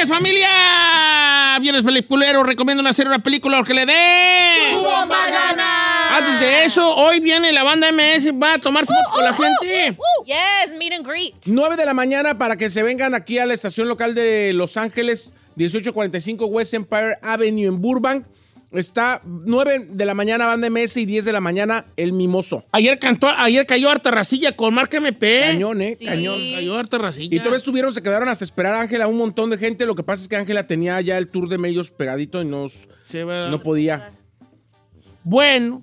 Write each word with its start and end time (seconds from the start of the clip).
días 0.00 0.08
familia. 0.08 0.48
Viernes 1.60 1.84
peliculero, 1.84 2.42
recomiendo 2.42 2.86
hacer 2.88 3.06
una 3.06 3.18
película 3.18 3.62
que 3.64 3.74
le 3.74 3.84
dé. 3.84 4.72
bomba 4.74 5.18
gana! 5.28 6.16
Antes 6.16 6.40
de 6.40 6.64
eso, 6.64 6.94
hoy 6.94 7.20
viene 7.20 7.52
la 7.52 7.62
banda 7.62 7.92
MS, 7.92 8.32
va 8.40 8.54
a 8.54 8.58
tomarse 8.58 8.94
foto 8.94 9.10
con 9.14 9.24
la 9.24 9.34
gente. 9.34 9.98
Yes, 10.24 10.74
meet 10.78 10.92
and 10.92 11.06
greet. 11.06 11.34
9 11.46 11.76
de 11.76 11.84
la 11.84 11.92
mañana 11.94 12.38
para 12.38 12.56
que 12.56 12.70
se 12.70 12.82
vengan 12.82 13.14
aquí 13.14 13.38
a 13.38 13.46
la 13.46 13.54
estación 13.54 13.88
local 13.88 14.14
de 14.14 14.52
Los 14.54 14.76
Ángeles, 14.76 15.34
1845 15.56 16.46
West 16.46 16.74
Empire 16.74 17.18
Avenue 17.22 17.66
en 17.66 17.80
Burbank. 17.80 18.26
Está 18.72 19.20
9 19.24 19.86
de 19.90 20.04
la 20.04 20.14
mañana 20.14 20.46
Banda 20.46 20.70
MS 20.70 20.96
y 20.98 21.04
10 21.04 21.24
de 21.24 21.32
la 21.32 21.40
mañana 21.40 21.86
El 21.96 22.12
Mimoso. 22.12 22.64
Ayer 22.70 23.00
cantó, 23.00 23.28
ayer 23.28 23.66
cayó 23.66 23.90
harta 23.90 24.12
racilla 24.12 24.54
con 24.54 24.72
Marca 24.72 24.98
MP. 24.98 25.40
Cañón, 25.40 25.82
¿eh? 25.82 25.96
Sí. 25.98 26.04
Cañón. 26.04 26.38
Cayó 26.54 26.78
harta 26.78 26.98
racilla. 26.98 27.34
Y 27.34 27.38
todavía 27.38 27.56
estuvieron, 27.56 27.92
se 27.92 28.00
quedaron 28.00 28.28
hasta 28.28 28.44
esperar 28.44 28.74
a 28.74 28.82
Ángela 28.82 29.08
un 29.08 29.16
montón 29.16 29.50
de 29.50 29.58
gente. 29.58 29.86
Lo 29.86 29.96
que 29.96 30.04
pasa 30.04 30.22
es 30.22 30.28
que 30.28 30.36
Ángela 30.36 30.68
tenía 30.68 31.00
ya 31.00 31.18
el 31.18 31.26
tour 31.26 31.48
de 31.48 31.58
medios 31.58 31.90
pegadito 31.90 32.40
y 32.42 32.44
nos, 32.44 32.86
no 33.12 33.60
podía. 33.60 34.12
Bueno, 35.24 35.82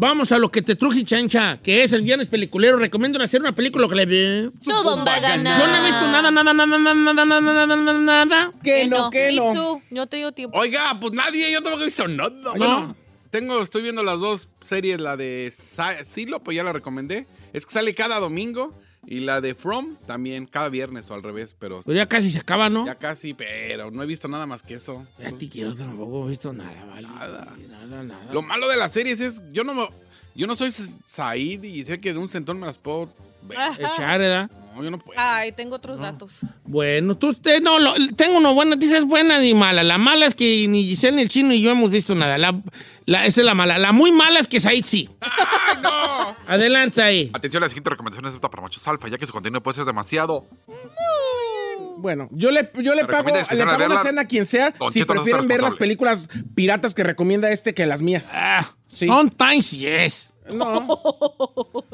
Vamos 0.00 0.30
a 0.30 0.38
lo 0.38 0.48
que 0.48 0.62
te 0.62 0.76
truje, 0.76 1.02
chancha, 1.02 1.58
que 1.60 1.82
es 1.82 1.92
el 1.92 2.02
viernes 2.02 2.28
peliculero. 2.28 2.76
Recomiendo 2.76 3.20
hacer 3.20 3.40
una 3.40 3.50
película 3.50 3.88
que 3.88 3.96
le 3.96 4.06
ve. 4.06 4.50
Su 4.60 4.70
bomba. 4.84 5.18
Yo 5.18 5.42
no 5.42 5.76
he 5.76 5.86
visto 5.86 6.02
nada, 6.02 6.30
nada, 6.30 6.54
nada, 6.54 6.66
nada, 6.78 6.94
nada, 6.94 7.40
nada, 7.40 7.66
nada, 7.66 8.24
nada. 8.24 8.52
Que 8.62 8.86
no, 8.86 9.10
que 9.10 9.32
no. 9.32 9.52
no. 9.52 9.82
No 9.90 10.06
te 10.06 10.18
dio 10.18 10.30
tiempo. 10.30 10.56
Oiga, 10.56 10.96
pues 11.00 11.12
nadie, 11.14 11.50
yo 11.50 11.60
tampoco 11.62 11.82
he 11.82 11.86
visto 11.86 12.06
nada. 12.06 12.30
No. 12.30 12.54
Bueno, 12.54 12.96
tengo, 13.30 13.60
estoy 13.60 13.82
viendo 13.82 14.04
las 14.04 14.20
dos 14.20 14.46
series, 14.62 15.00
la 15.00 15.16
de 15.16 15.52
Silo, 16.04 16.44
pues 16.44 16.56
ya 16.56 16.62
la 16.62 16.72
recomendé. 16.72 17.26
Es 17.52 17.66
que 17.66 17.72
sale 17.72 17.92
cada 17.92 18.20
domingo. 18.20 18.72
Y 19.10 19.20
la 19.20 19.40
de 19.40 19.54
From 19.54 19.96
también, 20.06 20.44
cada 20.44 20.68
viernes 20.68 21.10
o 21.10 21.14
al 21.14 21.22
revés, 21.22 21.56
pero 21.58 21.80
Pero 21.82 21.96
ya 21.96 22.06
casi 22.06 22.30
se 22.30 22.38
acaba, 22.40 22.68
¿no? 22.68 22.84
ya 22.84 22.94
casi, 22.94 23.32
pero 23.32 23.90
no 23.90 24.02
he 24.02 24.06
visto 24.06 24.28
nada 24.28 24.44
más 24.44 24.60
que 24.62 24.74
eso. 24.74 25.02
Fíjate 25.16 25.48
que 25.48 25.60
yo 25.60 25.74
tampoco 25.74 26.26
he 26.26 26.30
visto 26.30 26.52
nada, 26.52 26.84
¿vale? 26.90 27.08
Nada. 27.08 27.56
Nada, 27.88 28.02
nada. 28.02 28.32
Lo 28.34 28.42
malo 28.42 28.68
de 28.68 28.76
las 28.76 28.92
series 28.92 29.18
es, 29.20 29.42
yo 29.52 29.64
no 29.64 29.72
me- 29.74 29.88
yo 30.34 30.46
no 30.46 30.54
soy 30.54 30.70
Said 30.70 31.62
y 31.64 31.84
sé 31.86 31.98
que 32.00 32.12
de 32.12 32.18
un 32.18 32.28
centón 32.28 32.60
me 32.60 32.66
las 32.66 32.76
puedo 32.76 33.10
ver. 33.42 33.58
Echar, 33.78 34.18
¿verdad? 34.18 34.50
No, 34.76 34.84
yo 34.84 34.90
no 34.90 34.98
puedo. 34.98 35.18
Ay, 35.18 35.52
tengo 35.52 35.74
otros 35.76 35.98
datos. 36.00 36.40
Bueno, 36.64 37.16
tú, 37.16 37.30
usted, 37.30 37.62
no, 37.62 37.78
lo- 37.78 37.94
tengo 38.14 38.36
una 38.36 38.50
buena 38.50 38.74
noticia, 38.76 38.98
es 38.98 39.06
buena 39.06 39.40
ni 39.40 39.54
mala. 39.54 39.82
La 39.82 39.96
mala 39.98 40.26
es 40.26 40.34
que 40.34 40.68
ni 40.68 40.84
Giselle, 40.84 41.16
ni 41.16 41.22
el 41.22 41.28
chino, 41.30 41.48
ni 41.48 41.62
yo 41.62 41.70
hemos 41.70 41.90
visto 41.90 42.14
nada. 42.14 42.36
La, 42.38 42.60
la- 43.06 43.24
esa 43.26 43.40
es 43.40 43.44
la 43.46 43.54
mala. 43.54 43.78
La 43.78 43.92
muy 43.92 44.12
mala 44.12 44.38
es 44.38 44.46
que 44.48 44.60
Said 44.60 44.84
sí. 44.84 45.08
¡Ay, 45.22 45.78
Adelante 46.46 47.02
ahí. 47.02 47.30
Atención, 47.32 47.62
la 47.62 47.68
siguiente 47.68 47.90
recomendación 47.90 48.26
es 48.28 48.34
apta 48.34 48.50
para 48.50 48.62
machos 48.62 48.86
alfa, 48.88 49.08
ya 49.08 49.18
que 49.18 49.26
su 49.26 49.32
contenido 49.32 49.62
puede 49.62 49.76
ser 49.76 49.84
demasiado. 49.84 50.46
Bueno, 51.98 52.28
yo 52.30 52.50
le, 52.50 52.70
yo 52.74 52.94
le 52.94 53.02
¿Me 53.02 53.08
pago, 53.08 53.28
le 53.34 53.44
pago 53.44 53.82
a 53.82 53.86
una 53.86 53.96
cena 53.96 54.22
a 54.22 54.24
quien 54.24 54.46
sea 54.46 54.70
Don 54.70 54.92
si 54.92 55.00
no 55.00 55.06
prefieren 55.06 55.48
ver 55.48 55.60
las 55.60 55.74
películas 55.74 56.28
piratas 56.54 56.94
que 56.94 57.02
recomienda 57.02 57.50
este 57.50 57.74
que 57.74 57.86
las 57.86 58.02
mías. 58.02 58.30
Ah, 58.32 58.74
Sí. 58.88 59.06
Sometimes 59.06 59.70
yes. 59.72 60.32
No. 60.50 60.86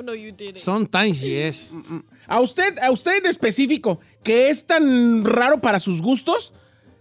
no, 0.00 0.14
you 0.14 0.30
didn't. 0.30 0.58
Sometimes 0.58 1.20
yes. 1.22 1.70
A 2.28 2.40
usted, 2.40 2.78
a 2.78 2.92
usted 2.92 3.16
en 3.16 3.26
específico, 3.26 3.98
que 4.22 4.48
es 4.48 4.64
tan 4.66 5.24
raro 5.24 5.60
para 5.60 5.80
sus 5.80 6.00
gustos, 6.00 6.52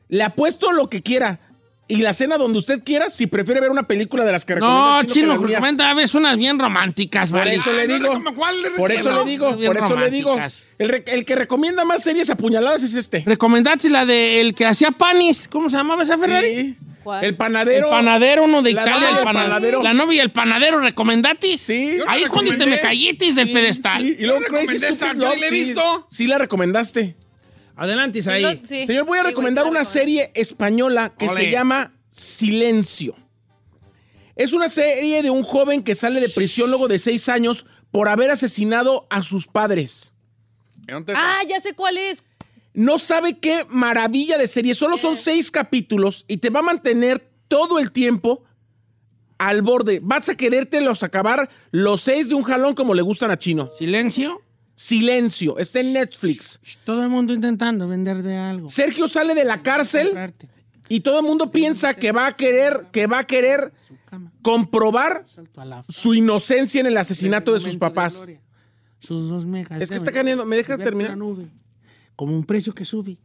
le 0.10 0.24
apuesto 0.24 0.72
lo 0.72 0.90
que 0.90 1.04
quiera. 1.04 1.40
Y 1.88 1.98
la 1.98 2.14
cena 2.14 2.38
donde 2.38 2.58
usted 2.60 2.82
quiera, 2.84 3.10
si 3.10 3.28
prefiere 3.28 3.60
ver 3.60 3.70
una 3.70 3.84
película 3.84 4.24
de 4.24 4.32
las 4.32 4.46
que 4.46 4.56
recomienda. 4.56 5.02
No, 5.02 5.04
chino, 5.04 5.38
recomienda 5.38 5.92
a 5.92 5.94
veces 5.94 6.16
unas 6.16 6.38
bien 6.38 6.58
románticas, 6.58 7.30
Por 7.30 7.40
¿vale? 7.40 7.56
eso 7.56 7.74
le 7.74 7.82
Ay, 7.82 7.88
no, 7.90 7.94
digo. 7.96 8.20
no, 8.20 8.34
¿cuál 8.34 8.62
le 8.62 8.72
Por 8.72 8.92
eso 8.92 9.12
le 9.12 9.30
digo, 9.30 9.58
por 9.58 9.78
eso 9.78 9.96
le 9.98 10.10
digo. 10.10 10.38
El, 10.80 10.90
re- 10.90 11.04
el 11.08 11.26
que 11.26 11.36
recomienda 11.36 11.84
más 11.84 12.02
series 12.02 12.30
apuñaladas 12.30 12.84
es 12.84 12.94
este. 12.94 13.24
Recomendaste 13.26 13.90
la 13.90 14.06
de 14.06 14.40
el 14.40 14.56
que 14.56 14.66
hacía 14.66 14.92
panis. 14.92 15.48
¿Cómo 15.52 15.70
se 15.70 15.76
llamaba 15.76 16.04
esa 16.04 16.18
Ferrari? 16.18 16.48
Sí. 16.56 16.78
¿Cuál? 17.04 17.26
El 17.26 17.36
panadero. 17.36 17.88
El 17.88 17.92
panadero, 17.92 18.44
uno 18.46 18.62
de 18.62 18.72
Italia, 18.72 19.10
el 19.18 19.24
panadero. 19.26 19.84
La 19.84 19.94
novia 19.94 20.16
y 20.16 20.20
el 20.22 20.32
panadero, 20.32 20.80
¿recomendatis? 20.80 21.60
Sí. 21.60 21.98
Ahí 22.08 22.24
cuando 22.30 22.56
te 22.58 22.66
me 22.66 22.80
cayetis 22.80 23.36
del 23.36 23.50
Sí, 23.50 23.54
pedestal. 23.54 24.04
sí. 24.04 24.16
Y 24.20 24.26
luego 24.26 24.40
Crazy 24.48 24.78
Stupid 24.78 25.18
Love, 25.18 25.38
la 25.38 25.46
he 25.46 25.50
sí. 25.50 25.56
visto. 25.66 26.08
Sí 26.10 26.28
la 26.28 26.38
recomendaste. 26.38 27.18
Adelante, 27.76 28.22
Sí, 28.22 28.30
ahí. 28.30 28.42
lo- 28.42 28.52
sí. 28.66 28.86
Señor, 28.86 29.06
voy 29.06 29.18
a 29.18 29.22
Sí, 29.24 29.28
recomendar 29.30 29.66
una 29.68 29.84
serie 29.84 30.32
española 30.36 31.14
que 31.18 31.28
Ole. 31.28 31.36
se 31.46 31.52
llama 31.52 31.94
Silencio. 32.12 33.16
Es 34.36 34.54
una 34.54 34.68
serie 34.70 35.22
de 35.22 35.30
un 35.30 35.44
joven 35.44 35.84
que 35.84 35.96
sale 35.96 36.20
de 36.20 36.30
prisión 36.30 36.70
luego 36.70 36.88
de 36.88 36.98
seis 37.00 37.30
años 37.30 37.66
por 37.92 38.10
haber 38.10 38.32
asesinado 38.32 39.06
a 39.10 39.22
sus 39.24 39.48
padres. 39.48 40.14
Entonces, 40.88 41.16
Ah, 41.18 41.42
ya 41.48 41.60
sé 41.60 41.74
cuál 41.74 41.98
es. 41.98 42.24
No 42.74 42.98
sabe 42.98 43.38
qué 43.38 43.66
maravilla 43.70 44.38
de 44.40 44.48
serie. 44.48 44.74
Solo 44.74 44.98
son 44.98 45.16
seis 45.16 45.52
capítulos 45.52 46.26
y 46.28 46.38
te 46.38 46.50
va 46.50 46.60
a 46.62 46.64
mantener 46.64 47.30
todo 47.48 47.78
el 47.78 47.92
tiempo 47.92 48.44
al 49.38 49.62
borde. 49.62 50.00
Vas 50.02 50.30
a 50.30 50.36
querértelos 50.36 51.04
acabar 51.04 51.50
los 51.72 52.02
seis 52.02 52.30
de 52.30 52.36
un 52.36 52.44
jalón 52.44 52.74
como 52.74 52.96
le 52.96 53.04
gustan 53.04 53.30
a 53.30 53.38
Chino. 53.38 53.70
Silencio. 53.78 54.42
Silencio. 54.76 55.58
Está 55.60 55.80
en 55.80 55.94
Netflix. 55.94 56.60
Todo 56.84 57.04
el 57.04 57.10
mundo 57.10 57.34
intentando 57.34 57.88
vender 57.88 58.24
de 58.24 58.36
algo. 58.36 58.70
Sergio 58.70 59.08
sale 59.08 59.36
de 59.36 59.46
la 59.46 59.62
cárcel 59.62 60.34
y 60.90 61.02
todo 61.02 61.20
el 61.20 61.26
mundo 61.26 61.52
piensa 61.52 61.94
que 61.94 62.12
va 62.12 62.28
a 62.28 62.36
querer, 62.36 62.88
que 62.92 63.08
va 63.08 63.20
a 63.20 63.24
querer 63.28 63.72
comprobar 64.42 65.26
su 65.88 66.14
inocencia 66.14 66.82
en 66.82 66.88
el 66.88 66.98
asesinato 66.98 67.54
de 67.54 67.60
sus 67.60 67.78
papás. 67.78 68.18
gloria. 68.18 68.42
Sus 69.00 69.30
dos 69.30 69.46
megas. 69.46 69.82
Es 69.82 69.90
que 69.90 69.98
está 69.98 70.12
caneando. 70.12 70.46
¿Me 70.46 70.56
dejas 70.56 70.78
ver 70.78 70.86
terminar? 70.86 71.18
como 72.16 72.36
un 72.36 72.46
precio 72.46 72.74
que 72.74 72.86
sube. 72.86 73.18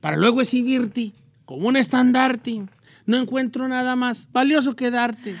Para 0.00 0.16
luego 0.16 0.40
exhibirte 0.40 1.12
como 1.44 1.68
un 1.68 1.76
estandarte. 1.76 2.64
No 3.06 3.16
encuentro 3.16 3.68
nada 3.68 3.96
más 3.96 4.28
valioso 4.32 4.74
que 4.76 4.90
darte. 4.90 5.34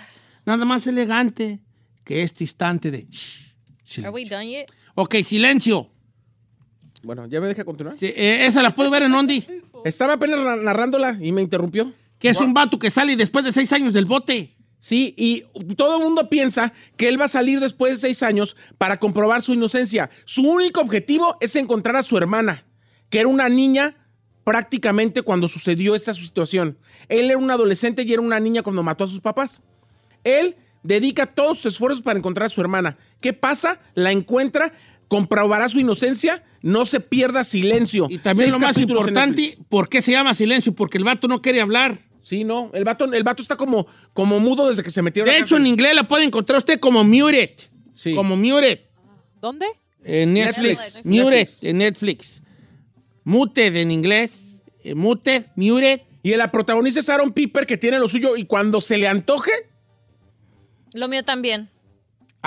Nada 0.44 0.64
más 0.64 0.86
elegante 0.86 1.60
que 2.04 2.22
este 2.22 2.44
instante 2.44 2.90
de... 2.90 3.06
shh, 3.10 4.00
Are 4.00 4.10
we 4.10 4.24
done 4.24 4.48
yet? 4.48 4.66
Ok, 4.96 5.16
silencio. 5.22 5.88
Bueno, 7.02 7.26
¿ya 7.26 7.40
me 7.40 7.46
deja 7.46 7.64
continuar? 7.64 7.94
Sí, 7.96 8.06
eh, 8.06 8.46
esa 8.46 8.62
la 8.62 8.74
puedo 8.74 8.90
ver 8.90 9.04
en 9.04 9.14
Ondi. 9.14 9.44
Estaba 9.84 10.14
apenas 10.14 10.40
na- 10.40 10.56
narrándola 10.56 11.16
y 11.20 11.30
me 11.30 11.42
interrumpió. 11.42 11.92
Que 12.18 12.30
es 12.30 12.40
un 12.40 12.52
vato 12.54 12.78
que 12.78 12.90
sale 12.90 13.14
después 13.14 13.44
de 13.44 13.52
seis 13.52 13.72
años 13.72 13.92
del 13.92 14.06
bote. 14.06 14.56
Sí, 14.78 15.14
y 15.16 15.42
todo 15.74 15.98
el 15.98 16.02
mundo 16.02 16.28
piensa 16.28 16.72
que 16.96 17.08
él 17.08 17.20
va 17.20 17.26
a 17.26 17.28
salir 17.28 17.60
después 17.60 17.92
de 17.94 17.98
seis 18.00 18.22
años 18.22 18.56
para 18.78 18.98
comprobar 18.98 19.42
su 19.42 19.52
inocencia. 19.54 20.10
Su 20.24 20.42
único 20.48 20.80
objetivo 20.80 21.36
es 21.40 21.54
encontrar 21.56 21.96
a 21.96 22.02
su 22.02 22.16
hermana, 22.16 22.64
que 23.10 23.20
era 23.20 23.28
una 23.28 23.48
niña 23.48 23.96
prácticamente 24.44 25.22
cuando 25.22 25.48
sucedió 25.48 25.94
esta 25.94 26.14
situación. 26.14 26.78
Él 27.08 27.26
era 27.30 27.38
un 27.38 27.50
adolescente 27.50 28.02
y 28.02 28.12
era 28.12 28.22
una 28.22 28.40
niña 28.40 28.62
cuando 28.62 28.82
mató 28.82 29.04
a 29.04 29.08
sus 29.08 29.20
papás. 29.20 29.62
Él 30.24 30.56
dedica 30.82 31.26
todos 31.26 31.58
sus 31.58 31.72
esfuerzos 31.74 32.00
para 32.02 32.18
encontrar 32.18 32.46
a 32.46 32.50
su 32.50 32.60
hermana. 32.60 32.96
¿Qué 33.20 33.32
pasa? 33.32 33.80
La 33.94 34.12
encuentra, 34.12 34.72
comprobará 35.08 35.68
su 35.68 35.80
inocencia, 35.80 36.44
no 36.62 36.84
se 36.84 37.00
pierda 37.00 37.44
silencio. 37.44 38.06
Y 38.10 38.18
también 38.18 38.50
Seis 38.50 38.60
lo 38.60 38.66
más 38.66 38.78
importante. 38.78 39.58
¿por 39.68 39.88
qué 39.88 40.02
se 40.02 40.12
llama 40.12 40.34
silencio? 40.34 40.74
Porque 40.74 40.98
el 40.98 41.04
vato 41.04 41.28
no 41.28 41.40
quiere 41.42 41.60
hablar. 41.60 41.98
Sí, 42.22 42.42
no, 42.42 42.70
el 42.74 42.84
vato, 42.84 43.04
el 43.12 43.22
vato 43.22 43.40
está 43.40 43.56
como, 43.56 43.86
como 44.12 44.40
mudo 44.40 44.68
desde 44.68 44.82
que 44.82 44.90
se 44.90 45.00
metió 45.00 45.22
a 45.22 45.26
la 45.26 45.32
De 45.32 45.38
hecho, 45.38 45.54
cárcel. 45.56 45.60
en 45.60 45.66
inglés 45.68 45.94
la 45.94 46.08
puede 46.08 46.24
encontrar 46.24 46.58
usted 46.58 46.80
como 46.80 47.04
muted. 47.04 47.50
Sí. 47.94 48.14
Como 48.14 48.36
muted. 48.36 48.80
¿Dónde? 49.40 49.66
En 50.04 50.32
Netflix. 50.34 50.96
Netflix. 50.96 51.04
Muted 51.06 51.30
Netflix. 51.30 51.62
en 51.62 51.78
Netflix. 51.78 52.42
Muted 53.24 53.76
en 53.76 53.90
inglés. 53.92 54.62
Eh, 54.82 54.94
muted, 54.94 55.46
muted. 55.56 56.00
Y 56.22 56.34
la 56.36 56.50
protagonista 56.50 56.98
es 57.00 57.08
Aaron 57.08 57.32
Piper, 57.32 57.64
que 57.66 57.76
tiene 57.76 57.98
lo 58.00 58.08
suyo, 58.08 58.36
y 58.36 58.44
cuando 58.44 58.80
se 58.80 58.98
le 58.98 59.06
antoje, 59.06 59.52
Lo 60.92 61.06
mío 61.08 61.22
también. 61.22 61.68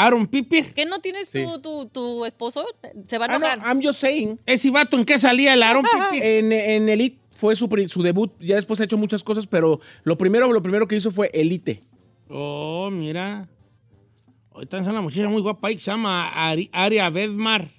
Aaron 0.06 0.28
Piper. 0.28 0.74
¿Qué 0.74 0.86
no 0.86 1.00
tienes 1.02 1.30
Sí. 1.30 1.44
tu, 1.44 1.60
tu, 1.60 1.86
tu 1.88 2.26
esposo? 2.26 2.66
Se 3.08 3.18
va 3.18 3.26
a 3.26 3.36
ah, 3.36 3.40
no, 3.40 3.46
enojar. 3.48 3.60
I'm 3.76 3.82
just 3.84 4.00
saying, 4.00 4.40
Ese 4.46 4.70
vato, 4.72 4.98
¿en 4.98 5.06
qué 5.06 5.20
salía 5.20 5.54
el 5.54 5.62
Aaron 5.64 5.84
Piper? 6.12 6.24
en, 6.26 6.52
en 6.52 6.90
Elite 6.90 7.20
fue 7.36 7.56
su, 7.56 7.68
debut, 8.04 8.34
ya 8.40 8.56
después 8.56 8.80
ha 8.82 8.84
hecho 8.84 8.98
muchas 8.98 9.24
cosas, 9.24 9.48
pero 9.48 9.80
lo 10.04 10.18
primero, 10.18 10.52
lo 10.52 10.62
primero 10.62 10.88
que 10.88 10.96
hizo 10.98 11.10
fue 11.12 11.30
Elite. 11.34 11.82
Oh, 12.30 12.90
mira. 12.92 13.48
Ahorita 14.52 14.80
es 14.80 14.88
una 14.88 15.02
muchacha 15.02 15.30
muy 15.30 15.42
guapa 15.42 15.68
ahí 15.70 15.76
que 15.76 15.82
se 15.82 15.92
llama 15.92 16.30
Ari- 16.34 16.70
Aria 16.74 17.10
Bedmar. 17.10 17.70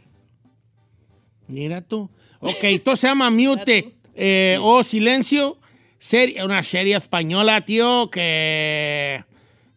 Mira 1.49 1.83
tú. 1.83 2.09
Ok, 2.41 2.57
entonces 2.63 3.01
se 3.01 3.07
llama 3.07 3.31
Mute. 3.31 3.95
Eh, 4.15 4.59
o 4.61 4.83
Silencio. 4.83 5.59
Serie- 5.99 6.43
una 6.45 6.63
serie 6.63 6.97
española, 6.97 7.61
tío, 7.63 8.09
que... 8.11 9.23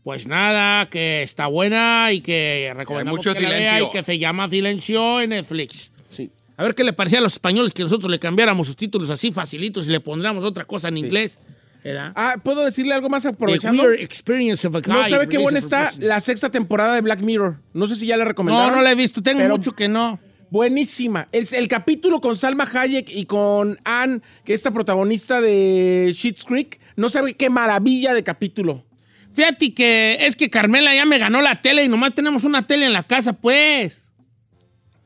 Pues 0.03 0.27
nada, 0.27 0.85
que 0.89 1.23
está 1.23 1.47
buena 1.47 2.11
y 2.11 2.19
que 2.21 2.73
recomendamos 2.75 3.19
mucho 3.19 3.33
que 3.33 3.41
la 3.41 3.50
vea 3.50 3.75
silencio. 3.75 3.88
y 3.88 3.91
que 3.91 4.03
se 4.03 4.19
llama 4.19 4.50
Silencio 4.50 5.21
en 5.21 5.29
Netflix. 5.29 5.91
Sí. 6.09 6.29
A 6.57 6.63
ver 6.63 6.75
qué 6.75 6.83
le 6.83 6.91
parecía 6.91 7.19
a 7.19 7.21
los 7.21 7.33
españoles 7.33 7.73
que 7.73 7.83
nosotros 7.83 8.11
le 8.11 8.19
cambiáramos 8.19 8.67
sus 8.67 8.75
títulos 8.75 9.09
así 9.09 9.31
facilitos 9.31 9.88
y 9.88 9.91
le 9.91 10.01
pondríamos 10.01 10.44
otra 10.44 10.65
cosa 10.65 10.89
en 10.89 10.97
inglés. 10.97 11.39
¿verdad? 11.83 12.11
Ah, 12.15 12.35
¿puedo 12.41 12.63
decirle 12.63 12.94
algo 12.94 13.09
más 13.09 13.25
aprovechando? 13.25 13.91
Experience 13.91 14.67
of 14.67 14.75
a 14.75 14.81
Guy. 14.81 14.94
No 14.94 15.07
sabe 15.07 15.27
qué 15.27 15.38
buena 15.38 15.59
está 15.59 15.91
la 16.00 16.19
sexta 16.19 16.50
temporada 16.50 16.95
de 16.95 17.01
Black 17.01 17.21
Mirror. 17.21 17.59
No 17.73 17.88
sé 17.88 17.95
si 17.95 18.07
ya 18.07 18.17
la 18.17 18.25
recomendaron. 18.25 18.71
No, 18.71 18.75
no 18.77 18.81
la 18.81 18.91
he 18.91 18.95
visto. 18.95 19.21
Tengo 19.21 19.39
pero 19.39 19.57
mucho 19.57 19.73
que 19.73 19.88
no. 19.88 20.19
Buenísima. 20.50 21.27
El, 21.31 21.47
el 21.51 21.67
capítulo 21.67 22.21
con 22.21 22.35
Salma 22.35 22.69
Hayek 22.71 23.09
y 23.09 23.25
con 23.25 23.79
Anne, 23.83 24.21
que 24.45 24.53
es 24.53 24.59
esta 24.59 24.71
protagonista 24.71 25.41
de 25.41 26.11
Schitt's 26.13 26.45
Creek, 26.45 26.79
no 26.95 27.09
sabe 27.09 27.33
qué 27.33 27.50
maravilla 27.50 28.13
de 28.13 28.23
capítulo. 28.23 28.85
Fíjate 29.33 29.74
que 29.74 30.18
es 30.27 30.35
que 30.35 30.50
Carmela 30.50 30.94
ya 30.94 31.06
me 31.06 31.18
ganó 31.18 31.41
la 31.41 31.62
tele 31.62 31.83
y 31.83 31.89
nomás 31.89 32.13
tenemos 32.13 32.44
una 32.44 32.65
tele 32.68 32.85
en 32.85 32.94
la 32.94 33.03
casa, 33.03 33.33
pues. 33.33 34.03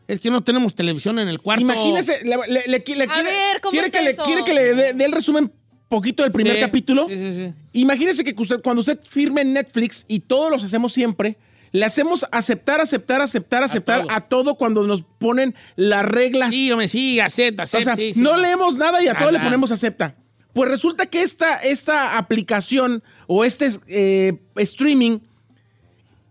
Es 0.07 0.19
que 0.19 0.29
no 0.29 0.44
tenemos 0.44 0.74
televisión 0.75 1.19
en 1.19 1.27
el 1.27 1.39
cuarto. 1.41 1.62
Imagínese, 1.62 2.24
le, 2.24 2.38
le- 2.38 2.45
le- 2.47 2.68
le 2.68 2.83
quiere, 2.83 3.07
ver, 3.07 3.59
¿cómo 3.62 3.71
quiere 3.71 3.88
está 3.88 4.00
que 4.00 4.09
eso? 4.09 4.24
quiere 4.24 4.44
que 4.45 4.53
le 4.53 4.94
dé 4.94 5.06
el 5.06 5.12
resumen 5.12 5.51
poquito 5.89 6.24
del 6.24 6.31
primer 6.31 6.56
Sí, 6.56 6.59
capítulo. 6.62 7.07
Sí, 7.09 7.15
sí, 7.18 7.33
sí. 7.33 7.53
Imagínese 7.74 8.24
que 8.24 8.33
usted- 8.41 8.62
cuando 8.62 8.79
usted 8.81 9.00
firme 9.01 9.41
en 9.41 9.53
Netflix, 9.53 10.06
y 10.07 10.21
todos 10.21 10.50
los 10.51 10.63
hacemos 10.63 10.94
siempre, 10.94 11.38
le 11.73 11.83
hacemos 11.83 12.25
aceptar, 12.31 12.80
aceptar, 12.80 13.21
aceptar, 13.21 13.63
aceptar 13.63 14.01
todo. 14.03 14.12
a 14.12 14.21
todo, 14.21 14.56
cuando 14.56 14.88
nos 14.88 15.03
ponen 15.03 15.53
las 15.75 16.06
reglas. 16.06 16.53
Sí, 16.53 16.71
hombre, 16.71 16.88
sí, 16.88 17.19
acepta, 17.19 17.63
o 17.63 17.65
acepta. 17.65 17.83
sea, 17.83 17.95
sí, 17.97 18.13
sí. 18.13 18.21
no 18.21 18.38
leemos 18.38 18.77
nada 18.77 19.03
y 19.03 19.07
a 19.09 19.13
todo 19.13 19.31
le 19.31 19.39
ponemos 19.39 19.71
acepta. 19.71 20.15
Pues 20.57 20.71
resulta 20.71 21.06
que 21.06 21.21
esta, 21.21 21.57
esta 21.57 22.18
aplicación 22.18 23.04
o 23.27 23.45
este 23.45 23.69
eh, 23.86 24.39
streaming, 24.56 25.19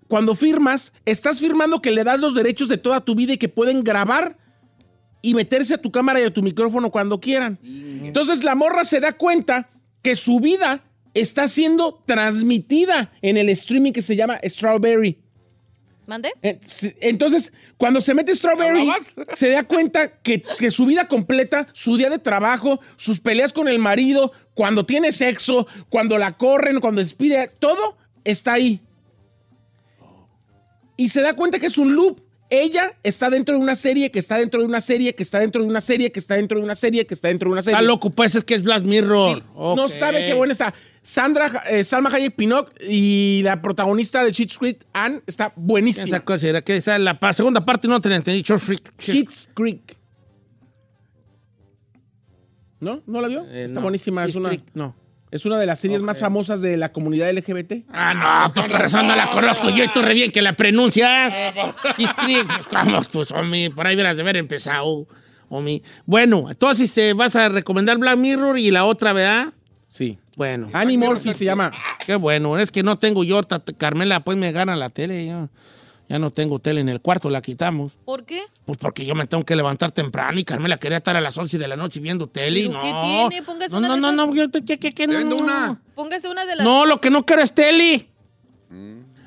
cuando 0.08 0.34
firmas, 0.34 0.93
estás 1.05 1.38
firmando 1.38 1.81
que 1.81 1.93
le 1.93 2.02
das 2.02 2.19
los 2.19 2.34
derechos 2.34 2.69
de 2.69 2.76
toda 2.76 3.05
tu 3.05 3.14
vida 3.14 3.34
y 3.34 3.37
que 3.37 3.49
pueden 3.49 3.84
grabar 3.84 4.37
y 5.23 5.34
meterse 5.34 5.75
a 5.75 5.78
tu 5.78 5.93
cámara 5.93 6.20
y 6.20 6.25
a 6.25 6.34
tu 6.34 6.43
micrófono 6.43 6.90
cuando 6.90 7.20
quieran. 7.20 7.61
Entonces 7.62 8.43
la 8.43 8.56
morra 8.56 8.82
se 8.82 8.99
da 8.99 9.12
cuenta 9.12 9.70
que 10.02 10.17
su 10.17 10.40
vida 10.40 10.82
está 11.14 11.46
siendo 11.46 12.02
transmitida 12.05 13.12
en 13.23 13.37
el 13.37 13.49
streaming 13.50 13.93
que 13.93 14.02
se 14.02 14.17
llama 14.17 14.40
Strawberry. 14.43 15.23
¿Mande? 16.06 16.32
Eh, 16.42 16.58
Entonces, 17.00 17.52
cuando 17.76 18.00
se 18.00 18.14
mete 18.14 18.34
Strawberry, 18.34 18.88
se 19.34 19.50
da 19.50 19.64
cuenta 19.64 20.18
que, 20.22 20.42
que 20.58 20.70
su 20.70 20.86
vida 20.86 21.08
completa, 21.08 21.66
su 21.72 21.96
día 21.96 22.10
de 22.10 22.18
trabajo, 22.18 22.80
sus 22.96 23.20
peleas 23.20 23.52
con 23.52 23.68
el 23.68 23.78
marido, 23.78 24.32
cuando 24.54 24.86
tiene 24.86 25.12
sexo, 25.12 25.66
cuando 25.88 26.16
la 26.18 26.36
corren, 26.36 26.80
cuando 26.80 27.00
despide, 27.02 27.50
todo 27.58 27.96
está 28.24 28.54
ahí. 28.54 28.80
Y 30.96 31.08
se 31.08 31.20
da 31.20 31.34
cuenta 31.34 31.58
que 31.58 31.66
es 31.66 31.78
un 31.78 31.94
loop. 31.94 32.20
Ella 32.48 32.96
está 33.02 33.28
dentro 33.28 33.56
de 33.56 33.60
una 33.60 33.74
serie, 33.74 34.12
que 34.12 34.20
está 34.20 34.38
dentro 34.38 34.60
de 34.60 34.66
una 34.66 34.80
serie, 34.80 35.16
que 35.16 35.24
está 35.24 35.40
dentro 35.40 35.62
de 35.62 35.68
una 35.68 35.80
serie, 35.80 36.12
que 36.12 36.20
está 36.20 36.36
dentro 36.36 36.58
de 36.58 36.64
una 36.64 36.76
serie, 36.76 37.04
que 37.04 37.12
está 37.14 37.26
dentro 37.28 37.48
de 37.48 37.52
una 37.54 37.62
serie. 37.62 37.76
Está 37.76 37.84
loco, 37.86 38.10
pues 38.10 38.36
es 38.36 38.44
que 38.44 38.54
es 38.54 38.62
Black 38.62 38.84
Mirror. 38.84 39.38
Sí, 39.38 39.44
No 39.54 39.88
sabe 39.88 40.26
qué 40.26 40.32
buena 40.34 40.52
está. 40.52 40.72
Sandra, 41.06 41.62
eh, 41.70 41.84
Salma 41.84 42.10
Hayek 42.10 42.34
Pinnock 42.34 42.72
y 42.80 43.40
la 43.44 43.62
protagonista 43.62 44.24
de 44.24 44.32
Schitt's 44.32 44.58
Creek, 44.58 44.84
Anne, 44.92 45.22
está 45.28 45.52
buenísima. 45.54 46.04
Esa 46.04 46.18
cosa 46.24 46.48
era 46.48 46.62
que 46.62 46.74
esa, 46.78 46.98
la 46.98 47.16
segunda 47.32 47.64
parte 47.64 47.86
no 47.86 48.00
te 48.00 48.08
la 48.08 48.16
entendí. 48.16 48.42
Schitt's 48.42 49.48
Creek. 49.54 49.96
¿No? 52.80 53.04
¿No 53.06 53.20
la 53.20 53.28
vio? 53.28 53.46
Eh, 53.48 53.66
Está 53.66 53.76
no. 53.76 53.82
buenísima. 53.82 54.24
Es 54.24 54.34
una, 54.34 54.48
Creek, 54.48 54.64
no. 54.74 54.96
es 55.30 55.46
una 55.46 55.60
de 55.60 55.66
las 55.66 55.78
series 55.78 56.02
más 56.02 56.18
famosas 56.18 56.60
de 56.60 56.76
la 56.76 56.90
comunidad 56.90 57.32
LGBT. 57.32 57.84
Ah, 57.92 58.12
no, 58.48 58.52
pues 58.52 58.68
con 58.68 58.76
razón 58.80 59.06
no 59.06 59.14
la 59.14 59.28
conozco 59.28 59.70
yo 59.70 59.84
y 59.84 59.88
tú 59.92 60.02
re 60.02 60.12
bien 60.12 60.32
que 60.32 60.42
la 60.42 60.54
pronuncias. 60.54 61.32
Schitt's 61.92 62.14
Creek, 62.14 62.48
pues 62.48 62.66
vamos, 62.72 63.06
pues, 63.12 63.30
homie, 63.30 63.70
por 63.70 63.86
ahí 63.86 63.94
verás 63.94 64.16
de 64.16 64.22
haber 64.22 64.38
empezado, 64.38 65.06
homie. 65.50 65.84
Bueno, 66.04 66.46
entonces 66.50 66.98
eh, 66.98 67.12
vas 67.12 67.36
a 67.36 67.48
recomendar 67.48 67.96
Black 67.96 68.18
Mirror 68.18 68.58
y 68.58 68.72
la 68.72 68.84
otra, 68.86 69.12
¿verdad? 69.12 69.52
Bueno, 70.36 70.68
Annie 70.72 70.98
Murphy 70.98 71.32
se 71.34 71.44
llama. 71.44 71.72
qué 72.06 72.14
bueno. 72.14 72.58
Es 72.58 72.70
que 72.70 72.82
no 72.82 72.98
tengo 72.98 73.24
yo, 73.24 73.40
Carmela, 73.78 74.20
pues 74.20 74.36
me 74.38 74.52
gana 74.52 74.76
la 74.76 74.90
tele. 74.90 75.26
Yo 75.26 75.48
ya 76.08 76.20
no 76.20 76.30
tengo 76.30 76.60
tele 76.60 76.80
en 76.82 76.88
el 76.88 77.00
cuarto, 77.00 77.30
la 77.30 77.40
quitamos. 77.42 77.94
¿Por 78.04 78.24
qué? 78.24 78.42
Pues 78.64 78.78
porque 78.78 79.04
yo 79.04 79.14
me 79.16 79.26
tengo 79.26 79.44
que 79.44 79.56
levantar 79.56 79.90
temprano 79.90 80.38
y 80.38 80.44
Carmela 80.44 80.76
quería 80.76 80.98
estar 80.98 81.16
a 81.16 81.20
las 81.20 81.36
11 81.36 81.58
de 81.58 81.66
la 81.66 81.74
noche 81.74 81.98
viendo 81.98 82.28
tele. 82.28 82.60
y 82.60 82.66
¿Pero 82.68 82.78
no. 82.78 82.84
qué 82.84 83.08
tiene? 83.30 83.42
Póngase 83.42 83.72
no, 83.72 83.78
una 83.78 83.88
no, 83.88 83.94
de 83.94 84.00
no, 84.00 84.08
esas. 84.08 84.26
no, 84.28 84.34
yo 84.34 84.50
te- 84.50 84.64
¿qué, 84.64 84.78
qué, 84.78 84.92
qué? 84.92 85.06
No, 85.08 85.20
no, 85.24 85.36
una. 85.36 85.66
no. 85.68 85.78
Póngase 85.96 86.28
una 86.28 86.44
de 86.44 86.54
las. 86.56 86.64
No, 86.64 86.87
lo 86.87 87.00
que 87.00 87.11
no 87.11 87.25
quiero 87.26 87.42
es 87.42 87.52
tele. 87.52 88.08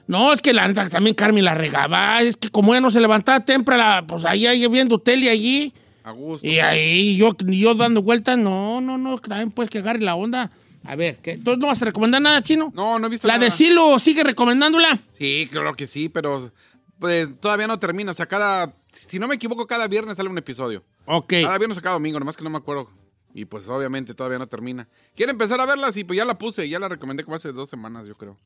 No, 0.07 0.33
es 0.33 0.41
que 0.41 0.53
la 0.53 0.71
también 0.89 1.15
Carmen 1.15 1.43
la 1.43 1.53
regaba. 1.53 2.21
Es 2.21 2.37
que 2.37 2.49
como 2.49 2.73
ella 2.73 2.81
no 2.81 2.91
se 2.91 2.99
levantaba 2.99 3.43
temprano, 3.45 4.07
pues 4.07 4.25
ahí, 4.25 4.45
ahí 4.47 4.65
viendo 4.67 4.99
tele 4.99 5.29
allí. 5.29 5.73
A 6.03 6.11
gusto. 6.11 6.47
Y 6.47 6.59
ahí 6.59 7.17
yo, 7.17 7.35
yo 7.45 7.75
dando 7.75 8.01
vueltas, 8.01 8.37
no, 8.37 8.79
no, 8.81 8.97
no, 8.97 9.17
también 9.19 9.51
pues 9.51 9.69
que 9.69 9.79
agarre 9.79 9.99
la 10.01 10.15
onda. 10.15 10.49
A 10.83 10.95
ver, 10.95 11.17
¿qué? 11.17 11.37
¿tú 11.37 11.57
no 11.57 11.67
vas 11.67 11.81
a 11.81 11.85
recomendar 11.85 12.21
nada, 12.21 12.41
chino? 12.41 12.71
No, 12.75 12.97
no 12.99 13.07
he 13.07 13.09
visto 13.09 13.27
La 13.27 13.35
nada. 13.35 13.45
de 13.45 13.51
Silo, 13.51 13.99
sigue 13.99 14.23
recomendándola. 14.23 15.01
Sí, 15.09 15.47
creo 15.51 15.73
que 15.75 15.87
sí, 15.87 16.09
pero 16.09 16.51
pues 16.99 17.29
todavía 17.39 17.67
no 17.67 17.79
termina. 17.79 18.11
O 18.11 18.15
sea, 18.15 18.25
cada. 18.25 18.73
Si 18.91 19.19
no 19.19 19.27
me 19.27 19.35
equivoco, 19.35 19.67
cada 19.67 19.87
viernes 19.87 20.17
sale 20.17 20.29
un 20.29 20.37
episodio. 20.37 20.83
Ok. 21.05 21.33
Cada 21.43 21.57
viernes 21.57 21.77
o 21.77 21.81
cada 21.81 21.93
domingo, 21.93 22.17
nomás 22.19 22.37
que 22.37 22.43
no 22.43 22.49
me 22.49 22.57
acuerdo. 22.57 22.89
Y 23.33 23.45
pues 23.45 23.67
obviamente 23.69 24.13
todavía 24.15 24.39
no 24.39 24.47
termina. 24.47 24.87
¿Quieren 25.15 25.35
empezar 25.35 25.61
a 25.61 25.65
verla? 25.65 25.91
Sí, 25.91 26.03
pues 26.03 26.17
ya 26.17 26.25
la 26.25 26.37
puse, 26.37 26.67
ya 26.67 26.79
la 26.79 26.87
recomendé 26.89 27.23
como 27.23 27.35
hace 27.35 27.51
dos 27.51 27.69
semanas, 27.69 28.07
yo 28.07 28.15
creo. 28.15 28.37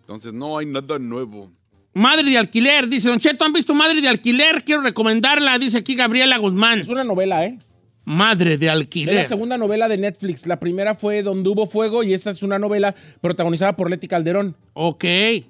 Entonces 0.00 0.32
no 0.32 0.58
hay 0.58 0.66
nada 0.66 0.98
nuevo. 0.98 1.50
Madre 1.94 2.24
de 2.30 2.38
alquiler, 2.38 2.88
dice 2.88 3.08
Don 3.08 3.18
Cheto, 3.20 3.44
¿han 3.44 3.52
visto 3.52 3.72
Madre 3.74 4.00
de 4.00 4.08
alquiler? 4.08 4.64
Quiero 4.64 4.82
recomendarla, 4.82 5.58
dice 5.58 5.78
aquí 5.78 5.94
Gabriela 5.94 6.36
Guzmán. 6.38 6.80
Es 6.80 6.88
una 6.88 7.04
novela, 7.04 7.44
¿eh? 7.44 7.58
Madre 8.04 8.58
de 8.58 8.66
Es 8.66 8.68
la 8.68 8.72
alquiler. 8.72 9.26
segunda 9.28 9.56
novela 9.56 9.88
de 9.88 9.96
Netflix. 9.98 10.46
La 10.46 10.60
primera 10.60 10.94
fue 10.94 11.22
Donde 11.22 11.48
hubo 11.48 11.66
fuego 11.66 12.02
y 12.02 12.12
esta 12.14 12.30
es 12.30 12.42
una 12.42 12.58
novela 12.58 12.94
protagonizada 13.20 13.74
por 13.76 13.90
Leti 13.90 14.08
Calderón. 14.08 14.56
Ok. 14.74 15.04
Eh, 15.04 15.44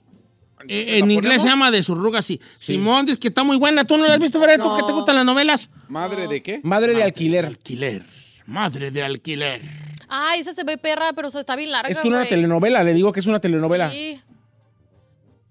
en 0.69 1.11
inglés 1.11 1.43
se 1.43 1.49
llama 1.49 1.71
De 1.71 1.83
Surrugas, 1.83 2.25
sí. 2.25 2.41
Simón 2.59 3.07
dice 3.07 3.19
que 3.19 3.29
está 3.29 3.45
muy 3.45 3.57
buena. 3.59 3.85
¿Tú 3.85 3.97
no 3.99 4.07
la 4.07 4.15
has 4.15 4.21
visto, 4.21 4.41
Fred? 4.41 4.61
¿Tú 4.61 4.75
que 4.77 4.83
te 4.83 4.93
gustan 4.93 5.17
las 5.17 5.25
novelas? 5.25 5.69
¿Madre 5.89 6.27
de 6.29 6.43
qué? 6.43 6.61
Madre 6.63 6.95
de 6.95 7.03
alquiler. 7.03 7.45
Alquiler. 7.45 8.05
Madre 8.47 8.91
de 8.91 9.03
alquiler. 9.03 9.61
Ay, 10.09 10.41
esa 10.41 10.53
se 10.53 10.65
ve 10.65 10.79
perra, 10.79 11.13
pero 11.15 11.29
eso 11.29 11.41
está 11.41 11.57
bien 11.57 11.71
larga, 11.71 11.89
Es 11.91 12.05
una 12.05 12.25
telenovela, 12.25 12.85
le 12.85 12.95
digo 12.95 13.13
que 13.13 13.21
es 13.21 13.27
una 13.27 13.41
telenovela. 13.41 13.91
Sí. 13.91 14.21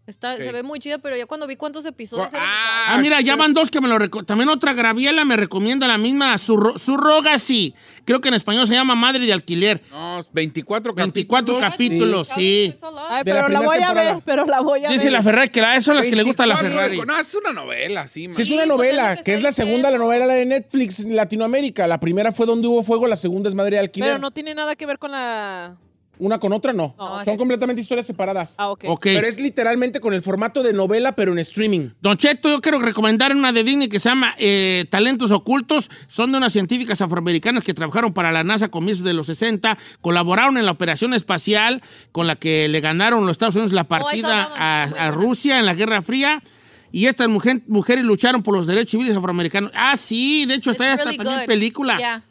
Está, 0.06 0.36
Se 0.36 0.52
ve 0.52 0.64
muy 0.64 0.80
chida, 0.80 0.98
pero 0.98 1.16
ya 1.16 1.26
cuando 1.26 1.48
vi 1.48 1.56
cuántos 1.56 1.86
episodios 1.86 2.34
eran, 2.34 2.46
Ah, 2.46 2.98
mira, 3.02 3.22
ya 3.22 3.38
van 3.38 3.54
dos 3.54 3.72
que 3.72 3.80
me 3.80 3.88
lo 3.88 3.98
También 4.26 4.50
otra 4.50 4.74
Graviela 4.74 5.24
me 5.24 5.38
recomienda 5.38 5.88
la 5.88 5.98
misma, 5.98 6.36
Surro- 6.36 6.78
Surrogacy. 6.78 7.74
Creo 8.04 8.20
que 8.20 8.28
en 8.28 8.34
español 8.34 8.68
se 8.68 8.74
llama 8.74 8.96
Madre 8.96 9.26
de 9.26 9.32
Alquiler. 9.32 9.82
No, 9.92 10.26
24 10.34 10.94
24 10.94 11.58
capítulos, 11.58 12.28
sí. 12.36 12.76
Ay, 13.10 13.20
la 13.20 13.24
pero 13.24 13.48
la 13.48 13.62
voy 13.62 13.78
a 13.78 13.94
ver, 13.94 14.18
pero 14.26 14.46
la 14.46 14.60
voy 14.60 14.84
a 14.84 14.90
Dice 14.90 15.06
ver. 15.06 15.14
la 15.14 15.24
Ferrari 15.24 15.48
que 15.50 15.62
la, 15.62 15.78
eso 15.78 15.92
es 15.94 15.98
las 16.00 16.06
que 16.08 16.16
le 16.18 16.24
gusta 16.24 16.44
a 16.44 16.48
la 16.48 16.56
24, 16.56 16.82
Ferrari. 16.96 17.08
No, 17.08 17.18
es 17.22 17.36
una 17.36 17.54
novela, 17.54 18.06
sí, 18.10 18.28
man. 18.28 18.36
Sí, 18.36 18.42
es 18.42 18.48
Sí, 18.50 18.54
una 18.56 18.64
pues, 18.76 18.90
es 18.90 18.96
novela, 18.98 19.10
lo 19.12 19.18
que 19.20 19.24
que 19.24 19.34
es 19.36 19.42
la 19.42 19.52
segunda, 19.54 19.90
la 19.90 19.98
novela 20.00 20.28
de 20.28 20.46
Netflix 20.46 21.00
en 21.00 21.16
Latinoamérica. 21.16 21.88
La 21.88 22.02
primera 22.02 22.34
fue 22.34 22.46
Donde 22.46 22.68
hubo 22.68 22.84
fuego, 22.84 23.08
la 23.08 23.16
segunda 23.16 23.48
es 23.48 23.56
Madre 23.56 23.78
de 23.78 23.80
Alquiler. 23.80 24.10
Pero 24.10 24.20
no 24.20 24.32
tiene 24.32 24.54
nada 24.54 24.76
que 24.76 24.86
ver 24.86 25.00
con 25.00 25.12
la... 25.12 25.78
Una 26.20 26.40
con 26.40 26.54
otra 26.54 26.74
no. 26.74 26.94
No, 26.98 27.16
Son 27.26 27.34
sí. 27.34 27.38
completamente 27.38 27.82
historias 27.82 28.06
separadas. 28.06 28.54
Ah, 28.58 28.70
ok. 28.70 28.84
Ok. 28.88 29.02
Pero 29.06 29.28
es 29.28 29.40
literalmente 29.40 30.00
con 30.00 30.14
el 30.14 30.22
formato 30.22 30.62
de 30.62 30.72
novela, 30.72 31.14
pero 31.14 31.32
en 31.32 31.40
streaming. 31.40 31.90
Don 32.02 32.18
Cheto, 32.18 32.50
yo 32.50 32.62
quiero 32.62 32.80
recomendar 32.80 33.36
una 33.36 33.52
de 33.52 33.64
Disney 33.64 33.90
que 33.90 34.00
se 34.00 34.10
llama 34.10 34.34
eh, 34.38 34.86
Talentos 34.92 35.32
Ocultos. 35.32 35.90
Son 36.08 36.32
de 36.32 36.38
unas 36.38 36.54
científicas 36.54 37.02
afroamericanas 37.02 37.64
que 37.64 37.74
trabajaron 37.74 38.14
para 38.14 38.32
la 38.32 38.44
NASA 38.44 38.66
a 38.66 38.70
comienzos 38.70 39.04
de 39.06 39.14
los 39.14 39.26
60. 39.26 39.78
Colaboraron 40.02 40.58
en 40.58 40.66
la 40.66 40.72
operación 40.72 41.14
espacial 41.16 41.82
con 42.12 42.28
la 42.28 42.36
que 42.36 42.68
le 42.70 42.80
ganaron 42.80 43.22
los 43.26 43.32
Estados 43.32 43.56
Unidos 43.56 43.72
la 43.74 43.86
partida 43.86 44.44
hablaban, 44.44 44.94
a. 45.00 45.12
Rusia 45.12 45.60
en 45.60 45.66
la 45.66 45.74
Guerra 45.74 46.02
Fría. 46.04 46.44
Y 46.92 47.08
estas 47.08 47.28
mujer- 47.28 47.64
mujeres 47.68 48.04
lucharon 48.04 48.44
por 48.44 48.56
los 48.56 48.68
derechos 48.68 48.92
civiles 48.92 49.18
afroamericanos. 49.18 49.72
Ah, 49.74 49.98
sí, 49.98 50.46
de 50.46 50.54
hecho 50.54 50.70
está 50.70 50.92
hasta 50.94 51.06
really 51.06 51.18
también 51.18 51.40
good. 51.40 51.48
película. 51.48 51.98
Ya. 52.00 52.24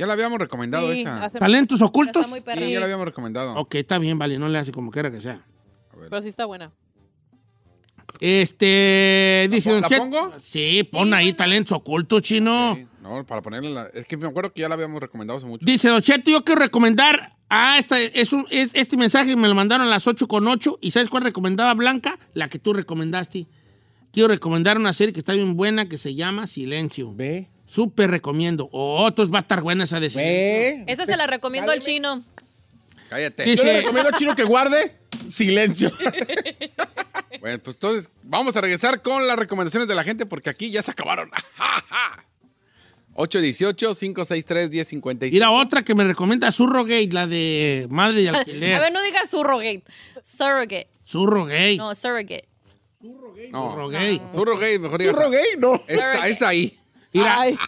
Ya 0.00 0.06
la 0.06 0.14
habíamos 0.14 0.38
recomendado 0.38 0.90
Sí, 0.92 1.02
esa. 1.02 1.24
hace- 1.26 1.38
Talentos 1.38 1.80
Ocultos. 1.82 2.22
Está 2.22 2.28
muy 2.30 2.40
perra. 2.40 2.62
Sí, 2.66 2.72
ya 2.72 2.78
la 2.80 2.86
habíamos 2.86 3.04
recomendado. 3.04 3.54
Ok, 3.54 3.74
está 3.74 3.98
bien, 3.98 4.18
vale, 4.18 4.38
no 4.38 4.48
le 4.48 4.58
hace 4.58 4.72
como 4.72 4.90
quiera 4.90 5.10
que 5.10 5.20
sea. 5.20 5.44
Pero 6.08 6.22
sí 6.22 6.28
está 6.28 6.46
buena. 6.46 6.72
Este, 8.18 9.48
dice 9.50 9.70
pon- 9.70 9.80
Don 9.80 9.82
la 9.82 9.88
Cheto. 9.88 10.02
pongo? 10.02 10.34
Sí, 10.42 10.88
pon 10.90 11.14
ahí 11.14 11.32
Talentos 11.32 11.72
Ocultos, 11.76 12.22
chino. 12.22 12.74
Sí, 12.76 12.86
No, 13.02 13.24
para 13.26 13.40
ponerle 13.42 13.70
la... 13.70 13.84
Es 13.94 14.06
que 14.06 14.16
me 14.16 14.26
acuerdo 14.26 14.52
que 14.52 14.60
ya 14.62 14.68
la 14.68 14.74
habíamos 14.74 15.00
recomendado 15.00 15.38
hace 15.38 15.46
mucho. 15.46 15.64
Dice 15.64 15.88
Don 15.88 16.02
Cheto, 16.02 16.30
yo 16.30 16.44
quiero 16.44 16.60
recomendar 16.60 17.36
a 17.48 17.78
esta, 17.78 18.00
es 18.00 18.32
un, 18.32 18.46
es- 18.50 18.70
este 18.74 18.96
mensaje 18.96 19.36
me 19.36 19.48
lo 19.48 19.54
mandaron 19.54 19.86
a 19.86 19.90
las 19.90 20.06
8 20.06 20.28
con 20.28 20.46
8 20.46 20.78
y 20.80 20.90
¿sabes 20.90 21.08
cuál 21.08 21.24
recomendaba 21.24 21.72
Blanca? 21.74 22.18
La 22.34 22.48
que 22.48 22.58
tú 22.58 22.72
recomendaste. 22.72 23.46
Quiero 24.12 24.28
recomendar 24.28 24.76
una 24.76 24.92
serie 24.92 25.12
que 25.12 25.20
está 25.20 25.32
bien 25.34 25.56
buena 25.56 25.88
que 25.88 25.96
se 25.98 26.14
llama 26.14 26.46
Silencio. 26.46 27.14
Ve, 27.14 27.48
Súper 27.70 28.10
recomiendo. 28.10 28.68
Oh, 28.72 29.06
entonces 29.06 29.32
va 29.32 29.38
a 29.38 29.42
estar 29.42 29.62
buena 29.62 29.84
esa 29.84 30.00
de 30.00 30.10
Silencio. 30.10 30.84
ve. 30.86 30.92
Esa 30.92 31.06
se 31.06 31.16
la 31.16 31.28
recomiendo 31.28 31.70
al 31.70 31.78
chino. 31.78 32.24
Cállate. 33.08 33.54
Yo 33.54 33.62
le 33.62 33.76
recomiendo 33.76 34.08
al 34.08 34.16
chino 34.16 34.34
que 34.34 34.42
guarde 34.42 34.96
silencio. 35.28 35.92
Bueno, 37.40 37.58
pues 37.62 37.76
entonces 37.76 38.10
vamos 38.24 38.54
a 38.56 38.60
regresar 38.60 39.00
con 39.00 39.26
las 39.26 39.38
recomendaciones 39.38 39.88
de 39.88 39.94
la 39.94 40.04
gente 40.04 40.26
porque 40.26 40.50
aquí 40.50 40.70
ya 40.70 40.82
se 40.82 40.90
acabaron. 40.90 41.30
818-563-1055. 43.14 45.30
Mira, 45.30 45.50
otra 45.50 45.82
que 45.82 45.94
me 45.94 46.04
recomienda 46.04 46.50
Surrogate, 46.50 47.08
la 47.12 47.26
de 47.26 47.86
Madre 47.88 48.22
de 48.22 48.28
A 48.28 48.32
ver, 48.32 48.40
Alquiler. 48.40 48.92
no 48.92 49.02
digas 49.02 49.30
surrogate. 49.30 49.84
Surrogate. 50.22 50.88
Surrogate. 51.04 51.76
No, 51.76 51.94
surrogate. 51.94 52.44
No, 53.52 53.72
Surrogate. 53.72 54.20
Surro 54.34 54.58
gay, 54.58 54.78
mejor 54.78 55.00
digas. 55.00 55.16
Churro 55.16 55.30
gay, 55.30 55.46
no. 55.58 55.82
Es, 55.86 56.00
es 56.26 56.42
ahí. 56.42 56.76
Mira, 57.12 57.40
Ay, 57.40 57.58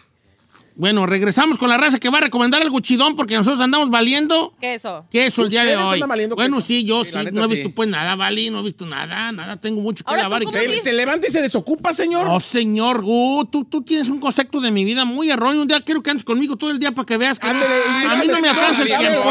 bueno, 0.75 1.05
regresamos 1.05 1.59
con 1.59 1.69
la 1.69 1.77
raza 1.77 1.99
que 1.99 2.09
va 2.09 2.17
a 2.17 2.21
recomendar 2.21 2.59
algo 2.63 2.79
chidón 2.79 3.15
porque 3.15 3.35
nosotros 3.35 3.61
andamos 3.61 3.91
valiendo. 3.91 4.55
¿Qué 4.59 4.73
es 4.73 4.81
eso? 4.83 5.05
¿Qué 5.11 5.27
es 5.27 5.37
el 5.37 5.49
día 5.49 5.63
de 5.65 5.75
hoy? 5.77 6.01
Bueno, 6.33 6.57
queso. 6.57 6.67
sí, 6.67 6.83
yo 6.83 7.03
Sí, 7.03 7.11
sí, 7.11 7.15
la 7.17 7.23
neta 7.25 7.39
no 7.41 7.45
he 7.45 7.49
sí. 7.49 7.55
visto 7.57 7.75
pues 7.75 7.89
nada, 7.89 8.15
Vali, 8.15 8.49
no 8.49 8.61
he 8.61 8.63
visto 8.63 8.83
nada, 8.87 9.31
nada, 9.31 9.57
tengo 9.57 9.81
mucho 9.81 10.03
que 10.03 10.09
Ahora, 10.09 10.23
lavar. 10.23 10.41
¿tú 10.41 10.49
y 10.57 10.67
dices? 10.67 10.83
Se 10.83 10.93
levanta 10.93 11.27
y 11.27 11.29
se 11.29 11.41
desocupa, 11.43 11.93
señor. 11.93 12.25
No, 12.25 12.39
señor, 12.39 13.03
Gu, 13.03 13.45
tú, 13.51 13.65
tú 13.65 13.83
tienes 13.83 14.09
un 14.09 14.19
concepto 14.19 14.59
de 14.61 14.71
mi 14.71 14.83
vida 14.83 15.05
muy 15.05 15.29
erróneo. 15.29 15.61
Un 15.61 15.67
día 15.67 15.79
quiero 15.81 16.01
que 16.01 16.09
andes 16.09 16.23
conmigo 16.23 16.55
todo 16.55 16.71
el 16.71 16.79
día 16.79 16.91
para 16.91 17.05
que 17.05 17.17
veas 17.17 17.37
que 17.37 17.47
Ándele, 17.49 17.75
y 18.01 18.05
a 18.07 18.15
mí 18.15 18.27
no 18.27 18.39
me 18.39 18.49
alcanza 18.49 18.81
el 18.81 18.87
tiempo. 18.87 19.29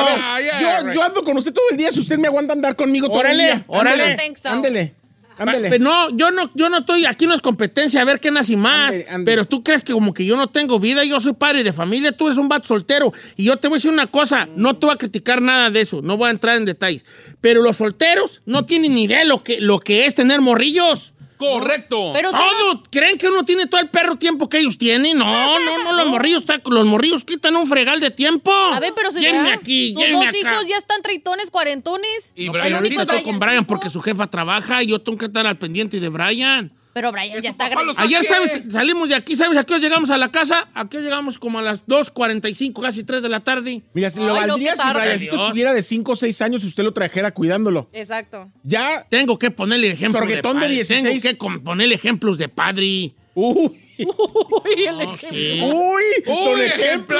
yo, 0.94 1.02
ando 1.02 1.24
con 1.24 1.36
usted 1.38 1.52
todo 1.52 1.64
el 1.72 1.76
día 1.76 1.90
si 1.90 1.98
usted 1.98 2.18
me 2.18 2.28
aguanta 2.28 2.52
andar 2.52 2.76
conmigo 2.76 3.08
todo 3.08 3.24
el 3.24 3.36
día. 3.38 3.64
órale. 3.66 4.16
Ándele, 4.44 4.94
Pero 5.36 5.78
no, 5.78 6.10
yo 6.10 6.30
no, 6.30 6.50
yo 6.54 6.68
no 6.68 6.78
estoy, 6.78 7.04
aquí 7.04 7.26
no 7.26 7.34
es 7.34 7.42
competencia 7.42 8.00
a 8.00 8.04
ver 8.04 8.20
qué 8.20 8.30
nace 8.30 8.56
más. 8.56 8.94
Pero 9.24 9.44
tú 9.44 9.62
crees 9.62 9.82
que 9.82 9.92
como 9.92 10.12
que 10.12 10.24
yo 10.24 10.36
no 10.36 10.48
tengo 10.48 10.78
vida, 10.78 11.04
yo 11.04 11.20
soy 11.20 11.32
padre 11.34 11.64
de 11.64 11.72
familia, 11.72 12.12
tú 12.12 12.26
eres 12.26 12.38
un 12.38 12.48
vato 12.48 12.68
soltero. 12.68 13.12
Y 13.36 13.44
yo 13.44 13.56
te 13.56 13.68
voy 13.68 13.76
a 13.76 13.78
decir 13.78 13.90
una 13.90 14.06
cosa, 14.06 14.48
no 14.56 14.74
te 14.74 14.86
voy 14.86 14.94
a 14.94 14.98
criticar 14.98 15.42
nada 15.42 15.70
de 15.70 15.82
eso, 15.82 16.02
no 16.02 16.16
voy 16.16 16.28
a 16.28 16.30
entrar 16.30 16.56
en 16.56 16.64
detalles. 16.64 17.04
Pero 17.40 17.62
los 17.62 17.78
solteros 17.78 18.42
no 18.46 18.64
tienen 18.64 18.94
ni 18.94 19.04
idea 19.04 19.24
lo 19.24 19.42
que, 19.42 19.60
lo 19.60 19.80
que 19.80 20.06
es 20.06 20.14
tener 20.14 20.40
morrillos. 20.40 21.11
Correcto. 21.50 22.10
Pero 22.12 22.30
Todo, 22.30 22.82
¿creen 22.90 23.18
que 23.18 23.28
uno 23.28 23.44
tiene 23.44 23.66
todo 23.66 23.80
el 23.80 23.88
perro 23.90 24.16
tiempo 24.16 24.48
que 24.48 24.58
ellos 24.58 24.78
tienen? 24.78 25.18
No, 25.18 25.58
no, 25.58 25.84
no, 25.84 25.92
los 25.92 26.08
morrillos, 26.08 26.44
los 26.66 26.86
morrillos 26.86 27.24
quitan 27.24 27.56
un 27.56 27.66
fregal 27.66 28.00
de 28.00 28.10
tiempo. 28.10 28.52
A 28.52 28.80
ver, 28.80 28.92
pero 28.94 29.10
si 29.10 29.20
Llévenme 29.20 29.52
aquí, 29.52 29.94
llévenme 29.94 30.26
dos 30.26 30.34
acá. 30.34 30.52
hijos 30.52 30.66
ya 30.68 30.76
están 30.76 31.02
treitones, 31.02 31.50
cuarentones. 31.50 32.32
Y 32.34 32.46
No, 32.46 32.52
Brian, 32.52 32.74
ahorita 32.74 33.02
estoy 33.02 33.22
con 33.22 33.38
Brian 33.38 33.64
porque 33.64 33.90
su 33.90 34.00
jefa 34.00 34.28
trabaja 34.28 34.82
y 34.82 34.86
yo 34.86 35.00
tengo 35.00 35.18
que 35.18 35.26
estar 35.26 35.46
al 35.46 35.58
pendiente 35.58 36.00
de 36.00 36.08
Brian. 36.08 36.72
Pero 36.94 37.10
Brian 37.12 37.40
ya 37.40 37.48
está 37.50 37.68
grande. 37.68 37.94
Ayer. 37.96 38.22
¿sabes? 38.24 38.62
Salimos 38.70 39.08
de 39.08 39.14
aquí, 39.14 39.34
¿sabes 39.36 39.56
a 39.56 39.64
qué 39.64 39.74
hora 39.74 39.82
llegamos 39.82 40.10
a 40.10 40.18
la 40.18 40.30
casa? 40.30 40.68
¿A 40.74 40.88
qué 40.88 40.98
hora 40.98 41.04
llegamos? 41.04 41.38
Como 41.38 41.58
a 41.58 41.62
las 41.62 41.86
2.45, 41.86 42.80
casi 42.82 43.02
3 43.04 43.22
de 43.22 43.28
la 43.28 43.40
tarde. 43.40 43.82
Mira, 43.94 44.10
si 44.10 44.18
Ay, 44.20 44.26
lo 44.26 44.34
no, 44.34 44.40
valdría 44.46 44.74
qué 44.74 44.82
si. 44.82 44.92
Briancito 44.92 45.34
estuviera 45.44 45.72
de 45.72 45.82
5 45.82 46.12
o 46.12 46.16
6 46.16 46.42
años 46.42 46.64
y 46.64 46.66
usted 46.66 46.84
lo 46.84 46.92
trajera 46.92 47.32
cuidándolo. 47.32 47.88
Exacto. 47.92 48.50
Ya. 48.62 49.06
Tengo 49.08 49.38
que 49.38 49.50
ponerle 49.50 49.88
ejemplos 49.88 50.22
de 50.22 50.28
Sorguetón 50.28 50.56
de 50.56 50.60
padre. 50.60 50.74
16. 50.74 51.22
Tengo 51.22 51.54
que 51.54 51.60
ponerle 51.60 51.94
ejemplos 51.94 52.38
de 52.38 52.48
padre. 52.48 53.14
Uy. 53.34 53.78
No, 54.02 55.16
sí. 55.16 55.60
Uy. 55.62 56.02
¡Uy, 56.26 56.60
ejemplo. 56.62 57.18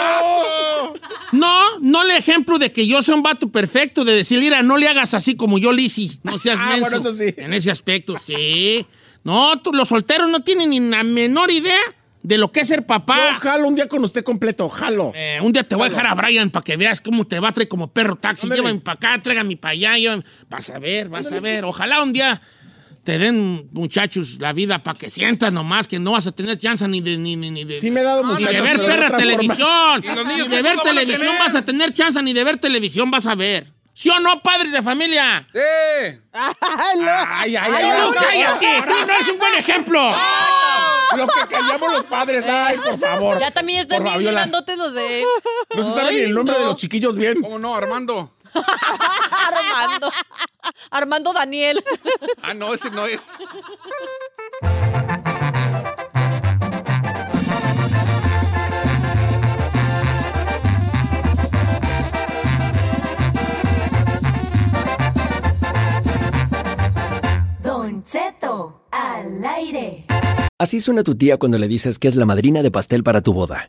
No, 1.33 1.79
no 1.81 2.05
le 2.05 2.17
ejemplo 2.17 2.59
de 2.59 2.73
que 2.73 2.87
yo 2.87 3.03
sea 3.03 3.15
un 3.15 3.23
vato 3.23 3.49
perfecto, 3.51 4.05
de 4.05 4.15
decir, 4.15 4.41
mira, 4.41 4.63
no 4.63 4.77
le 4.77 4.89
hagas 4.89 5.15
así 5.15 5.35
como 5.37 5.59
yo 5.59 5.73
hice. 5.73 6.19
No 6.23 6.39
seas 6.39 6.59
Ah, 6.61 6.69
menso. 6.71 6.81
bueno, 6.81 6.97
eso 6.99 7.15
sí. 7.15 7.35
En 7.37 7.55
ese 7.55 7.71
aspecto, 7.71 8.17
sí. 8.17 8.85
No, 9.25 9.61
tú- 9.61 9.73
los 9.73 9.89
solteros 9.89 10.29
no 10.31 10.41
tienen 10.41 10.71
ni 10.71 10.81
la 10.81 11.03
menor 11.03 11.51
idea 11.51 11.79
de 12.23 12.39
lo 12.39 12.53
que 12.53 12.61
es 12.61 12.69
ser 12.69 12.81
Yo 12.81 12.87
papá. 12.87 13.35
jalo 13.41 13.67
un 13.69 13.75
día 13.75 13.89
con 13.89 14.03
usted 14.05 14.23
completo, 14.23 14.69
jalo. 14.69 15.13
Eh, 15.15 15.39
un 15.43 15.53
día 15.53 15.65
te 15.65 15.75
voy 15.75 15.87
a 15.87 15.91
dejar 15.91 16.07
a 16.07 16.15
Brian 16.15 16.51
para 16.51 16.63
que 16.65 16.77
veas 16.77 17.01
cómo 17.01 17.27
te 17.27 17.41
va 17.41 17.49
a 17.49 17.53
traer 17.53 17.69
como 17.69 17.89
perro 17.93 18.17
taxi. 18.17 18.47
Ándale. 18.47 18.63
Llévame 18.63 18.81
para 18.81 18.95
acá, 18.95 19.23
tráigame 19.23 19.57
para 19.57 19.73
allá. 19.73 19.97
llévame- 19.99 20.25
Vas 20.49 20.71
a 20.71 20.79
ver, 20.79 21.09
vas 21.09 21.31
a 21.33 21.41
ver. 21.41 21.65
Ojalá 21.65 22.03
un 22.03 22.13
día 22.13 22.41
te 23.05 23.19
den, 23.19 23.69
muchachos, 23.73 24.37
la 24.39 24.53
vida 24.53 24.81
para 24.85 24.97
que 24.97 25.11
sientas 25.11 25.53
nomás 25.53 25.89
que 25.89 25.99
no 25.99 26.13
vas 26.13 26.29
a 26.29 26.33
tener 26.33 26.57
chance 26.59 26.87
ni 26.87 27.01
de... 27.01 27.19
Ni, 27.19 27.35
ni, 27.35 27.51
ni 27.51 27.65
de 27.65 27.77
Sí 27.81 27.91
me 27.91 28.01
he 28.01 28.05
dado 28.05 28.23
ni 28.23 28.29
muchachos, 28.35 28.53
de 28.55 28.61
ver 28.61 28.77
perra 28.79 29.09
forma. 29.09 29.19
televisión. 29.19 30.05
Y 30.05 30.15
los 30.15 30.27
niños 30.27 30.49
Ni 30.49 30.57
de 30.57 30.63
ver 30.63 30.79
a 30.79 30.83
televisión 30.83 31.35
vas 31.41 31.55
a 31.57 31.65
tener 31.65 31.93
chance, 31.93 32.23
ni 32.23 32.33
de 32.33 32.45
ver 32.45 32.59
televisión 32.59 33.11
vas 33.11 33.27
a 33.27 33.35
ver. 33.35 33.73
¿Sí 33.95 34.09
o 34.09 34.19
no, 34.21 34.41
padres 34.43 34.73
de 34.73 34.83
familia? 34.83 35.47
¡Sí! 35.53 35.59
Ay, 36.33 36.99
no. 36.99 37.11
Ay, 37.11 37.57
ay, 37.57 37.57
¡Ay, 37.57 37.85
ay. 37.85 38.01
no, 38.01 38.13
cállate! 38.13 38.83
¡Tú 38.89 39.07
no 39.07 39.13
eres 39.13 39.29
un 39.29 39.39
buen 39.39 39.55
ejemplo! 39.55 40.15
Lo 41.17 41.27
que 41.27 41.41
callamos 41.49 41.93
los 41.93 42.05
padres. 42.05 42.45
Ay, 42.49 42.79
por 42.79 42.99
favor. 42.99 43.39
Ya 43.39 43.51
también 43.51 43.81
están 43.81 44.03
Por 44.03 44.19
bien 44.19 44.33
grandotes 44.33 44.79
los 44.79 44.95
de... 44.95 45.25
No 45.75 45.83
se 45.83 45.91
sabe 45.91 46.13
ni 46.13 46.21
el 46.21 46.33
nombre 46.35 46.59
de 46.59 46.65
los 46.65 46.77
chiquillos 46.77 47.17
bien. 47.17 47.43
¿Cómo 47.43 47.59
no, 47.59 47.77
Armando? 47.77 48.35
Armando. 49.31 50.13
Armando 50.91 51.33
Daniel. 51.35 51.85
Ah, 52.43 52.55
no, 52.55 52.73
ese 52.73 52.91
no 52.91 53.07
es. 53.07 53.21
Don 67.83 68.05
Cheto, 68.05 68.85
al 68.93 69.45
aire. 69.45 70.05
Así 70.57 70.79
suena 70.79 71.03
tu 71.03 71.17
tía 71.17 71.37
cuando 71.37 71.59
le 71.59 71.67
dices 71.67 71.99
que 71.99 72.07
es 72.07 72.15
la 72.15 72.25
madrina 72.25 72.63
de 72.63 72.71
pastel 72.71 73.03
para 73.03 73.23
tu 73.23 73.33
boda. 73.33 73.69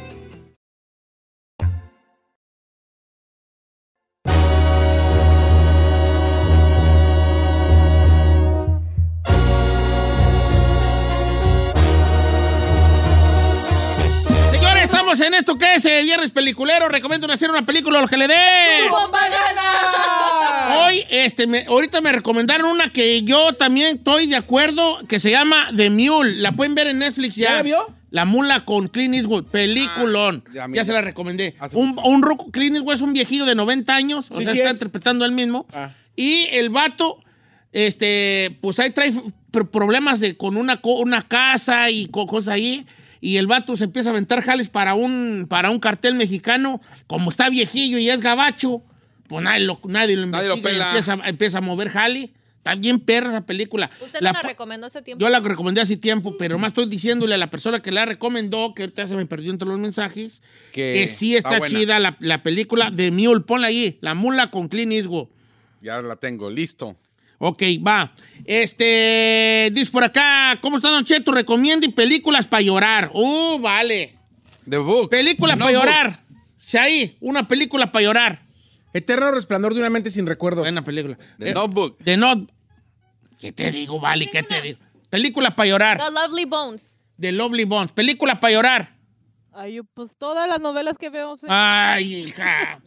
estamos 15.11 15.27
en 15.27 15.33
esto 15.33 15.57
que 15.57 15.75
es 15.75 15.85
eh, 15.85 16.03
Viernes 16.03 16.31
Peliculero. 16.31 16.87
Recomiendo 16.87 17.31
hacer 17.31 17.49
una 17.49 17.65
película 17.65 17.99
a 17.99 18.01
lo 18.03 18.07
que 18.07 18.17
le 18.17 18.27
dé. 18.27 18.35
Hoy, 20.77 21.03
este, 21.09 21.47
me- 21.47 21.65
ahorita 21.65 22.01
me 22.01 22.11
recomendaron 22.11 22.69
una 22.71 22.89
que 22.89 23.23
yo 23.23 23.53
también 23.53 23.97
estoy 23.97 24.27
de 24.27 24.35
acuerdo, 24.37 24.99
que 25.07 25.19
se 25.19 25.31
llama 25.31 25.69
The 25.75 25.89
Mule. 25.89 26.35
La 26.37 26.53
pueden 26.53 26.75
ver 26.75 26.87
en 26.87 26.99
Netflix 26.99 27.35
ya. 27.35 27.49
¿Ya 27.49 27.55
la 27.57 27.63
vio? 27.63 27.95
La 28.09 28.25
mula 28.25 28.65
con 28.65 28.87
Clint 28.89 29.15
Eastwood, 29.15 29.45
peliculón. 29.45 30.43
Ah, 30.59 30.67
ya 30.71 30.83
se 30.83 30.91
la 30.91 31.01
recomendé. 31.01 31.55
Un, 31.73 31.97
un 32.03 32.21
ruco, 32.21 32.51
Clint 32.51 32.75
Eastwood 32.75 32.95
es 32.95 33.01
un 33.01 33.13
viejillo 33.13 33.45
de 33.45 33.55
90 33.55 33.93
años, 33.95 34.25
o 34.29 34.41
sea, 34.41 34.51
sí 34.53 34.57
está 34.59 34.69
es. 34.69 34.75
interpretando 34.75 35.23
él 35.25 35.31
mismo. 35.31 35.65
Ah. 35.73 35.91
Y 36.15 36.47
el 36.51 36.69
vato, 36.69 37.19
este, 37.71 38.57
pues 38.61 38.79
ahí 38.79 38.91
trae 38.91 39.13
pr- 39.51 39.69
problemas 39.69 40.19
de, 40.19 40.35
con 40.35 40.57
una, 40.57 40.79
una 40.83 41.25
casa 41.27 41.89
y 41.89 42.07
co- 42.07 42.27
cosas 42.27 42.49
ahí. 42.53 42.85
Y 43.21 43.37
el 43.37 43.45
vato 43.47 43.77
se 43.77 43.83
empieza 43.85 44.09
a 44.09 44.13
aventar 44.13 44.41
jales 44.43 44.67
para 44.67 44.95
un, 44.95 45.45
para 45.47 45.69
un 45.69 45.79
cartel 45.79 46.15
mexicano. 46.15 46.81
Como 47.07 47.29
está 47.29 47.49
viejillo 47.49 47.99
y 47.99 48.09
es 48.09 48.19
gabacho, 48.19 48.81
pues 49.27 49.43
nadie 49.43 49.63
lo, 49.65 49.79
nadie 49.85 50.17
lo 50.17 50.25
Nadie 50.25 50.47
lo 50.47 50.55
investiga 50.55 50.57
y 50.57 50.61
pela. 50.73 50.87
empieza, 50.89 51.29
empieza 51.29 51.57
a 51.59 51.61
mover 51.61 51.89
jale. 51.89 52.31
Está 52.57 52.75
bien 52.75 52.99
perra 52.99 53.29
esa 53.29 53.45
película. 53.45 53.89
Usted 54.01 54.21
La 54.21 54.33
me 54.33 54.39
la 54.41 54.49
recomendó 54.49 54.85
hace 54.87 55.01
tiempo. 55.01 55.19
yo 55.23 55.29
la 55.29 55.39
recomendé 55.39 55.81
hace 55.81 55.97
tiempo, 55.97 56.35
pero 56.37 56.59
más 56.59 56.69
estoy 56.69 56.85
diciéndole 56.87 57.33
a 57.33 57.37
la 57.39 57.49
persona 57.49 57.81
que 57.81 57.91
la 57.91 58.05
recomendó, 58.05 58.73
que 58.75 58.83
ahorita 58.83 59.07
se 59.07 59.15
me 59.15 59.25
perdió 59.25 59.51
entre 59.51 59.67
los 59.67 59.79
mensajes, 59.79 60.41
Que 60.71 60.93
que, 60.93 61.07
sí 61.07 61.35
está, 61.35 61.59
chida 61.61 61.97
la, 61.99 62.17
la 62.19 62.43
película 62.43 62.91
de 62.91 63.09
Mule. 63.11 63.41
Ponla 63.41 63.67
ahí, 63.67 63.97
La 64.01 64.13
Mula 64.13 64.51
con 64.51 64.67
Clint 64.67 64.91
Eastwood. 64.93 65.27
Ya 65.81 66.01
la 66.03 66.15
tengo, 66.17 66.51
listo. 66.51 66.95
Ok, 67.43 67.63
va. 67.85 68.13
Este, 68.45 69.71
dice 69.73 69.91
por 69.91 70.03
acá, 70.03 70.59
¿cómo 70.61 70.77
está 70.77 70.89
Don 70.89 71.03
Cheto? 71.03 71.31
Recomiende 71.31 71.89
películas 71.89 72.45
para 72.45 72.61
llorar. 72.61 73.09
Uh, 73.15 73.57
vale. 73.59 74.15
The 74.69 74.77
Book. 74.77 75.09
Película 75.09 75.55
No 75.55 75.65
para 75.65 75.71
llorar. 75.77 76.23
Sí, 76.57 76.77
ahí, 76.77 77.17
una 77.19 77.47
película 77.47 77.91
para 77.91 78.03
llorar. 78.05 78.41
Eterno 78.93 79.31
resplandor 79.31 79.73
de 79.73 79.79
una 79.79 79.89
mente 79.89 80.11
sin 80.11 80.27
recuerdos. 80.27 80.63
Buena 80.63 80.83
película. 80.83 81.17
The 81.39 81.49
Eh, 81.49 81.53
Notebook. 81.53 81.97
The 82.03 82.15
Not... 82.17 82.51
¿Qué 83.39 83.51
te 83.51 83.71
digo, 83.71 83.99
vale? 83.99 84.27
¿Qué 84.27 84.43
te 84.43 84.61
digo? 84.61 84.79
Película 85.09 85.55
para 85.55 85.67
llorar. 85.69 85.97
The 85.97 86.11
Lovely 86.11 86.45
Bones. 86.45 86.95
The 87.19 87.31
Lovely 87.31 87.63
Bones. 87.65 87.91
Película 87.91 88.39
para 88.39 88.53
llorar. 88.53 88.97
Ay, 89.51 89.81
pues 89.95 90.15
todas 90.15 90.47
las 90.47 90.59
novelas 90.61 90.97
que 90.99 91.09
veo. 91.09 91.37
sí. 91.37 91.47
Ay, 91.49 92.27
hija. 92.27 92.79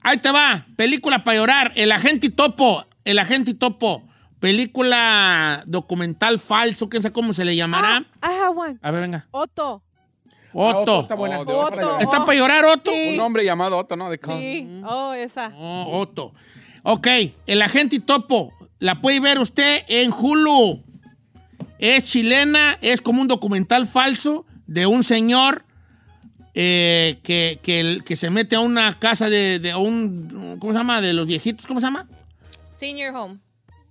Ahí 0.00 0.16
te 0.16 0.30
va. 0.30 0.66
Película 0.76 1.22
para 1.24 1.36
llorar. 1.36 1.72
El 1.76 1.92
agente 1.92 2.30
Topo. 2.30 2.86
El 3.10 3.18
agente 3.18 3.54
Topo. 3.54 4.04
Película 4.40 5.62
documental 5.66 6.38
falso. 6.38 6.88
¿Quién 6.88 7.02
sabe 7.02 7.12
cómo 7.12 7.32
se 7.32 7.44
le 7.44 7.56
llamará? 7.56 8.04
Ah, 8.20 8.30
I 8.32 8.38
have 8.40 8.56
one. 8.56 8.78
A 8.82 8.90
ver, 8.90 9.00
venga. 9.02 9.26
Otto. 9.30 9.82
Ah, 10.50 10.50
Otto. 10.52 11.00
está 11.00 11.14
buena. 11.14 11.38
Oh, 11.40 11.42
otra 11.42 11.56
Otto. 11.56 11.80
llorar. 11.80 12.02
¿Está 12.02 12.24
para 12.24 12.38
llorar, 12.38 12.64
Otto? 12.66 12.90
Sí. 12.90 13.14
Un 13.14 13.20
hombre 13.20 13.44
llamado 13.44 13.76
Otto, 13.78 13.96
¿no? 13.96 14.10
De 14.10 14.20
Sí. 14.24 14.80
Oh, 14.86 15.12
esa. 15.12 15.52
Oh, 15.56 16.00
Otto. 16.00 16.32
Ok. 16.82 17.06
El 17.46 17.62
agente 17.62 17.98
Topo. 18.00 18.52
La 18.78 19.00
puede 19.00 19.20
ver 19.20 19.38
usted 19.38 19.82
en 19.88 20.12
Hulu. 20.12 20.82
Es 21.78 22.04
chilena. 22.04 22.78
Es 22.80 23.00
como 23.00 23.20
un 23.22 23.28
documental 23.28 23.86
falso 23.86 24.44
de 24.66 24.86
un 24.86 25.02
señor 25.02 25.64
eh, 26.54 27.18
que, 27.22 27.58
que- 27.62 28.00
que 28.04 28.16
se 28.16 28.30
mete 28.30 28.56
a 28.56 28.60
una 28.60 28.98
casa 28.98 29.28
de, 29.30 29.58
de 29.58 29.74
un... 29.74 30.56
¿Cómo 30.60 30.72
se 30.72 30.78
llama? 30.78 31.00
De 31.00 31.12
los 31.12 31.26
viejitos. 31.26 31.66
¿Cómo 31.66 31.80
se 31.80 31.86
llama? 31.86 32.06
Senior 32.78 33.14
Home. 33.14 33.38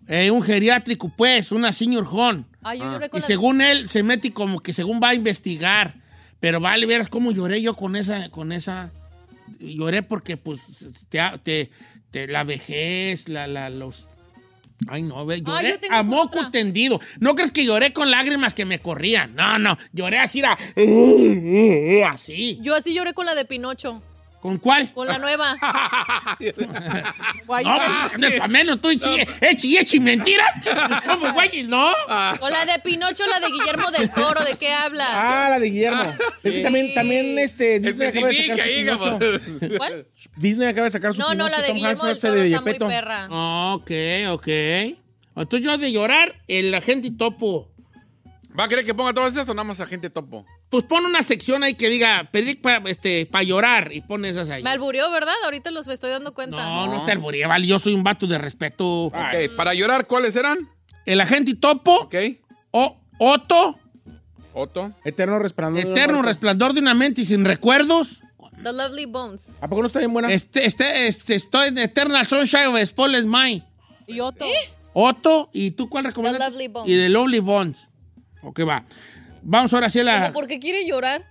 Eh, 0.07 0.31
un 0.31 0.41
geriátrico, 0.41 1.09
pues, 1.09 1.51
una 1.51 1.73
senior 1.73 2.07
home. 2.09 2.45
Ay, 2.63 2.79
yo 2.79 2.85
lloré 2.89 3.09
con 3.09 3.17
Y 3.17 3.21
la- 3.21 3.27
según 3.27 3.61
él, 3.61 3.89
se 3.89 4.03
mete 4.03 4.29
y 4.29 4.31
como 4.31 4.61
que 4.61 4.71
según 4.71 5.01
va 5.03 5.09
a 5.09 5.13
investigar. 5.15 5.95
Pero 6.39 6.59
vale, 6.61 6.85
verás 6.85 7.09
cómo 7.09 7.31
lloré 7.31 7.61
yo 7.61 7.73
con 7.73 7.95
esa, 7.97 8.29
con 8.29 8.51
esa. 8.53 8.89
Lloré 9.59 10.03
porque, 10.03 10.37
pues, 10.37 10.59
te, 11.09 11.19
te- 11.43 11.69
te- 12.11 12.27
la 12.27 12.43
vejez, 12.45 13.27
la, 13.27 13.47
la, 13.47 13.69
los. 13.69 14.05
Ay, 14.87 15.01
no, 15.01 15.25
ve, 15.25 15.41
lloré 15.41 15.71
yo 15.71 15.79
tengo 15.79 15.95
a 15.95 16.03
moco 16.03 16.37
otra. 16.39 16.51
tendido. 16.51 17.01
No 17.19 17.33
crees 17.35 17.51
que 17.51 17.65
lloré 17.65 17.91
con 17.91 18.09
lágrimas 18.11 18.53
que 18.53 18.63
me 18.63 18.79
corrían. 18.79 19.35
No, 19.35 19.57
no. 19.59 19.77
Lloré 19.91 20.19
así, 20.19 20.39
era. 20.39 20.55
Así. 22.09 22.59
Yo 22.61 22.75
así 22.75 22.93
lloré 22.93 23.13
con 23.13 23.25
la 23.25 23.35
de 23.35 23.43
Pinocho. 23.45 24.01
¿Con 24.47 24.59
cuál? 24.59 24.93
Con 24.93 25.05
la 25.07 25.17
nueva. 25.17 25.57
Guay, 27.45 27.65
No, 27.65 27.75
pues, 27.75 28.31
de 28.31 28.37
pa' 28.37 28.47
menos 28.47 28.79
tú 28.79 28.87
echi, 28.91 29.09
echi, 29.41 29.77
echi 29.77 29.99
mentiras. 29.99 30.47
¿Cómo, 31.05 31.33
güey? 31.33 31.63
No. 31.63 31.91
Con 32.39 32.49
la 32.53 32.65
de 32.65 32.79
Pinocho, 32.79 33.25
la 33.27 33.41
de 33.41 33.47
Guillermo 33.47 33.91
del 33.91 34.09
Toro. 34.09 34.45
¿De 34.45 34.53
qué 34.53 34.71
habla? 34.71 35.05
Ah, 35.09 35.49
la 35.49 35.59
de 35.59 35.69
Guillermo. 35.69 36.15
Es 36.41 36.53
que 36.53 36.61
también, 36.61 36.93
también 36.93 37.37
este, 37.37 37.81
Disney 37.81 38.07
acaba 38.07 38.29
de 38.29 38.35
sacar 38.37 38.69
su 38.69 39.19
Pinocho. 39.19 39.77
¿Cuál? 39.77 40.07
Disney 40.37 40.67
acaba 40.69 40.85
de 40.85 40.91
sacar 40.91 41.13
su 41.13 41.19
No, 41.19 41.35
no, 41.35 41.49
la 41.49 41.57
de 41.57 41.67
Tom 41.67 41.75
Guillermo 41.75 42.03
Hanks 42.03 42.21
del 42.21 42.31
Toro 42.31 42.41
de 42.41 42.47
está 42.47 42.61
muy 42.61 42.79
perra. 42.79 43.27
Ok, 43.73 43.91
ok. 44.29 44.47
Entonces 45.35 45.61
yo 45.61 45.77
de 45.77 45.91
llorar, 45.91 46.35
el 46.47 46.73
agente 46.73 47.11
topo. 47.11 47.69
¿Va 48.57 48.63
a 48.63 48.67
querer 48.69 48.85
que 48.85 48.93
ponga 48.93 49.13
todas 49.13 49.33
esas 49.33 49.49
o 49.49 49.53
nada 49.53 49.67
más 49.67 49.81
agente 49.81 50.09
topo? 50.09 50.45
Pues 50.69 50.83
pon 50.83 51.05
una 51.05 51.23
sección 51.23 51.63
ahí 51.63 51.75
que 51.75 51.89
diga, 51.89 52.27
pedir 52.31 52.61
para 52.61 52.89
este, 52.89 53.25
pa 53.25 53.41
llorar 53.41 53.91
y 53.93 54.01
pon 54.01 54.25
esas 54.25 54.49
ahí. 54.49 54.63
Me 54.63 54.69
alburió, 54.69 55.09
¿verdad? 55.11 55.33
Ahorita 55.45 55.71
los 55.71 55.87
me 55.87 55.93
estoy 55.93 56.09
dando 56.09 56.33
cuenta. 56.33 56.57
No, 56.57 56.87
no 56.87 57.05
te 57.05 57.11
alburía, 57.13 57.47
vale. 57.47 57.65
Yo 57.67 57.79
soy 57.79 57.93
un 57.93 58.03
vato 58.03 58.27
de 58.27 58.37
respeto. 58.37 59.05
Ok, 59.05 59.15
para 59.55 59.73
llorar, 59.73 60.07
¿cuáles 60.07 60.35
eran? 60.35 60.69
El 61.05 61.21
agente 61.21 61.55
topo, 61.55 62.01
Ok. 62.01 62.15
o, 62.71 62.99
Otto, 63.19 63.79
Otto. 64.53 64.91
Eterno 65.05 65.39
resplandor. 65.39 65.85
eterno 65.85 66.21
resplandor 66.21 66.73
de 66.73 66.81
una 66.81 66.93
mente 66.93 67.21
y 67.21 67.25
sin 67.25 67.45
recuerdos. 67.45 68.21
The 68.63 68.73
Lovely 68.73 69.05
Bones. 69.05 69.53
¿A 69.61 69.67
poco 69.67 69.81
no 69.81 69.87
está 69.87 69.99
bien 69.99 70.11
buena? 70.11 70.31
Este, 70.31 70.65
este, 70.65 71.07
este, 71.07 71.35
estoy 71.35 71.69
en 71.69 71.77
Eternal 71.77 72.25
Sunshine 72.25 72.67
of 72.67 72.79
Spotless 72.83 73.23
Mind. 73.25 73.63
Y 74.07 74.19
Otto. 74.19 74.45
Otto, 74.93 75.49
¿y 75.53 75.71
tú 75.71 75.87
cuál 75.89 76.05
recomiendas? 76.05 76.41
The 76.41 76.49
Lovely 76.49 76.67
Bones. 76.67 76.89
Y 76.91 76.97
The 76.97 77.09
Lovely 77.09 77.39
Bones. 77.39 77.87
Ok, 78.41 78.61
va. 78.67 78.83
Vamos 79.49 79.73
ahora 79.73 79.89
sí 79.89 79.99
a 79.99 80.03
la... 80.03 80.21
¿Cómo 80.23 80.33
¿Por 80.33 80.47
qué 80.47 80.59
quiere 80.59 80.85
llorar? 80.85 81.23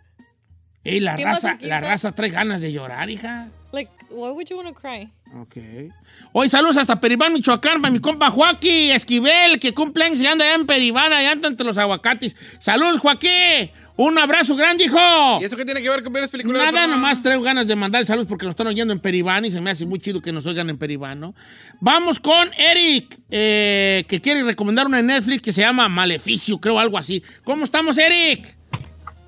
Ey, 0.83 1.00
la 1.00 1.16
¿Qué 1.16 1.24
raza, 1.24 1.59
la 1.61 1.83
raza 1.83 2.12
trae 2.12 2.31
ganas 2.31 2.62
de 2.62 2.72
llorar, 2.72 3.11
hija. 3.11 3.48
Like, 3.72 3.90
why 4.09 4.31
would 4.31 4.48
you 4.48 4.57
want 4.57 4.68
to 4.68 4.74
cry? 4.74 5.12
Ok. 5.38 5.92
Hoy 6.33 6.48
saludos 6.48 6.79
hasta 6.79 6.98
Peribán, 6.98 7.35
Michoacán, 7.35 7.83
para 7.83 7.92
mi 7.92 7.98
compa 7.98 8.31
Joaquín 8.31 8.92
Esquivel, 8.92 9.61
que 9.61 9.74
cumple 9.74 10.05
años 10.05 10.22
y 10.22 10.26
anda 10.26 10.46
allá 10.46 10.55
en 10.55 10.64
Peribán, 10.64 11.12
allá 11.12 11.33
anda 11.33 11.48
entre 11.48 11.66
los 11.66 11.76
aguacates. 11.76 12.35
Saludos, 12.59 13.00
Joaquín. 13.00 13.70
Un 13.98 14.18
abrazo 14.18 14.54
grande, 14.54 14.85
hijo. 14.85 14.98
¿Y 15.40 15.44
eso 15.44 15.56
qué 15.56 15.64
tiene 15.64 15.80
que 15.80 15.88
ver 15.88 16.02
con 16.02 16.12
ver 16.12 16.22
las 16.22 16.30
películas? 16.30 16.70
Nada, 16.70 16.87
nomás 16.87 17.22
traigo 17.22 17.42
ganas 17.42 17.66
de 17.66 17.74
mandar 17.76 18.04
saludos 18.04 18.26
porque 18.28 18.44
nos 18.44 18.52
están 18.52 18.66
oyendo 18.66 18.92
en 18.92 19.00
Peribán 19.00 19.46
y 19.46 19.50
se 19.50 19.61
me 19.62 19.70
hace 19.70 19.87
muy 19.87 19.98
chido 19.98 20.20
que 20.20 20.32
nos 20.32 20.44
oigan 20.44 20.68
en 20.68 20.76
Peribán, 20.76 21.18
¿no? 21.18 21.35
Vamos 21.80 22.20
con 22.20 22.50
Eric, 22.59 23.18
eh, 23.30 24.04
que 24.06 24.20
quiere 24.20 24.42
recomendar 24.42 24.87
una 24.87 25.00
en 25.00 25.06
Netflix 25.06 25.40
que 25.40 25.52
se 25.52 25.62
llama 25.62 25.88
Maleficio, 25.88 26.59
creo, 26.59 26.78
algo 26.78 26.98
así. 26.98 27.22
¿Cómo 27.44 27.64
estamos, 27.64 27.96
Eric? 27.96 28.54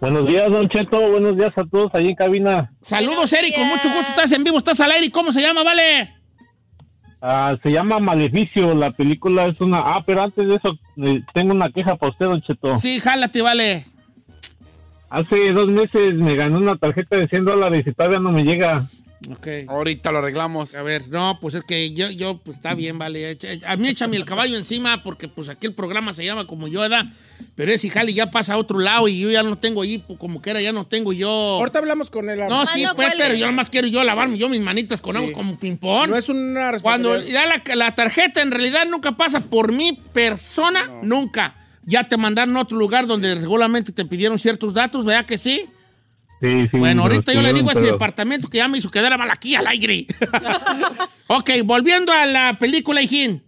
Buenos 0.01 0.27
días, 0.27 0.51
Don 0.51 0.69
Cheto. 0.69 1.01
Buenos 1.11 1.37
días 1.37 1.53
a 1.57 1.65
todos 1.65 1.91
ahí 1.95 2.09
en 2.09 2.15
cabina. 2.15 2.71
Saludos, 2.83 3.33
Eric, 3.33 3.55
con 3.55 3.69
mucho 3.69 3.89
gusto. 3.89 4.11
Estás 4.11 4.31
en 4.33 4.45
vivo, 4.45 4.59
estás 4.59 4.79
al 4.81 4.93
aire. 4.93 5.11
¿Cómo 5.11 5.33
se 5.33 5.41
llama, 5.41 5.63
vale? 5.63 6.15
Ah, 7.21 7.57
se 7.63 7.73
llama 7.73 7.99
Maleficio, 7.99 8.75
la 8.75 8.93
película 8.93 9.47
es 9.47 9.61
una... 9.61 9.79
Ah, 9.79 10.03
pero 10.07 10.23
antes 10.23 10.47
de 10.47 10.55
eso, 10.55 10.79
eh, 10.99 11.21
tengo 11.35 11.53
una 11.53 11.69
queja 11.71 11.97
para 11.97 12.13
usted, 12.13 12.27
Don 12.27 12.43
Cheto. 12.43 12.79
Sí, 12.79 13.01
jálate, 13.01 13.43
vale. 13.43 13.87
Hace 15.11 15.53
dos 15.53 15.69
meses 15.69 16.15
me 16.15 16.37
gané 16.37 16.57
una 16.57 16.77
tarjeta 16.77 17.17
de 17.17 17.29
100 17.29 17.45
dólares 17.45 17.85
y 17.87 17.93
todavía 17.93 18.19
no 18.19 18.31
me 18.31 18.45
llega. 18.45 18.89
Ok. 19.31 19.49
Ahorita 19.67 20.13
lo 20.13 20.19
arreglamos. 20.19 20.75
A 20.75 20.83
ver, 20.83 21.09
no, 21.09 21.39
pues 21.41 21.55
es 21.55 21.65
que 21.65 21.93
yo, 21.93 22.11
yo 22.11 22.39
pues 22.39 22.59
está 22.59 22.75
bien, 22.75 22.99
vale. 22.99 23.37
A 23.67 23.77
mí 23.77 23.89
échame 23.89 24.17
el 24.17 24.25
caballo 24.25 24.57
encima 24.57 25.03
porque 25.03 25.29
pues 25.29 25.49
aquí 25.49 25.67
el 25.67 25.75
programa 25.75 26.13
se 26.13 26.25
llama 26.25 26.47
como 26.47 26.69
yo, 26.69 26.81
¿verdad? 26.81 27.07
Pero 27.55 27.73
ese 27.73 27.91
jale 27.91 28.15
ya 28.15 28.31
pasa 28.31 28.55
a 28.55 28.59
otro 28.59 28.79
lado 28.79 29.09
y 29.09 29.19
yo 29.19 29.31
ya 29.31 29.43
no 29.43 29.59
tengo 29.59 29.83
allí, 29.83 29.99
pues, 29.99 30.19
como 30.19 30.41
que 30.41 30.51
era, 30.51 30.61
ya 30.61 30.73
no 30.73 30.87
tengo 30.87 31.13
yo... 31.13 31.29
Ahorita 31.29 31.81
hablamos 31.81 32.11
con 32.11 32.31
él. 32.31 32.39
No, 32.49 32.65
sí, 32.67 32.85
pues, 32.95 33.15
pero 33.17 33.35
yo 33.35 33.47
nomás 33.47 33.71
quiero 33.71 33.89
yo 33.89 34.05
lavarme 34.05 34.39
yo 34.39 34.49
mis 34.49 34.61
manitas 34.61 35.01
con 35.01 35.17
agua 35.17 35.33
como 35.33 35.59
ping-pong. 35.59 36.11
No 36.11 36.17
es 36.17 36.29
una 36.29 36.79
Cuando 36.81 37.21
ya 37.21 37.47
la, 37.47 37.63
la 37.75 37.95
tarjeta 37.95 38.43
en 38.43 38.51
realidad 38.51 38.87
nunca 38.87 39.13
pasa 39.17 39.41
por 39.41 39.73
mi 39.73 39.95
persona, 40.13 40.89
nunca. 41.03 41.57
Ya 41.89 42.05
te 42.05 42.19
mandaron 42.19 42.55
a 42.59 42.61
otro 42.61 42.77
lugar 42.77 43.07
donde 43.07 43.35
regularmente 43.35 43.93
te 43.93 44.05
pidieron 44.05 44.39
ciertos 44.39 44.75
datos, 44.75 45.07
¿verdad 45.07 45.25
que 45.25 45.39
sí? 45.39 45.65
Sí, 46.43 46.69
sí. 46.71 46.79
Bueno, 46.79 47.01
ahorita 47.03 47.33
yo 47.33 47.41
le 47.41 47.55
digo 47.55 47.71
a 47.71 47.73
ese 47.73 47.87
departamento 47.87 48.49
que 48.49 48.59
ya 48.59 48.69
me 48.69 48.77
hizo 48.77 48.91
quedar 48.91 49.17
mal 49.17 49.31
aquí 49.31 49.55
al 49.55 49.67
aire. 49.67 50.07
ok, 51.29 51.51
volviendo 51.65 52.13
a 52.13 52.27
la 52.27 52.59
película, 52.59 53.01
Hijín. 53.01 53.43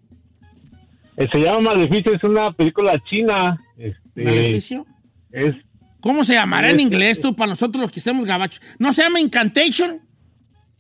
Eh, 1.19 1.29
se 1.31 1.39
llama 1.39 1.75
Maleficio, 1.75 2.15
es 2.15 2.25
una 2.25 2.51
película 2.51 2.99
china. 3.11 3.61
Este, 3.77 4.25
¿Maleficio? 4.25 4.87
Es... 5.33 5.55
¿Cómo 6.01 6.25
se 6.25 6.33
llamará 6.33 6.71
en 6.71 6.81
inglés 6.81 7.21
tú, 7.21 7.37
para 7.37 7.51
nosotros 7.51 7.83
los 7.83 7.93
que 7.93 8.01
estemos 8.01 8.25
gabachos? 8.25 8.63
¿No 8.79 8.95
se 8.95 9.03
llama 9.03 9.21
Incantation? 9.21 10.01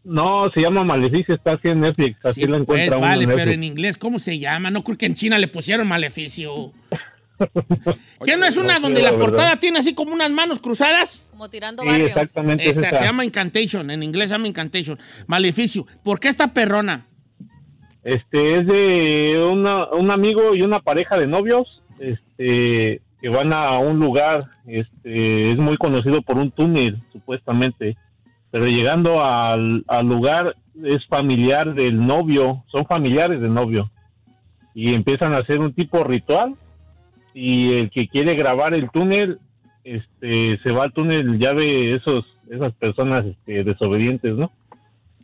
No, 0.03 0.51
se 0.55 0.63
llama 0.63 0.83
Maleficio, 0.83 1.35
está 1.35 1.53
así 1.53 1.69
en 1.69 1.81
Netflix, 1.81 2.25
así 2.25 2.41
Sí, 2.41 2.47
la 2.47 2.53
pues, 2.53 2.63
encuentra 2.63 2.97
uno 2.97 3.07
vale, 3.07 3.25
en 3.25 3.31
pero 3.31 3.51
en 3.51 3.65
inglés, 3.65 3.99
¿cómo 3.99 4.19
se 4.19 4.39
llama? 4.39 4.71
No 4.71 4.83
creo 4.83 4.97
que 4.97 5.05
en 5.05 5.15
China 5.15 5.39
le 5.39 5.47
pusieron 5.47 5.87
maleficio. 5.87 6.73
¿Qué 8.25 8.37
no 8.37 8.47
es 8.47 8.57
una 8.57 8.75
no 8.75 8.75
sé, 8.75 8.81
donde 8.83 9.03
la 9.03 9.17
portada 9.17 9.57
tiene 9.59 9.79
así 9.79 9.95
como 9.95 10.13
unas 10.13 10.31
manos 10.31 10.61
cruzadas? 10.61 11.27
Como 11.31 11.49
tirando 11.49 11.83
Sí, 11.83 11.89
barrio. 11.89 12.07
exactamente 12.09 12.69
es 12.69 12.77
Esa, 12.77 12.89
esa. 12.89 12.99
se 12.99 13.05
llama 13.05 13.25
Incantation, 13.25 13.91
en 13.91 14.03
inglés 14.03 14.29
se 14.29 14.35
llama 14.35 14.49
Incantation. 14.49 14.99
Maleficio. 15.27 15.87
¿Por 16.03 16.21
qué 16.21 16.29
esta 16.29 16.53
perrona? 16.53 17.07
Este 18.03 18.57
es 18.59 18.67
de 18.67 19.43
una- 19.51 19.87
un 19.93 20.11
amigo 20.11 20.55
y 20.55 20.63
una 20.63 20.81
pareja 20.81 21.19
de 21.19 21.27
novios, 21.27 21.83
este, 21.99 23.03
que 23.21 23.29
van 23.29 23.53
a 23.53 23.79
un 23.79 23.99
lugar, 23.99 24.51
este, 24.67 25.51
es 25.51 25.57
muy 25.59 25.77
conocido 25.77 26.23
por 26.23 26.39
un 26.39 26.51
túnel, 26.51 27.03
supuestamente, 27.13 27.97
pero 28.51 28.67
llegando 28.67 29.23
al, 29.23 29.85
al 29.87 30.07
lugar 30.07 30.57
es 30.83 31.07
familiar 31.09 31.75
del 31.75 32.05
novio, 32.07 32.65
son 32.73 32.87
familiares 32.87 33.41
del 33.41 33.53
novio, 33.53 33.91
y 34.75 34.95
empiezan 34.95 35.35
a 35.35 35.39
hacer 35.39 35.61
un 35.61 35.75
tipo 35.75 36.03
ritual, 36.03 36.55
y 37.35 37.75
el 37.75 37.91
que 37.91 38.09
quiere 38.09 38.35
grabar 38.35 38.75
el 38.75 38.91
túnel, 38.91 39.39
este, 39.85 40.59
se 40.63 40.73
va 40.73 40.85
al 40.85 40.93
túnel, 40.93 41.39
ya 41.39 41.53
ve 41.53 41.95
esos, 41.95 42.25
esas 42.51 42.73
personas 42.75 43.25
este, 43.25 43.65
desobedientes, 43.65 44.35
¿no? 44.35 44.53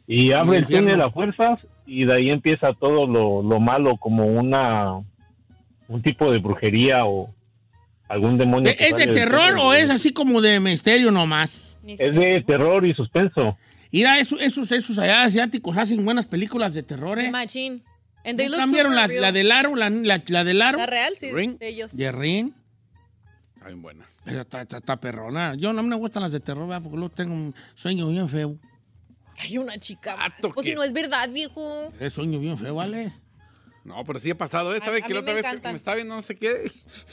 Y 0.06 0.32
abre 0.32 0.58
el 0.58 0.66
túnel 0.66 1.00
a 1.02 1.10
fuerzas 1.10 1.58
y 1.84 2.06
de 2.06 2.14
ahí 2.14 2.30
empieza 2.30 2.72
todo 2.72 3.06
lo, 3.06 3.42
lo 3.42 3.60
malo 3.60 3.96
como 3.96 4.26
una 4.26 5.00
un 5.88 6.02
tipo 6.02 6.30
de 6.30 6.38
brujería 6.38 7.06
o 7.06 7.32
algún 8.08 8.38
demonio. 8.38 8.72
¿Es 8.78 8.94
de 8.96 9.08
terror 9.08 9.56
o 9.58 9.72
es 9.72 9.90
así 9.90 10.12
como 10.12 10.40
de 10.40 10.60
misterio 10.60 11.10
nomás? 11.10 11.76
Es 11.86 12.14
de 12.14 12.42
terror 12.42 12.84
y 12.86 12.94
suspenso. 12.94 13.56
Mira, 13.92 14.18
esos, 14.18 14.40
esos, 14.42 14.70
esos 14.72 14.98
allá 14.98 15.22
asiáticos 15.22 15.76
hacen 15.76 16.04
buenas 16.04 16.26
películas 16.26 16.74
de 16.74 16.82
terror, 16.82 17.18
¿eh? 17.18 17.30
Machín. 17.30 17.82
And 18.26 18.36
they 18.38 18.46
¿No 18.48 18.52
look 18.56 18.60
cambiaron 18.60 18.94
la, 18.96 19.06
la 19.06 19.30
del 19.32 19.52
aro, 19.52 19.74
la, 19.76 19.88
la, 19.88 20.20
la 20.26 20.44
del 20.44 20.60
aro? 20.60 20.78
La 20.78 20.86
real, 20.86 21.14
sí, 21.18 21.30
Ring. 21.32 21.58
de 21.58 21.68
ellos. 21.68 21.96
De 21.96 22.10
Rin. 22.12 22.54
Está 23.54 23.66
bien 23.68 23.82
buena. 23.82 24.04
Está, 24.26 24.62
está, 24.62 24.76
está 24.78 25.00
perrona. 25.00 25.54
Yo 25.56 25.72
no 25.72 25.82
me 25.82 25.94
gustan 25.96 26.22
las 26.22 26.32
de 26.32 26.40
terror, 26.40 26.66
¿verdad? 26.68 26.82
porque 26.82 26.96
luego 26.98 27.14
tengo 27.14 27.32
un 27.34 27.54
sueño 27.76 28.08
bien 28.08 28.28
feo. 28.28 28.58
Hay 29.38 29.58
una 29.58 29.78
chica. 29.78 30.16
Pues 30.54 30.66
si 30.66 30.74
no 30.74 30.82
es 30.82 30.92
verdad, 30.92 31.28
viejo. 31.30 31.92
Es 32.00 32.12
sueño 32.14 32.38
bien 32.40 32.58
feo, 32.58 32.74
¿vale? 32.74 33.12
No, 33.84 34.04
pero 34.04 34.18
sí 34.18 34.30
ha 34.30 34.36
pasado, 34.36 34.74
¿eh? 34.74 34.80
¿Sabe 34.80 35.00
A- 35.00 35.04
a 35.04 35.06
que 35.06 35.14
la 35.14 35.20
otra 35.20 35.32
me 35.32 35.36
vez 35.40 35.46
encanta. 35.46 35.70
me 35.70 35.76
estaba 35.76 35.94
viendo 35.94 36.16
no 36.16 36.22
sé 36.22 36.36
qué? 36.36 36.50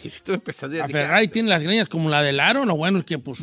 Y 0.04 0.10
sí 0.10 0.21
tuve 0.23 0.39
pesadillas. 0.39 0.86
A 0.86 0.88
Dije, 0.88 0.99
Ferrari 0.99 1.28
tiene 1.28 1.49
las 1.49 1.62
greñas 1.62 1.88
como 1.89 2.10
la 2.10 2.23
del 2.23 2.39
aro. 2.39 2.65
Lo 2.65 2.76
bueno 2.76 2.97
es 2.97 3.06
que, 3.06 3.19
pues, 3.19 3.39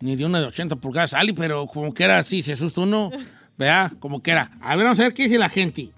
ni 0.00 0.14
de 0.14 0.24
una 0.24 0.38
de 0.38 0.46
80 0.46 0.76
pulgadas 0.76 1.10
sale, 1.10 1.34
pero 1.34 1.66
como 1.66 1.92
que 1.92 2.04
era 2.04 2.18
así, 2.18 2.42
se 2.42 2.52
asusta 2.52 2.82
uno. 2.82 3.10
Vea, 3.56 3.92
como 3.98 4.22
que 4.22 4.30
era. 4.30 4.52
A 4.60 4.76
ver, 4.76 4.84
vamos 4.84 5.00
a 5.00 5.02
ver 5.04 5.14
qué 5.14 5.24
dice 5.24 5.36
la 5.38 5.48
gente. 5.48 5.90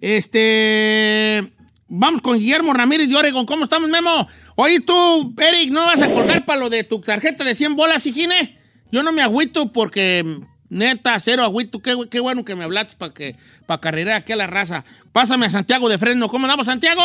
Este. 0.00 1.52
Vamos 1.88 2.22
con 2.22 2.38
Guillermo 2.38 2.72
Ramírez 2.72 3.08
de 3.08 3.16
Oregon. 3.16 3.44
¿Cómo 3.46 3.64
estamos, 3.64 3.88
Memo? 3.90 4.28
Oye, 4.54 4.80
tú, 4.80 5.34
Eric, 5.38 5.70
¿no 5.72 5.86
vas 5.86 6.00
a 6.00 6.12
colgar 6.12 6.44
para 6.44 6.60
lo 6.60 6.70
de 6.70 6.84
tu 6.84 7.00
tarjeta 7.00 7.42
de 7.42 7.54
100 7.54 7.74
bolas, 7.74 8.06
hijine? 8.06 8.56
Yo 8.92 9.02
no 9.02 9.10
me 9.12 9.22
agüito 9.22 9.72
porque, 9.72 10.38
neta, 10.68 11.18
cero 11.18 11.42
agüito. 11.42 11.80
Qué, 11.80 11.96
qué 12.08 12.20
bueno 12.20 12.44
que 12.44 12.54
me 12.54 12.62
hablaste 12.64 12.94
para 12.96 13.12
que 13.12 13.34
para 13.66 13.80
carrera 13.80 14.16
aquí 14.16 14.32
a 14.32 14.36
la 14.36 14.46
raza. 14.46 14.84
Pásame 15.12 15.46
a 15.46 15.50
Santiago 15.50 15.88
de 15.88 15.98
Fresno. 15.98 16.28
¿Cómo 16.28 16.44
andamos, 16.46 16.66
Santiago? 16.66 17.02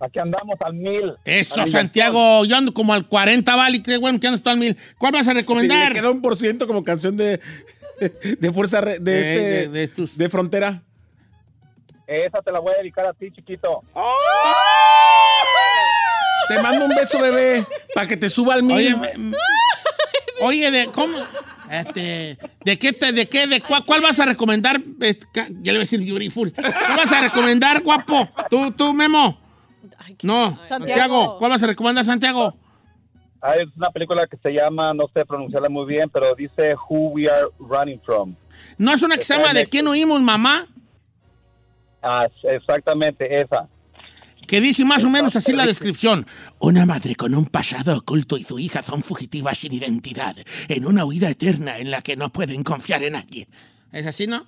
Aquí 0.00 0.18
andamos 0.18 0.54
al 0.60 0.74
mil. 0.74 1.14
Eso, 1.24 1.66
Santiago. 1.66 2.44
Yo 2.44 2.54
ando 2.56 2.74
como 2.74 2.92
al 2.92 3.06
40, 3.06 3.56
vale. 3.56 3.82
Qué 3.82 3.96
bueno 3.96 4.20
que 4.20 4.26
andas 4.26 4.42
tú 4.42 4.50
al 4.50 4.58
mil. 4.58 4.76
¿Cuál 4.98 5.12
vas 5.12 5.26
a 5.26 5.30
Sí, 5.32 5.36
recomendar? 5.38 5.88
le 5.88 6.00
queda 6.00 6.10
un 6.10 6.20
por 6.20 6.36
ciento 6.36 6.66
como 6.66 6.84
canción 6.84 7.16
de, 7.16 7.40
de 8.38 8.52
fuerza 8.52 8.82
de, 8.82 9.20
este 9.20 9.68
de- 9.68 9.68
de, 9.68 9.90
de 10.14 10.28
frontera. 10.28 10.82
Esa 12.08 12.40
te 12.40 12.50
la 12.50 12.58
voy 12.58 12.72
a 12.72 12.78
dedicar 12.78 13.04
a 13.06 13.12
ti, 13.12 13.30
chiquito. 13.30 13.82
Te 16.48 16.62
mando 16.62 16.86
un 16.86 16.94
beso, 16.94 17.20
bebé, 17.20 17.66
para 17.94 18.06
que 18.08 18.16
te 18.16 18.30
suba 18.30 18.54
al 18.54 18.62
mil. 18.62 18.76
Oye, 18.76 18.96
me- 18.96 19.36
oye, 20.40 20.70
de 20.70 20.86
cómo. 20.90 21.18
Este, 21.70 22.38
¿De 22.64 22.78
qué, 22.78 22.94
te, 22.94 23.12
de 23.12 23.28
qué, 23.28 23.46
de 23.46 23.60
cuál, 23.60 23.84
cuál 23.84 24.00
vas 24.00 24.18
a 24.18 24.24
recomendar? 24.24 24.80
Este, 25.00 25.26
ya 25.34 25.44
le 25.44 25.72
voy 25.72 25.76
a 25.76 25.78
decir 25.80 26.00
Beautiful. 26.00 26.50
¿Cuál 26.54 26.96
vas 26.96 27.12
a 27.12 27.20
recomendar, 27.20 27.82
guapo? 27.82 28.26
¿Tú, 28.48 28.70
tú, 28.72 28.94
Memo? 28.94 29.38
No, 30.22 30.46
Santiago. 30.46 30.68
Santiago. 30.70 31.36
¿Cuál 31.38 31.50
vas 31.50 31.62
a 31.62 31.66
recomendar, 31.66 32.06
Santiago? 32.06 32.54
Ah, 33.42 33.52
es 33.56 33.66
una 33.76 33.90
película 33.90 34.26
que 34.26 34.38
se 34.38 34.50
llama, 34.50 34.94
no 34.94 35.04
sé 35.14 35.26
pronunciarla 35.26 35.68
muy 35.68 35.84
bien, 35.86 36.08
pero 36.08 36.34
dice 36.34 36.74
Who 36.88 37.10
We 37.10 37.28
Are 37.28 37.46
Running 37.58 38.00
From. 38.00 38.34
¿No 38.78 38.94
es 38.94 39.02
una 39.02 39.18
que 39.18 39.24
se 39.24 39.36
llama 39.36 39.52
¿De 39.52 39.66
quién 39.66 39.86
oímos, 39.86 40.22
mamá? 40.22 40.66
Ah, 42.02 42.28
exactamente, 42.44 43.40
esa. 43.40 43.68
Que 44.46 44.60
dice 44.62 44.84
más 44.84 45.04
o 45.04 45.10
menos 45.10 45.36
así 45.36 45.52
la 45.52 45.66
descripción. 45.66 46.24
Una 46.58 46.86
madre 46.86 47.14
con 47.16 47.34
un 47.34 47.44
pasado 47.44 47.98
oculto 47.98 48.36
y 48.38 48.44
su 48.44 48.58
hija 48.58 48.82
son 48.82 49.02
fugitivas 49.02 49.58
sin 49.58 49.72
identidad, 49.74 50.34
en 50.68 50.86
una 50.86 51.04
huida 51.04 51.28
eterna 51.28 51.76
en 51.78 51.90
la 51.90 52.00
que 52.00 52.16
no 52.16 52.30
pueden 52.30 52.62
confiar 52.64 53.02
en 53.02 53.12
nadie. 53.12 53.46
¿Es 53.92 54.06
así, 54.06 54.26
no? 54.26 54.46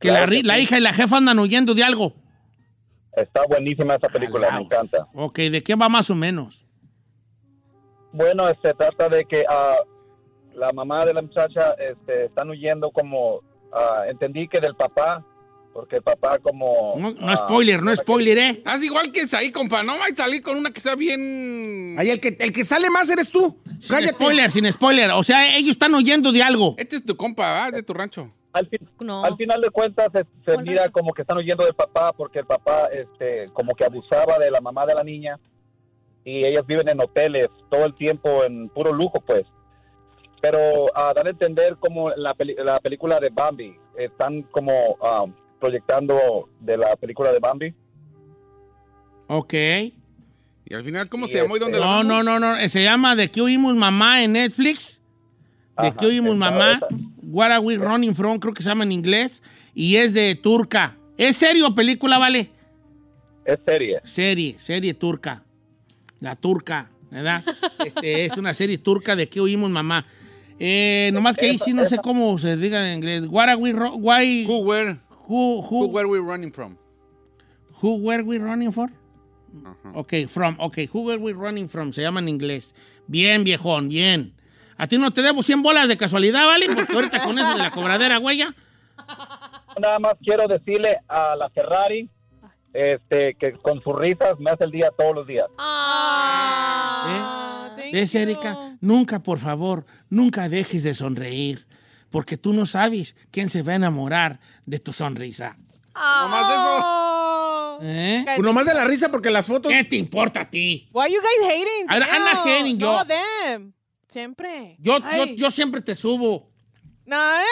Que 0.00 0.08
la, 0.08 0.14
Claro 0.24 0.32
que 0.32 0.38
ri- 0.40 0.44
la 0.44 0.56
sí. 0.56 0.62
hija 0.62 0.78
y 0.78 0.80
la 0.80 0.92
jefa 0.92 1.18
andan 1.18 1.38
huyendo 1.38 1.74
de 1.74 1.84
algo. 1.84 2.12
Está 3.16 3.42
buenísima 3.46 3.94
esa 3.94 4.08
película, 4.08 4.50
me 4.52 4.62
encanta. 4.62 5.06
Ok, 5.14 5.38
¿de 5.38 5.62
qué 5.62 5.74
va 5.76 5.88
más 5.88 6.08
o 6.10 6.14
menos? 6.14 6.64
Bueno, 8.12 8.44
se 8.62 8.74
trata 8.74 9.08
de 9.08 9.24
que 9.24 9.44
ah, 9.48 9.76
la 10.54 10.72
mamá 10.72 11.04
de 11.04 11.14
la 11.14 11.22
muchacha 11.22 11.72
este, 11.78 12.26
están 12.26 12.50
huyendo 12.50 12.90
como, 12.90 13.40
ah, 13.72 14.04
entendí 14.08 14.48
que 14.48 14.60
del 14.60 14.74
papá, 14.74 15.24
porque 15.72 15.96
el 15.96 16.02
papá 16.02 16.38
como... 16.38 16.94
No, 16.98 17.12
no 17.12 17.28
ah, 17.28 17.36
spoiler, 17.36 17.82
no 17.82 17.94
spoiler, 17.96 18.38
¿eh? 18.38 18.62
Haz 18.64 18.84
igual 18.84 19.10
que 19.10 19.22
ahí, 19.36 19.50
compa. 19.50 19.82
No 19.82 19.98
vais 19.98 20.12
a 20.18 20.24
salir 20.24 20.42
con 20.42 20.56
una 20.56 20.70
que 20.70 20.80
sea 20.80 20.94
bien. 20.96 21.96
Ay, 21.98 22.10
el 22.10 22.20
que, 22.20 22.36
el 22.38 22.52
que 22.52 22.64
sale 22.64 22.90
más 22.90 23.08
eres 23.10 23.30
tú. 23.30 23.56
Sin 23.80 23.96
Cállate. 23.96 24.14
spoiler, 24.14 24.50
sin 24.50 24.70
spoiler. 24.72 25.10
O 25.12 25.22
sea, 25.22 25.56
ellos 25.56 25.70
están 25.70 25.94
huyendo 25.94 26.30
de 26.32 26.42
algo. 26.42 26.74
Este 26.78 26.96
es 26.96 27.04
tu 27.04 27.16
compa, 27.16 27.64
¿ah? 27.64 27.70
De 27.70 27.82
tu 27.82 27.94
rancho. 27.94 28.30
Al, 28.52 28.68
fin- 28.68 28.86
No. 29.00 29.24
al 29.24 29.36
final 29.36 29.60
de 29.62 29.70
cuentas 29.70 30.08
se, 30.12 30.58
mira 30.58 30.88
como 30.90 31.12
que 31.14 31.22
están 31.22 31.38
huyendo 31.38 31.64
del 31.64 31.74
papá 31.74 32.12
porque 32.12 32.40
el 32.40 32.46
papá 32.46 32.88
este, 32.92 33.46
como 33.54 33.74
que 33.74 33.84
abusaba 33.86 34.38
de 34.38 34.50
la 34.50 34.60
mamá 34.60 34.84
de 34.84 34.94
la 34.94 35.02
niña 35.02 35.40
y 36.22 36.44
ellas 36.44 36.62
viven 36.66 36.86
en 36.90 37.00
hoteles 37.00 37.48
todo 37.70 37.86
el 37.86 37.94
tiempo 37.94 38.44
en 38.44 38.68
puro 38.68 38.92
lujo 38.92 39.22
pues. 39.26 39.44
Pero 40.42 40.86
a 40.94 41.14
dar 41.14 41.26
a 41.26 41.30
entender 41.30 41.76
como 41.78 42.10
la, 42.10 42.34
peli- 42.34 42.56
la 42.58 42.78
película 42.80 43.18
de 43.20 43.30
Bambi, 43.30 43.74
están 43.96 44.42
como 44.42 44.96
ah, 45.00 45.24
proyectando 45.72 46.48
de 46.60 46.76
la 46.76 46.96
película 46.96 47.32
de 47.32 47.38
Bambi. 47.38 47.72
Ok. 49.28 49.54
Y 49.54 50.74
al 50.74 50.84
final, 50.84 51.08
¿cómo 51.08 51.26
Y 51.26 51.28
se 51.28 51.40
llamó 51.40 51.56
y 51.56 51.60
dónde 51.60 51.78
la 51.78 51.86
No, 51.86 51.92
vemos? 51.98 52.24
no, 52.24 52.38
no, 52.40 52.54
no. 52.56 52.68
Se 52.68 52.82
llama 52.82 53.14
¿De 53.14 53.30
qué 53.30 53.40
oímos 53.40 53.74
mamá 53.76 54.22
en 54.24 54.32
Netflix? 54.32 55.00
¿De 55.78 55.88
Ajá, 55.88 55.96
qué 55.96 56.06
oímos 56.06 56.34
esa- 56.36 56.50
mamá? 56.50 56.72
esa. 56.74 56.86
What 57.22 57.50
are 57.52 57.60
we 57.60 57.76
running 57.76 58.14
from? 58.14 58.38
Creo 58.38 58.52
que 58.52 58.62
se 58.62 58.68
llama 58.68 58.84
en 58.84 58.92
inglés. 58.92 59.42
Y 59.74 59.96
es 59.96 60.14
de 60.14 60.34
turca. 60.34 60.96
¿Es 61.16 61.36
serio 61.36 61.68
o 61.68 61.74
película, 61.74 62.18
vale? 62.18 62.50
Es 63.44 63.58
serie. 63.64 64.00
Serie, 64.04 64.56
serie 64.58 64.94
turca. 64.94 65.42
La 66.20 66.34
turca, 66.36 66.88
¿verdad? 67.10 67.42
Este, 67.86 68.24
es 68.24 68.36
una 68.36 68.52
serie 68.54 68.78
turca 68.78 69.14
de 69.16 69.28
qué 69.28 69.40
oímos 69.40 69.70
mamá. 69.70 70.06
Eh, 70.58 71.10
nomás 71.12 71.36
que 71.36 71.46
ahí 71.46 71.58
sí 71.58 71.72
no 71.74 71.88
sé 71.88 71.96
cómo 71.98 72.38
se 72.38 72.56
diga 72.56 72.86
en 72.88 72.96
inglés. 72.98 73.22
What 73.28 73.48
are 73.48 73.56
we 73.56 73.72
why- 73.72 74.46
Who, 74.46 74.58
where? 74.58 74.98
Who, 75.28 75.62
who, 75.62 75.86
Who 75.86 75.88
were 75.88 76.06
we 76.08 76.18
running 76.18 76.52
from? 76.52 76.76
who 77.80 77.96
were 77.96 78.22
we 78.22 78.38
running 78.38 78.72
for? 78.72 78.90
Ajá. 79.64 79.92
Ok, 79.94 80.28
from, 80.28 80.56
ok, 80.58 80.88
who 80.92 81.04
were 81.06 81.18
we 81.18 81.32
running 81.32 81.68
from? 81.68 81.92
Se 81.92 82.00
llama 82.02 82.20
en 82.20 82.28
inglés. 82.28 82.74
Bien, 83.06 83.44
viejón, 83.44 83.88
bien. 83.88 84.34
A 84.78 84.86
ti 84.86 84.98
no 84.98 85.10
te 85.12 85.22
debo 85.22 85.42
100 85.42 85.62
bolas 85.62 85.88
de 85.88 85.96
casualidad, 85.96 86.46
¿vale? 86.46 86.66
Porque 86.74 86.94
ahorita 86.94 87.22
con 87.22 87.38
eso 87.38 87.52
de 87.52 87.58
la 87.58 87.70
cobradera, 87.70 88.18
huella. 88.18 88.54
Nada 89.80 89.98
más 89.98 90.14
quiero 90.22 90.46
decirle 90.48 90.98
a 91.08 91.36
la 91.36 91.50
Ferrari 91.50 92.08
este, 92.72 93.34
que 93.34 93.52
con 93.52 93.82
sus 93.82 93.94
risas 93.96 94.38
me 94.38 94.50
hace 94.50 94.64
el 94.64 94.70
día 94.70 94.90
todos 94.96 95.14
los 95.14 95.26
días. 95.26 95.46
¿Ves, 97.92 98.14
Erika? 98.14 98.76
Nunca, 98.80 99.22
por 99.22 99.38
favor, 99.38 99.84
nunca 100.08 100.48
dejes 100.48 100.82
de 100.82 100.94
sonreír. 100.94 101.66
Porque 102.12 102.36
tú 102.36 102.52
no 102.52 102.66
sabes 102.66 103.16
quién 103.32 103.48
se 103.50 103.62
va 103.62 103.72
a 103.72 103.76
enamorar 103.76 104.38
de 104.66 104.78
tu 104.78 104.92
sonrisa. 104.92 105.56
No 105.94 106.28
más 106.28 106.48
de 106.48 106.54
eso. 106.54 107.78
¿Eh? 107.82 108.24
Pues 108.36 108.46
nomás 108.46 108.66
de 108.66 108.74
la 108.74 108.84
risa 108.84 109.10
porque 109.10 109.30
las 109.30 109.46
fotos. 109.46 109.72
¿Qué 109.72 109.82
te 109.82 109.96
importa 109.96 110.42
a 110.42 110.50
ti? 110.50 110.88
Why 110.92 111.12
you 111.12 111.20
guys 111.20 111.50
hating? 111.50 111.86
Not 111.88 112.08
Damn. 112.08 112.48
hating, 112.48 112.78
yo. 112.78 112.92
No, 112.92 113.04
them. 113.06 113.72
Siempre. 114.08 114.76
Yo, 114.78 114.98
yo, 114.98 115.24
yo 115.34 115.50
siempre 115.50 115.80
te 115.80 115.94
subo. 115.94 116.52
No, 117.04 117.16
eh, 117.16 117.44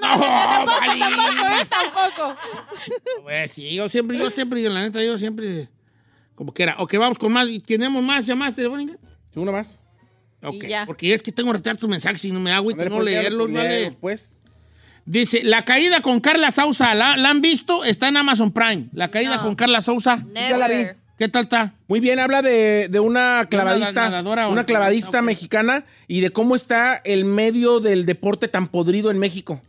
no, 0.00 0.08
no, 0.08 0.16
No, 0.16 0.20
no, 0.20 0.26
tampoco, 0.26 0.80
vale. 0.80 1.00
tampoco, 1.00 1.46
eh, 1.48 1.66
tampoco. 1.70 2.40
Pues 3.22 3.52
sí, 3.52 3.74
yo 3.74 3.88
siempre, 3.88 4.18
yo 4.18 4.30
siempre, 4.30 4.60
la 4.68 4.80
neta, 4.80 5.02
yo 5.02 5.16
siempre. 5.16 5.70
Como 6.34 6.52
que 6.52 6.64
era. 6.64 6.74
Ok, 6.78 6.94
vamos 6.98 7.18
con 7.18 7.32
más. 7.32 7.46
¿Tenemos 7.64 8.02
más 8.02 8.26
llamadas 8.26 8.56
telefónicas? 8.56 8.98
Uno 9.34 9.52
más. 9.52 9.80
Ok, 10.42 10.64
Y 10.64 10.68
ya. 10.68 10.86
porque 10.86 11.12
es 11.14 11.22
que 11.22 11.32
tengo 11.32 11.50
que 11.50 11.58
retirar 11.58 11.76
tus 11.76 11.88
mensajes 11.88 12.24
y 12.24 12.32
no 12.32 12.40
me 12.40 12.50
hago 12.52 12.70
y 12.70 12.74
no 12.74 13.00
leerlos, 13.02 13.50
léelos, 13.50 13.96
pues. 14.00 14.36
Dice, 15.04 15.42
La 15.44 15.64
caída 15.64 16.02
con 16.02 16.20
Carla 16.20 16.50
Sousa, 16.50 16.94
¿la, 16.94 17.16
la 17.16 17.30
han 17.30 17.40
visto? 17.40 17.84
Está 17.84 18.08
en 18.08 18.16
Amazon 18.16 18.52
Prime. 18.52 18.88
La 18.92 19.10
caída 19.10 19.36
No. 19.36 19.42
con 19.42 19.54
Carla 19.54 19.80
Sousa. 19.80 20.24
Ya 20.34 20.56
la 20.56 20.68
vi. 20.68 20.74
Never. 20.76 20.96
¿Qué 21.18 21.28
tal 21.28 21.42
está? 21.44 21.74
Muy 21.88 22.00
bien, 22.00 22.18
habla 22.18 22.40
de, 22.40 22.88
de 22.90 22.98
una 23.00 23.44
clavadista, 23.50 24.08
nadadora 24.08 24.48
una 24.48 24.64
clavadista 24.64 25.20
mexicana 25.20 25.84
y 26.08 26.20
de 26.20 26.30
cómo 26.30 26.54
está 26.56 26.96
el 27.04 27.26
medio 27.26 27.80
del 27.80 28.06
deporte 28.06 28.48
tan 28.48 28.68
podrido 28.68 29.10
en 29.10 29.18
México. 29.18 29.60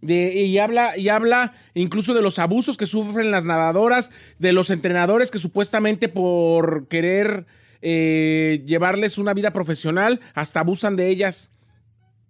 De- 0.00 0.32
y 0.44 0.56
habla 0.58 0.96
y 0.96 1.08
habla 1.10 1.52
incluso 1.74 2.14
de 2.14 2.22
los 2.22 2.38
abusos 2.38 2.76
que 2.78 2.86
sufren 2.86 3.30
las 3.30 3.44
nadadoras, 3.44 4.10
de 4.38 4.52
los 4.52 4.70
entrenadores 4.70 5.30
que 5.30 5.38
supuestamente 5.38 6.08
por 6.08 6.86
querer 6.88 7.44
eh, 7.88 8.64
llevarles 8.66 9.16
una 9.16 9.32
vida 9.32 9.52
profesional 9.52 10.20
hasta 10.34 10.58
abusan 10.58 10.96
de 10.96 11.08
ellas, 11.08 11.50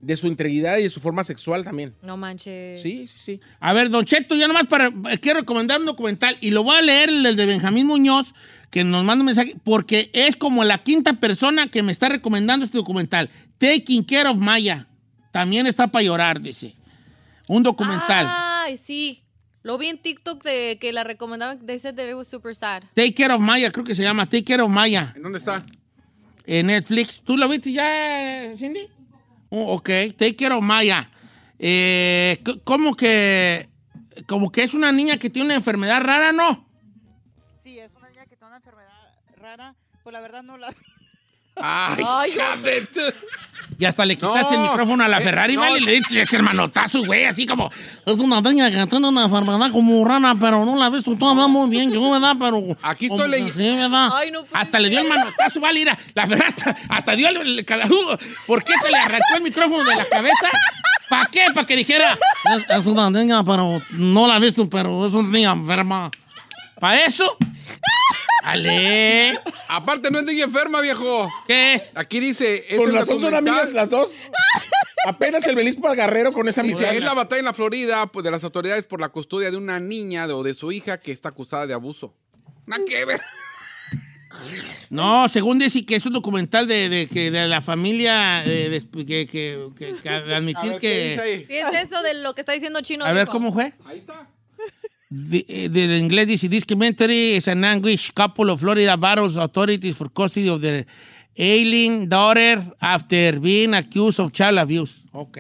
de 0.01 0.15
su 0.17 0.27
integridad 0.27 0.77
y 0.77 0.83
de 0.83 0.91
su 0.91 1.01
forma 1.01 1.25
sexual 1.25 1.65
también. 1.65 1.95
No 2.03 2.19
manches. 2.19 2.83
Sí, 2.83 3.07
sí, 3.07 3.19
sí. 3.19 3.41
A 3.59 3.73
ver, 3.73 3.89
Don 3.89 4.05
Cheto, 4.05 4.35
ya 4.35 4.47
nomás 4.49 4.67
para. 4.67 4.89
eh, 5.11 5.19
Quiero 5.19 5.41
recomendar 5.41 5.81
un 5.81 5.87
documental 5.87 6.37
y 6.43 6.51
lo 6.51 6.63
voy 6.63 6.77
a 6.77 6.83
leer 6.83 7.09
el 7.09 7.35
de 7.37 7.47
Benjamín 7.47 7.87
Muñoz, 7.87 8.35
que 8.71 8.85
nos 8.85 9.03
manda 9.03 9.23
un 9.23 9.27
mensaje, 9.27 9.57
porque 9.65 10.11
es 10.13 10.37
como 10.37 10.63
la 10.63 10.83
quinta 10.83 11.15
persona 11.15 11.69
que 11.69 11.83
me 11.83 11.91
está 11.93 12.11
recomendando 12.11 12.67
este 12.67 12.77
documental. 12.77 13.31
Taking 13.57 14.05
Care 14.05 14.29
of 14.29 14.37
Maya. 14.37 14.87
También 15.33 15.67
está 15.67 15.87
para 15.87 16.03
llorar, 16.05 16.39
dice. 16.39 16.75
Un 17.49 17.63
documental. 17.63 18.27
Ay, 18.29 18.77
sí. 18.77 19.23
Lo 19.67 19.79
vi 19.79 19.89
en 19.89 19.99
TikTok 19.99 20.45
de 20.45 20.79
que 20.81 20.93
la 20.93 21.03
recomendaban. 21.03 21.67
They 21.67 21.81
said 21.81 21.97
that 21.97 22.07
it 22.09 22.15
was 22.15 22.29
super 22.29 22.55
sad. 22.55 22.85
Take 22.95 23.15
Care 23.15 23.35
of 23.35 23.41
Maya, 23.41 23.73
creo 23.73 23.85
que 23.85 23.97
se 23.97 24.03
llama. 24.05 24.25
Take 24.27 24.45
Care 24.45 24.63
of 24.63 24.71
Maya. 24.71 25.13
¿En 25.17 25.23
dónde 25.23 25.39
está? 25.39 25.67
En 26.45 26.69
Netflix. 26.69 27.21
¿Tú 27.25 27.37
lo 27.37 27.49
viste 27.49 27.73
ya, 27.73 28.53
Cindy? 28.57 28.89
Oh, 29.49 29.75
ok, 29.75 29.89
Take 30.17 30.37
Care 30.37 30.55
of 30.55 30.63
Maya. 30.63 31.11
Eh, 31.59 32.41
c- 32.47 32.61
como 32.63 32.95
que, 32.95 33.69
como 34.29 34.53
que 34.53 34.63
es 34.63 34.73
una 34.73 34.93
niña 34.93 35.17
que 35.19 35.31
tiene 35.31 35.47
una 35.47 35.55
enfermedad 35.57 36.01
rara, 36.01 36.31
¿no? 36.31 36.65
Sí, 37.61 37.77
es 37.81 37.97
una 37.97 38.09
niña 38.09 38.23
que 38.27 38.37
tiene 38.37 38.47
una 38.47 38.59
enfermedad 38.59 38.93
rara. 39.37 39.75
Pues 40.05 40.13
la 40.13 40.21
verdad 40.21 40.45
no 40.45 40.59
la 40.59 40.73
Ay, 41.57 42.05
Ay. 42.07 42.39
Y 43.79 43.85
hasta 43.85 44.07
le 44.07 44.17
quitaste 44.17 44.55
el 44.55 44.61
No, 44.63 44.71
micrófono 44.71 45.05
a 45.05 45.09
la 45.09 45.19
eh, 45.19 45.23
Ferrari, 45.23 45.55
no. 45.55 45.61
¿vale? 45.61 45.79
Y 45.79 45.81
le 45.83 45.93
diste 45.93 46.23
ese 46.23 46.41
manotazo, 46.41 47.05
güey, 47.05 47.27
así 47.27 47.47
como... 47.47 47.71
Es 48.07 48.19
una 48.19 48.41
niña 48.41 48.71
que 48.71 48.87
tiene 48.87 49.09
una 49.09 49.25
enfermedad 49.25 49.71
como 49.71 50.03
rara, 50.05 50.35
pero 50.41 50.65
no 50.65 50.77
la 50.77 50.87
he 50.87 50.91
visto 50.91 51.15
todavía 51.15 51.47
muy 51.47 51.69
bien, 51.69 51.93
yo, 51.93 52.11
¿verdad? 52.11 52.37
Pero... 52.39 52.77
Aquí 52.83 53.07
estoy 53.07 53.29
leyendo. 53.29 53.53
Sí, 53.53 53.77
¿verdad? 53.77 54.11
Ay, 54.15 54.31
no 54.31 54.45
hasta 54.53 54.79
le 54.81 54.89
dio 54.89 55.01
el 55.01 55.09
manotazo, 55.09 55.61
¿vale? 55.61 55.81
Mira, 55.81 55.99
la 56.15 56.27
Ferrari 56.27 56.55
hasta, 56.57 56.77
hasta 56.89 57.17
dio 57.17 57.29
el... 57.29 57.37
el 57.37 57.65
calajudo. 57.67 58.19
¿Por 58.47 58.65
qué 58.65 58.73
se 58.83 58.91
le 58.91 58.97
arrancó 58.97 59.35
el 59.37 59.43
micrófono 59.43 59.85
de 59.85 59.97
la 59.97 60.05
cabeza? 60.07 60.49
¿Para 61.11 61.27
qué? 61.27 61.47
Para 61.55 61.67
que 61.67 61.77
dijera... 61.77 62.19
Es, 62.57 62.79
es 62.79 62.87
una 62.87 63.11
niña, 63.11 63.45
pero 63.45 63.83
no 63.91 64.27
la 64.27 64.39
he 64.39 64.41
visto, 64.41 64.69
pero 64.71 65.07
es 65.07 65.13
una 65.13 65.29
niña 65.29 65.53
enferma. 65.53 66.11
¿Para 66.81 67.05
eso? 67.05 67.37
Ale, 68.47 69.41
Aparte, 69.69 70.11
no 70.11 70.19
es 70.21 70.25
niña 70.25 70.45
enferma, 70.45 70.81
viejo. 70.81 71.29
¿qué 71.49 71.75
es? 71.75 71.97
Aquí 71.97 72.21
dice. 72.21 72.65
Es 72.69 72.77
Con 72.79 72.89
el 72.91 72.95
las 72.95 73.07
dos 73.07 73.21
son 73.21 73.31
documental. 73.33 73.55
amigas, 73.55 73.73
las 73.75 73.91
dos. 73.91 74.17
Apenas 75.07 75.45
el 75.47 75.57
Belis 75.57 75.77
Guerrero 75.81 76.33
con 76.33 76.49
esa 76.49 76.61
amistad. 76.61 76.85
Dice, 76.85 76.99
es 76.99 77.05
la 77.05 77.15
batalla 77.15 77.41
en 77.41 77.45
la 77.47 77.53
Florida 77.53 78.07
pues, 78.07 78.25
de 78.25 78.31
las 78.31 78.45
autoridades 78.45 78.87
por 78.87 79.01
la 79.01 79.09
custodia 79.09 79.51
de 79.51 79.57
una 79.57 79.81
niña 79.81 80.27
de- 80.27 80.33
o 80.33 80.43
de 80.43 80.55
su 80.55 80.71
hija 80.73 80.99
que 80.99 81.13
está 81.13 81.31
acusada 81.31 81.67
de 81.67 81.75
abuso. 81.75 82.15
Nada 82.67 82.83
que 82.87 83.05
ver. 83.05 83.21
No, 84.91 85.29
según 85.29 85.59
dice 85.59 85.85
que 85.87 85.97
es 85.97 86.07
un 86.07 86.13
documental 86.13 86.67
de, 86.69 86.89
de, 86.89 87.07
que 87.09 87.31
de 87.31 87.47
la 87.49 87.63
familia, 87.63 88.45
eh, 88.45 88.69
de- 88.69 89.05
que, 89.07 89.27
que, 89.27 89.69
que- 89.77 89.95
que 90.03 90.09
admitir 90.09 90.77
que... 90.79 91.45
Sí, 91.49 91.55
es 91.55 91.67
eso 91.83 92.03
de 92.03 92.15
lo 92.15 92.35
que 92.35 92.43
está 92.43 92.53
diciendo 92.53 92.81
Chino. 92.83 93.05
A 93.05 93.13
ver, 93.13 93.27
dijo. 93.27 93.33
¿cómo 93.33 93.53
fue? 93.53 93.73
Ahí 93.87 93.99
está. 93.99 94.29
Eh, 95.11 95.69
de- 95.71 95.87
de 95.87 95.99
inglés 95.99 96.27
dice, 96.27 96.49
documentary 96.49 97.37
is 97.37 97.47
an 97.49 97.65
anguish 97.65 98.11
couple 98.13 98.51
of 98.51 98.61
Florida 98.61 98.97
battles 98.97 99.37
authorities 99.37 99.95
for 99.97 100.13
custody 100.13 100.49
of 100.49 100.61
their 100.61 100.85
ailing 101.37 102.09
daughter 102.09 102.61
after 102.81 103.39
being 103.39 103.75
accused 103.75 104.19
of 104.21 104.33
child 104.33 104.59
abuse. 104.59 105.03
Ok. 105.13 105.39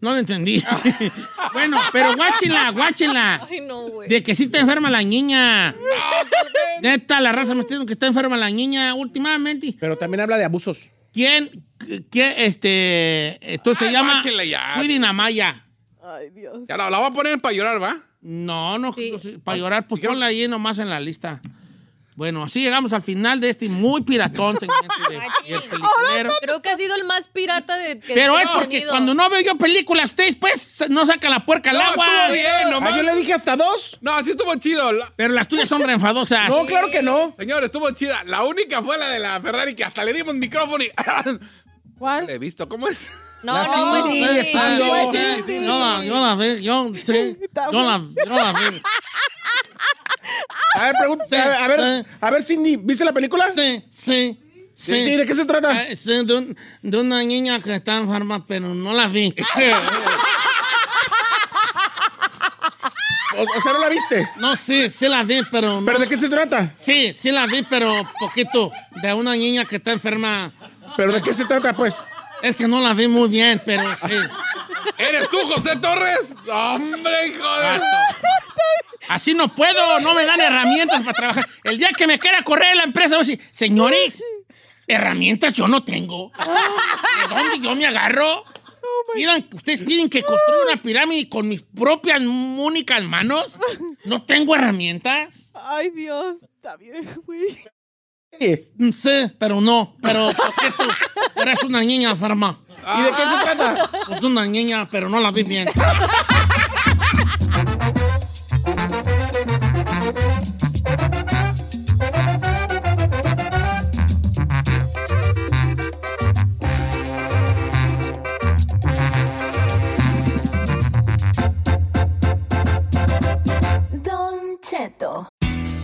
No 0.00 0.12
lo 0.12 0.18
entendí. 0.18 0.60
bueno, 1.52 1.78
pero 1.92 2.16
guáchenla, 2.16 2.70
guáchenla. 2.72 3.46
Ay, 3.48 3.60
no, 3.60 3.82
güey. 3.88 4.08
De 4.08 4.22
que 4.22 4.34
sí 4.34 4.44
está 4.44 4.58
enferma 4.58 4.90
la 4.90 5.02
niña. 5.02 5.76
Neta, 6.80 7.20
la 7.20 7.30
raza 7.32 7.54
me 7.54 7.60
está 7.60 7.74
diciendo 7.74 7.86
que 7.86 7.92
está 7.92 8.06
enferma 8.08 8.36
la 8.36 8.50
niña 8.50 8.94
últimamente. 8.94 9.76
Pero 9.78 9.96
también 9.96 10.22
habla 10.22 10.38
de 10.38 10.44
abusos. 10.44 10.90
¿Quién? 11.12 11.64
¿Qué? 12.10 12.34
Este. 12.46 13.38
Esto 13.54 13.74
se 13.76 13.84
Ay, 13.86 13.92
llama. 13.92 14.14
guáchenla 14.14 14.44
ya. 14.44 14.72
Cuiden 14.76 15.04
a 15.04 15.12
Maya. 15.12 15.66
Ay, 16.02 16.30
Dios. 16.30 16.66
Ya 16.66 16.76
la, 16.76 16.90
la 16.90 16.98
voy 16.98 17.06
a 17.08 17.12
poner 17.12 17.38
para 17.40 17.54
llorar, 17.54 17.80
¿va? 17.80 18.02
No, 18.22 18.78
no, 18.78 18.92
Sí. 18.92 19.12
para 19.44 19.58
llorar, 19.58 19.86
pues 19.88 20.00
ponla 20.04 20.26
ahí 20.26 20.46
nomás 20.48 20.78
en 20.78 20.88
la 20.88 21.00
lista. 21.00 21.40
Bueno, 22.14 22.42
así 22.44 22.60
llegamos 22.60 22.92
al 22.92 23.00
final 23.02 23.40
de 23.40 23.48
este 23.48 23.68
muy 23.70 24.02
piratón 24.02 24.58
segmento 24.60 24.94
de. 25.08 25.18
Creo 26.42 26.60
que 26.60 26.68
ha 26.68 26.76
sido 26.76 26.94
el 26.94 27.04
más 27.04 27.26
pirata 27.26 27.76
de 27.78 27.98
que 27.98 28.12
Pero 28.14 28.38
es 28.38 28.48
porque 28.50 28.68
tenido. 28.76 28.90
cuando 28.90 29.14
no 29.14 29.28
veo 29.30 29.40
yo 29.40 29.56
películas, 29.56 30.10
ustedes 30.10 30.36
pues 30.36 30.84
no 30.90 31.06
saca 31.06 31.30
la 31.30 31.46
puerca 31.46 31.70
al 31.70 31.78
No, 31.78 31.82
agua. 31.82 32.06
estuvo 32.06 32.34
bien, 32.34 32.70
nomás. 32.70 32.92
Ah, 32.92 32.96
yo 32.98 33.02
le 33.02 33.16
dije 33.16 33.32
hasta 33.32 33.56
dos. 33.56 33.98
No, 34.02 34.22
sí 34.22 34.32
estuvo 34.32 34.54
chido. 34.56 34.92
La- 34.92 35.10
Pero 35.16 35.32
las 35.32 35.48
tuyas 35.48 35.68
son 35.68 35.82
reenfadosas. 35.82 36.50
No, 36.50 36.66
claro 36.66 36.90
que 36.90 37.02
no. 37.02 37.34
Señor, 37.36 37.64
estuvo 37.64 37.90
chida. 37.92 38.22
La 38.24 38.44
única 38.44 38.82
fue 38.82 38.98
la 38.98 39.08
de 39.08 39.18
la 39.18 39.40
Ferrari 39.40 39.74
que 39.74 39.82
hasta 39.84 40.04
le 40.04 40.12
dimos 40.12 40.34
micrófono 40.34 40.84
y. 40.84 40.90
¿Cuál? 41.98 42.26
Le 42.26 42.34
he 42.34 42.38
visto, 42.38 42.68
¿cómo 42.68 42.88
es? 42.88 43.10
No, 43.42 43.52
La 43.54 43.64
no, 43.64 43.72
sí, 43.74 43.80
pues 44.20 44.46
sí. 44.46 44.52
sí, 44.52 44.52
Sí, 44.52 45.18
sí, 45.36 45.42
Sí. 45.42 45.64
Yo 45.64 45.78
la, 45.78 46.04
yo 46.04 46.26
la 46.26 46.34
vi, 46.36 46.62
yo 46.62 46.92
sí, 47.04 47.36
yo 47.72 47.82
la, 47.84 48.00
yo 48.26 48.34
la 48.34 48.52
vi. 48.52 48.82
A 50.76 50.84
ver, 50.84 50.94
pregunta. 50.98 51.24
Sí, 51.28 51.34
a 51.36 51.48
ver, 51.48 51.56
a 51.62 51.66
ver, 51.68 51.80
sí. 52.04 52.10
a 52.20 52.30
ver, 52.30 52.42
Cindy, 52.44 52.76
¿viste 52.76 53.04
la 53.04 53.12
película? 53.12 53.50
Sí, 53.54 53.84
sí, 53.90 54.38
Sí, 54.74 55.02
sí, 55.04 55.16
¿de 55.16 55.26
qué 55.26 55.34
se 55.34 55.44
trata? 55.44 55.70
Ah, 55.70 55.84
sí, 55.96 56.24
de, 56.24 56.34
un- 56.34 56.56
de 56.82 56.98
una 57.00 57.22
niña 57.22 57.60
que 57.60 57.74
está 57.74 57.96
enferma, 57.98 58.44
pero 58.46 58.68
no 58.74 58.92
la 58.92 59.06
vi. 59.08 59.34
O, 63.34 63.42
o 63.44 63.60
sea, 63.62 63.72
¿no 63.72 63.78
la 63.78 63.88
viste? 63.88 64.28
No, 64.36 64.54
sí, 64.56 64.90
sí 64.90 65.08
la 65.08 65.22
vi, 65.22 65.40
pero 65.50 65.80
no. 65.80 65.86
¿Pero 65.86 65.98
de 66.00 66.06
qué 66.06 66.16
se 66.18 66.28
trata? 66.28 66.70
Sí, 66.76 67.14
sí 67.14 67.30
la 67.30 67.46
vi, 67.46 67.62
pero 67.62 67.90
poquito. 68.20 68.70
De 69.02 69.14
una 69.14 69.34
niña 69.34 69.64
que 69.64 69.76
está 69.76 69.92
enferma. 69.92 70.52
¿Pero 70.98 71.12
de 71.14 71.22
qué 71.22 71.32
se 71.32 71.46
trata, 71.46 71.72
pues? 71.72 72.04
Es 72.42 72.56
que 72.56 72.66
no 72.66 72.80
la 72.80 72.92
vi 72.92 73.08
muy 73.08 73.28
bien, 73.28 73.62
pero 73.64 73.84
sí. 73.96 74.14
¿Eres 74.98 75.28
tú, 75.28 75.38
José 75.46 75.76
Torres? 75.76 76.34
¡Hombre, 76.50 77.28
hijo 77.28 77.56
de. 77.60 77.80
Así 79.08 79.34
no 79.34 79.54
puedo, 79.54 80.00
no 80.00 80.14
me 80.14 80.26
dan 80.26 80.40
herramientas 80.40 81.02
para 81.02 81.12
trabajar. 81.12 81.48
El 81.64 81.78
día 81.78 81.90
que 81.96 82.06
me 82.06 82.18
quiera 82.18 82.42
correr 82.42 82.76
la 82.76 82.84
empresa, 82.84 83.10
voy 83.10 83.24
a 83.24 83.26
decir, 83.26 83.40
señores, 83.52 84.22
herramientas 84.86 85.52
yo 85.52 85.68
no 85.68 85.84
tengo. 85.84 86.32
¿De 86.38 87.28
dónde 87.34 87.60
yo 87.60 87.74
me 87.76 87.86
agarro? 87.86 88.44
Miran, 89.14 89.46
ustedes 89.52 89.82
piden 89.82 90.08
que 90.08 90.22
construya 90.22 90.62
una 90.72 90.82
pirámide 90.82 91.28
con 91.28 91.48
mis 91.48 91.62
propias 91.62 92.20
únicas 92.20 93.02
manos. 93.04 93.58
No 94.04 94.24
tengo 94.24 94.54
herramientas. 94.54 95.50
Ay, 95.54 95.90
Dios. 95.90 96.38
Está 96.42 96.76
bien, 96.76 97.08
güey. 97.26 97.58
Sí, 98.40 99.32
pero 99.38 99.60
no. 99.60 99.96
Pero 100.02 100.30
¿por 100.32 100.54
qué 100.54 100.70
tú 100.76 101.40
eres 101.40 101.62
una 101.62 101.82
niña 101.82 102.10
enferma? 102.10 102.58
¿Y 102.98 103.02
de 103.02 103.10
qué 103.10 103.24
se 103.26 103.44
trata? 103.44 103.90
Pues 104.08 104.22
una 104.22 104.44
niña, 104.46 104.88
pero 104.90 105.08
no 105.08 105.20
la 105.20 105.30
vi 105.30 105.42
bien. 105.44 105.68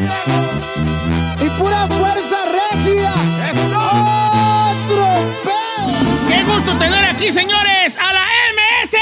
Y 0.00 1.48
pura 1.60 1.86
fuerza 1.88 2.36
regia. 2.46 3.12
¡Eso! 3.50 3.78
¡Otro 3.78 5.06
pedo! 5.44 6.28
¡Qué 6.28 6.42
gusto 6.44 6.72
tener 6.78 7.04
aquí, 7.04 7.30
señores! 7.30 7.98
¡A 7.98 8.12
la 8.14 8.24
MS! 8.24 8.96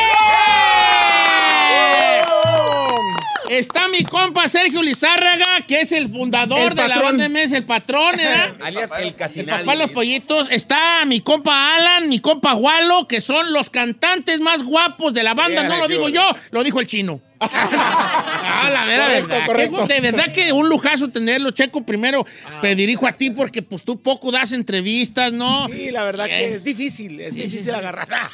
Está 3.49 3.89
mi 3.89 4.05
compa 4.05 4.47
Sergio 4.49 4.83
Lizárraga, 4.83 5.47
que 5.67 5.81
es 5.81 5.93
el 5.93 6.09
fundador 6.11 6.73
El 6.73 6.77
de 6.77 6.89
la 6.89 6.95
patrón. 6.97 7.19
banda 7.19 7.29
MS, 7.29 7.53
el 7.53 7.65
patrón, 7.65 8.17
¿verdad? 8.17 8.55
Alias 8.61 8.91
el 9.01 9.15
casi 9.15 9.41
El 9.41 9.47
papá 9.47 9.73
de 9.73 9.79
los 9.79 9.91
pollitos. 9.91 10.49
Está 10.51 11.05
mi 11.07 11.21
compa 11.21 11.77
Alan, 11.77 12.09
mi 12.09 12.19
compa 12.21 12.55
Walo, 12.55 13.09
que 13.09 13.21
son 13.21 13.53
los 13.53 13.71
cantantes 13.71 14.41
más 14.41 14.63
guapos 14.65 15.15
de 15.15 15.23
la 15.23 15.35
banda. 15.35 15.63
No 15.63 15.79
lo 15.79 15.89
digo 15.89 16.09
yo, 16.09 16.29
lo 16.51 16.63
dijo 16.63 16.81
el 16.81 16.87
chino. 16.87 17.21
ah, 17.41 18.71
la 18.73 18.85
vera 18.85 19.05
Correcto, 19.07 19.29
verdad. 19.29 19.47
correcto. 19.47 19.87
De 19.87 20.01
verdad 20.01 20.33
que 20.33 20.53
un 20.53 20.69
lujazo 20.69 21.09
tenerlo. 21.09 21.51
Checo, 21.51 21.85
primero 21.85 22.25
te 22.61 22.75
dirijo 22.75 23.07
a 23.07 23.13
ti 23.13 23.31
porque 23.31 23.63
pues 23.63 23.85
tú 23.85 24.01
poco 24.01 24.31
das 24.31 24.53
entrevistas, 24.53 25.33
¿no? 25.33 25.69
Sí, 25.69 25.91
la 25.91 26.05
verdad 26.05 26.27
Eh. 26.27 26.31
que 26.31 26.55
es 26.55 26.65
difícil, 26.65 27.21
es 27.21 27.33
Sí, 27.35 27.41
difícil 27.43 27.63
sí. 27.65 27.71
agarrar. 27.71 28.09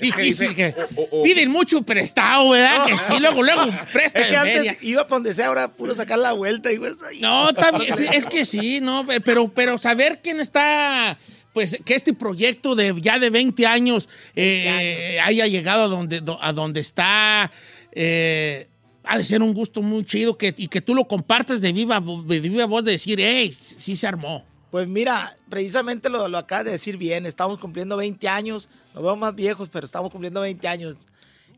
Difícil 0.00 0.54
que... 0.54 0.74
Piden 1.22 1.50
mucho 1.50 1.82
prestado, 1.82 2.50
¿verdad? 2.50 2.86
Que 2.86 2.96
sí, 2.96 3.18
luego, 3.20 3.42
luego 3.42 3.66
presta 3.92 4.20
Es 4.22 4.28
que 4.28 4.36
antes 4.36 4.56
media. 4.58 4.76
iba 4.80 5.02
para 5.04 5.16
donde 5.16 5.34
sea, 5.34 5.48
ahora 5.48 5.68
puro 5.68 5.94
sacar 5.94 6.18
la 6.18 6.32
vuelta 6.32 6.72
y 6.72 6.78
pues. 6.78 6.94
No, 7.20 7.52
también, 7.52 7.94
es 8.12 8.24
que 8.24 8.46
sí, 8.46 8.80
no, 8.80 9.06
pero, 9.24 9.52
pero 9.52 9.76
saber 9.76 10.20
quién 10.22 10.40
está, 10.40 11.18
pues 11.52 11.78
que 11.84 11.94
este 11.94 12.14
proyecto 12.14 12.74
de 12.74 12.94
ya 12.98 13.18
de 13.18 13.28
20 13.28 13.66
años 13.66 14.08
eh, 14.34 15.18
haya 15.22 15.46
llegado 15.46 15.82
a 15.84 15.88
donde, 15.88 16.20
do- 16.20 16.42
a 16.42 16.54
donde 16.54 16.80
está, 16.80 17.50
eh, 17.92 18.68
ha 19.04 19.18
de 19.18 19.24
ser 19.24 19.42
un 19.42 19.54
gusto 19.54 19.82
muy 19.82 20.04
chido 20.04 20.36
que, 20.36 20.54
y 20.56 20.68
que 20.68 20.80
tú 20.80 20.94
lo 20.94 21.04
compartas 21.06 21.60
de 21.60 21.72
viva, 21.72 22.02
de 22.26 22.40
viva 22.40 22.66
voz 22.66 22.84
de 22.84 22.92
decir, 22.92 23.18
hey, 23.20 23.52
sí 23.52 23.96
se 23.96 24.06
armó. 24.06 24.44
Pues 24.70 24.86
mira, 24.86 25.36
precisamente 25.48 26.08
lo, 26.08 26.28
lo 26.28 26.42
de 26.42 26.64
decir 26.64 26.96
bien, 26.96 27.26
estamos 27.26 27.58
cumpliendo 27.58 27.96
20 27.96 28.28
años, 28.28 28.68
nos 28.94 29.02
vemos 29.02 29.18
más 29.18 29.34
viejos, 29.34 29.68
pero 29.68 29.84
estamos 29.84 30.10
cumpliendo 30.10 30.40
20 30.42 30.68
años. 30.68 30.96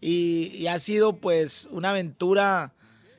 Y, 0.00 0.50
y 0.56 0.66
ha 0.66 0.78
sido 0.78 1.16
pues 1.16 1.68
una 1.70 1.90
aventura 1.90 2.72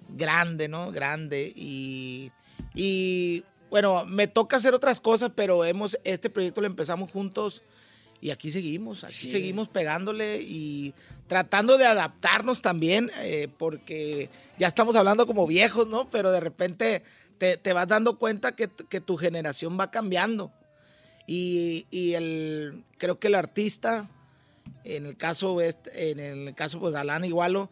grande, 0.10 0.68
¿no? 0.68 0.92
Grande. 0.92 1.54
Y, 1.56 2.32
y 2.74 3.44
bueno, 3.70 4.04
me 4.06 4.28
toca 4.28 4.58
hacer 4.58 4.74
otras 4.74 5.00
cosas, 5.00 5.32
pero 5.36 5.64
hemos, 5.64 5.98
este 6.04 6.30
proyecto 6.30 6.62
lo 6.62 6.68
empezamos 6.68 7.12
juntos 7.12 7.62
y 8.24 8.32
aquí 8.32 8.52
seguimos, 8.52 9.04
aquí 9.04 9.12
Sí. 9.14 9.32
seguimos 9.32 9.68
pegándole 9.68 10.42
y 10.42 10.94
tratando 11.28 11.78
de 11.78 11.86
adaptarnos 11.86 12.62
también, 12.62 13.12
eh, 13.22 13.50
porque 13.58 14.30
ya 14.58 14.68
estamos 14.68 14.96
hablando 14.96 15.28
como 15.28 15.46
viejos, 15.46 15.90
¿no? 15.90 16.10
Pero 16.10 16.32
de 16.32 16.40
repente 16.40 17.04
te, 17.38 17.58
te 17.58 17.74
vas 17.74 17.90
dando 17.90 18.18
cuenta 18.18 18.56
que, 18.56 18.70
que 18.88 19.02
tu 19.02 19.18
generación 19.18 19.78
va 19.78 19.92
cambiando. 19.92 20.54
Y, 21.28 21.86
y 21.92 22.14
el, 22.14 22.84
creo 22.98 23.20
que 23.20 23.28
el 23.28 23.36
artista, 23.36 24.10
en 24.86 25.06
el 25.06 25.18
caso, 25.18 25.60
este- 25.60 26.12
en 26.12 26.20
el 26.22 26.56
caso 26.56 26.80
pues 26.80 26.96
Alan 26.96 27.26
Igualo, 27.26 27.70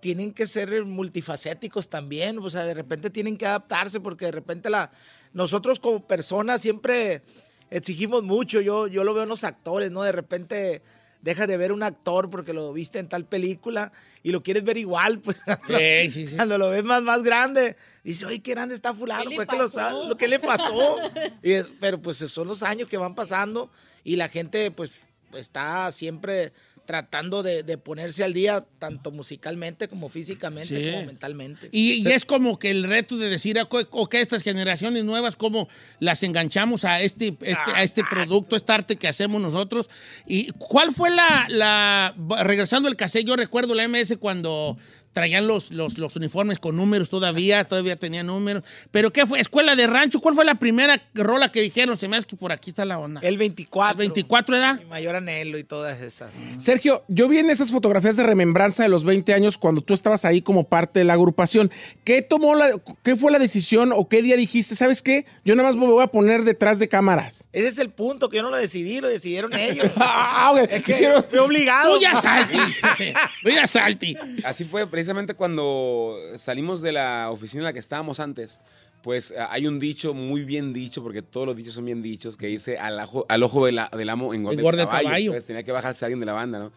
tienen 0.00 0.32
que 0.32 0.46
ser 0.46 0.84
multifacéticos 0.84 1.88
también, 1.90 2.38
o 2.38 2.48
sea, 2.48 2.62
de 2.64 2.74
repente 2.74 3.10
tienen 3.10 3.36
que 3.36 3.46
adaptarse 3.46 3.98
porque 3.98 4.26
de 4.26 4.32
repente 4.32 4.70
la, 4.70 4.92
nosotros 5.32 5.80
como 5.80 6.06
personas 6.06 6.62
siempre 6.62 7.22
exigimos 7.70 8.22
mucho, 8.22 8.60
yo, 8.60 8.86
yo 8.86 9.04
lo 9.04 9.14
veo 9.14 9.22
en 9.24 9.28
los 9.28 9.44
actores, 9.44 9.90
¿no? 9.90 10.02
De 10.02 10.12
repente 10.12 10.82
dejas 11.22 11.46
de 11.48 11.56
ver 11.58 11.70
un 11.72 11.82
actor 11.82 12.30
porque 12.30 12.54
lo 12.54 12.72
viste 12.72 12.98
en 12.98 13.06
tal 13.08 13.26
película 13.26 13.92
y 14.22 14.30
lo 14.30 14.42
quieres 14.42 14.64
ver 14.64 14.78
igual, 14.78 15.18
pues 15.18 15.36
Sí, 15.68 16.10
sí, 16.12 16.26
sí. 16.28 16.36
cuando 16.36 16.56
lo 16.56 16.70
ves 16.70 16.82
más, 16.84 17.02
más 17.02 17.22
grande, 17.22 17.76
dices, 18.02 18.24
oye, 18.26 18.40
qué 18.40 18.52
grande 18.52 18.74
está 18.74 18.94
fulano, 18.94 19.24
¿Qué 19.24 19.28
le 19.30 19.36
pues 19.36 19.48
que 19.48 19.56
lo 19.56 19.64
pasó? 19.64 19.74
sabe, 19.74 20.06
lo 20.08 20.16
que 20.16 20.28
le 20.28 20.38
pasó. 20.38 20.96
Y 21.42 21.52
es- 21.52 21.70
pero 21.78 22.00
pues 22.00 22.16
son 22.18 22.48
los 22.48 22.62
años 22.62 22.88
que 22.88 22.96
van 22.96 23.14
pasando 23.14 23.70
y 24.02 24.16
la 24.16 24.28
gente 24.28 24.70
pues 24.70 24.92
está 25.34 25.92
siempre 25.92 26.52
tratando 26.86 27.42
de, 27.42 27.62
de 27.62 27.78
ponerse 27.78 28.24
al 28.24 28.32
día, 28.34 28.64
tanto 28.78 29.10
musicalmente 29.10 29.88
como 29.88 30.08
físicamente, 30.08 30.76
Sí. 30.84 30.90
como 30.92 31.04
mentalmente. 31.06 31.68
Y, 31.72 32.06
y 32.06 32.12
es 32.12 32.24
como 32.24 32.58
que 32.58 32.70
el 32.70 32.84
reto 32.84 33.16
de 33.16 33.28
decir, 33.28 33.58
ok, 33.60 33.86
ok, 33.90 34.14
estas 34.14 34.42
generaciones 34.42 35.04
nuevas, 35.04 35.36
cómo 35.36 35.68
las 35.98 36.22
enganchamos 36.22 36.84
a 36.84 37.00
este, 37.00 37.36
este- 37.40 37.72
a 37.74 37.82
este 37.82 38.02
producto, 38.10 38.56
este 38.56 38.72
arte 38.72 38.96
que 38.96 39.08
hacemos 39.08 39.40
nosotros. 39.40 39.88
¿Y 40.26 40.50
cuál 40.52 40.92
fue 40.92 41.10
la, 41.10 41.46
la 41.48 42.14
regresando 42.42 42.88
al 42.88 42.96
cassette, 42.96 43.26
yo 43.26 43.36
recuerdo 43.36 43.74
la 43.74 43.86
MS 43.88 44.16
cuando 44.18 44.76
traían 45.12 45.46
los, 45.46 45.70
los, 45.70 45.98
los 45.98 46.16
uniformes 46.16 46.58
con 46.58 46.76
números 46.76 47.10
todavía, 47.10 47.64
todavía 47.64 47.96
tenía 47.96 48.22
números. 48.22 48.62
Pero 48.90 49.12
¿qué 49.12 49.26
fue? 49.26 49.40
Escuela 49.40 49.76
de 49.76 49.86
rancho, 49.86 50.20
¿cuál 50.20 50.34
fue 50.34 50.44
la 50.44 50.56
primera 50.56 51.02
rola 51.14 51.50
que 51.50 51.60
dijeron? 51.60 51.96
Se 51.96 52.08
me 52.08 52.16
hace 52.16 52.26
que 52.26 52.36
por 52.36 52.52
aquí 52.52 52.70
está 52.70 52.84
la 52.84 52.98
onda. 52.98 53.20
El 53.22 53.36
24. 53.38 53.92
¿El 53.92 53.98
24 53.98 54.56
edad? 54.56 54.78
Mi 54.78 54.84
mayor 54.86 55.16
anhelo 55.16 55.58
y 55.58 55.64
todas 55.64 56.00
esas. 56.00 56.30
Sergio, 56.58 57.02
yo 57.08 57.28
vi 57.28 57.38
en 57.38 57.50
esas 57.50 57.70
fotografías 57.70 58.16
de 58.16 58.22
remembranza 58.22 58.82
de 58.82 58.88
los 58.88 59.04
20 59.04 59.32
años 59.34 59.58
cuando 59.58 59.80
tú 59.80 59.94
estabas 59.94 60.24
ahí 60.24 60.42
como 60.42 60.64
parte 60.64 61.00
de 61.00 61.04
la 61.04 61.14
agrupación. 61.14 61.70
¿Qué 62.04 62.22
tomó 62.22 62.54
la, 62.54 62.70
qué 63.02 63.16
fue 63.16 63.32
la 63.32 63.38
decisión 63.38 63.92
o 63.94 64.08
qué 64.08 64.22
día 64.22 64.36
dijiste, 64.36 64.74
sabes 64.74 65.02
qué? 65.02 65.26
Yo 65.44 65.54
nada 65.56 65.68
más 65.68 65.76
me 65.76 65.86
voy 65.86 66.02
a 66.02 66.06
poner 66.08 66.44
detrás 66.44 66.78
de 66.78 66.88
cámaras. 66.88 67.48
Ese 67.52 67.68
es 67.68 67.78
el 67.78 67.90
punto, 67.90 68.28
que 68.28 68.36
yo 68.38 68.42
no 68.42 68.50
lo 68.50 68.56
decidí, 68.56 69.00
lo 69.00 69.08
decidieron 69.08 69.52
ellos. 69.54 69.90
Ah. 70.02 70.52
Es 70.68 70.82
que 70.82 70.94
Dijeron- 70.94 71.24
fui 71.28 71.38
obligado. 71.38 71.94
Tú 71.94 72.00
ya 72.00 72.14
salti. 72.14 72.58
Tú 73.42 73.50
ya 73.50 73.66
salti. 73.66 74.16
Así 74.44 74.64
fue 74.64 74.86
precisamente 75.00 75.32
cuando 75.34 76.14
salimos 76.36 76.82
de 76.82 76.92
la 76.92 77.30
oficina 77.30 77.60
en 77.60 77.64
la 77.64 77.72
que 77.72 77.78
estábamos 77.78 78.20
antes. 78.20 78.60
Pues 79.02 79.32
ah, 79.38 79.48
hay 79.50 79.66
un 79.66 79.78
dicho 79.80 80.12
muy 80.12 80.44
bien 80.44 80.74
dicho, 80.74 81.02
porque 81.02 81.22
todos 81.22 81.46
los 81.46 81.56
dichos 81.56 81.72
son 81.74 81.86
bien 81.86 82.02
dichos, 82.02 82.36
que 82.36 82.48
dice 82.48 82.76
al, 82.76 83.00
ajo- 83.00 83.24
al 83.30 83.42
ojo 83.42 83.64
del, 83.64 83.80
del 83.96 84.10
amo 84.10 84.34
en 84.34 84.46
Engorda 84.46 84.82
el 84.82 84.88
caballo. 84.90 85.16
Entonces 85.30 85.46
tenía 85.46 85.62
que 85.62 85.72
bajarse 85.72 86.04
alguien 86.04 86.20
de 86.20 86.26
la 86.26 86.34
banda, 86.34 86.58
¿no? 86.58 86.70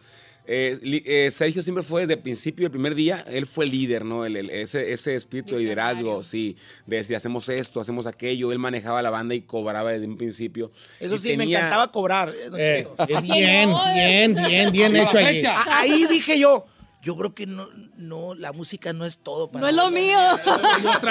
Eh, 0.46 0.78
eh, 1.06 1.30
Sergio 1.30 1.62
siempre 1.62 1.82
fue 1.82 2.02
desde 2.02 2.14
el 2.14 2.20
principio, 2.20 2.64
el 2.66 2.70
primer 2.70 2.94
día, 2.94 3.24
él 3.28 3.46
fue 3.46 3.66
el 3.66 3.70
líder, 3.72 4.06
¿no? 4.06 4.24
El- 4.24 4.36
el- 4.36 4.48
ese, 4.50 4.92
ese 4.92 5.14
espíritu 5.14 5.54
de 5.54 5.60
liderazgo, 5.62 6.22
sí, 6.22 6.56
de 6.86 6.96
decir, 6.96 7.14
hacemos 7.16 7.46
esto, 7.50 7.78
hacemos 7.80 8.06
aquello, 8.06 8.52
él 8.52 8.58
manejaba 8.58 9.02
la 9.02 9.10
banda 9.10 9.34
y 9.34 9.42
cobraba 9.42 9.90
desde 9.92 10.06
un 10.06 10.16
principio. 10.16 10.70
Eso 11.00 11.16
Y 11.16 11.18
sí, 11.18 11.28
me 11.36 11.44
tenía- 11.44 11.58
encantaba 11.58 11.92
cobrar. 11.92 12.30
eh, 12.34 12.50
Eh, 12.56 12.86
Cheto. 13.06 13.18
eh, 13.18 13.20
bien, 13.22 13.70
bien, 13.94 14.34
bien, 14.46 14.72
bien 14.72 14.96
hecho 14.96 15.18
allí. 15.18 15.44
A- 15.44 15.78
Ahí 15.80 16.06
dije 16.06 16.38
yo, 16.38 16.66
yo 17.04 17.16
creo 17.16 17.34
que 17.34 17.46
no, 17.46 17.68
no, 17.96 18.34
la 18.34 18.52
música 18.52 18.92
no 18.92 19.04
es 19.04 19.18
todo 19.18 19.50
para 19.50 19.60
No 19.62 19.68
es 19.68 19.74
lo 19.76 19.90
mí. 19.90 20.00
mío. 20.06 20.18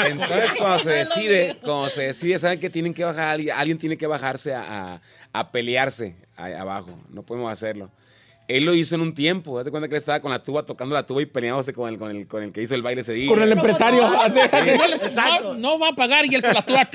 Entonces, 0.05 0.51
cuando 0.57 0.79
se 0.79 0.89
decide, 0.89 1.57
cuando 1.63 1.89
se 1.89 2.03
decide, 2.03 2.39
saben 2.39 2.59
que 2.59 2.69
tienen 2.69 2.93
que 2.93 3.03
bajar, 3.03 3.29
alguien, 3.35 3.55
alguien 3.55 3.77
tiene 3.77 3.97
que 3.97 4.07
bajarse 4.07 4.53
a, 4.53 4.93
a- 4.95 5.01
a 5.35 5.51
pelearse 5.51 6.15
ahí 6.35 6.53
abajo. 6.53 6.99
No 7.09 7.23
podemos 7.23 7.51
hacerlo. 7.51 7.89
Él 8.49 8.65
lo 8.65 8.73
hizo 8.73 8.95
en 8.95 9.01
un 9.01 9.13
tiempo. 9.13 9.57
Date 9.57 9.71
cuenta 9.71 9.87
que 9.87 9.95
él 9.95 9.99
estaba 9.99 10.19
con 10.19 10.29
la 10.31 10.43
tuba, 10.43 10.65
tocando 10.65 10.93
la 10.93 11.03
tuba 11.05 11.21
y 11.21 11.25
peleándose 11.25 11.71
con 11.73 11.89
el, 11.89 11.97
con 11.97 12.11
el, 12.11 12.27
con 12.27 12.43
el 12.43 12.51
que 12.51 12.61
hizo 12.61 12.75
el 12.75 12.81
baile 12.81 13.01
ese 13.01 13.13
día. 13.13 13.29
Con 13.29 13.41
el 13.41 13.51
empresario. 13.51 14.05
Así- 14.05 14.39
así- 14.39 14.71
No, 14.77 14.87
le- 14.87 14.97
no, 15.41 15.53
no 15.55 15.79
va 15.79 15.89
a 15.89 15.93
pagar 15.93 16.25
y 16.25 16.35
el 16.35 16.41
que 16.41 16.51
la 16.51 16.65
tuba. 16.65 16.87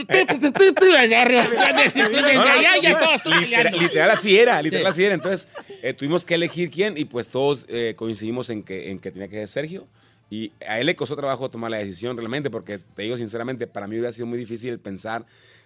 literal- 3.80 4.10
así 4.10 4.38
era, 4.38 4.60
literal 4.62 4.84
Sí. 4.84 4.88
así 4.90 5.04
era. 5.04 5.14
Entonces, 5.14 5.48
eh, 5.82 5.94
tuvimos 5.94 6.24
que 6.24 6.34
elegir 6.34 6.70
quién 6.70 6.98
y 6.98 7.04
pues 7.06 7.28
todos 7.28 7.64
eh, 7.68 7.94
coincidimos 7.96 8.50
en 8.50 8.62
que, 8.62 8.90
en 8.90 8.98
que 8.98 9.10
tenía 9.10 9.28
que 9.28 9.36
ser 9.36 9.48
Sergio. 9.48 9.86
Y 10.30 10.52
a 10.66 10.78
él 10.78 10.84
le 10.86 10.94
costó 10.94 11.16
trabajo 11.16 11.50
tomar 11.50 11.70
la 11.70 11.78
decisión 11.78 12.14
realmente, 12.16 12.50
porque 12.50 12.78
te 12.78 13.02
digo 13.02 13.16
sinceramente, 13.16 13.66
para 13.66 13.86
mí 13.86 13.94
hubiera 13.96 14.12
sido 14.12 14.26
muy 14.26 14.38
difícil 14.38 14.78
pensar 14.78 15.24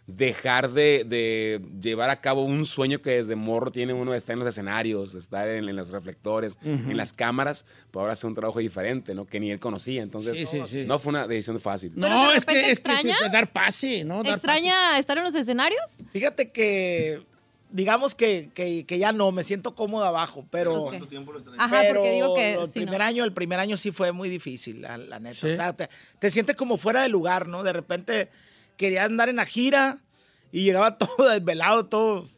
dejar 0.08 0.72
de, 0.72 1.04
de 1.06 1.60
llevar 1.80 2.10
a 2.10 2.20
cabo 2.20 2.42
un 2.44 2.64
sueño 2.66 3.00
que 3.00 3.10
desde 3.10 3.36
morro 3.36 3.70
tiene 3.70 3.92
uno 3.92 4.10
de 4.12 4.18
estar 4.18 4.32
en 4.34 4.40
los 4.40 4.48
escenarios, 4.48 5.12
de 5.12 5.20
estar 5.20 5.48
en, 5.48 5.68
en 5.68 5.76
los 5.76 5.90
reflectores, 5.90 6.58
en 6.64 6.96
las 6.96 7.12
cámaras, 7.12 7.64
para 7.92 8.02
ahora 8.02 8.12
hacer 8.14 8.28
un 8.28 8.34
trabajo 8.34 8.58
diferente, 8.58 9.14
¿no? 9.14 9.26
Que 9.26 9.38
ni 9.38 9.50
él 9.52 9.60
conocía. 9.60 10.02
Entonces, 10.02 10.36
Sí, 10.36 10.44
sí, 10.46 10.60
sí. 10.66 10.84
no 10.86 10.98
fue 10.98 11.10
una 11.10 11.26
decisión 11.28 11.60
fácil. 11.60 11.92
No, 11.94 12.32
es 12.32 12.44
que, 12.44 12.70
es 12.72 12.80
que 12.80 12.92
dar 13.32 13.52
pase, 13.52 14.04
¿no? 14.04 14.22
Dar 14.24 14.34
¿Extraña 14.34 14.98
estar 14.98 15.16
en 15.18 15.24
los 15.24 15.34
escenarios? 15.36 15.80
Fíjate 16.12 16.50
que, 16.50 17.22
digamos 17.70 18.14
que, 18.16 18.50
que- 18.54 18.84
que 18.84 18.98
ya 18.98 19.12
no, 19.12 19.30
me 19.30 19.44
siento 19.44 19.74
cómodo 19.76 20.04
abajo, 20.04 20.44
pero... 20.50 20.82
Ok. 20.82 20.94
Ajá, 21.58 21.78
pero 21.80 22.00
porque 22.00 22.12
digo 22.12 22.34
que 22.34 22.54
el 22.54 22.70
primer 22.70 22.98
no. 22.98 23.04
año, 23.04 23.24
el 23.24 23.32
primer 23.32 23.60
año 23.60 23.76
sí 23.76 23.92
fue 23.92 24.10
muy 24.10 24.28
difícil, 24.28 24.82
la, 24.82 24.98
la 24.98 25.20
neta. 25.20 25.34
Sí. 25.36 25.50
O 25.50 25.54
sea, 25.56 25.72
te, 25.74 25.88
te 26.18 26.28
sientes 26.28 26.56
como 26.56 26.76
fuera 26.76 27.02
de 27.02 27.08
lugar, 27.08 27.46
¿no? 27.46 27.62
De 27.62 27.72
repente 27.72 28.28
quería 28.82 29.04
andar 29.04 29.28
en 29.28 29.36
la 29.36 29.46
gira 29.46 29.98
y 30.50 30.64
llegaba 30.64 30.98
todo 30.98 31.28
desvelado, 31.30 31.86
todo 31.86 32.28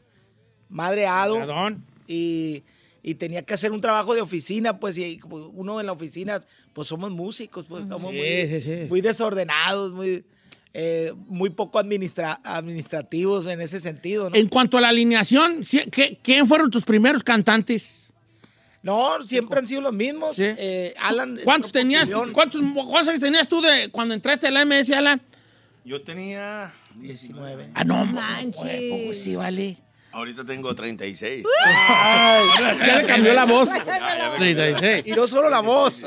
madreado. 0.68 1.38
Perdón. 1.38 1.84
Y, 2.07 2.62
y 3.03 3.14
tenía 3.14 3.42
que 3.42 3.55
hacer 3.55 3.72
un 3.72 3.80
trabajo 3.80 4.14
de 4.14 4.20
oficina, 4.20 4.78
pues, 4.78 4.99
y 4.99 5.20
uno 5.28 5.80
en 5.80 5.86
la 5.86 5.92
oficina, 5.92 6.40
pues 6.72 6.88
somos 6.88 7.11
músicos, 7.11 7.66
pues 7.68 7.82
estamos 7.82 8.11
Sí, 8.12 8.18
muy, 8.18 8.49
sí, 8.49 8.61
sí. 8.61 8.86
muy 8.88 9.01
desordenados, 9.01 9.92
muy, 9.92 10.24
eh, 10.74 11.12
muy 11.26 11.51
poco 11.51 11.78
administra- 11.78 12.40
administrativos 12.45 13.47
en 13.47 13.61
ese 13.61 13.80
sentido, 13.80 14.30
¿no? 14.30 14.36
En 14.36 14.49
cuanto 14.49 14.76
a 14.78 14.80
la 14.80 14.88
alineación, 14.88 15.64
¿sí- 15.64 15.84
qué- 15.90 16.18
¿quién 16.22 16.47
fueron 16.47 16.70
tus 16.70 16.82
primeros 16.84 17.22
cantantes? 17.22 18.01
No, 18.82 19.24
siempre 19.24 19.59
han 19.59 19.66
sido 19.66 19.80
los 19.80 19.95
mismos. 19.95 20.36
Eh, 20.38 20.95
Alan. 21.01 21.40
¿Cuántos 21.42 21.72
tenías, 21.72 22.07
cuántos, 22.34 22.61
cuántos 22.74 23.09
años 23.09 23.20
tenías 23.20 23.49
tú 23.49 23.62
de 23.62 23.88
cuando 23.90 24.12
entraste 24.12 24.49
a 24.49 24.51
la 24.51 24.61
MS, 24.66 24.90
Alan? 24.95 25.22
Yo 25.85 26.03
tenía 26.03 26.72
19. 26.97 27.70
Ah, 27.74 27.85
no, 27.85 28.07
Manches. 28.07 29.05
pues 29.05 29.22
sí, 29.22 29.37
vale. 29.37 29.76
Ahorita 30.15 30.45
tengo 30.45 30.73
36. 30.75 31.45
ya 32.87 32.97
le 32.99 33.05
cambió 33.07 33.35
la 33.35 33.45
voz. 33.45 33.71
36. 34.39 35.03
Y 35.07 35.11
no 35.12 35.27
solo 35.27 35.51
la 35.51 35.61
voz. 35.61 36.05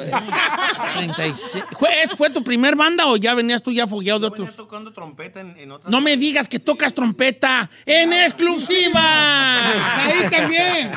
36. 0.97 1.63
¿Fue, 1.77 1.89
¿Fue 2.15 2.29
tu 2.29 2.41
primer 2.43 2.75
banda 2.77 3.07
o 3.07 3.17
ya 3.17 3.33
venías 3.33 3.61
tú 3.61 3.71
ya 3.71 3.85
fogueado 3.85 4.19
de 4.19 4.27
otros? 4.27 4.55
tocando 4.55 4.91
trompeta 4.93 5.41
en, 5.41 5.57
en 5.57 5.71
otras... 5.71 5.91
No 5.91 5.99
me 6.01 6.15
digas 6.15 6.47
que 6.47 6.57
tocas 6.59 6.93
trompeta 6.93 7.69
en 7.85 8.13
exclusiva. 8.13 9.67
Ahí 10.05 10.29
también. 10.29 10.91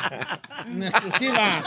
En 0.67 0.83
exclusiva. 0.83 1.63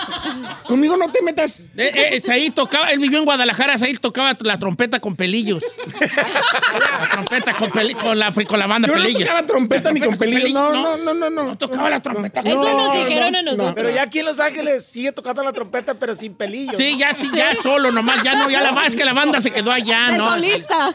Conmigo 0.67 0.97
no 0.97 1.11
te 1.13 1.21
metas. 1.23 1.61
Eh, 1.77 1.93
eh, 2.17 2.23
Saí 2.25 2.51
tocaba, 2.51 2.91
él 2.91 2.99
vivió 2.99 3.19
en 3.19 3.25
Guadalajara, 3.27 3.77
Saí 3.77 3.93
tocaba 3.95 4.35
la 4.41 4.59
trompeta 4.59 4.99
con 4.99 5.15
pelillos. 5.15 5.63
La 6.01 7.09
trompeta 7.11 7.55
con, 7.55 7.71
peli- 7.71 7.95
con, 7.95 8.19
la, 8.19 8.33
con 8.33 8.59
la 8.59 8.67
banda 8.67 8.89
Yo 8.89 8.95
no 8.95 9.01
pelillos. 9.03 9.23
tocaba 9.25 9.47
trompeta 9.47 9.93
ni 9.93 10.01
con 10.01 10.17
pelillos. 10.17 10.53
No, 10.53 10.73
no. 10.73 10.97
no, 10.97 11.15
no, 11.15 11.31
no, 11.31 11.34
no. 11.35 11.45
No 11.45 11.59
tocaba 11.59 11.91
la 11.91 12.01
trompeta. 12.01 12.41
No, 12.43 12.55
con 12.57 12.73
no, 12.77 12.93
pelillos. 12.93 13.31
no, 13.33 13.57
no. 13.57 13.75
Pero 13.75 13.91
ya 13.91 14.03
aquí 14.03 14.21
en 14.21 14.27
Los 14.27 14.39
Ángeles 14.41 14.87
sigue 14.87 15.13
tocando 15.13 15.43
la 15.45 15.53
trompeta, 15.53 15.95
pero 15.95 16.15
sin 16.15 16.35
pelillos. 16.35 16.77
Sí, 16.77 16.93
¿no? 16.93 16.99
ya, 17.01 17.13
sí, 17.15 17.31
ya 17.35 17.55
solo 17.55 17.93
nomás, 17.93 18.23
ya 18.23 18.35
no, 18.37 18.49
ya 18.51 18.61
la 18.61 18.87
es 18.87 18.97
que 18.97 19.05
la 19.05 19.13
banda 19.13 19.41
se 19.41 19.51
quedó 19.51 19.73
allá, 19.73 20.09
De 20.11 20.19
¿no? 20.19 20.31
solista. 20.31 20.95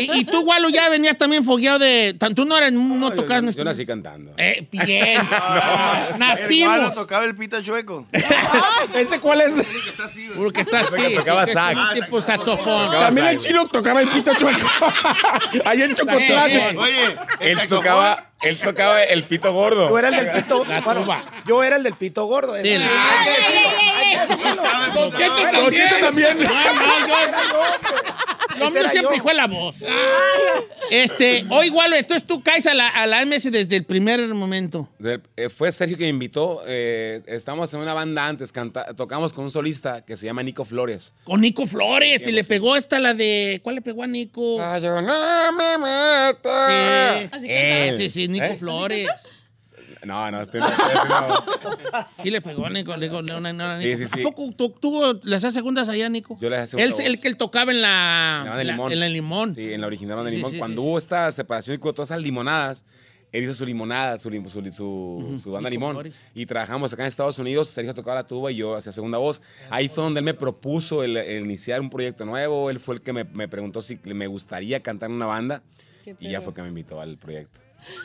Y, 0.00 0.20
y 0.20 0.24
tú, 0.24 0.40
Walo, 0.42 0.68
ya 0.68 0.88
venías 0.88 1.16
también 1.18 1.44
fogueado 1.44 1.78
de. 1.78 2.16
Tú 2.34 2.44
no 2.46 2.56
eras, 2.56 2.72
no 2.72 3.10
tocabas. 3.12 3.42
yo, 3.42 3.46
no- 3.46 3.50
yo 3.52 3.64
nací 3.64 3.84
cantando. 3.86 4.32
Eh, 4.36 4.66
bien. 4.70 5.20
Igual 6.14 6.18
Nacimos. 6.18 6.94
tocaba 6.94 7.24
el 7.24 7.34
pita 7.34 7.62
chueco. 7.62 8.06
¿Ese 8.94 9.20
cuál 9.20 9.40
es? 9.42 9.62
Porque 10.36 10.60
está 10.62 10.80
así. 10.80 10.96
que 11.02 11.16
tocaba 11.16 11.42
sí, 11.42 11.46
que 11.48 11.52
sax. 11.52 11.80
es 11.80 11.88
un 11.98 12.04
tipo 12.04 12.20
saxofón. 12.22 12.86
Tocaba 12.86 13.06
También 13.06 13.26
el 13.28 13.34
sax. 13.34 13.44
chino 13.46 13.66
tocaba 13.68 14.00
el 14.00 14.08
pito 14.10 14.32
chueco. 14.34 14.68
Allá 15.64 15.84
en 15.84 15.94
Chocotlán. 15.94 16.76
Oye, 16.76 17.16
el 17.40 17.58
Él 17.58 17.68
tocaba, 17.68 18.30
él 18.42 18.58
tocaba 18.58 19.02
el 19.02 19.24
pito 19.24 19.52
gordo. 19.52 19.88
Yo 19.88 19.98
era 19.98 20.08
el 20.08 20.16
del 20.16 20.30
pito. 20.32 20.64
Bueno, 20.64 21.02
tuba. 21.02 21.24
yo 21.46 21.62
era 21.62 21.76
el 21.76 21.82
del 21.82 21.94
pito 21.94 22.24
gordo. 22.26 22.54
Sí, 22.56 22.68
Hay 22.68 23.24
que 23.24 23.30
decirlo, 23.30 23.70
hay 23.96 24.12
que 24.12 24.34
decirlo. 24.34 24.62
Don 24.94 25.12
Cheto 25.12 25.62
Don 25.62 25.72
Cheto 25.74 25.98
también. 26.00 26.38
No, 26.42 26.48
no, 26.48 27.06
yo, 27.08 27.18
Era 27.18 27.38
yo, 27.50 27.60
hombre. 27.60 28.02
Lo 28.58 28.70
mío 28.70 28.88
siempre 28.88 29.16
yo. 29.18 29.22
fue 29.22 29.34
la 29.34 29.46
voz. 29.46 29.84
Este, 30.90 31.44
hoy, 31.50 31.70
Walo, 31.70 31.96
entonces 31.96 32.26
tú 32.26 32.42
caes 32.42 32.66
a 32.66 32.74
la, 32.74 32.88
a 32.88 33.06
la 33.06 33.24
MS 33.24 33.50
desde 33.50 33.76
el 33.76 33.84
primer 33.84 34.26
momento. 34.28 34.88
De- 34.98 35.20
eh, 35.36 35.48
fue 35.48 35.72
Sergio 35.72 35.96
que 35.96 36.04
me 36.04 36.10
invitó. 36.10 36.62
eh, 36.66 37.22
estábamos 37.26 37.72
en 37.74 37.80
una 37.80 37.94
banda 37.94 38.26
antes, 38.26 38.52
canta- 38.52 38.94
tocamos 38.94 39.32
con 39.32 39.44
un 39.44 39.50
solista 39.50 40.04
que 40.04 40.16
se 40.16 40.26
llama 40.26 40.42
Nico 40.42 40.64
Flores. 40.64 41.14
Con 41.24 41.40
Nico 41.40 41.66
Flores. 41.66 42.26
Y 42.26 42.32
le 42.32 42.44
pegó 42.44 42.76
esta 42.76 43.00
la 43.00 43.14
de. 43.14 43.60
¿Cuál 43.62 43.76
le 43.76 43.82
pegó 43.82 44.02
a 44.02 44.06
Nico? 44.06 44.60
Ah, 44.62 44.78
yo 44.78 45.00
no 45.00 45.52
me. 45.52 46.32
Sí. 46.42 47.28
Así 47.32 47.46
que 47.46 47.88
Él. 47.88 47.96
Sí, 47.96 48.10
sí, 48.10 48.28
Nico 48.28 48.44
¿Eh? 48.44 48.56
Flores. 48.58 49.08
No, 50.06 50.30
no, 50.30 50.40
este 50.42 50.58
no, 50.58 50.66
este 50.66 50.82
no. 51.08 51.44
Sí 52.22 52.30
le 52.30 52.40
pegó 52.40 52.66
a 52.66 52.70
Nico. 52.70 52.96
Nico, 52.96 53.22
no, 53.22 53.40
no, 53.40 53.52
no, 53.52 53.78
Sí, 53.78 53.84
Nico. 53.86 53.98
sí, 53.98 54.08
sí. 54.08 54.20
¿A 54.20 54.24
poco 54.24 54.52
tú- 54.56 54.70
tuvo 54.70 55.18
las 55.24 55.42
segundas 55.52 55.88
allá, 55.88 56.08
Nico? 56.08 56.36
Yo 56.40 56.50
le 56.50 56.58
hacía 56.58 56.82
Él, 56.82 56.90
segunda 56.94 57.06
el 57.06 57.20
que 57.20 57.28
él 57.28 57.36
tocaba 57.36 57.72
en 57.72 57.80
la, 57.82 58.40
En 58.40 58.44
la 58.44 58.50
banda 58.50 58.58
de 58.58 58.64
la- 58.64 58.72
Limón. 58.72 58.92
en 58.92 59.00
la 59.00 59.08
limón. 59.08 59.54
Sí, 59.54 59.72
en 59.72 59.80
la 59.80 59.86
original 59.86 60.16
banda 60.16 60.30
de 60.30 60.32
Sí, 60.32 60.36
Limón. 60.38 60.52
sí, 60.52 60.58
Cuando 60.58 60.82
sí, 60.82 60.88
hubo 60.88 61.00
sí. 61.00 61.04
esta 61.04 61.32
separación 61.32 61.76
y 61.76 61.78
todas 61.80 62.08
esas 62.10 62.20
limonadas, 62.20 62.84
él 63.32 63.42
hizo 63.44 63.54
su 63.54 63.66
limonada, 63.66 64.16
su, 64.18 64.30
su, 64.30 64.70
su, 64.70 65.40
su 65.42 65.50
banda 65.52 65.68
Nico 65.68 65.80
Limón. 65.80 65.94
Flores. 65.96 66.16
Y 66.36 66.46
trabajamos 66.46 66.92
acá 66.92 67.02
en 67.02 67.08
Estados 67.08 67.38
Unidos. 67.40 67.68
Sergio 67.68 67.92
tocaba 67.92 68.14
la 68.16 68.26
tuba 68.28 68.52
y 68.52 68.56
yo 68.56 68.76
hacía 68.76 68.92
segunda 68.92 69.18
voz. 69.18 69.42
Ahí 69.70 69.88
fue 69.88 70.04
donde 70.04 70.20
él 70.20 70.24
me 70.24 70.34
propuso 70.34 71.02
el, 71.02 71.16
el 71.16 71.44
iniciar 71.44 71.80
un 71.80 71.90
proyecto 71.90 72.24
nuevo. 72.24 72.70
Él 72.70 72.78
fue 72.78 72.94
el 72.94 73.00
que 73.02 73.12
me, 73.12 73.24
me 73.24 73.48
preguntó 73.48 73.82
si 73.82 73.98
me 74.04 74.28
gustaría 74.28 74.80
cantar 74.84 75.10
en 75.10 75.16
una 75.16 75.26
banda. 75.26 75.62
Y 76.20 76.30
ya 76.30 76.40
fue 76.42 76.54
que 76.54 76.62
me 76.62 76.68
invitó 76.68 77.00
al 77.00 77.16
proyecto. 77.16 77.58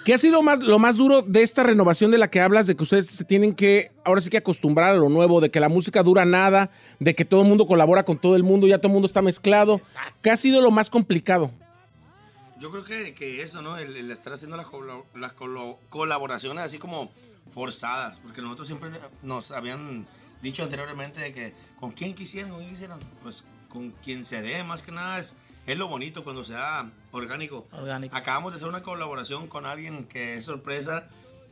¿Qué 0.06 0.14
ha 0.14 0.18
sido 0.18 0.42
más, 0.42 0.60
lo 0.60 0.80
más 0.80 0.98
duro 0.98 1.22
de 1.22 1.44
esta 1.44 1.64
renovación 1.64 2.12
de 2.12 2.18
la 2.18 2.30
que 2.30 2.42
hablas? 2.42 2.68
De 2.68 2.76
que 2.76 2.84
ustedes 2.84 3.08
se 3.08 3.24
tienen 3.24 3.54
que, 3.54 3.92
ahora 4.04 4.22
sí 4.22 4.30
que 4.30 4.38
acostumbrar 4.38 4.96
a 4.96 4.98
lo 4.98 5.10
nuevo, 5.10 5.42
de 5.42 5.52
que 5.52 5.60
la 5.60 5.70
música 5.70 6.04
dura 6.04 6.26
nada, 6.26 6.72
de 7.00 7.16
que 7.16 7.26
todo 7.26 7.42
el 7.42 7.48
mundo 7.48 7.66
colabora 7.66 8.04
con 8.04 8.18
todo 8.18 8.36
el 8.36 8.44
mundo, 8.44 8.68
ya 8.68 8.78
todo 8.78 8.88
el 8.88 8.94
mundo 8.94 9.06
está 9.08 9.22
mezclado. 9.22 9.82
¿Qué 10.22 10.32
ha 10.32 10.36
sido 10.36 10.62
lo 10.62 10.72
más 10.72 10.90
complicado? 10.90 11.52
Yo 12.60 12.72
creo 12.72 12.84
que, 12.84 13.14
que 13.14 13.42
eso, 13.42 13.62
¿no? 13.62 13.78
El, 13.78 13.96
el 13.96 14.12
estar 14.12 14.34
haciendo 14.34 14.58
las, 14.58 14.68
colaboraciones 15.90 16.64
así 16.64 16.78
como 16.78 17.12
forzadas, 17.52 18.20
porque 18.20 18.42
nosotros 18.42 18.68
siempre 18.68 18.90
nos 19.24 19.52
habían 19.52 20.06
dicho 20.42 20.64
anteriormente 20.64 21.22
de 21.22 21.34
que 21.34 21.54
con 21.80 21.92
quién 21.92 22.14
quisieran, 22.14 22.52
con 22.52 22.60
quién 22.60 22.72
quisieran, 22.72 23.00
pues 23.24 23.46
con 23.70 23.92
quien 24.04 24.26
se 24.26 24.42
dé, 24.42 24.64
más 24.64 24.82
que 24.82 24.92
nada 24.92 25.20
es, 25.20 25.36
es 25.74 25.78
lo 25.78 25.88
bonito 25.88 26.24
cuando 26.24 26.44
se 26.46 26.54
da 26.54 26.90
orgánico. 27.12 27.68
Orgánico. 27.72 28.16
Acabamos 28.16 28.52
de 28.54 28.58
hacer 28.58 28.68
una 28.68 28.82
colaboración 28.84 29.48
con 29.48 29.66
alguien 29.66 30.06
que 30.06 30.36
es 30.36 30.46
sorpresa, 30.46 31.08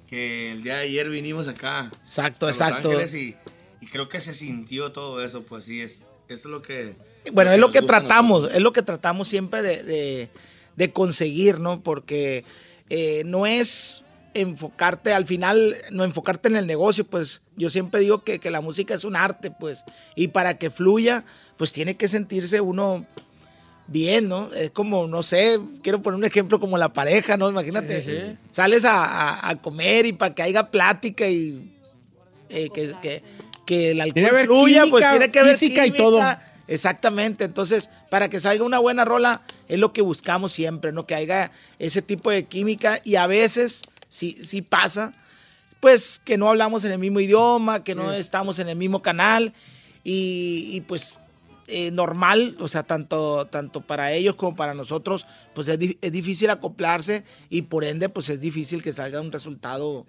que 0.10 0.52
el 0.52 0.64
día 0.64 0.76
de 0.78 0.82
ayer 0.84 1.10
vinimos 1.10 1.48
acá. 1.48 1.92
Exacto, 2.02 2.46
a 2.46 2.50
Los 2.50 2.60
exacto. 2.62 2.90
Ángeles 2.90 3.14
y, 3.14 3.36
y 3.82 3.88
creo 3.88 4.10
que 4.10 4.20
se 4.22 4.34
sintió 4.34 4.92
todo 4.92 5.24
eso, 5.24 5.44
pues 5.44 5.66
sí, 5.66 5.82
es, 5.82 6.04
es 6.30 6.46
lo 6.46 6.62
que... 6.62 6.96
Bueno, 7.34 7.52
es 7.52 7.60
lo 7.60 7.72
que 7.72 7.82
tratamos, 7.82 8.52
es 8.54 8.62
lo 8.62 8.72
que 8.72 8.82
tratamos 8.82 9.28
siempre 9.28 9.62
de, 9.62 9.84
de- 9.84 10.30
de 10.78 10.94
conseguir, 10.94 11.60
¿no? 11.60 11.82
Porque 11.82 12.46
eh, 12.90 13.24
no 13.26 13.46
es 13.48 14.04
enfocarte, 14.36 15.12
al 15.12 15.26
final, 15.26 15.76
no 15.92 16.04
enfocarte 16.04 16.48
en 16.48 16.56
el 16.56 16.68
negocio, 16.68 17.04
pues 17.06 17.42
yo 17.56 17.70
siempre 17.72 18.00
digo 18.00 18.24
que, 18.24 18.38
que 18.40 18.52
la 18.52 18.62
música 18.62 18.94
es 18.94 19.04
un 19.04 19.16
arte, 19.16 19.50
pues, 19.50 19.84
y 20.16 20.28
para 20.28 20.60
que 20.60 20.70
fluya, 20.70 21.26
pues 21.58 21.74
tiene 21.74 21.98
que 21.98 22.08
sentirse 22.08 22.62
uno 22.62 23.08
bien, 23.88 24.28
¿no? 24.28 24.54
Es 24.54 24.72
como, 24.72 25.08
no 25.08 25.24
sé, 25.24 25.60
quiero 25.82 26.02
poner 26.02 26.18
un 26.18 26.26
ejemplo 26.26 26.60
como 26.60 26.78
la 26.78 26.92
pareja, 26.92 27.38
¿no? 27.38 27.50
Imagínate, 27.50 28.02
Sí, 28.02 28.12
sí, 28.12 28.18
sí. 28.32 28.38
sales 28.52 28.84
a, 28.86 29.04
a- 29.04 29.50
a 29.50 29.56
comer 29.56 30.06
y 30.06 30.14
para 30.14 30.36
que 30.36 30.42
haya 30.44 30.70
plática 30.70 31.28
y 31.28 31.72
eh, 32.50 32.70
que, 32.74 32.94
que, 33.02 33.24
que 33.66 33.92
el 33.92 34.02
alcohol 34.02 34.14
Tiene 34.14 34.30
que 34.30 34.36
haber 34.36 34.46
fluya, 34.46 34.82
pues 34.90 35.04
química, 35.04 35.12
tiene 35.12 35.32
que 35.32 35.40
haber 35.40 35.54
física 35.56 35.86
y 35.86 35.92
química. 35.92 36.04
todo. 36.04 36.48
Exactamente, 36.70 37.46
entonces 37.46 37.90
para 38.10 38.28
que 38.28 38.42
salga 38.42 38.66
una 38.66 38.80
buena 38.80 39.06
rola 39.06 39.42
es 39.70 39.80
lo 39.80 39.94
que 39.94 40.02
buscamos 40.02 40.52
siempre, 40.52 40.92
¿no? 40.92 41.06
Que 41.08 41.16
haya 41.16 41.50
ese 41.80 42.02
tipo 42.02 42.30
de 42.30 42.44
química 42.44 43.00
y 43.06 43.16
a 43.16 43.26
veces 43.26 43.84
sí, 44.10 44.36
sí 44.44 44.62
pasa, 44.62 45.14
pues 45.80 46.20
que 46.20 46.38
no 46.38 46.50
hablamos 46.50 46.84
en 46.84 46.92
el 46.92 47.00
mismo 47.00 47.22
idioma, 47.22 47.86
que 47.86 47.96
no 47.96 48.12
estamos 48.12 48.60
en 48.60 48.68
el 48.68 48.76
mismo 48.76 49.02
canal 49.02 49.54
y, 50.04 50.70
y, 50.74 50.82
pues 50.82 51.20
eh, 51.68 51.92
normal, 51.92 52.56
o 52.60 52.68
sea, 52.68 52.84
tanto, 52.84 53.46
tanto 53.48 53.82
para 53.82 54.14
ellos 54.14 54.36
como 54.36 54.56
para 54.56 54.74
nosotros, 54.74 55.28
pues 55.54 55.68
es, 55.68 55.78
es 56.02 56.12
difícil 56.12 56.50
acoplarse 56.50 57.24
y 57.50 57.64
por 57.64 57.84
ende 57.84 58.08
pues 58.10 58.30
es 58.30 58.40
difícil 58.40 58.82
que 58.82 58.94
salga 58.94 59.20
un 59.20 59.32
resultado 59.32 60.06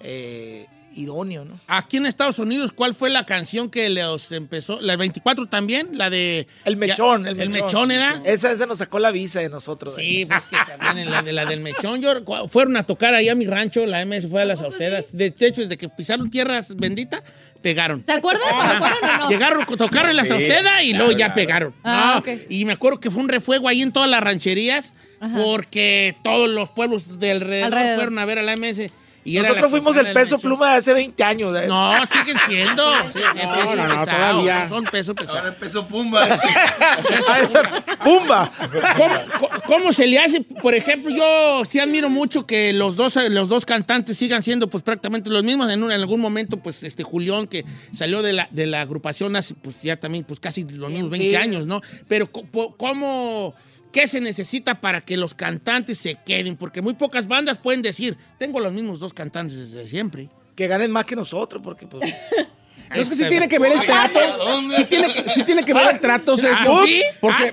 eh, 0.00 0.66
idóneo, 0.94 1.44
¿no? 1.44 1.58
Aquí 1.66 1.96
en 1.96 2.06
Estados 2.06 2.38
Unidos, 2.38 2.72
¿cuál 2.72 2.94
fue 2.94 3.10
la 3.10 3.26
canción 3.26 3.70
que 3.70 3.88
los 3.90 4.32
empezó? 4.32 4.80
¿La 4.80 4.96
24 4.96 5.46
también? 5.48 5.88
La 5.98 6.10
de... 6.10 6.46
El 6.64 6.76
mechón, 6.76 7.24
Ya- 7.24 7.30
el 7.30 7.40
el 7.40 7.48
mechón. 7.50 7.66
mechón 7.66 7.90
era. 7.90 8.20
Esa, 8.24 8.52
esa 8.52 8.66
nos 8.66 8.78
sacó 8.78 8.98
la 8.98 9.10
visa 9.10 9.40
de 9.40 9.48
nosotros. 9.48 9.94
Sí, 9.94 10.26
pues 10.26 10.40
que 10.42 10.56
también 10.78 11.06
en 11.06 11.10
la, 11.10 11.22
de 11.22 11.32
la 11.32 11.44
del 11.46 11.60
mechón. 11.60 12.00
Yo, 12.00 12.12
fueron 12.48 12.76
a 12.76 12.84
tocar 12.84 13.14
ahí 13.14 13.28
a 13.28 13.34
mi 13.34 13.46
rancho, 13.46 13.84
la 13.86 14.04
MS 14.04 14.28
fue 14.28 14.42
a 14.42 14.44
las 14.44 14.58
Saucedas. 14.60 15.16
De 15.16 15.34
hecho, 15.38 15.62
desde 15.62 15.76
que 15.78 15.88
pisaron 15.88 16.30
tierras 16.30 16.74
bendita, 16.76 17.22
pegaron. 17.62 18.04
¿Se 18.04 18.12
acuerdan? 18.12 18.42
¿Se 18.48 18.54
acuerdan 18.76 19.20
o 19.20 19.24
no? 19.24 19.30
Llegaron, 19.30 19.64
tocaron 19.66 20.10
en 20.10 20.16
la 20.16 20.24
Sí, 20.24 20.30
Sauceda 20.30 20.82
y 20.82 20.90
claro, 20.90 21.04
luego 21.06 21.18
ya 21.18 21.26
claro. 21.26 21.34
pegaron. 21.34 21.74
Ah, 21.84 22.12
No, 22.14 22.18
ok. 22.32 22.40
Y 22.48 22.64
me 22.64 22.72
acuerdo 22.72 22.98
que 23.00 23.10
fue 23.10 23.22
un 23.22 23.28
refuego 23.28 23.68
ahí 23.68 23.82
en 23.82 23.92
todas 23.92 24.10
las 24.10 24.20
rancherías 24.22 24.94
porque 25.36 26.16
todos 26.24 26.48
los 26.48 26.70
pueblos 26.70 27.18
de 27.20 27.30
alrededor, 27.30 27.66
Alrededor. 27.66 27.94
fueron 27.96 28.18
a 28.18 28.24
ver 28.24 28.38
a 28.38 28.42
la 28.42 28.56
MS. 28.56 28.90
Y 29.24 29.38
Nosotros 29.38 29.70
fuimos 29.70 29.96
el 29.96 30.12
peso 30.12 30.36
mechón. 30.36 30.40
pluma 30.50 30.72
de 30.72 30.78
hace 30.78 30.94
20 30.94 31.22
años. 31.22 31.56
¿eh? 31.56 31.66
No, 31.68 31.92
siguen 32.06 32.36
siendo. 32.48 32.92
Sí, 33.12 33.18
sí, 33.20 33.38
No, 33.44 33.54
peso 33.54 33.76
no, 33.76 34.04
todavía. 34.04 34.68
Son 34.68 34.84
peso 34.84 35.14
pesado. 35.14 35.38
Ahora 35.38 35.48
empezó 35.50 35.86
Pumba. 35.86 36.26
Ah, 37.28 37.40
esa- 37.40 37.80
¡Pumba! 38.02 38.50
¿Cómo, 38.96 39.48
cómo- 39.66 39.92
se 39.92 40.06
le 40.06 40.18
hace? 40.18 40.40
Por 40.40 40.74
ejemplo, 40.74 41.10
yo 41.14 41.62
sí 41.64 41.78
admiro 41.78 42.10
mucho 42.10 42.46
que 42.46 42.72
los 42.72 42.96
dos, 42.96 43.14
los 43.30 43.48
dos 43.48 43.64
cantantes 43.64 44.16
sigan 44.18 44.42
siendo 44.42 44.68
pues 44.68 44.82
prácticamente 44.82 45.30
los 45.30 45.42
mismos. 45.44 45.70
En, 45.70 45.82
un- 45.82 45.92
en 45.92 46.00
algún 46.00 46.20
momento, 46.20 46.56
pues 46.56 46.82
este 46.82 47.02
Julián, 47.04 47.46
que 47.46 47.64
salió 47.92 48.22
de 48.22 48.32
la, 48.32 48.48
de 48.50 48.66
la 48.66 48.80
agrupación 48.80 49.36
hace 49.36 49.54
pues 49.54 49.76
ya 49.82 49.96
también 49.96 50.24
pues 50.24 50.40
casi 50.40 50.64
los 50.64 50.90
mismos 50.90 51.10
20 51.10 51.28
Sí. 51.30 51.36
años, 51.36 51.66
¿no? 51.66 51.80
Pero 52.08 52.28
¿cómo... 52.76 53.54
¿Qué 53.92 54.06
se 54.06 54.20
necesita 54.20 54.80
para 54.80 55.00
que 55.02 55.16
los 55.16 55.34
cantantes 55.34 55.98
se 55.98 56.14
queden? 56.14 56.56
Porque 56.56 56.80
muy 56.80 56.94
pocas 56.94 57.28
bandas 57.28 57.58
pueden 57.58 57.82
decir, 57.82 58.16
tengo 58.38 58.58
los 58.58 58.72
mismos 58.72 59.00
dos 59.00 59.12
cantantes 59.12 59.70
desde 59.70 59.86
siempre. 59.86 60.30
Que 60.56 60.66
ganen 60.66 60.90
más 60.90 61.04
que 61.04 61.16
nosotros, 61.16 61.62
porque 61.62 61.86
pues... 61.86 62.12
Es 62.94 63.08
que 63.08 63.14
sí 63.14 63.24
tiene 63.26 63.48
que 63.48 63.58
ver 63.58 63.72
el 63.72 63.86
trato. 63.86 64.20
Sí 64.68 64.84
tiene 64.84 65.12
que, 65.12 65.28
sí 65.30 65.44
tiene 65.44 65.64
que 65.64 65.72
ver 65.72 65.94
el 65.94 66.00
trato, 66.00 66.36
Sergio. 66.36 66.70
¿Ah, 66.70 66.84
sí? 66.86 67.00
Porque, 67.20 67.50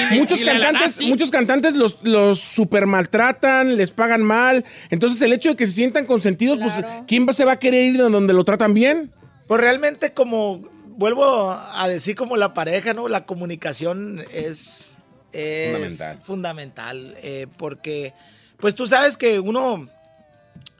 Ah, 0.00 0.08
muchos 0.12 0.42
cantantes, 0.42 1.02
muchos 1.02 1.30
cantantes 1.30 1.74
los, 1.74 1.98
los 2.02 2.38
super 2.38 2.86
maltratan, 2.86 3.76
les 3.76 3.90
pagan 3.90 4.22
mal. 4.22 4.64
Entonces, 4.90 5.20
el 5.22 5.32
hecho 5.32 5.50
de 5.50 5.56
que 5.56 5.66
se 5.66 5.72
sientan 5.72 6.06
consentidos, 6.06 6.58
pues. 6.58 6.80
¿quién 7.06 7.30
se 7.32 7.44
va 7.44 7.52
a 7.52 7.58
querer 7.58 7.94
ir 7.94 7.98
donde 7.98 8.32
lo 8.32 8.44
tratan 8.44 8.72
bien? 8.72 9.12
Pues 9.46 9.60
realmente 9.60 10.12
como, 10.12 10.62
vuelvo 10.96 11.50
a 11.50 11.88
decir 11.88 12.14
como 12.14 12.36
la 12.36 12.54
pareja, 12.54 12.94
¿no? 12.94 13.08
La 13.08 13.24
comunicación 13.26 14.24
es, 14.32 14.84
es 15.32 15.72
Fundamental. 15.72 16.20
fundamental, 16.22 17.16
eh, 17.22 17.46
porque 17.56 18.14
pues 18.58 18.74
tú 18.74 18.86
sabes 18.86 19.16
que 19.16 19.38
uno, 19.40 19.88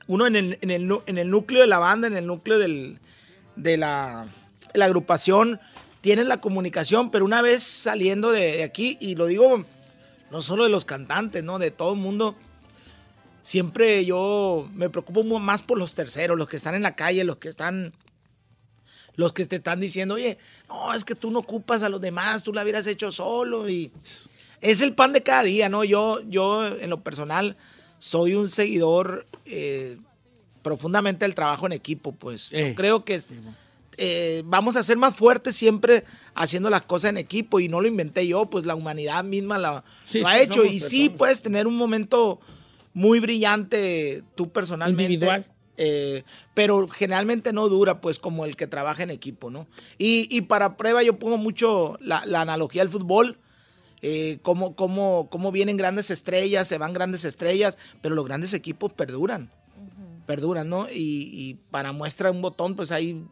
uno 0.07 0.27
en 0.27 0.35
el, 0.35 0.57
en, 0.61 0.71
el, 0.71 0.91
en 1.05 1.17
el 1.17 1.29
núcleo 1.29 1.61
de 1.61 1.67
la 1.67 1.79
banda, 1.79 2.07
en 2.07 2.17
el 2.17 2.27
núcleo 2.27 2.57
del, 2.57 2.99
de 3.55 3.77
la, 3.77 4.27
la 4.73 4.85
agrupación, 4.85 5.59
tienes 6.01 6.25
la 6.25 6.41
comunicación, 6.41 7.11
pero 7.11 7.25
una 7.25 7.41
vez 7.41 7.63
saliendo 7.63 8.31
de, 8.31 8.57
de 8.57 8.63
aquí, 8.63 8.97
y 8.99 9.15
lo 9.15 9.27
digo 9.27 9.65
no 10.31 10.41
solo 10.41 10.63
de 10.63 10.69
los 10.69 10.85
cantantes, 10.85 11.43
¿no? 11.43 11.57
De 11.59 11.71
todo 11.71 11.93
el 11.93 11.99
mundo, 11.99 12.35
siempre 13.41 14.05
yo 14.05 14.69
me 14.73 14.89
preocupo 14.89 15.23
más 15.23 15.63
por 15.63 15.79
los 15.79 15.95
terceros, 15.95 16.37
los 16.37 16.47
que 16.47 16.57
están 16.57 16.75
en 16.75 16.83
la 16.83 16.95
calle, 16.95 17.23
los 17.23 17.37
que 17.37 17.49
están 17.49 17.93
los 19.15 19.33
que 19.33 19.45
te 19.45 19.57
están 19.57 19.81
diciendo, 19.81 20.15
oye, 20.15 20.37
no, 20.69 20.93
es 20.93 21.03
que 21.03 21.13
tú 21.13 21.29
no 21.29 21.39
ocupas 21.39 21.83
a 21.83 21.89
los 21.89 21.99
demás, 21.99 22.41
tú 22.41 22.53
la 22.53 22.63
hubieras 22.63 22.87
hecho 22.87 23.11
solo 23.11 23.69
y 23.69 23.91
es 24.61 24.81
el 24.81 24.93
pan 24.93 25.13
de 25.13 25.23
cada 25.23 25.43
día, 25.43 25.69
¿no? 25.69 25.83
Yo, 25.83 26.19
yo 26.27 26.65
en 26.67 26.89
lo 26.89 27.01
personal 27.01 27.55
soy 27.99 28.33
un 28.35 28.47
seguidor 28.49 29.25
eh, 29.45 29.97
profundamente 30.61 31.25
del 31.25 31.35
trabajo 31.35 31.65
en 31.65 31.73
equipo, 31.73 32.11
pues 32.13 32.51
Eh. 32.51 32.69
yo 32.69 32.75
creo 32.75 33.05
que 33.05 33.21
eh, 33.97 34.43
vamos 34.45 34.75
a 34.77 34.83
ser 34.83 34.97
más 34.97 35.15
fuertes 35.15 35.55
siempre 35.55 36.05
haciendo 36.33 36.69
las 36.69 36.83
cosas 36.83 37.09
en 37.09 37.17
equipo 37.17 37.59
y 37.59 37.67
no 37.67 37.81
lo 37.81 37.87
inventé 37.87 38.25
yo, 38.27 38.45
pues 38.49 38.65
la 38.65 38.75
humanidad 38.75 39.23
misma 39.23 39.57
la, 39.57 39.83
Sí, 40.05 40.19
lo 40.19 40.27
sí, 40.27 40.33
ha 40.33 40.41
hecho 40.41 40.63
y 40.65 40.79
sí 40.79 40.99
personas. 41.09 41.17
puedes 41.17 41.41
tener 41.41 41.67
un 41.67 41.75
momento 41.75 42.39
muy 42.93 43.19
brillante 43.19 44.23
tú 44.35 44.49
personalmente. 44.49 45.03
Individual. 45.03 45.45
eh, 45.81 46.23
pero 46.53 46.87
generalmente 46.89 47.53
no 47.53 47.69
dura, 47.69 48.01
pues, 48.01 48.19
como 48.19 48.43
el 48.45 48.55
que 48.57 48.67
trabaja 48.67 49.03
en 49.03 49.09
equipo, 49.11 49.49
¿no? 49.49 49.65
Y, 49.97 50.27
y 50.29 50.41
para 50.41 50.75
prueba 50.75 51.03
yo 51.03 51.17
pongo 51.19 51.37
mucho 51.37 51.97
la, 52.01 52.25
la 52.25 52.41
analogía 52.41 52.81
del 52.81 52.89
fútbol, 52.89 53.37
eh, 54.01 54.39
cómo, 54.41 54.75
cómo, 54.75 55.27
cómo 55.29 55.51
vienen 55.51 55.77
grandes 55.77 56.11
estrellas, 56.11 56.67
se 56.67 56.77
van 56.77 56.93
grandes 56.93 57.25
estrellas, 57.25 57.77
pero 58.01 58.15
los 58.15 58.25
grandes 58.25 58.53
equipos 58.53 58.93
perduran, 58.93 59.51
perduran, 60.25 60.69
¿no? 60.69 60.89
Y, 60.89 61.29
y 61.33 61.57
para 61.71 61.91
muestra 61.91 62.31
un 62.31 62.41
botón, 62.41 62.75
pues 62.75 62.91
hay 62.91 63.23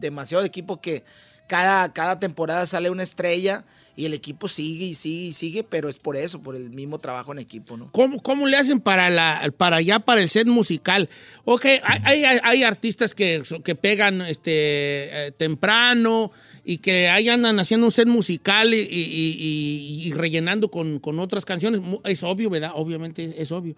demasiados 0.00 0.46
equipos 0.46 0.78
que 0.80 1.04
cada, 1.50 1.92
cada 1.92 2.20
temporada 2.20 2.64
sale 2.64 2.90
una 2.90 3.02
estrella 3.02 3.64
y 3.96 4.06
el 4.06 4.14
equipo 4.14 4.46
sigue 4.46 4.84
y 4.84 4.94
sigue 4.94 5.26
y 5.26 5.32
sigue, 5.32 5.64
pero 5.64 5.88
es 5.88 5.98
por 5.98 6.16
eso, 6.16 6.40
por 6.40 6.54
el 6.54 6.70
mismo 6.70 7.00
trabajo 7.00 7.32
en 7.32 7.40
equipo, 7.40 7.76
¿no? 7.76 7.90
¿Cómo, 7.90 8.22
cómo 8.22 8.46
le 8.46 8.56
hacen 8.56 8.78
para 8.78 9.10
la 9.10 9.52
para 9.56 9.78
allá, 9.78 9.98
para 9.98 10.20
el 10.20 10.28
set 10.28 10.46
musical? 10.46 11.08
Ok, 11.44 11.66
hay, 11.82 12.22
hay, 12.24 12.38
hay 12.40 12.62
artistas 12.62 13.16
que, 13.16 13.42
que 13.64 13.74
pegan 13.74 14.20
este, 14.22 15.26
eh, 15.26 15.32
temprano 15.32 16.30
y 16.64 16.78
que 16.78 17.08
ahí 17.08 17.28
andan 17.28 17.58
haciendo 17.58 17.86
un 17.86 17.92
set 17.92 18.06
musical 18.08 18.72
y, 18.74 18.78
y- 18.78 19.36
y- 19.38 20.08
y 20.08 20.12
rellenando 20.12 20.70
con, 20.70 20.98
con 20.98 21.18
otras 21.18 21.44
canciones. 21.44 21.80
Es 22.04 22.22
obvio, 22.22 22.50
¿verdad? 22.50 22.72
Obviamente 22.74 23.34
es 23.38 23.50
obvio. 23.52 23.74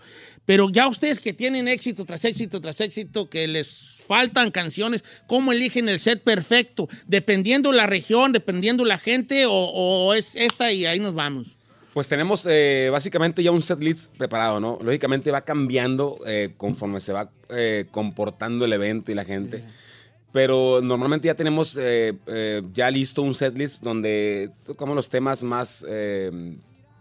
Pero 0.47 0.69
ya 0.71 0.89
ustedes 0.89 1.21
que 1.21 1.33
tienen 1.33 1.69
éxito 1.69 2.05
tras 2.05 2.25
éxito 2.25 2.61
tras 2.61 2.81
éxito, 2.81 3.29
que 3.31 3.47
les 3.49 3.97
faltan 4.07 4.51
canciones, 4.51 5.05
¿cómo 5.27 5.53
eligen 5.53 5.89
el 5.89 6.01
set 6.01 6.23
perfecto? 6.23 6.89
¿Dependiendo 7.07 7.73
la 7.73 7.87
región, 7.87 8.33
dependiendo 8.33 8.85
la 8.85 8.99
gente 8.99 9.47
o, 9.47 9.53
o 9.53 10.15
es 10.15 10.35
esta 10.37 10.73
y 10.73 10.85
ahí 10.87 10.99
nos 11.01 11.15
vamos? 11.15 11.57
Pues 11.95 12.09
tenemos 12.09 12.47
eh, 12.51 12.89
básicamente 12.91 13.43
ya 13.43 13.51
un 13.51 13.61
set 13.61 13.79
list 13.81 14.11
preparado, 14.17 14.59
¿no? 14.61 14.79
Lógicamente 14.83 15.31
va 15.31 15.43
cambiando 15.43 16.19
eh, 16.27 16.55
conforme 16.57 17.01
se 17.01 17.13
va 17.13 17.31
eh, 17.51 17.85
comportando 17.91 18.65
el 18.65 18.73
evento 18.73 19.13
y 19.13 19.15
la 19.15 19.27
gente. 19.27 19.63
Pero 20.33 20.81
normalmente 20.83 21.27
ya 21.27 21.35
tenemos 21.35 21.77
eh, 21.77 22.15
eh, 22.27 22.63
ya 22.73 22.91
listo 22.91 23.23
un 23.23 23.35
set 23.35 23.57
list 23.57 23.83
donde 23.83 24.51
tocamos 24.65 24.97
los 24.97 25.11
temas 25.11 25.43
más, 25.43 25.85
eh, 25.87 26.57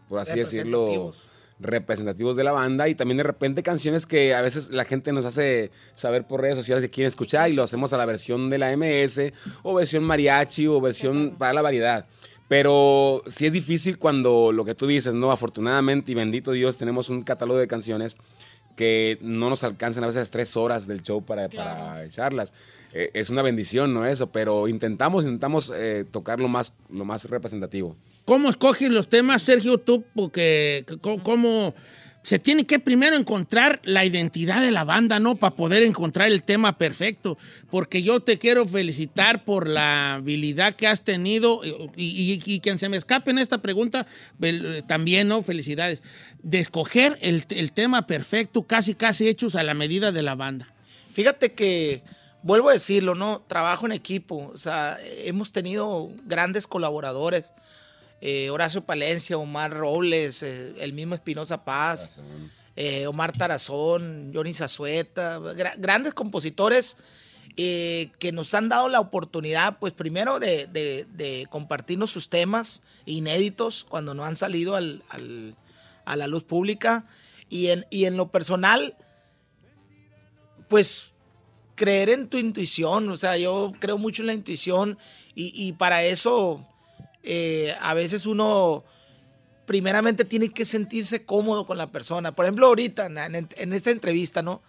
por 0.10 0.20
así 0.20 0.38
decirlo, 0.38 0.86
Representativos. 0.86 1.28
representativos 1.60 2.36
de 2.36 2.44
la 2.44 2.52
banda 2.52 2.90
y 2.90 2.96
también 2.96 3.18
de 3.18 3.24
repente 3.24 3.64
canciones 3.64 4.06
que 4.06 4.36
a 4.36 4.42
veces 4.42 4.72
la 4.72 4.84
gente 4.84 5.14
nos 5.14 5.24
hace 5.24 5.72
saber 5.94 6.28
por 6.28 6.42
redes 6.42 6.58
sociales 6.58 6.82
que 6.84 6.90
quieren 6.90 7.08
escuchar 7.08 7.50
y 7.50 7.54
lo 7.54 7.64
hacemos 7.64 7.94
a 7.94 7.98
la 7.98 8.06
versión 8.06 8.50
de 8.50 8.58
la 8.58 8.76
MS 8.76 9.32
o 9.64 9.76
versión 9.76 10.04
mariachi 10.04 10.68
o 10.68 10.82
versión 10.82 11.36
para 11.38 11.54
la 11.54 11.62
variedad. 11.62 12.08
Pero 12.50 13.24
sí 13.28 13.46
es 13.46 13.54
difícil 13.54 13.98
cuando 13.98 14.52
lo 14.52 14.66
que 14.66 14.76
tú 14.76 14.86
dices, 14.86 15.16
¿no? 15.16 15.32
Afortunadamente 15.32 16.12
y 16.12 16.16
bendito 16.16 16.52
Dios 16.52 16.76
tenemos 16.76 17.08
un 17.08 17.22
catálogo 17.22 17.58
de 17.58 17.68
canciones 17.68 18.18
que 18.76 19.18
no 19.22 19.50
nos 19.50 19.64
alcanzan 19.64 20.04
a 20.04 20.08
veces 20.08 20.32
tres 20.32 20.56
horas 20.58 20.88
del 20.88 21.02
show 21.02 21.24
para, 21.24 21.50
para 21.50 22.04
echarlas. 22.04 22.54
Eh, 22.94 23.12
es 23.14 23.30
una 23.30 23.42
bendición, 23.42 23.94
¿no? 23.94 24.06
Eso, 24.06 24.32
pero 24.32 24.68
intentamos, 24.68 25.24
intentamos 25.24 25.72
eh, 25.76 26.06
tocar 26.10 26.40
lo 26.40 26.48
más, 26.48 26.74
lo 26.90 27.06
más 27.06 27.26
representativo. 27.26 27.96
¿Cómo 28.26 28.50
escoges 28.50 28.90
los 28.92 29.08
temas, 29.08 29.42
Sergio, 29.42 29.78
tú? 29.78 30.04
Porque, 30.14 30.86
¿cómo 31.24 31.74
se 32.24 32.38
tiene 32.38 32.66
que 32.66 32.78
primero 32.80 33.16
encontrar 33.16 33.80
la 33.84 34.06
identidad 34.06 34.62
de 34.62 34.72
la 34.72 34.84
banda, 34.84 35.20
¿no? 35.20 35.36
Para 35.36 35.56
poder 35.56 35.82
encontrar 35.82 36.28
el 36.28 36.44
tema 36.44 36.78
perfecto. 36.78 37.38
Porque 37.70 38.04
yo 38.04 38.20
te 38.20 38.38
quiero 38.38 38.66
felicitar 38.68 39.44
por 39.44 39.68
la 39.68 40.16
habilidad 40.16 40.76
que 40.76 40.86
has 40.88 41.02
tenido 41.02 41.62
y, 41.96 42.42
y- 42.46 42.60
quien 42.60 42.78
se 42.78 42.90
me 42.90 42.98
escape 42.98 43.32
en 43.32 43.40
esta 43.40 43.58
pregunta, 43.60 44.06
también, 44.88 45.28
¿no? 45.28 45.42
Felicidades. 45.42 46.04
De 46.44 46.60
escoger 46.60 47.18
el, 47.22 47.44
el 47.50 47.72
tema 47.72 48.06
perfecto, 48.06 48.64
casi, 48.64 48.94
casi 48.94 49.28
hechos 49.28 49.56
a 49.56 49.64
la 49.64 49.74
medida 49.74 50.12
de 50.12 50.22
la 50.22 50.36
banda. 50.36 50.72
Fíjate 51.14 51.54
que, 51.54 52.04
vuelvo 52.44 52.70
a 52.70 52.74
decirlo, 52.74 53.16
¿no? 53.16 53.44
Trabajo 53.48 53.86
en 53.88 53.94
equipo. 53.94 54.52
O 54.54 54.58
sea, 54.58 54.98
hemos 55.24 55.52
tenido 55.52 56.12
grandes 56.26 56.68
colaboradores. 56.68 57.52
Eh, 58.22 58.50
Horacio 58.52 58.86
Palencia, 58.86 59.38
Omar 59.38 59.72
Robles, 59.74 60.44
eh, 60.44 60.74
el 60.80 60.94
mismo 60.94 61.16
Espinosa 61.16 61.66
Paz, 61.66 62.18
eh, 62.76 63.08
Omar 63.08 63.32
Tarazón, 63.36 64.32
Johnny 64.34 64.54
Zazueta, 64.54 65.40
gra- 65.40 65.74
grandes 65.78 66.14
compositores 66.14 66.98
que 67.56 68.32
nos 68.34 68.54
han 68.54 68.70
dado 68.70 68.88
la 68.90 69.00
oportunidad, 69.02 69.78
pues 69.80 69.92
primero 69.94 70.40
de, 70.40 70.68
de- 70.68 71.06
de 71.14 71.48
compartirnos 71.50 72.10
sus 72.10 72.30
temas 72.30 72.82
inéditos 73.06 73.86
cuando 73.88 74.14
no 74.14 74.24
han 74.24 74.36
salido 74.38 74.76
al- 74.76 75.04
al- 75.10 75.56
a 76.06 76.16
la 76.16 76.28
luz 76.28 76.44
pública. 76.44 77.06
Y 77.50 77.68
en, 77.68 77.86
y 77.90 78.06
en 78.06 78.16
lo 78.18 78.32
personal, 78.32 78.96
pues 80.70 81.12
creer 81.76 82.10
en 82.10 82.30
tu 82.30 82.38
intuición, 82.38 83.10
o 83.10 83.18
sea, 83.18 83.38
yo 83.38 83.74
creo 83.80 83.98
mucho 83.98 84.22
en 84.24 84.28
la 84.28 84.34
intuición 84.34 84.98
y, 85.36 85.52
y 85.56 85.74
para 85.74 86.04
eso 86.04 86.66
eh, 87.24 87.76
a 87.82 87.94
veces 87.94 88.26
uno 88.26 88.84
primeramente 89.66 90.26
tiene 90.26 90.50
que 90.50 90.66
sentirse 90.66 91.24
cómodo 91.26 91.66
con 91.66 91.78
la 91.78 91.92
persona. 91.92 92.34
Por 92.34 92.46
ejemplo, 92.46 92.68
ahorita 92.68 93.06
en, 93.08 93.74
esta 93.74 93.92
entrevista, 93.92 94.42
¿no? 94.42 94.62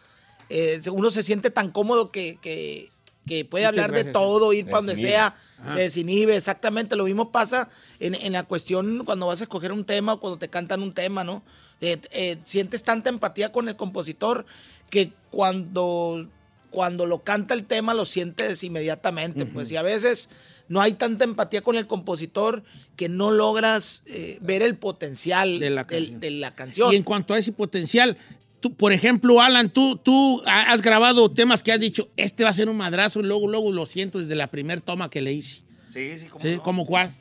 eh, 0.49 0.81
uno 0.93 1.11
se 1.11 1.23
siente 1.23 1.51
tan 1.51 1.71
cómodo 1.71 2.11
que, 2.11 2.39
que- 2.41 2.91
que 3.25 3.45
puede 3.45 3.65
Muchas 3.67 3.85
hablar 3.85 3.93
de 4.05 4.11
todo, 4.13 4.53
ir 4.53 4.65
para 4.65 4.79
donde 4.79 4.97
sea, 4.97 5.37
Ajá. 5.61 5.75
se 5.75 5.79
desinhibe, 5.79 6.35
exactamente. 6.35 6.97
Lo 6.97 7.05
mismo 7.05 7.31
pasa 7.31 7.69
en, 8.01 8.17
en 8.17 8.33
la 8.33 8.43
cuestión 8.43 9.05
cuando 9.05 9.29
vas 9.29 9.41
a 9.41 9.45
escoger 9.45 9.71
un 9.71 9.85
tema 9.85 10.15
o 10.15 10.21
cuando 10.21 10.39
te 10.41 10.49
cantan 10.51 10.83
un 10.83 10.93
tema, 10.93 11.23
¿no? 11.23 11.45
Eh, 11.81 12.01
eh, 12.11 12.39
sientes 12.43 12.83
tanta 12.83 13.11
empatía 13.11 13.53
con 13.53 13.69
el 13.69 13.77
compositor 13.77 14.45
que 14.91 15.13
cuando, 15.31 16.27
cuando 16.73 17.07
lo 17.07 17.23
canta 17.23 17.55
el 17.55 17.65
tema 17.65 17.95
lo 17.95 18.05
sientes 18.05 18.65
inmediatamente, 18.65 19.47
pues, 19.47 19.71
y 19.71 19.77
a 19.77 19.83
veces 19.83 20.29
no 20.69 20.81
hay 20.81 20.95
tanta 20.95 21.25
empatía 21.25 21.61
con 21.63 21.77
el 21.77 21.87
compositor 21.87 22.65
que 22.97 23.09
no 23.09 23.31
logras 23.31 24.03
eh, 24.07 24.39
ver 24.41 24.63
el 24.63 24.77
potencial 24.77 25.59
De 25.61 25.71
la 25.71 25.85
de 25.85 26.31
la 26.33 26.55
canción. 26.55 26.93
Y 26.93 26.97
en 26.97 27.03
cuanto 27.05 27.35
a 27.35 27.39
ese 27.39 27.53
potencial, 27.53 28.17
tú, 28.61 28.75
por 28.75 28.93
ejemplo, 28.93 29.41
Alan, 29.41 29.71
tú, 29.71 29.97
tú 29.97 30.43
ha- 30.47 30.73
has 30.73 30.83
grabado 30.83 31.31
temas 31.31 31.63
que 31.63 31.73
has 31.73 31.81
dicho, 31.81 32.09
este 32.17 32.43
va 32.45 32.51
a 32.51 32.55
ser 32.55 32.69
un 32.69 32.77
madrazo, 32.77 33.21
y 33.21 33.25
luego, 33.25 33.47
luego 33.49 33.71
lo 33.73 33.87
siento 33.87 34.19
desde 34.19 34.35
la 34.35 34.47
primer 34.51 34.81
toma 34.81 35.11
que 35.11 35.21
le 35.21 35.33
hice. 35.33 35.63
Sí, 35.89 36.19
sí, 36.19 36.27
como 36.27 36.43
¿Sí? 36.45 36.59
¿Cómo 36.63 36.87
cuál? 36.87 37.15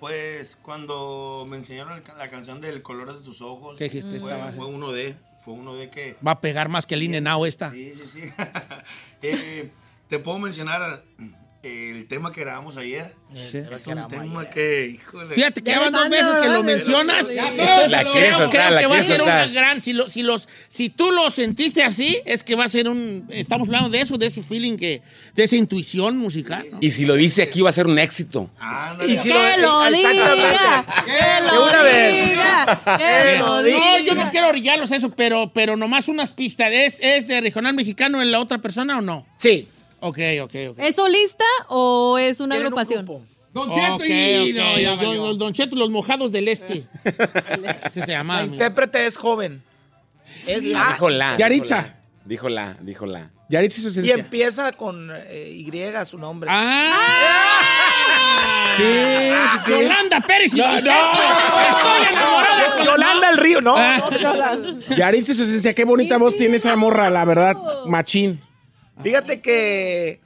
Pues 0.00 0.56
cuando 0.62 1.46
me 1.48 1.56
enseñaron 1.56 2.02
la 2.18 2.28
canción 2.30 2.60
del 2.60 2.82
color 2.82 3.16
de 3.18 3.24
tus 3.24 3.40
ojos, 3.40 3.78
¿Qué 3.78 3.84
dijiste? 3.84 4.20
fue, 4.20 4.32
Estaba- 4.32 4.52
fue 4.52 4.66
uno 4.66 4.92
de, 4.92 5.16
fue 5.46 5.54
uno 5.54 5.76
de 5.76 5.88
que 5.88 6.16
Va 6.26 6.32
a 6.32 6.40
pegar 6.40 6.68
más 6.68 6.86
que 6.86 6.96
el 6.96 7.04
Inenao 7.04 7.46
esta. 7.46 7.70
Sí, 7.70 7.94
sí, 7.96 8.06
sí. 8.06 8.32
Eh, 9.22 9.70
te 10.08 10.18
puedo 10.18 10.38
mencionar 10.38 11.02
el 11.66 12.06
tema 12.06 12.32
que 12.32 12.40
grabamos 12.42 12.76
ayer. 12.76 13.14
Sí. 13.50 13.58
Es 13.58 13.86
un 13.86 14.08
tema 14.08 14.48
que, 14.48 14.86
híjole. 14.86 15.34
Fíjate 15.34 15.62
que 15.62 15.70
ya 15.70 15.80
van 15.80 15.92
dos 15.92 16.08
veces 16.08 16.34
que 16.42 16.48
lo 16.48 16.62
mencionas. 16.62 17.30
La 17.30 17.50
creo- 17.50 18.12
quiere 18.12 18.28
creo 18.28 18.38
soltar, 18.38 18.72
la 18.72 18.80
que 18.80 18.86
va 18.86 18.94
a 18.94 18.98
quiere 18.98 19.06
ser 19.06 19.16
soltar. 19.18 19.48
una 19.48 19.52
gran. 19.60 19.82
Si, 19.82 19.92
lo- 19.92 20.08
si, 20.08 20.22
los, 20.22 20.48
si 20.68 20.88
tú 20.90 21.10
lo 21.12 21.30
sentiste 21.30 21.82
así, 21.82 22.18
es 22.24 22.44
que 22.44 22.54
va 22.54 22.64
a 22.64 22.68
ser 22.68 22.88
un. 22.88 23.26
Estamos 23.30 23.68
hablando 23.68 23.90
de 23.90 24.00
eso, 24.00 24.16
de 24.16 24.26
ese 24.26 24.42
feeling, 24.42 24.76
que, 24.76 25.02
de 25.34 25.44
esa 25.44 25.56
intuición 25.56 26.16
musical. 26.18 26.66
¿no? 26.70 26.78
Y 26.80 26.90
si 26.90 27.04
lo 27.04 27.14
dice 27.14 27.42
aquí 27.42 27.60
va 27.62 27.70
a 27.70 27.72
ser 27.72 27.86
un 27.86 27.98
éxito. 27.98 28.50
Y 29.06 29.16
si 29.16 29.28
¡Que 29.30 29.56
lo 29.60 29.90
diga! 29.90 30.86
¡Que 31.04 31.44
lo 31.46 31.64
una 31.66 31.82
vez. 31.82 32.30
diga! 32.30 32.80
¡Que 32.96 33.38
lo 33.38 33.62
No, 33.62 33.98
yo 34.00 34.14
no 34.14 34.30
quiero 34.30 34.48
orillarlos 34.48 34.92
a 34.92 34.96
eso, 34.96 35.10
pero, 35.10 35.50
pero 35.52 35.76
nomás 35.76 36.08
unas 36.08 36.32
pistas. 36.32 36.70
¿Es, 36.72 37.00
¿Es 37.00 37.26
de 37.28 37.40
regional 37.40 37.74
mexicano 37.74 38.22
en 38.22 38.30
la 38.30 38.40
otra 38.40 38.58
persona 38.58 38.98
o 38.98 39.00
no? 39.00 39.26
Sí. 39.36 39.68
Ok, 40.08 40.18
ok, 40.42 40.54
ok. 40.70 40.78
¿Es 40.78 40.96
solista 40.96 41.44
o 41.68 42.18
es 42.18 42.40
una 42.40 42.54
Tienen 42.56 42.72
un 42.72 42.78
agrupación? 42.78 43.04
grupo. 43.04 43.22
Don 43.52 43.72
Cheto 43.72 43.94
Ok, 43.94 44.04
y- 44.06 44.50
ok, 44.52 44.56
no, 44.58 44.78
ya 44.78 44.88
don- 44.90 44.98
valió. 44.98 45.22
don, 45.22 45.38
don 45.38 45.52
Cheto, 45.52 45.76
los 45.76 45.90
mojados 45.90 46.30
del 46.32 46.48
este. 46.48 46.84
Ese 47.88 48.02
se 48.02 48.12
llama. 48.12 48.40
La 48.40 48.44
intérprete 48.44 49.06
es 49.06 49.16
joven. 49.16 49.62
Es 50.46 50.60
Ah, 50.60 50.62
la. 50.84 50.88
dijo 50.92 51.10
la. 51.10 51.36
Yaritza. 51.36 51.94
Dijo 52.24 52.48
la, 52.48 52.76
dijo 52.80 53.06
la. 53.06 53.30
Yaritza 53.48 53.78
y 53.78 53.82
su 53.82 53.88
Y 53.88 53.90
esencia. 53.92 54.14
empieza 54.14 54.72
con 54.72 55.10
eh, 55.14 55.50
Y 55.52 55.70
su 56.06 56.18
nombre. 56.18 56.50
¡Ah! 56.52 56.98
Sí, 58.76 58.82
sí, 58.82 59.58
sí. 59.64 59.70
Yolanda 59.70 60.20
Pérez 60.20 60.52
y 60.54 60.58
No, 60.58 60.64
Don 60.66 60.74
no. 60.74 60.80
Cheto. 60.82 60.96
Estoy 61.70 62.08
enamorado. 62.12 62.76
con- 62.76 62.84
Yolanda 62.86 63.30
el 63.30 63.36
Río, 63.38 63.60
no. 63.62 63.74
Ah. 63.76 64.10
Yaritza 64.96 65.32
y 65.32 65.34
su 65.34 65.42
esencia. 65.44 65.72
Qué 65.74 65.84
bonita 65.84 66.18
voz 66.18 66.36
tiene 66.36 66.56
esa 66.56 66.76
morra, 66.76 67.08
la 67.10 67.24
verdad. 67.24 67.56
Machín. 67.86 68.42
Fíjate 69.02 69.40
que 69.40 70.20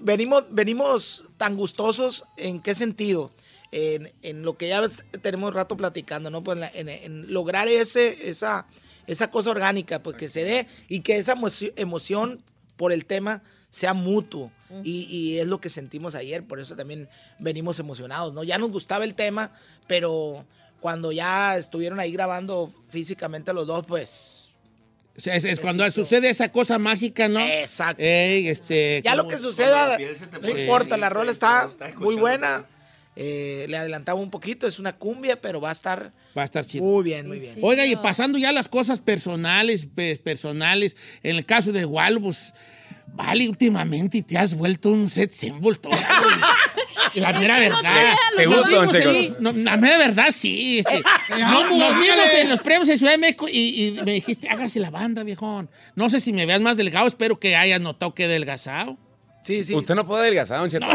venimos, 0.00 0.46
venimos 0.50 1.24
tan 1.36 1.56
gustosos, 1.56 2.24
¿en 2.36 2.60
qué 2.60 2.74
sentido? 2.74 3.30
En, 3.72 4.12
en 4.22 4.42
lo 4.42 4.56
que 4.56 4.68
ya 4.68 4.82
tenemos 5.22 5.54
rato 5.54 5.76
platicando, 5.76 6.28
¿no? 6.30 6.42
Pues 6.42 6.56
en, 6.56 6.60
la- 6.60 6.70
en- 6.74 6.88
en 6.88 7.32
lograr 7.32 7.68
ese, 7.68 8.28
esa, 8.28 8.66
esa 9.06 9.30
cosa 9.30 9.50
orgánica, 9.50 10.02
pues 10.02 10.16
que 10.16 10.28
se 10.28 10.42
dé 10.44 10.66
y 10.88 11.00
que 11.00 11.16
esa 11.18 11.36
emoci- 11.36 11.72
emoción 11.76 12.42
por 12.76 12.92
el 12.92 13.04
tema 13.04 13.42
sea 13.70 13.94
mutuo. 13.94 14.50
Y, 14.84 15.02
y 15.10 15.38
es 15.38 15.46
lo 15.46 15.60
que 15.60 15.68
sentimos 15.68 16.14
ayer, 16.14 16.44
por 16.44 16.60
eso 16.60 16.76
también 16.76 17.08
venimos 17.40 17.78
emocionados, 17.80 18.32
¿no? 18.32 18.44
Ya 18.44 18.56
nos 18.58 18.70
gustaba 18.70 19.04
el 19.04 19.14
tema, 19.14 19.52
pero 19.88 20.44
cuando 20.80 21.10
ya 21.12 21.56
estuvieron 21.56 21.98
ahí 22.00 22.12
grabando 22.12 22.72
físicamente 22.88 23.52
los 23.52 23.66
dos, 23.66 23.84
pues 23.86 24.39
Es, 25.26 25.44
es 25.44 25.60
cuando 25.60 25.90
sucede 25.90 26.30
esa 26.30 26.50
cosa 26.50 26.78
mágica, 26.78 27.28
¿no? 27.28 27.40
Exacto. 27.46 28.02
Ey, 28.02 28.48
este, 28.48 29.02
Ya 29.04 29.14
lo 29.14 29.28
que 29.28 29.38
suceda, 29.38 29.98
no 30.42 30.58
importa, 30.58 30.96
la 30.96 31.08
rola 31.08 31.30
está 31.30 31.70
muy 31.96 32.16
buena. 32.16 32.66
Eh, 33.16 33.66
le 33.68 33.76
adelantaba 33.76 34.18
un 34.20 34.30
poquito, 34.30 34.66
es 34.66 34.78
una 34.78 34.96
cumbia, 34.96 35.40
pero 35.40 35.60
va 35.60 35.70
a 35.70 35.72
estar 35.72 36.12
Va 36.36 36.42
a 36.42 36.44
estar 36.44 36.64
chido. 36.64 36.84
muy 36.84 37.02
bien, 37.02 37.26
muy 37.26 37.40
bien. 37.40 37.58
Oiga, 37.60 37.84
y 37.84 37.96
pasando 37.96 38.38
ya 38.38 38.52
las 38.52 38.68
cosas 38.68 39.00
personales, 39.00 39.86
pues, 39.94 40.20
personales, 40.20 40.96
en 41.22 41.36
el 41.36 41.44
caso 41.44 41.72
de 41.72 41.84
Walbus, 41.84 42.54
vale, 43.14 43.48
últimamente 43.48 44.22
te 44.22 44.38
has 44.38 44.54
vuelto 44.54 44.90
un 44.90 45.08
set 45.10 45.30
symbol 45.32 45.78
todo. 45.78 45.92
Y 47.12 47.18
La 47.18 47.32
mera 47.32 47.58
verdad. 47.58 48.14
¿Te 48.36 48.46
gusta, 48.46 48.68
la 49.52 49.76
mera 49.76 49.98
verdad, 49.98 50.26
sí. 50.30 50.78
este, 50.78 51.02
no- 51.40 51.76
nos 51.76 51.94
vimos 52.00 52.30
en 52.36 52.48
los 52.48 52.60
premios 52.60 52.88
en 52.88 52.98
Ciudad 52.98 53.12
de 53.14 53.18
México 53.18 53.48
y, 53.48 53.96
y 53.98 54.02
me 54.04 54.12
dijiste, 54.12 54.48
hágase 54.48 54.78
la 54.78 54.90
banda, 54.90 55.24
viejón. 55.24 55.68
No 55.96 56.08
sé 56.08 56.20
si 56.20 56.32
me 56.32 56.46
veas 56.46 56.60
más 56.60 56.76
delgado, 56.76 57.08
espero 57.08 57.40
que 57.40 57.56
hayas 57.56 57.80
notado 57.80 58.14
que 58.14 58.24
he 58.24 58.26
adelgazado. 58.26 58.96
Sí, 59.42 59.64
sí. 59.64 59.74
Usted 59.74 59.94
no 59.94 60.06
puede 60.06 60.22
adelgazar, 60.24 60.58
don 60.60 60.68
Cheto. 60.70 60.86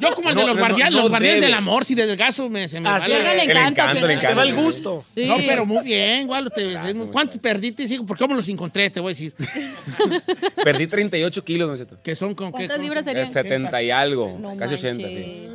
Yo 0.00 0.14
como 0.14 0.30
el 0.30 0.34
de 0.36 0.40
No, 0.42 0.48
los, 0.48 0.56
no, 0.56 0.60
guardianes, 0.62 0.92
no 0.94 1.00
los 1.02 1.10
guardianes 1.10 1.36
debe. 1.40 1.46
del 1.46 1.54
amor, 1.54 1.84
si 1.84 1.94
delgazo 1.94 2.50
me, 2.50 2.66
se 2.66 2.80
me 2.80 2.88
Así 2.88 3.10
va 3.10 3.18
es. 3.18 3.24
la- 3.24 3.34
le 3.34 3.42
El 3.44 3.50
encanta. 3.50 3.90
el 3.92 4.20
Te 4.20 4.34
va 4.34 4.42
el 4.42 4.54
gusto. 4.54 5.04
Sí. 5.14 5.26
No, 5.26 5.36
pero 5.36 5.64
muy 5.64 5.84
bien, 5.84 6.28
te, 6.54 6.76
¿cuántos 7.12 7.38
perdiste? 7.38 7.86
Sí, 7.86 7.98
¿Por 8.00 8.16
qué 8.16 8.26
me 8.26 8.34
los 8.34 8.48
encontré? 8.48 8.90
Te 8.90 8.98
voy 9.00 9.10
a 9.10 9.14
decir. 9.14 9.34
Perdí 10.64 10.86
38 10.86 11.44
kilos, 11.44 11.68
don 11.68 11.76
Cheto. 11.78 12.02
Que 12.02 12.14
son 12.14 12.34
con 12.34 12.48
qué. 12.48 12.66
¿Cuántas 12.66 12.76
con- 12.76 12.84
libras 12.84 13.06
Eh, 13.06 13.10
serían? 13.10 13.26
70 13.28 13.82
y 13.82 13.90
algo. 13.90 14.36
No 14.40 14.56
casi 14.56 14.74
80, 14.74 15.02
manches. 15.06 15.24
sí. 15.24 15.46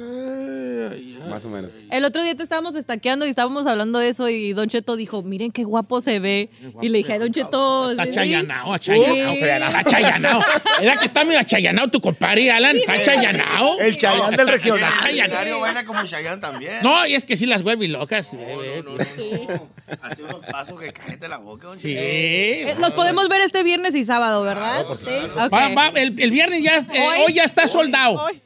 Más 1.29 1.43
o 1.43 1.49
menos. 1.49 1.73
El 1.89 2.05
otro 2.05 2.23
día 2.23 2.35
te 2.35 2.43
estábamos 2.43 2.75
estaqueando 2.75 3.25
y 3.25 3.29
estábamos 3.29 3.65
hablando 3.65 3.97
de 3.97 4.09
eso 4.09 4.29
y 4.29 4.53
Don 4.53 4.69
Cheto 4.69 4.95
dijo, 4.95 5.23
miren 5.23 5.51
qué 5.51 5.63
guapo 5.63 5.99
se 5.99 6.19
ve. 6.19 6.51
y 6.83 6.89
le 6.89 6.99
dije, 6.99 7.13
"Ay, 7.13 7.19
Don 7.19 7.33
Cheto... 7.33 7.89
Está 7.91 8.05
¿sí? 8.05 8.11
chayanao, 8.11 8.71
achayanao. 8.73 9.33
Sí. 9.33 9.39
Está 9.43 9.83
chayanao. 9.89 10.41
¿Verdad 10.79 10.99
que 10.99 11.05
está 11.07 11.25
medio 11.25 11.39
achayanao 11.67 11.87
tu 11.89 11.99
compadre, 12.01 12.51
Alan? 12.51 12.75
Está 12.77 13.01
chayanao. 13.01 13.79
El 13.79 13.97
Chayán 13.97 14.35
del 14.35 14.47
regional. 14.47 14.91
Está 14.93 15.05
chayanao. 15.05 15.59
Baila 15.61 15.85
como 15.85 16.05
Chayanne 16.05 16.39
también. 16.41 16.79
No, 16.83 17.05
y 17.07 17.15
es 17.15 17.25
que 17.25 17.35
sí 17.37 17.45
las 17.45 17.63
vuelve 17.63 17.87
locas. 17.87 18.33
no, 18.33 18.39
no, 18.39 18.97
no, 18.97 18.97
no. 18.97 19.69
Hace 20.01 20.23
unos 20.23 20.39
pasos 20.51 20.79
que 20.79 20.91
cállate 20.93 21.27
la 21.27 21.37
boca. 21.37 21.67
Sí. 21.75 21.93
Eh, 21.97 22.75
Los 22.79 22.93
podemos 22.93 23.27
ver 23.29 23.41
este 23.41 23.63
viernes 23.63 23.95
y 23.95 24.05
sábado, 24.05 24.43
¿verdad? 24.43 24.85
Sí. 24.97 25.05
Ok. 25.05 25.53
Va- 25.53 25.69
va, 25.69 25.87
el, 25.89 26.19
el 26.19 26.31
viernes 26.31 26.63
ya, 26.63 26.77
eh, 26.77 26.85
Hoy. 26.89 27.23
hoy 27.27 27.33
ya 27.33 27.43
está 27.43 27.67
soldado. 27.67 28.21
Hoy. 28.23 28.41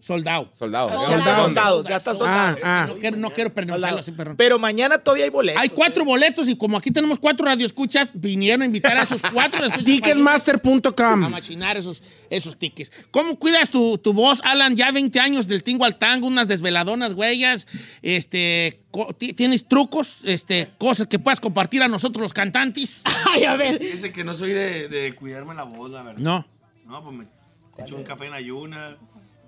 ¿Soldado? 0.00 0.48
Soldado. 0.56 0.90
Soldado. 0.90 1.08
Ya 1.08 1.16
está 1.18 1.36
soldado, 1.36 1.84
ya 1.84 1.96
está 1.96 2.14
soldado. 2.14 2.58
Ah, 2.62 2.82
ah. 2.82 2.86
No 2.88 2.98
quiero, 2.98 3.16
no 3.16 3.30
quiero 3.30 3.52
pronunciarlo 3.52 3.98
así, 3.98 4.12
perdón. 4.12 4.36
Pero 4.36 4.58
mañana 4.58 4.98
todavía 4.98 5.24
hay 5.24 5.30
boletos. 5.30 5.60
Hay 5.60 5.68
cuatro 5.70 6.04
boletos 6.04 6.48
y 6.48 6.56
como 6.56 6.76
aquí 6.76 6.90
tenemos 6.90 7.18
cuatro 7.18 7.46
radioescuchas, 7.46 8.10
vinieron 8.14 8.62
a 8.62 8.64
invitar 8.66 8.96
a 8.96 9.02
esos 9.02 9.20
cuatro 9.32 9.66
ir 9.66 9.72
a 9.72 9.78
Ticketmaster.com. 9.78 11.30
machinar 11.30 11.76
esos, 11.76 12.02
esos 12.30 12.56
tickets. 12.56 12.92
¿Cómo 13.10 13.38
cuidas 13.38 13.70
tu, 13.70 13.98
tu 13.98 14.12
voz, 14.12 14.40
Alan? 14.44 14.76
Ya 14.76 14.92
20 14.92 15.18
años 15.18 15.48
del 15.48 15.64
tingo 15.64 15.84
al 15.84 15.96
tango, 15.98 16.28
unas 16.28 16.46
desveladonas 16.46 17.14
huellas. 17.14 17.66
Este, 18.02 18.84
¿Tienes 19.36 19.66
trucos, 19.66 20.18
este, 20.24 20.70
cosas 20.78 21.08
que 21.08 21.18
puedas 21.18 21.40
compartir 21.40 21.82
a 21.82 21.88
nosotros 21.88 22.22
los 22.22 22.32
cantantes? 22.32 23.02
Ay, 23.30 23.44
a 23.44 23.56
ver. 23.56 23.78
Fíjese 23.78 24.12
que 24.12 24.22
no 24.22 24.36
soy 24.36 24.52
de, 24.52 24.88
de 24.88 25.14
cuidarme 25.14 25.54
la 25.54 25.64
voz, 25.64 25.90
la 25.90 26.02
verdad. 26.02 26.20
No. 26.20 26.46
No, 26.86 27.02
pues 27.04 27.16
me 27.16 27.26
echo 27.84 27.96
un 27.96 28.04
café 28.04 28.26
en 28.26 28.34
ayuna, 28.34 28.96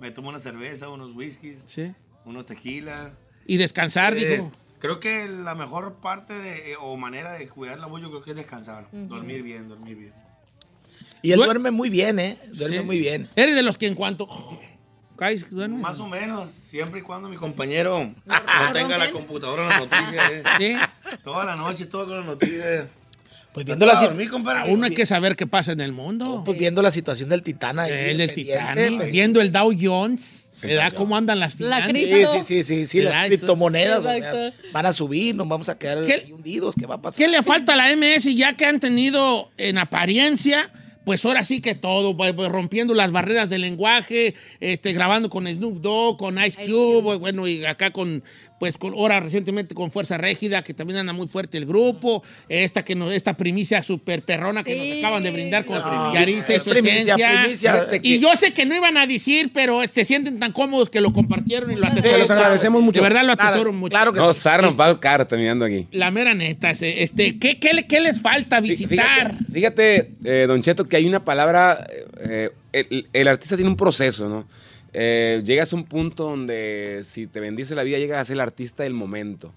me 0.00 0.10
tomo 0.10 0.28
una 0.28 0.38
cerveza, 0.40 0.88
unos 0.88 1.14
whiskies, 1.14 1.58
Sí. 1.66 1.92
unos 2.24 2.46
tequila. 2.46 3.12
Y 3.46 3.56
descansar, 3.56 4.16
Eh, 4.16 4.24
dijo. 4.26 4.52
Creo 4.78 4.98
que 4.98 5.28
la 5.28 5.54
mejor 5.54 5.94
parte 5.96 6.32
de, 6.32 6.74
o 6.80 6.96
manera 6.96 7.32
de 7.32 7.46
cuidar 7.48 7.78
la 7.78 7.86
voz, 7.86 8.00
yo 8.00 8.08
creo 8.08 8.22
que 8.22 8.30
es 8.30 8.36
descansar. 8.36 8.86
Dormir 8.92 9.42
bien, 9.42 9.68
dormir 9.68 9.96
bien. 9.96 10.14
Y 11.22 11.32
él 11.32 11.38
Duer- 11.38 11.44
duerme 11.46 11.70
muy 11.70 11.90
bien, 11.90 12.18
¿eh? 12.18 12.38
Duerme 12.54 12.78
Sí. 12.78 12.84
muy 12.84 12.98
bien. 12.98 13.28
Eres 13.36 13.54
de 13.56 13.62
los 13.62 13.76
que 13.76 13.86
en 13.86 13.94
cuanto... 13.94 14.26
Caes, 15.16 15.50
duerme. 15.50 15.76
Más 15.76 16.00
o 16.00 16.08
menos, 16.08 16.50
siempre 16.50 17.00
y 17.00 17.02
cuando 17.02 17.28
mi 17.28 17.36
compañero 17.36 18.10
no 18.24 18.72
tenga 18.72 18.96
la 18.96 19.12
computadora 19.12 19.64
en 19.64 19.68
las 19.68 19.80
noticias. 19.80 20.30
eh. 20.30 20.42
Sí. 20.58 20.76
Toda 21.22 21.44
la 21.44 21.56
noche, 21.56 21.84
todo 21.84 22.06
con 22.06 22.16
las 22.16 22.24
noticias. 22.24 22.86
Pues 23.52 23.66
viendo 23.66 23.84
la, 23.84 23.92
Para 23.94 24.00
si- 24.00 24.06
dormir, 24.06 24.30
compadre. 24.30 24.72
Uno 24.72 24.86
hay 24.86 24.94
que 24.94 25.06
saber 25.06 25.34
qué 25.34 25.46
pasa 25.46 25.72
en 25.72 25.80
el 25.80 25.92
mundo. 25.92 26.42
pues 26.44 26.56
viendo 26.58 26.82
la 26.82 26.92
situación 26.92 27.28
del 27.28 27.42
Titán 27.42 27.78
ahí. 27.80 27.90
El 27.90 28.18
del 28.18 28.28
pendiente, 28.28 28.52
Titanic, 28.60 28.96
pues. 28.98 29.12
viendo 29.12 29.40
el 29.40 29.50
Dow 29.52 29.72
Jones. 29.80 30.46
¿Cómo 30.94 31.16
andan 31.16 31.40
las 31.40 31.58
La 31.58 31.86
finanzas? 31.86 32.46
Sí, 32.46 32.62
sí, 32.62 32.62
sí, 32.62 32.76
sí, 32.80 32.86
sí, 32.86 33.00
las 33.02 33.26
criptomonedas 33.26 34.00
o 34.00 34.02
sea, 34.02 34.16
Exacto. 34.18 34.56
van 34.72 34.86
a 34.86 34.92
subir, 34.92 35.34
nos 35.34 35.48
vamos 35.48 35.68
a 35.70 35.78
quedar 35.78 36.04
¿Qué- 36.04 36.12
ahí 36.26 36.32
hundidos, 36.32 36.74
¿qué 36.78 36.84
va 36.86 36.96
a 36.96 37.02
pasar? 37.02 37.18
¿Qué 37.24 37.28
le 37.28 37.42
falta 37.42 37.72
a 37.72 37.76
la 37.76 37.90
MS 37.96 38.34
ya 38.36 38.54
que 38.56 38.66
han 38.66 38.78
tenido 38.78 39.50
en 39.56 39.78
apariencia? 39.78 40.68
Pues 41.04 41.24
ahora 41.24 41.42
sí 41.44 41.62
que 41.62 41.74
todo, 41.74 42.14
pues, 42.14 42.34
pues, 42.34 42.50
rompiendo 42.50 42.92
las 42.94 43.10
barreras 43.10 43.48
del 43.48 43.62
lenguaje, 43.62 44.34
este, 44.60 44.92
grabando 44.92 45.30
con 45.30 45.46
Snoop 45.48 45.80
Dogg, 45.80 46.18
con 46.18 46.38
Ice 46.44 46.62
Cube, 46.66 47.16
bueno, 47.16 47.48
y 47.48 47.64
acá 47.64 47.90
con 47.90 48.22
pues 48.60 48.76
con, 48.76 48.92
ahora 48.92 49.20
recientemente 49.20 49.74
con 49.74 49.90
Fuerza 49.90 50.18
Régida, 50.18 50.62
que 50.62 50.74
también 50.74 50.98
anda 50.98 51.14
muy 51.14 51.26
fuerte 51.26 51.56
el 51.56 51.64
grupo, 51.64 52.22
esta 52.46 52.84
que 52.84 52.94
nos, 52.94 53.10
esta 53.12 53.34
primicia 53.34 53.82
super 53.82 54.22
perrona 54.22 54.62
que 54.62 54.76
nos 54.76 54.98
acaban 54.98 55.22
de 55.22 55.30
brindar 55.30 55.64
con 55.64 55.78
No, 55.78 56.12
Yaritza 56.12 56.54
y 56.54 56.60
su 56.60 56.68
primicia, 56.68 57.14
esencia. 57.14 57.42
primicia. 57.42 57.86
Y 58.02 58.18
yo 58.20 58.36
sé 58.36 58.52
que 58.52 58.66
no 58.66 58.76
iban 58.76 58.98
a 58.98 59.06
decir, 59.06 59.50
pero 59.54 59.80
se 59.88 60.04
sienten 60.04 60.38
tan 60.38 60.52
cómodos 60.52 60.90
que 60.90 61.00
lo 61.00 61.10
compartieron 61.14 61.70
y 61.70 61.76
lo 61.76 61.86
atesoro. 61.86 62.12
Se 62.14 62.18
los 62.20 62.30
agradecemos 62.30 62.82
mucho. 62.82 63.00
De 63.00 63.08
verdad 63.08 63.22
lo 63.22 63.34
Nada, 63.34 63.48
atesoro 63.48 63.72
mucho. 63.72 63.90
claro 63.90 64.12
que 64.12 64.20
No, 64.20 64.30
sí. 64.34 64.40
Sara 64.40 64.62
nos 64.62 64.78
va 64.78 64.88
a 64.90 65.00
cara 65.00 65.26
terminando 65.26 65.64
aquí. 65.64 65.86
La 65.90 66.10
mera 66.10 66.34
neta, 66.34 66.70
este, 66.70 67.02
este, 67.02 67.38
¿qué, 67.38 67.58
qué, 67.58 67.86
qué 67.88 68.00
les 68.02 68.20
falta 68.20 68.60
visitar? 68.60 69.34
Fíjate, 69.50 69.52
fíjate, 69.54 70.10
eh, 70.24 70.44
Don 70.46 70.60
Cheto, 70.60 70.84
que 70.84 70.96
hay 70.96 71.06
una 71.06 71.24
palabra, 71.24 71.86
eh, 72.20 72.50
el, 72.74 73.08
el 73.10 73.26
artista 73.28 73.56
tiene 73.56 73.70
un 73.70 73.76
proceso, 73.76 74.28
¿no? 74.28 74.46
Eh, 74.92 75.42
llegas 75.44 75.72
a 75.72 75.76
un 75.76 75.84
punto 75.84 76.24
donde 76.24 77.00
si 77.04 77.26
te 77.26 77.40
bendice 77.40 77.74
la 77.74 77.82
vida, 77.84 77.98
llegas 77.98 78.20
a 78.20 78.24
ser 78.24 78.34
el 78.34 78.40
artista 78.40 78.82
del 78.82 78.94
momento. 78.94 79.54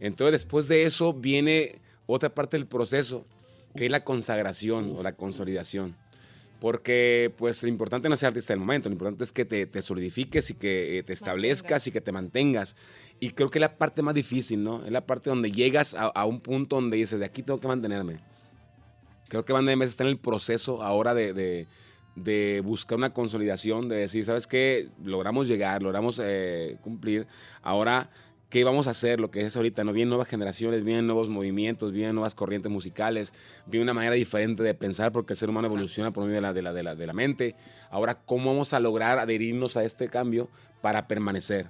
Entonces, 0.00 0.32
después 0.42 0.68
de 0.68 0.82
eso 0.84 1.14
viene 1.14 1.80
otra 2.06 2.28
parte 2.34 2.56
del 2.58 2.66
proceso, 2.66 3.24
que 3.74 3.86
es 3.86 3.90
la 3.90 4.04
consagración 4.04 4.94
o 4.96 5.02
la 5.02 5.12
consolidación. 5.12 5.96
Porque, 6.60 7.32
pues, 7.36 7.62
lo 7.62 7.68
importante 7.68 8.08
no 8.08 8.14
es 8.14 8.20
ser 8.20 8.28
artista 8.28 8.52
del 8.54 8.60
momento, 8.60 8.88
lo 8.88 8.94
importante 8.94 9.24
es 9.24 9.32
que 9.32 9.44
te, 9.44 9.66
te 9.66 9.82
solidifiques 9.82 10.48
y 10.50 10.54
que 10.54 10.98
eh, 10.98 11.02
te 11.02 11.12
establezcas 11.12 11.86
y 11.86 11.90
que 11.92 12.00
te 12.00 12.12
mantengas. 12.12 12.76
Y 13.20 13.30
creo 13.30 13.50
que 13.50 13.58
es 13.58 13.60
la 13.60 13.76
parte 13.76 14.02
más 14.02 14.14
difícil, 14.14 14.62
¿no? 14.64 14.84
Es 14.84 14.90
la 14.90 15.06
parte 15.06 15.28
donde 15.30 15.50
llegas 15.50 15.94
a, 15.94 16.04
a 16.06 16.24
un 16.24 16.40
punto 16.40 16.76
donde 16.76 16.96
dices, 16.96 17.18
de 17.18 17.26
aquí 17.26 17.42
tengo 17.42 17.60
que 17.60 17.68
mantenerme. 17.68 18.16
Creo 19.28 19.44
que 19.44 19.52
Banda 19.52 19.74
MS 19.76 19.90
está 19.90 20.04
en 20.04 20.10
el 20.10 20.18
proceso 20.18 20.82
ahora 20.82 21.12
de, 21.14 21.32
de- 21.34 21.66
de 22.16 22.62
buscar 22.64 22.98
una 22.98 23.12
consolidación, 23.12 23.88
de 23.88 23.96
decir, 23.96 24.24
¿sabes 24.24 24.46
qué? 24.46 24.88
Logramos 25.04 25.46
llegar, 25.46 25.82
logramos 25.82 26.20
eh, 26.22 26.78
cumplir. 26.80 27.26
Ahora, 27.62 28.10
¿qué 28.48 28.64
vamos 28.64 28.86
a 28.88 28.90
hacer? 28.90 29.20
Lo 29.20 29.30
que 29.30 29.42
es 29.42 29.56
ahorita, 29.56 29.84
¿no? 29.84 29.92
Vienen 29.92 30.08
nuevas 30.08 30.26
generaciones, 30.26 30.82
vienen 30.82 31.06
nuevos 31.06 31.28
movimientos, 31.28 31.92
vienen 31.92 32.14
nuevas 32.14 32.34
corrientes 32.34 32.72
musicales, 32.72 33.34
viene 33.66 33.84
una 33.84 33.94
manera 33.94 34.14
diferente 34.14 34.62
de 34.62 34.74
pensar 34.74 35.12
porque 35.12 35.34
el 35.34 35.36
ser 35.36 35.50
humano 35.50 35.68
evoluciona 35.68 36.10
por 36.10 36.24
medio 36.24 36.36
de 36.36 36.40
la, 36.40 36.52
de 36.52 36.62
la, 36.62 36.72
de 36.72 36.82
la, 36.82 36.94
de 36.94 37.06
la 37.06 37.12
mente. 37.12 37.54
Ahora, 37.90 38.14
¿cómo 38.14 38.50
vamos 38.50 38.72
a 38.72 38.80
lograr 38.80 39.18
adherirnos 39.18 39.76
a 39.76 39.84
este 39.84 40.08
cambio 40.08 40.48
para 40.80 41.06
permanecer? 41.06 41.66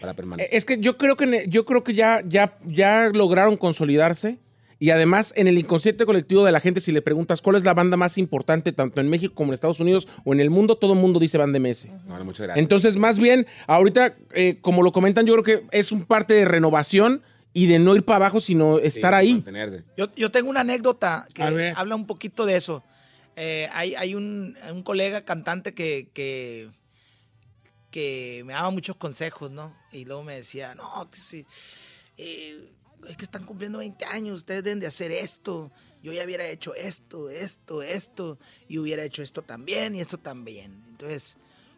Para 0.00 0.12
permanecer. 0.14 0.54
Es 0.54 0.66
que 0.66 0.78
yo 0.78 0.98
creo 0.98 1.16
que 1.16 1.46
yo 1.48 1.64
creo 1.64 1.82
que 1.82 1.94
ya, 1.94 2.20
ya, 2.26 2.58
ya 2.66 3.08
lograron 3.08 3.56
consolidarse. 3.56 4.38
Y 4.78 4.90
además, 4.90 5.32
en 5.36 5.46
el 5.46 5.56
inconsciente 5.56 6.04
colectivo 6.04 6.44
de 6.44 6.52
la 6.52 6.60
gente, 6.60 6.80
si 6.80 6.92
le 6.92 7.00
preguntas 7.00 7.40
cuál 7.40 7.56
es 7.56 7.64
la 7.64 7.72
banda 7.72 7.96
más 7.96 8.18
importante, 8.18 8.72
tanto 8.72 9.00
en 9.00 9.08
México 9.08 9.34
como 9.34 9.50
en 9.50 9.54
Estados 9.54 9.80
Unidos 9.80 10.06
o 10.24 10.34
en 10.34 10.40
el 10.40 10.50
mundo, 10.50 10.76
todo 10.76 10.92
el 10.92 10.98
mundo 10.98 11.18
dice 11.18 11.38
Banda 11.38 11.58
MS. 11.58 11.88
Bueno, 12.06 12.24
muchas 12.24 12.46
gracias. 12.46 12.62
Entonces, 12.62 12.96
más 12.96 13.18
bien, 13.18 13.46
ahorita, 13.66 14.16
eh, 14.34 14.58
como 14.60 14.82
lo 14.82 14.92
comentan, 14.92 15.24
yo 15.24 15.32
creo 15.34 15.44
que 15.44 15.66
es 15.70 15.92
un 15.92 16.04
parte 16.04 16.34
de 16.34 16.44
renovación 16.44 17.22
y 17.54 17.66
de 17.66 17.78
no 17.78 17.96
ir 17.96 18.04
para 18.04 18.16
abajo, 18.16 18.40
sino 18.40 18.78
estar 18.78 19.14
ahí. 19.14 19.42
Yo, 19.96 20.12
yo 20.14 20.30
tengo 20.30 20.50
una 20.50 20.60
anécdota 20.60 21.26
que 21.32 21.42
habla 21.42 21.96
un 21.96 22.06
poquito 22.06 22.44
de 22.44 22.56
eso. 22.56 22.84
Eh, 23.34 23.68
hay 23.72 23.94
hay 23.94 24.14
un, 24.14 24.56
un 24.70 24.82
colega 24.82 25.22
cantante 25.22 25.72
que, 25.72 26.10
que, 26.12 26.70
que 27.90 28.42
me 28.44 28.52
daba 28.52 28.70
muchos 28.70 28.96
consejos, 28.96 29.50
¿no? 29.50 29.74
Y 29.90 30.04
luego 30.04 30.22
me 30.22 30.34
decía, 30.34 30.74
no, 30.74 31.08
que 31.10 31.16
sí, 31.16 31.46
eh, 32.18 32.75
es 33.08 33.16
que 33.16 33.24
están 33.24 33.44
cumpliendo 33.44 33.78
20 33.78 34.04
años, 34.06 34.38
ustedes 34.38 34.64
deben 34.64 34.80
de 34.80 34.86
hacer 34.86 35.10
esto. 35.12 35.70
Yo 36.02 36.12
ya 36.12 36.24
hubiera 36.24 36.46
hecho 36.46 36.74
esto, 36.74 37.30
esto, 37.30 37.82
esto, 37.82 38.38
y 38.68 38.78
hubiera 38.78 39.02
hecho 39.02 39.22
esto 39.22 39.42
también 39.42 39.94
y 39.96 40.00
esto 40.00 40.18
también. 40.18 40.80
Entonces, 40.88 41.36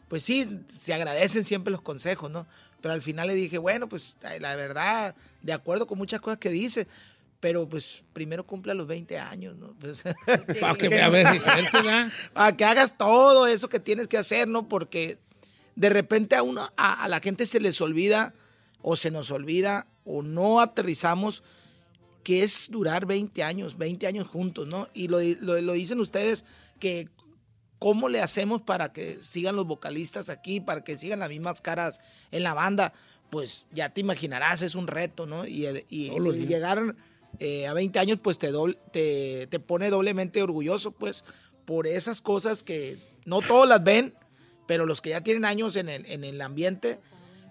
pues 0.09 0.22
sí, 0.22 0.61
se 0.68 0.93
agradecen 0.95 1.45
siempre 1.45 1.70
los 1.70 1.81
consejos, 1.83 2.31
¿no? 2.31 2.47
Pero 2.81 2.95
al 2.95 3.03
final 3.03 3.26
le 3.29 3.35
dije, 3.35 3.59
bueno, 3.59 3.89
pues 3.89 4.14
la 4.41 4.55
verdad, 4.55 5.14
de 5.43 5.53
acuerdo 5.53 5.87
con 5.87 5.99
muchas 5.99 6.20
cosas 6.20 6.39
que 6.39 6.51
dice, 6.51 6.87
pero 7.41 7.68
pues 7.68 8.05
primero 8.12 8.47
cumple 8.47 8.72
a 8.72 8.74
los 8.74 8.87
20 8.87 9.18
años, 9.18 9.57
¿no? 9.57 9.74
Pues, 9.81 10.03
Pa' 10.61 10.74
que- 10.76 11.01
a 11.01 11.09
ver, 11.09 11.26
si 11.29 11.37
es 11.39 11.43
cierto, 11.45 11.83
¿verdad? 11.83 12.12
a 12.35 12.57
que 12.57 12.64
hagas 12.64 12.97
todo 12.99 13.47
eso 13.47 13.68
que 13.68 13.81
tienes 13.81 14.09
que 14.09 14.18
hacer, 14.18 14.47
¿no? 14.49 14.68
Porque 14.68 15.18
de 15.74 15.89
repente 15.89 16.37
a 16.37 16.43
uno, 16.43 16.68
a, 16.76 17.05
a 17.05 17.09
la 17.09 17.20
gente 17.20 17.47
se 17.47 17.61
les 17.61 17.81
olvida 17.81 18.35
o 18.83 18.97
se 18.97 19.11
nos 19.11 19.31
olvida 19.31 19.87
o 20.05 20.22
no 20.22 20.61
aterrizamos 20.61 21.43
que 22.24 22.43
es 22.43 22.70
durar 22.70 23.07
20 23.07 23.43
años, 23.43 23.79
20 23.79 24.07
años 24.07 24.26
juntos, 24.29 24.66
¿no? 24.68 24.89
Y 24.95 25.09
lo, 25.09 25.18
lo- 25.20 25.61
lo 25.61 25.72
dicen 25.72 26.01
ustedes 26.01 26.45
que 26.79 27.09
cómo 27.79 28.09
le 28.09 28.20
hacemos 28.20 28.61
para 28.62 28.93
que 28.93 29.18
sigan 29.22 29.57
los 29.57 29.66
vocalistas 29.66 30.29
aquí, 30.31 30.61
para 30.61 30.83
que 30.85 30.99
sigan 30.99 31.20
las 31.20 31.29
mismas 31.29 31.61
caras 31.61 32.01
en 32.31 32.43
la 32.43 32.53
banda, 32.55 32.93
pues 33.31 33.66
ya 33.72 33.91
te 33.95 34.01
imaginarás, 34.01 34.62
es 34.62 34.74
un 34.74 34.87
reto, 34.89 35.26
¿no? 35.26 35.47
Y, 35.47 35.66
el, 35.66 35.85
y 35.89 36.11
llegar 36.49 36.97
eh, 37.39 37.66
a 37.66 37.72
20 37.74 37.99
años, 37.99 38.18
pues 38.22 38.37
te, 38.39 38.53
doble- 38.53 38.79
te, 38.93 39.47
te 39.49 39.61
pone 39.61 39.91
doblemente 39.91 40.43
orgulloso, 40.43 40.93
pues, 40.93 41.24
por 41.64 41.87
esas 41.87 42.20
cosas 42.20 42.62
que 42.62 42.97
no 43.26 43.41
todos 43.43 43.68
las 43.68 43.83
ven, 43.85 44.14
pero 44.66 44.85
los 44.87 45.01
que 45.01 45.11
ya 45.11 45.20
tienen 45.22 45.45
años 45.45 45.76
en 45.76 45.89
el, 45.89 46.05
en 46.07 46.24
el 46.24 46.41
ambiente 46.41 46.99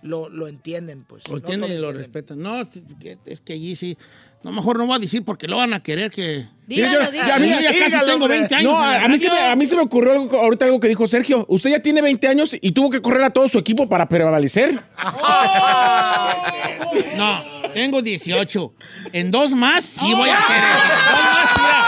lo, 0.01 0.29
lo 0.29 0.47
entienden, 0.47 1.03
pues. 1.03 1.27
Lo 1.27 1.35
No 1.37 1.41
tienen 1.41 1.61
todos 1.67 1.77
y 1.77 1.81
lo 1.81 1.91
respetan. 1.91 2.39
No, 2.41 2.61
es 2.61 3.41
que- 3.41 3.53
allí 3.53 3.75
sí. 3.75 3.97
No, 4.43 4.51
mejor 4.51 4.77
no 4.77 4.85
voy 4.85 4.95
a 4.95 4.99
decir 4.99 5.23
porque 5.25 5.47
lo 5.47 5.57
van 5.57 5.73
a 5.73 5.81
querer 5.81 6.11
que. 6.11 6.45
Mira, 6.67 6.93
yo- 6.93 7.11
Yo 7.11 7.33
a 7.33 7.39
mí- 7.39 7.49
ya 7.49 7.63
casi 7.69 7.83
dígalo, 7.85 8.05
tengo 8.05 8.25
hombre. 8.25 8.37
20 8.39 8.55
años. 8.55 8.71
No, 8.71 8.93
en 8.93 9.01
a, 9.01 9.05
a 9.05 9.07
mí 9.07 9.17
se 9.17 9.29
me, 9.31 9.39
a 9.39 9.55
mí 9.55 9.65
se 9.65 9.75
me 9.75 9.81
ocurrió 9.81 10.13
algo- 10.13 10.39
ahorita 10.39 10.65
algo 10.65 10.79
que 10.79 10.87
dijo 10.87 11.07
Sergio. 11.07 11.45
Usted 11.49 11.71
ya 11.71 11.81
tiene 11.81 12.01
20 12.01 12.27
años 12.27 12.55
y 12.59 12.71
tuvo 12.71 12.89
que 12.89 13.01
correr 13.01 13.23
a 13.23 13.29
todo 13.31 13.47
su 13.47 13.57
equipo 13.57 13.89
para 13.89 14.07
prevalecer. 14.07 14.79
No, 17.17 17.43
tengo 17.73 18.01
18. 18.01 18.73
En 19.13 19.31
dos 19.31 19.53
más 19.53 19.83
sí 19.83 20.13
voy 20.13 20.29
a 20.29 20.37
hacer 20.37 20.57
eso. 20.57 20.87
Dos 21.09 21.23
más, 21.23 21.49
mira. 21.57 21.83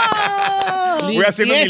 Voy 1.14 1.24
haciendo, 1.24 1.54
mi, 1.54 1.60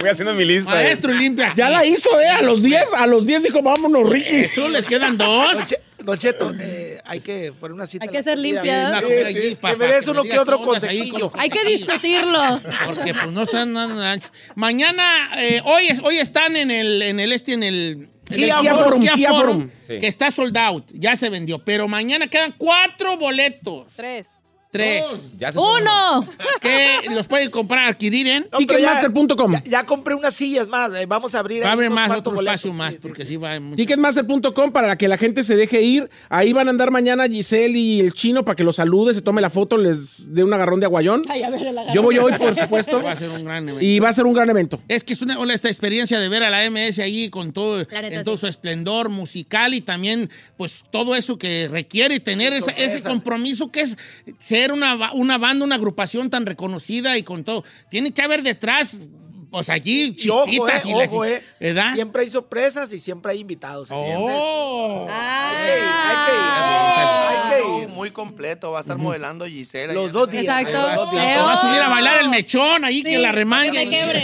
voy 0.00 0.08
haciendo 0.10 0.34
mi 0.34 0.44
lista. 0.44 0.70
Maestro 0.70 1.12
limpia. 1.12 1.52
Ya 1.54 1.68
la 1.70 1.84
hizo, 1.86 2.08
¿eh? 2.20 2.28
A 2.28 2.42
los 2.42 2.62
10, 2.62 2.92
a 2.94 3.06
los 3.06 3.26
10 3.26 3.42
dijo, 3.44 3.62
vámonos, 3.62 4.08
Ricky. 4.08 4.36
Eso 4.36 4.68
les 4.68 4.84
quedan 4.86 5.16
dos. 5.18 5.58
Don, 6.02 6.16
Cheto, 6.18 6.52
eh, 6.58 7.00
hay 7.04 7.20
que 7.20 7.52
poner 7.52 7.74
una 7.74 7.86
cita. 7.86 8.04
Hay 8.04 8.10
que 8.10 8.22
ser 8.22 8.38
limpia. 8.38 9.00
Sí, 9.00 9.06
sí. 9.32 9.56
Que 9.60 9.76
me 9.76 9.86
des 9.86 10.08
uno 10.08 10.22
que 10.24 10.38
otro 10.38 10.60
consejillo. 10.62 11.30
Hay 11.34 11.50
que 11.50 11.64
discutirlo. 11.64 12.60
Porque 12.86 13.12
pues 13.14 13.28
no 13.28 13.42
están 13.42 13.74
dando 13.74 14.00
ancho. 14.02 14.30
Mañana, 14.54 15.30
eh, 15.38 15.60
hoy, 15.64 15.86
es- 15.88 16.00
hoy 16.02 16.18
están 16.18 16.56
en 16.56 16.70
el, 16.70 17.02
en 17.02 17.20
el 17.20 17.32
este, 17.32 17.52
en 17.54 17.62
el. 17.62 18.08
Kia 18.32 18.62
Forum, 18.62 19.00
Kia 19.02 19.12
Kia 19.14 19.28
Forum, 19.30 19.42
Forum. 19.54 19.70
Sí. 19.88 19.98
Que 19.98 20.06
está 20.06 20.30
sold 20.30 20.56
out. 20.56 20.84
Ya 20.94 21.16
se 21.16 21.30
vendió. 21.30 21.64
Pero 21.64 21.88
mañana 21.88 22.28
quedan 22.28 22.54
cuatro 22.56 23.16
boletos. 23.16 23.88
Tres. 23.96 24.28
Tres. 24.70 25.04
Ya 25.36 25.50
se 25.50 25.58
¡Uno! 25.58 26.28
Que 26.60 27.00
los 27.12 27.26
pueden 27.26 27.50
comprar, 27.50 27.88
adquirir 27.88 28.26
en. 28.28 28.46
No, 28.52 28.58
Ticketmaster.com. 28.58 29.52
Ya, 29.54 29.62
ya 29.64 29.86
compré 29.86 30.14
unas 30.14 30.34
sillas 30.34 30.68
más. 30.68 30.94
eh, 30.96 31.06
Vamos 31.06 31.34
a 31.34 31.40
abrir. 31.40 31.62
Va 31.62 31.66
a 31.68 31.72
ahí 31.72 31.78
haber 31.78 31.90
más, 31.90 32.10
otro 32.16 32.32
boletos, 32.32 32.54
espacio 32.60 32.72
más, 32.74 32.92
sí, 32.92 32.98
sí, 32.98 33.02
porque 33.02 33.24
sí. 33.24 33.30
sí 33.32 33.36
va 33.36 33.58
mucho. 33.58 33.76
Ticketmaster.com 33.76 34.70
para 34.72 34.96
que 34.96 35.08
la 35.08 35.18
gente 35.18 35.42
se 35.42 35.56
deje 35.56 35.82
ir. 35.82 36.08
Ahí 36.28 36.52
van 36.52 36.68
a 36.68 36.70
andar 36.70 36.90
mañana 36.92 37.26
Giselle 37.26 37.76
y 37.76 38.00
el 38.00 38.12
chino 38.12 38.44
para 38.44 38.54
que 38.56 38.62
los 38.64 38.76
salude, 38.76 39.12
se 39.14 39.22
tome 39.22 39.40
la 39.40 39.50
foto, 39.50 39.76
les 39.76 40.32
dé 40.32 40.44
un 40.44 40.52
agarrón 40.54 40.78
de 40.80 40.86
aguayón. 40.86 41.24
Ay, 41.28 41.42
a 41.42 41.50
ver, 41.50 41.62
el 41.66 41.76
agarrón. 41.76 41.94
Yo 41.94 42.02
voy 42.02 42.18
hoy, 42.18 42.32
por 42.34 42.54
supuesto. 42.54 43.02
Va 43.02 43.12
a 43.12 43.16
ser 43.16 43.30
un 43.30 43.44
gran 43.44 43.68
evento. 43.68 43.84
Y 43.84 43.98
va 43.98 44.10
a 44.10 44.12
ser 44.12 44.26
un 44.26 44.34
gran 44.34 44.48
evento. 44.50 44.80
Es 44.88 45.02
que 45.02 45.14
es 45.14 45.22
una, 45.22 45.38
una- 45.38 45.54
esta 45.54 45.68
experiencia 45.68 46.20
de 46.20 46.28
ver 46.28 46.42
a 46.44 46.50
la 46.50 46.68
MS 46.70 47.00
allí 47.00 47.28
con 47.28 47.52
todo, 47.52 47.84
La 47.90 48.02
neta, 48.02 48.16
en 48.20 48.24
todo 48.24 48.36
sí. 48.36 48.42
su 48.42 48.46
esplendor 48.46 49.08
musical 49.08 49.74
y 49.74 49.80
también, 49.80 50.30
pues, 50.56 50.84
todo 50.92 51.16
eso 51.16 51.38
que 51.38 51.68
requiere 51.70 52.20
tener 52.20 52.52
esa- 52.52 52.70
ese 52.72 53.02
compromiso 53.02 53.72
que 53.72 53.80
es 53.80 53.96
ser 54.60 54.72
una, 54.72 55.12
una 55.12 55.38
banda, 55.38 55.64
una 55.64 55.74
agrupación 55.76 56.30
tan 56.30 56.46
reconocida 56.46 57.16
y 57.18 57.22
con 57.22 57.44
todo. 57.44 57.64
Tiene 57.90 58.12
que 58.12 58.22
haber 58.22 58.42
detrás, 58.42 58.96
pues, 59.50 59.68
allí 59.70 60.14
Y 60.18 60.28
ojo, 60.28 60.44
eh, 60.44 60.50
chispitas 60.50 60.86
y 60.86 60.90
la- 60.92 61.04
ojo, 61.04 61.24
eh. 61.24 61.42
¿verdad? 61.58 61.94
Siempre 61.94 62.22
hay 62.22 62.30
sorpresas 62.30 62.92
y 62.92 62.98
siempre 62.98 63.32
hay 63.32 63.40
invitados. 63.40 63.88
Oh. 63.90 65.06
Hay 65.10 65.66
que 65.66 65.76
ir, 65.76 65.82
hay 65.82 66.26
que 66.26 66.32
ir. 66.32 67.29
Muy 68.00 68.12
completo, 68.12 68.70
va 68.72 68.78
a 68.78 68.80
estar 68.80 68.96
modelando 68.96 69.44
Gisela. 69.44 69.92
Los 69.92 70.10
dos 70.10 70.30
días. 70.30 70.44
Exacto. 70.44 70.72
los 70.72 70.94
dos 70.94 71.10
días. 71.10 71.38
Va 71.38 71.52
a 71.52 71.56
subir 71.58 71.80
a 71.82 71.88
bailar 71.90 72.20
el 72.22 72.30
mechón 72.30 72.82
ahí, 72.82 73.02
que 73.02 73.18
la 73.18 73.30
remangue. 73.30 73.84
que 73.84 73.88
quiebre. 73.90 74.22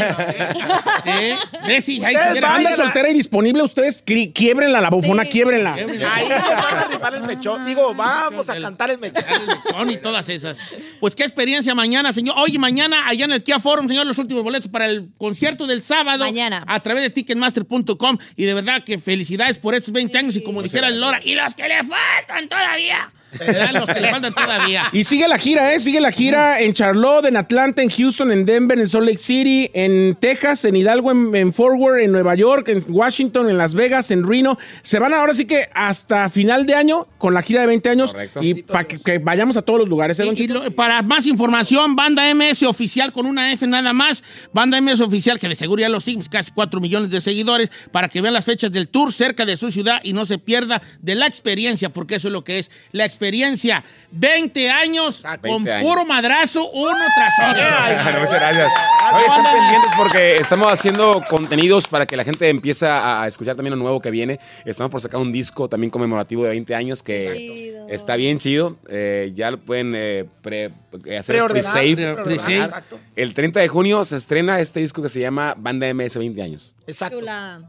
Sí. 1.05 1.59
Ve 1.66 1.81
si 1.83 2.03
ahí 2.03 2.16
Anda 2.43 2.74
soltera 2.74 3.11
y 3.11 3.12
disponible, 3.12 3.62
ustedes 3.62 4.03
quiebrenla, 4.03 4.81
la 4.81 4.89
bufona, 4.89 5.24
Sí. 5.24 5.29
quiebrenla. 5.29 5.74
Ahí 5.74 6.27
van 6.27 6.79
a 6.79 6.89
rifar 6.91 7.14
el 7.16 7.22
mechón. 7.24 7.66
Digo, 7.66 7.95
vamos 7.95 8.49
a 8.49 8.59
cantar 8.59 8.91
el 8.93 8.99
mechón. 8.99 9.24
el 9.29 9.47
mechón 9.47 9.91
y 9.91 9.99
todas 9.99 10.27
esas. 10.31 10.59
Pues 10.99 11.14
qué 11.14 11.24
experiencia 11.24 11.74
mañana, 11.74 12.14
señor. 12.14 12.35
Oye, 12.39 12.59
mañana 12.59 13.07
allá 13.07 13.27
en 13.27 13.33
el 13.33 13.43
Kia 13.43 13.61
Forum, 13.61 13.89
señor, 13.89 14.07
los 14.07 14.16
últimos 14.16 14.43
boletos 14.43 14.70
para 14.70 14.87
el 14.87 15.11
concierto 15.18 15.66
del 15.66 15.83
sábado. 15.83 16.24
Mañana. 16.24 16.64
A 16.66 16.81
través 16.81 17.03
de 17.03 17.11
ticketmaster.com. 17.11 18.16
Y 18.37 18.45
de 18.47 18.55
verdad 18.55 18.85
que 18.85 18.99
felicidades 18.99 19.59
por 19.59 19.74
estos 19.74 19.93
20 19.93 20.16
años. 20.16 20.35
Y 20.35 20.43
como 20.43 20.62
dijera 20.62 20.89
el 20.89 20.99
Lora, 20.99 21.20
y 21.22 21.35
los 21.35 21.55
que 21.55 21.68
le 21.68 21.85
faltan 21.85 22.49
todavía. 22.49 23.12
Los 23.72 23.87
que 23.91 24.01
le 24.01 24.11
faltan 24.11 24.33
todavía. 24.33 24.85
Y 24.93 25.05
sigue 25.05 25.29
la 25.29 25.39
gira, 25.39 25.74
¿eh? 25.74 25.79
Sigue 25.79 26.01
la 26.01 26.11
gira 26.11 26.61
en 26.61 26.72
Charlotte, 26.72 27.27
en 27.27 27.37
Atlanta, 27.37 27.83
en 27.83 27.91
Houston, 27.91 28.33
en 28.33 28.47
Denver, 28.47 28.79
en 28.79 28.89
Salt 28.89 29.05
Lake 29.07 29.18
City, 29.18 29.70
en 29.74 30.14
Texas, 30.14 30.64
en 30.64 30.77
Hidalgo, 30.77 31.11
en, 31.11 31.53
Worth, 31.57 32.01
en 32.03 32.12
Nueva 32.12 32.35
York, 32.35 32.68
en 32.68 32.85
Washington, 32.89 33.51
en 33.51 33.59
Las 33.59 33.74
Vegas, 33.74 34.11
en 34.11 34.27
Reno. 34.27 34.57
Se 34.83 34.99
van 34.99 35.12
ahora 35.12 35.35
sí 35.35 35.45
que 35.45 35.66
hasta 35.74 36.31
final 36.31 36.64
de 36.66 36.74
año 36.74 37.07
con 37.18 37.35
la 37.35 37.43
gira 37.43 37.61
de 37.62 37.66
20 37.66 37.89
años. 37.91 38.16
Y 38.41 38.62
para 38.62 38.85
que, 38.85 38.97
que 38.99 39.18
vayamos 39.18 39.57
a 39.57 39.62
todos 39.62 39.81
los 39.81 39.89
lugares, 39.89 40.18
¿eh, 40.20 40.24
Don 40.24 40.37
Y- 40.37 40.43
y 40.43 40.47
Cheto? 40.47 40.64
lo- 40.64 40.70
para 40.70 41.03
más 41.03 41.27
información, 41.27 41.95
Banda 41.97 42.29
MS 42.35 42.62
Oficial 42.66 43.12
con 43.12 43.27
una 43.27 43.53
F 43.53 43.66
nada 43.66 43.93
más. 43.93 44.22
Banda 44.53 44.79
MS 44.81 45.01
Oficial, 45.03 45.39
que 45.39 45.49
de 45.49 45.57
seguro 45.57 45.81
ya 45.81 45.89
lo 45.89 46.01
sigue, 46.01 46.18
pues, 46.18 46.29
casi 46.29 46.53
4 46.53 46.81
millones 46.81 47.11
de 47.11 47.20
seguidores, 47.20 47.70
para 47.93 48.09
que 48.09 48.20
vean 48.20 48.35
las 48.35 48.45
fechas 48.45 48.72
del 48.72 48.89
tour 48.89 49.12
cerca 49.12 49.45
de 49.45 49.57
su 49.57 49.70
ciudad 49.70 50.01
y 50.03 50.12
no 50.12 50.24
se 50.27 50.39
pierda 50.39 50.81
de 51.03 51.14
la 51.16 51.27
experiencia, 51.27 51.91
porque 51.91 52.14
eso 52.16 52.29
es 52.29 52.33
lo 52.33 52.45
que 52.45 52.61
es 52.61 52.70
la 52.93 53.05
experiencia. 53.05 53.16
20 53.19 54.71
años 54.71 55.23
con 55.23 55.64
20 55.64 55.81
puro 55.81 56.05
madrazo, 56.05 56.71
uno 56.71 56.99
tras 57.14 57.35
otro. 57.51 57.62
Bueno, 58.05 58.21
muchas 58.21 58.41
gracias. 58.41 58.73
Oye, 59.14 59.27
estén 59.27 59.45
pendientes 59.45 59.93
porque 59.97 60.37
estamos 60.37 60.67
haciendo 60.69 61.23
contenidos 61.29 61.89
para 61.89 62.07
que 62.07 62.17
la 62.17 62.25
gente 62.25 62.49
empiece 62.49 62.87
a 62.87 63.25
escuchar 63.27 63.57
también 63.57 63.71
lo 63.77 63.83
nuevo 63.83 64.01
que 64.01 64.11
viene. 64.11 64.39
Estamos 64.64 64.91
por 64.91 65.01
sacar 65.01 65.21
un 65.21 65.33
disco 65.33 65.69
también 65.69 65.91
conmemorativo 65.91 66.45
de 66.45 66.51
20 66.51 66.75
años 66.75 67.03
que 67.03 67.75
está 67.89 68.17
bien 68.17 68.39
chido. 68.39 68.77
Eh, 68.89 69.33
ya 69.35 69.51
lo 69.51 69.59
pueden 69.59 69.93
eh, 69.97 70.25
pre- 70.43 70.73
eh, 71.05 71.19
hacer 71.19 71.45
pre-save. 71.47 72.14
Pre-save. 72.25 72.57
exacto. 72.64 72.99
El 73.14 73.35
30 73.35 73.61
de 73.61 73.69
junio 73.69 74.05
se 74.05 74.17
estrena 74.17 74.61
este 74.61 74.81
disco 74.81 75.03
que 75.03 75.09
se 75.09 75.21
llama 75.21 75.55
Banda 75.57 75.93
MS 75.93 76.17
20 76.19 76.43
años. 76.43 76.75
Exacto. 76.87 77.21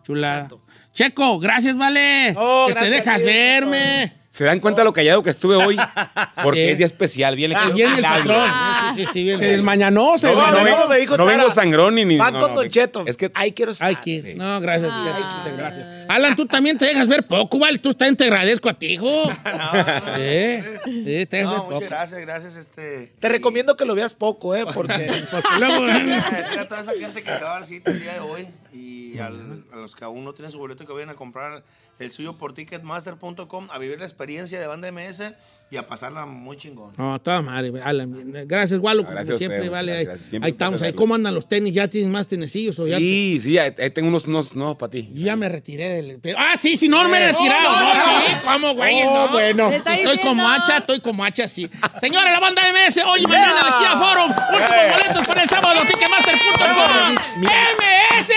Chula. 0.04 0.48
Checo, 0.94 1.40
gracias, 1.40 1.78
vale. 1.78 2.36
que 2.68 2.74
te 2.74 2.90
dejas 2.90 3.22
verme. 3.24 4.14
¿Se 4.30 4.44
dan 4.44 4.60
cuenta 4.60 4.84
lo 4.84 4.92
callado 4.94 5.24
que 5.24 5.30
estuve 5.30 5.56
hoy? 5.56 5.78
Porque 6.44 6.66
Sí. 6.66 6.72
es 6.72 6.78
día 6.78 6.86
especial. 6.88 7.36
Viene, 7.36 7.56
Ah, 7.56 7.70
viene 7.74 7.96
el 7.96 8.02
patrón. 8.04 8.50
Sí, 8.96 9.06
sí, 9.06 9.12
sí, 9.14 9.24
bien. 9.24 9.40
Se 9.40 9.46
desmañanó, 9.48 10.18
se 10.18 10.28
No, 10.32 10.52
no, 10.52 10.64
vengo- 10.64 10.88
me 10.90 10.98
dijo 11.00 11.18
no 11.18 11.24
Sara, 11.26 11.38
vengo 11.38 11.50
sangrón 11.50 11.96
ni... 11.96 12.06
ni 12.06 12.18
Van 12.18 12.34
no, 12.34 12.42
con 12.42 12.50
no, 12.52 12.56
Don 12.58 12.70
Cheto. 12.70 13.04
Es 13.08 13.16
que 13.18 13.32
Ahí 13.34 13.54
quiero 13.54 13.72
estar. 13.72 13.88
Ay, 13.88 13.96
que- 13.96 14.36
No, 14.36 14.60
gracias, 14.60 14.92
Checo, 14.92 15.56
gracias. 15.58 15.88
Alan, 16.10 16.36
tú 16.36 16.46
también 16.46 16.78
te 16.78 16.86
dejas 16.86 17.08
ver 17.08 17.26
poco, 17.26 17.58
¿vale? 17.58 17.78
Tú 17.80 17.94
también 17.94 18.16
te 18.18 18.26
agradezco 18.26 18.70
a 18.70 18.74
ti, 18.74 18.94
hijo. 18.94 19.08
Sí, 20.18 20.60
sí, 20.84 21.26
te 21.26 21.38
dejas 21.38 21.50
ver 21.52 21.58
No, 21.58 21.64
poco. 21.64 21.74
muchas 21.76 21.90
gracias, 21.90 22.22
gracias. 22.22 22.56
Este, 22.58 23.14
Te 23.20 23.30
recomiendo 23.30 23.76
que 23.78 23.86
lo 23.86 23.96
veas 23.96 24.14
poco, 24.14 24.56
¿eh? 24.56 24.66
Porque. 24.74 25.12
Porque 25.32 25.48
luego... 25.60 25.84
agradecer 25.86 26.60
a 26.60 26.68
toda 26.68 26.82
esa 26.82 26.94
gente 26.94 27.24
que 27.24 27.30
acaba 27.30 27.54
de 27.54 27.60
dar 27.60 27.66
cita 27.66 27.92
el 27.92 28.02
día 28.02 28.14
de 28.14 28.20
hoy 28.20 28.48
y 28.74 29.18
al- 29.20 29.64
a 29.72 29.78
los 29.78 29.96
que 29.96 30.04
aún 30.06 30.24
no 30.24 30.34
tienen 30.34 30.52
su 30.52 30.60
boleto 30.60 30.86
que 30.86 30.94
vayan 30.94 31.10
a 31.10 31.16
comprar 31.16 31.64
el 32.00 32.12
suyo 32.12 32.38
por 32.38 32.54
ticketmaster.com 32.54 33.68
a 33.72 33.78
vivir 33.80 34.00
la 34.00 34.06
experiencia 34.06 34.60
de 34.60 34.68
banda 34.68 34.92
MS 34.92 35.34
y 35.70 35.76
a 35.76 35.86
pasarla 35.86 36.26
muy 36.26 36.56
chingón. 36.56 36.94
No, 36.98 37.20
toda 37.20 37.42
madre, 37.42 37.74
Alan. 37.84 38.32
Gracias, 38.46 38.80
Walo, 38.80 39.04
como 39.04 39.16
Gracias 39.16 39.36
a 39.36 39.38
siempre, 39.40 39.68
vale. 39.68 40.04
gracias, 40.04 40.16
ahí-. 40.18 40.30
Siempre 40.30 40.50
estamos, 40.52 40.82
ahí. 40.82 40.94
¿Cómo 40.94 41.16
andan 41.16 41.34
los 41.34 41.48
tenis? 41.48 41.74
¿Ya 41.74 41.88
tienes 41.90 42.10
más 42.10 42.28
tenecillos 42.28 42.80
o 42.80 42.88
ya? 42.88 42.98
Sí, 42.98 43.40
sí, 43.42 43.58
ahí 43.58 43.74
tengo 43.92 44.08
unos, 44.08 44.26
unos 44.26 44.56
nuevos 44.56 44.78
para 44.78 44.92
ti. 44.92 45.10
Yo 45.14 45.26
ya 45.26 45.36
me 45.36 45.50
retiré 45.50 46.02
del... 46.02 46.22
Ah, 46.38 46.54
sí, 46.58 46.78
sí, 46.78 46.88
no 46.88 47.08
me 47.10 47.18
he 47.18 47.32
retirado. 47.32 47.80
No, 47.80 47.94
sí, 47.94 48.34
¿cómo, 48.44 48.74
güey? 48.76 48.96
Oh, 49.04 49.28
no. 49.28 49.34
bueno. 49.34 49.70
Te 49.70 49.76
está 49.78 49.98
Estoy 49.98 50.20
como 50.20 50.48
hacha, 50.48 50.78
estoy 50.78 51.02
como 51.02 51.26
hacha, 51.26 51.48
sí. 51.48 51.70
Señores, 52.00 52.32
la 52.32 52.40
banda 52.40 52.62
MS, 52.72 53.02
hoy 53.06 53.22
y 53.24 53.28
mañana 53.28 53.60
en 53.60 53.68
el 53.68 53.74
Kia 53.80 53.98
Forum. 53.98 54.32
Últimos 54.32 55.00
boletos 55.02 55.28
para 55.28 55.42
el 55.44 55.50
sábado, 55.50 55.82
ticketmaster.com. 55.82 57.16
¡MS! 57.42 58.34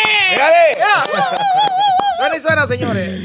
Suena 2.20 2.36
y 2.36 2.40
suena, 2.42 2.66
señores. 2.66 3.24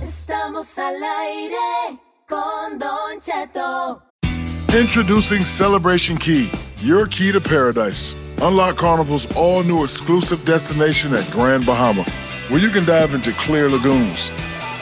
Estamos 0.00 0.78
al 0.78 0.94
aire 1.02 1.98
con 2.28 2.78
Don 2.78 3.18
Cheto. 3.20 4.00
Introducing 4.72 5.44
Celebration 5.44 6.16
Key, 6.16 6.48
your 6.80 7.08
key 7.08 7.32
to 7.32 7.40
paradise. 7.40 8.14
Unlock 8.40 8.76
Carnival's 8.76 9.26
all 9.34 9.64
new 9.64 9.82
exclusive 9.82 10.44
destination 10.44 11.12
at 11.12 11.28
Grand 11.32 11.66
Bahama, 11.66 12.04
where 12.50 12.60
you 12.60 12.70
can 12.70 12.84
dive 12.84 13.14
into 13.14 13.32
clear 13.32 13.68
lagoons, 13.68 14.30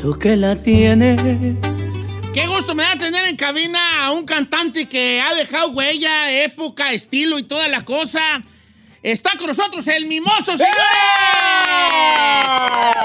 Tú 0.00 0.18
que 0.18 0.34
la 0.34 0.56
tienes. 0.56 2.14
Qué 2.32 2.46
gusto 2.46 2.74
me 2.74 2.84
da 2.84 2.96
tener 2.96 3.26
en 3.26 3.36
cabina 3.36 4.06
a 4.06 4.12
un 4.12 4.24
cantante 4.24 4.88
que 4.88 5.20
ha 5.20 5.34
dejado 5.34 5.72
huella, 5.72 6.32
época, 6.42 6.94
estilo 6.94 7.38
y 7.38 7.42
toda 7.42 7.68
la 7.68 7.82
cosa. 7.82 8.42
Está 9.02 9.32
con 9.36 9.48
nosotros 9.48 9.86
el 9.88 10.06
Mimoso, 10.06 10.56
señores. 10.56 10.74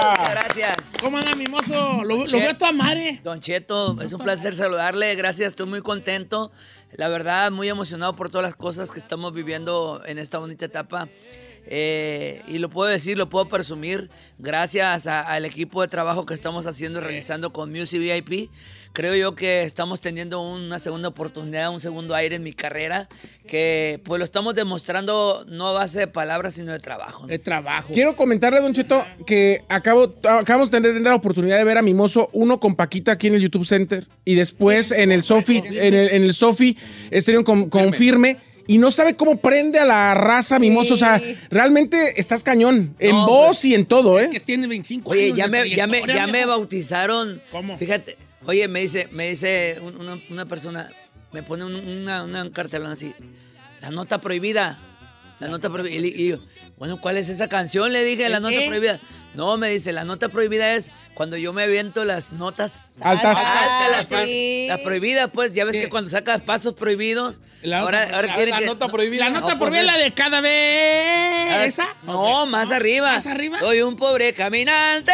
Muchas 0.09 0.29
gracias. 0.29 0.97
¿Cómo 1.01 1.17
anda, 1.17 1.35
Mimoso? 1.35 2.01
Lo, 2.05 2.27
lo 2.27 2.37
veo 2.37 2.51
a 2.51 2.57
tu 2.57 2.73
madre. 2.73 3.19
Don 3.25 3.41
Cheto, 3.41 4.01
es 4.01 4.13
un 4.13 4.21
placer 4.21 4.55
saludarle. 4.55 5.15
Gracias, 5.15 5.49
estoy 5.49 5.67
muy 5.67 5.81
contento. 5.81 6.53
La 6.93 7.09
verdad, 7.09 7.51
muy 7.51 7.67
emocionado 7.67 8.15
por 8.15 8.29
todas 8.29 8.43
las 8.45 8.55
cosas 8.55 8.91
que 8.91 8.99
estamos 8.99 9.33
viviendo 9.33 10.01
en 10.05 10.17
esta 10.17 10.37
bonita 10.37 10.63
etapa. 10.63 11.09
Eh, 11.67 12.41
y 12.47 12.59
lo 12.59 12.69
puedo 12.69 12.89
decir, 12.89 13.17
lo 13.17 13.29
puedo 13.29 13.47
presumir, 13.47 14.09
gracias 14.37 15.07
al 15.07 15.45
equipo 15.45 15.81
de 15.81 15.87
trabajo 15.87 16.25
que 16.25 16.33
estamos 16.33 16.67
haciendo 16.67 16.99
y 16.99 17.03
realizando 17.03 17.51
con 17.51 17.71
Music 17.71 17.99
VIP. 17.99 18.49
Creo 18.95 19.13
yo 19.13 19.35
que 19.35 19.63
estamos 19.63 19.99
teniendo 19.99 20.41
una 20.41 20.79
segunda 20.79 21.09
oportunidad, 21.09 21.69
un 21.69 21.81
segundo 21.81 22.15
aire 22.15 22.37
en 22.37 22.43
mi 22.43 22.53
carrera, 22.53 23.09
que 23.45 23.99
pues 24.05 24.19
lo 24.19 24.23
estamos 24.23 24.55
demostrando 24.55 25.45
no 25.49 25.67
a 25.67 25.73
base 25.73 25.99
de 25.99 26.07
palabras, 26.07 26.53
sino 26.53 26.71
de 26.71 26.79
trabajo. 26.79 27.27
De 27.27 27.37
trabajo. 27.37 27.93
Quiero 27.93 28.15
comentarle, 28.15 28.61
Don 28.61 28.73
Cheto, 28.73 29.05
que 29.25 29.65
acabo, 29.67 30.15
acabamos 30.23 30.71
de 30.71 30.79
tener 30.79 31.01
la 31.01 31.15
oportunidad 31.15 31.57
de 31.57 31.65
ver 31.65 31.77
a 31.77 31.81
Mimoso, 31.81 32.29
uno 32.31 32.61
con 32.61 32.75
Paquita 32.75 33.11
aquí 33.11 33.27
en 33.27 33.33
el 33.33 33.41
YouTube 33.41 33.65
Center 33.65 34.07
y 34.23 34.35
después 34.35 34.93
en 34.93 35.11
el 35.11 35.23
Sofi, 35.23 35.57
en 35.57 35.93
el, 35.93 36.09
en 36.11 36.23
el 36.23 36.33
Sofi 36.33 36.77
Estéreo 37.11 37.43
con, 37.43 37.69
con 37.69 37.91
firme. 37.91 38.37
Y 38.67 38.77
no 38.79 38.89
sabe 38.91 39.15
cómo 39.15 39.37
prende 39.37 39.77
a 39.79 39.85
la 39.85 40.13
raza 40.15 40.57
Mimoso. 40.59 40.95
O 40.95 40.97
sea, 40.97 41.21
realmente 41.49 42.19
estás 42.19 42.43
cañón. 42.43 42.95
En 42.99 43.11
No, 43.11 43.27
voz 43.27 43.47
pues, 43.47 43.65
y 43.65 43.75
en 43.75 43.85
todo, 43.85 44.19
¿eh? 44.19 44.29
Que 44.31 44.39
tiene 44.39 44.67
25 44.67 45.09
Oye, 45.11 45.25
años 45.25 45.37
ya 45.37 45.47
me, 45.47 45.69
ya 45.69 45.87
me, 45.87 46.01
ya 46.07 46.27
me 46.27 46.45
bautizaron. 46.45 47.41
¿Cómo? 47.51 47.77
Fíjate, 47.77 48.17
oye, 48.45 48.67
me 48.67 48.81
dice, 48.81 49.07
me 49.11 49.29
dice 49.29 49.77
un- 49.81 49.97
una, 49.97 50.19
una 50.29 50.45
persona, 50.45 50.89
me 51.31 51.43
pone 51.43 51.63
un, 51.65 51.75
una, 51.75 52.23
una 52.23 52.51
cartelón 52.51 52.91
así, 52.91 53.13
la 53.81 53.91
nota 53.91 54.19
prohibida, 54.21 54.79
la 55.39 55.47
nota 55.47 55.69
prohibida. 55.69 56.07
Y 56.07 56.27
yo, 56.29 56.39
bueno, 56.77 56.99
¿cuál 56.99 57.17
es 57.17 57.29
esa 57.29 57.47
canción? 57.47 57.93
Le 57.93 58.03
dije, 58.03 58.27
la 58.29 58.37
¿El 58.37 58.43
nota 58.43 58.55
qué? 58.57 58.67
prohibida. 58.67 58.99
No, 59.33 59.57
me 59.57 59.69
dice, 59.69 59.91
la 59.91 60.05
nota 60.05 60.29
prohibida 60.29 60.73
es 60.75 60.91
cuando 61.13 61.35
yo 61.37 61.51
me 61.51 61.63
aviento 61.63 62.05
las 62.05 62.31
notas 62.31 62.93
Altas. 63.01 63.37
Ah, 63.41 63.87
las, 63.91 64.05
pro- 64.05 64.23
sí. 64.23 64.65
las 64.69 64.79
prohibidas, 64.79 65.29
pues, 65.33 65.53
ya 65.53 65.65
ves 65.65 65.75
que 65.75 65.89
cuando 65.89 66.09
sacas 66.09 66.41
pasos 66.41 66.73
prohibidos, 66.73 67.41
La 67.61 67.79
ahora, 67.79 68.03
otra- 68.03 68.15
ahora 68.15 68.27
la- 68.29 68.35
quiere 68.35 68.51
la 68.51 68.59
que- 68.59 68.65
nota 68.65 68.85
no, 68.87 68.91
prohibida. 68.93 69.23
La 69.25 69.29
no, 69.31 69.41
nota 69.41 69.57
pues, 69.57 69.71
prohibida 69.71 69.81
es 69.81 69.97
la 69.99 70.03
de 70.05 70.13
cada 70.13 70.39
vez. 70.41 71.65
¿Esa? 71.73 71.87
No, 72.03 72.45
más 72.45 72.71
arriba. 72.71 73.11
¿Más 73.13 73.27
arriba? 73.27 73.59
Soy 73.59 73.81
un 73.81 73.95
pobre 73.97 74.33
caminante. 74.33 75.11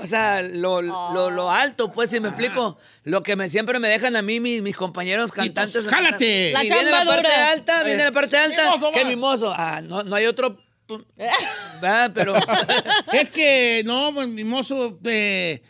O 0.00 0.06
sea, 0.06 0.42
lo, 0.42 0.82
lo, 0.82 1.30
lo 1.30 1.50
alto, 1.50 1.92
pues, 1.92 2.10
si 2.10 2.20
me 2.20 2.28
explico. 2.28 2.78
Lo 3.04 3.22
que 3.22 3.36
me, 3.36 3.48
siempre 3.48 3.78
me 3.78 3.88
dejan 3.88 4.16
a 4.16 4.22
mí 4.22 4.40
mis, 4.40 4.62
mis 4.62 4.76
compañeros 4.76 5.32
cantantes. 5.32 5.86
¡Jálate! 5.86 6.48
Si 6.48 6.52
La 6.52 6.62
viene 6.62 6.90
la 6.90 7.04
parte 7.04 7.28
dura. 7.28 7.50
alta, 7.50 7.82
viene 7.82 8.02
Eh, 8.02 8.04
la 8.04 8.12
parte 8.12 8.36
alta. 8.36 8.64
mimoso, 8.64 8.92
¿Qué 8.92 9.04
mimoso? 9.04 9.52
Ah, 9.54 9.80
no, 9.82 10.02
no 10.02 10.16
hay 10.16 10.26
otro... 10.26 10.58
¿verdad? 11.80 12.12
Pero... 12.14 12.34
es 13.12 13.30
que, 13.30 13.82
no, 13.84 14.12
pues, 14.14 14.28
mimoso, 14.28 14.98
eh, 15.04 15.62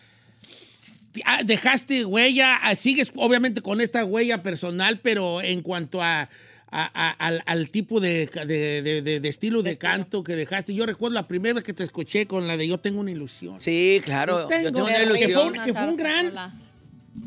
ah, 1.24 1.41
dejaste 1.45 2.05
huella, 2.05 2.57
ah, 2.62 2.74
sigues 2.74 3.12
obviamente 3.16 3.61
con 3.62 3.81
esta 3.81 4.05
huella 4.05 4.43
personal, 4.43 5.01
pero 5.01 5.41
en 5.41 5.62
cuanto 5.62 6.03
a, 6.03 6.29
a- 6.71 6.91
a- 6.95 7.11
al, 7.27 7.43
al 7.47 7.69
tipo 7.71 8.01
de, 8.01 8.27
de- 8.27 8.83
de- 8.83 9.03
de- 9.03 9.21
de 9.21 9.29
estilo 9.29 9.62
de 9.62 9.77
canto 9.79 10.23
que 10.25 10.35
dejaste, 10.35 10.75
yo 10.75 10.85
recuerdo 10.87 11.14
la 11.14 11.29
primera 11.29 11.55
vez 11.55 11.64
que 11.64 11.73
te 11.73 11.85
escuché 11.85 12.27
con 12.27 12.47
la 12.49 12.57
de 12.57 12.67
Yo 12.69 12.79
tengo 12.81 13.01
una 13.01 13.11
ilusión. 13.12 13.61
Sí, 13.61 14.01
claro, 14.05 14.43
yo 14.43 14.49
tengo 14.49 14.81
una 14.85 14.89
Que 14.89 14.95
fue, 14.95 15.05
ilusión. 15.07 15.47
un- 15.59 15.64
que 15.64 15.73
fue 15.73 15.89
un 15.89 15.97
gran... 15.97 16.67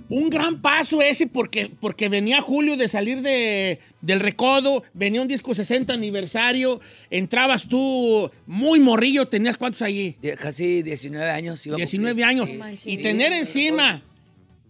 Un 0.08 0.30
gran 0.30 0.62
paso 0.62 1.02
ese 1.02 1.26
porque, 1.26 1.72
porque 1.80 2.10
venía 2.10 2.42
Julio 2.42 2.78
de 2.78 2.88
salir 2.88 3.24
de, 3.24 3.80
del 4.02 4.20
recodo, 4.20 4.84
venía 4.94 5.20
un 5.20 5.28
disco 5.28 5.56
60 5.56 5.92
aniversario, 5.94 6.80
entrabas 7.10 7.68
tú 7.68 8.30
muy 8.46 8.80
morrillo, 8.80 9.28
¿tenías 9.28 9.58
cuántos 9.58 9.82
allí? 9.82 10.16
Die- 10.22 10.36
Casi 10.36 10.84
19 10.84 11.32
años. 11.32 11.66
iba 11.66 11.76
a 11.76 11.78
19 11.78 12.22
cumplir. 12.22 12.26
años. 12.62 12.80
Sí. 12.82 12.92
Y 12.92 12.96
Sí. 12.98 13.02
tener 13.02 13.34
encima 13.34 14.04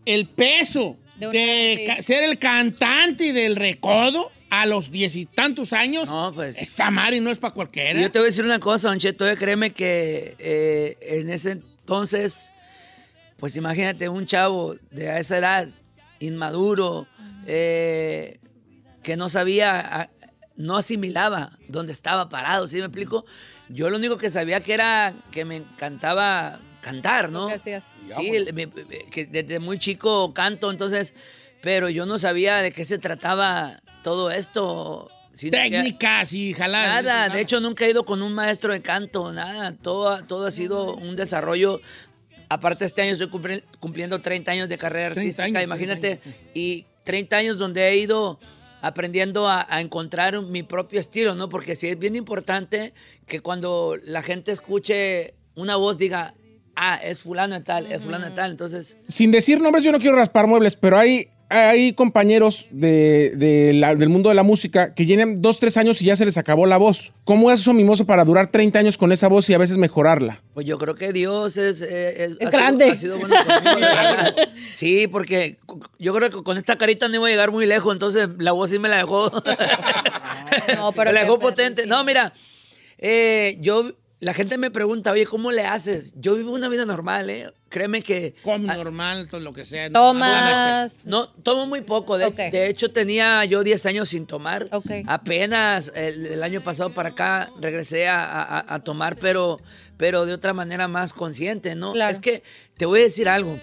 el 0.05 0.25
peso 0.27 0.97
De 1.19 1.27
de, 1.27 1.97
ser 2.01 2.23
el 2.23 2.37
cantante 2.39 3.33
del 3.33 3.57
recodo 3.57 4.31
a 4.49 4.65
los 4.65 4.91
diez 4.91 5.15
y 5.15 5.25
tantos 5.25 5.73
años, 5.73 6.09
esa 6.57 6.89
madre 6.91 7.21
no 7.21 7.29
es 7.29 7.37
para 7.37 7.53
cualquiera. 7.53 7.99
Yo 7.99 8.11
te 8.11 8.19
voy 8.19 8.27
a 8.27 8.29
decir 8.29 8.45
una 8.45 8.59
cosa, 8.59 8.89
Don 8.89 8.99
Cheto, 8.99 9.27
eh, 9.27 9.37
créeme 9.37 9.71
que 9.71 10.35
eh, 10.39 10.97
en 11.01 11.29
ese 11.29 11.51
entonces, 11.51 12.51
pues 13.37 13.55
imagínate 13.55 14.09
un 14.09 14.25
chavo 14.25 14.75
de 14.91 15.19
esa 15.19 15.37
edad, 15.37 15.67
inmaduro, 16.19 17.07
eh, 17.45 18.39
que 19.03 19.15
no 19.17 19.29
sabía, 19.29 20.09
no 20.55 20.77
asimilaba 20.77 21.57
dónde 21.67 21.93
estaba 21.93 22.27
parado, 22.29 22.67
¿sí 22.67 22.77
me 22.77 22.85
explico? 22.85 23.25
Yo 23.69 23.89
lo 23.89 23.97
único 23.97 24.17
que 24.17 24.29
sabía 24.29 24.61
que 24.61 24.73
era 24.73 25.13
que 25.31 25.45
me 25.45 25.57
encantaba 25.57 26.59
cantar, 26.81 27.31
¿no? 27.31 27.47
¿Qué 27.47 27.53
hacías? 27.53 27.95
Sí, 28.15 28.31
que 29.11 29.25
desde 29.25 29.59
muy 29.59 29.77
chico 29.77 30.33
canto, 30.33 30.71
entonces, 30.71 31.13
pero 31.61 31.89
yo 31.89 32.05
no 32.05 32.17
sabía 32.17 32.57
de 32.57 32.71
qué 32.71 32.83
se 32.83 32.97
trataba 32.97 33.81
todo 34.03 34.31
esto. 34.31 35.09
Técnicas 35.39 36.33
y 36.33 36.53
jalar. 36.53 37.03
Nada, 37.03 37.29
de 37.29 37.39
hecho 37.39 37.59
nunca 37.61 37.85
he 37.85 37.91
ido 37.91 38.03
con 38.03 38.21
un 38.21 38.33
maestro 38.33 38.73
de 38.73 38.81
canto, 38.81 39.31
nada, 39.31 39.73
todo, 39.73 40.21
todo 40.25 40.47
ha 40.47 40.51
sido 40.51 40.95
un 40.95 41.15
desarrollo. 41.15 41.79
Aparte 42.49 42.83
este 42.83 43.03
año 43.03 43.11
estoy 43.13 43.27
cumpli- 43.29 43.63
cumpliendo 43.79 44.19
30 44.19 44.51
años 44.51 44.69
de 44.69 44.77
carrera 44.77 45.13
30 45.13 45.19
artística, 45.21 45.59
años, 45.59 45.63
imagínate, 45.63 46.19
y 46.53 46.85
30 47.03 47.37
años 47.37 47.57
donde 47.57 47.87
he 47.87 47.97
ido 47.97 48.39
aprendiendo 48.81 49.47
a, 49.47 49.65
a 49.69 49.81
encontrar 49.81 50.41
mi 50.41 50.63
propio 50.63 50.99
estilo, 50.99 51.35
¿no? 51.35 51.47
Porque 51.47 51.75
sí 51.75 51.87
es 51.89 51.99
bien 51.99 52.15
importante 52.15 52.93
que 53.27 53.39
cuando 53.41 53.97
la 54.03 54.21
gente 54.23 54.51
escuche 54.51 55.35
una 55.55 55.75
voz 55.75 55.97
diga, 55.97 56.33
ah, 56.75 56.99
es 57.03 57.19
fulano 57.19 57.55
de 57.55 57.61
tal, 57.61 57.89
es 57.91 58.01
fulano 58.01 58.25
de 58.25 58.31
tal, 58.31 58.51
entonces... 58.51 58.97
Sin 59.07 59.31
decir 59.31 59.61
nombres, 59.61 59.83
yo 59.83 59.91
no 59.91 59.99
quiero 59.99 60.15
raspar 60.17 60.47
muebles, 60.47 60.75
pero 60.75 60.97
hay, 60.97 61.29
hay 61.51 61.93
compañeros 61.93 62.67
de, 62.71 63.31
de 63.35 63.73
la- 63.73 63.95
del 63.95 64.09
mundo 64.09 64.29
de 64.29 64.35
la 64.35 64.43
música 64.43 64.93
que 64.93 65.05
llenan 65.07 65.35
dos, 65.35 65.59
tres 65.59 65.77
años 65.77 66.01
y 66.01 66.05
ya 66.05 66.15
se 66.15 66.23
les 66.25 66.37
acabó 66.37 66.65
la 66.67 66.77
voz. 66.77 67.11
¿Cómo 67.23 67.51
es 67.51 67.59
eso, 67.61 67.73
Mimoso, 67.73 68.05
para 68.05 68.23
durar 68.23 68.51
30 68.51 68.77
años 68.79 68.97
con 68.97 69.11
esa 69.11 69.27
voz 69.27 69.49
y 69.49 69.53
a 69.55 69.57
veces 69.57 69.77
mejorarla? 69.77 70.41
Pues 70.53 70.67
yo 70.67 70.77
creo 70.77 70.93
que 70.95 71.11
Dios 71.11 71.57
es... 71.57 71.81
eh, 71.81 72.23
es, 72.25 72.31
Es 72.39 72.47
ha 72.47 72.51
sido- 72.51 72.51
grande. 72.51 72.85
ha 72.91 72.95
sido 72.95 73.17
bueno 73.17 73.35
conmigo. 73.35 73.87
Sí, 74.71 75.07
porque 75.07 75.57
yo 75.97 76.13
creo 76.13 76.29
que 76.29 76.43
con 76.43 76.57
esta 76.57 76.77
carita 76.77 77.07
no 77.07 77.15
iba 77.15 77.27
a 77.27 77.31
llegar 77.31 77.51
muy 77.51 77.65
lejos, 77.65 77.93
entonces 77.93 78.29
la 78.37 78.51
voz 78.51 78.69
sí 78.69 78.77
me 78.79 78.87
la 78.89 78.97
dejó. 78.97 79.31
No, 80.75 80.91
me 80.95 81.05
la 81.13 81.21
dejó 81.21 81.39
potente. 81.39 81.85
No, 81.87 82.03
mira, 82.03 82.33
eh, 82.97 83.57
yo... 83.59 83.91
La 84.21 84.33
gente 84.33 84.57
me 84.57 84.69
pregunta, 84.69 85.11
oye, 85.11 85.25
¿cómo 85.25 85.49
le 85.53 85.63
haces? 85.63 86.13
Yo 86.17 86.35
vivo 86.35 86.51
una 86.51 86.67
vida 86.67 86.85
normal, 86.85 87.29
¿eh? 87.29 87.53
Créeme 87.69 88.01
que... 88.01 88.35
Come 88.43 88.67
normal, 88.67 89.29
todo 89.29 89.39
lo 89.39 89.53
que 89.53 89.63
sea. 89.63 89.89
Tomas. 89.89 91.05
No, 91.05 91.29
tomo 91.29 91.67
muy 91.67 91.81
poco. 91.81 92.17
De, 92.17 92.25
de 92.51 92.67
hecho, 92.67 92.91
tenía 92.91 93.45
yo 93.45 93.63
10 93.63 93.85
años 93.85 94.09
sin 94.09 94.25
tomar. 94.25 94.67
Apenas 95.07 95.93
el, 95.95 96.25
el 96.25 96.43
año 96.43 96.61
pasado 96.61 96.93
para 96.93 97.09
acá 97.09 97.49
regresé 97.61 98.09
a, 98.09 98.25
a- 98.25 98.75
a 98.75 98.83
tomar, 98.83 99.17
pero, 99.17 99.61
pero 99.95 100.25
de 100.25 100.33
otra 100.33 100.51
manera 100.53 100.89
más 100.89 101.13
consciente, 101.13 101.75
¿no? 101.75 101.93
Es 102.11 102.19
que 102.19 102.43
te 102.75 102.85
voy 102.85 102.99
a 102.99 103.03
decir 103.03 103.29
algo. 103.29 103.57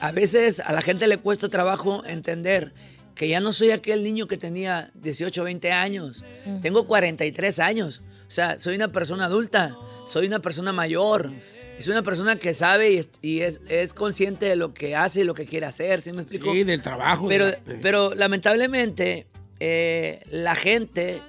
A 0.00 0.10
veces 0.10 0.58
a 0.58 0.72
la 0.72 0.82
gente 0.82 1.06
le 1.06 1.18
cuesta 1.18 1.48
trabajo 1.48 2.02
entender 2.06 2.74
que 3.14 3.28
ya 3.28 3.38
no 3.38 3.52
soy 3.52 3.70
aquel 3.70 4.02
niño 4.02 4.26
que 4.26 4.36
tenía 4.36 4.90
18, 4.94 5.44
20 5.44 5.70
años. 5.72 6.24
Ujú. 6.44 6.60
Tengo 6.60 6.86
43 6.88 7.60
años. 7.60 8.02
O 8.26 8.30
sea, 8.30 8.58
soy 8.58 8.76
una 8.76 8.90
persona 8.92 9.26
adulta, 9.26 9.76
soy 10.06 10.26
una 10.26 10.40
persona 10.40 10.72
mayor. 10.72 11.32
Es 11.78 11.88
una 11.88 12.02
persona 12.02 12.36
que 12.36 12.54
sabe 12.54 12.92
y, 12.92 12.96
es, 12.96 13.10
y 13.20 13.40
es, 13.42 13.60
es 13.68 13.92
consciente 13.92 14.46
de 14.46 14.56
lo 14.56 14.72
que 14.72 14.96
hace 14.96 15.20
y 15.20 15.24
lo 15.24 15.34
que 15.34 15.44
quiere 15.44 15.66
hacer, 15.66 16.00
¿sí 16.00 16.10
me 16.12 16.22
explico? 16.22 16.50
Sí, 16.50 16.64
del 16.64 16.80
trabajo. 16.82 17.28
Pero, 17.28 17.46
de 17.46 17.52
la- 17.66 17.80
pero 17.82 18.14
lamentablemente 18.14 19.26
eh, 19.60 20.20
la 20.30 20.54
gente 20.54 21.20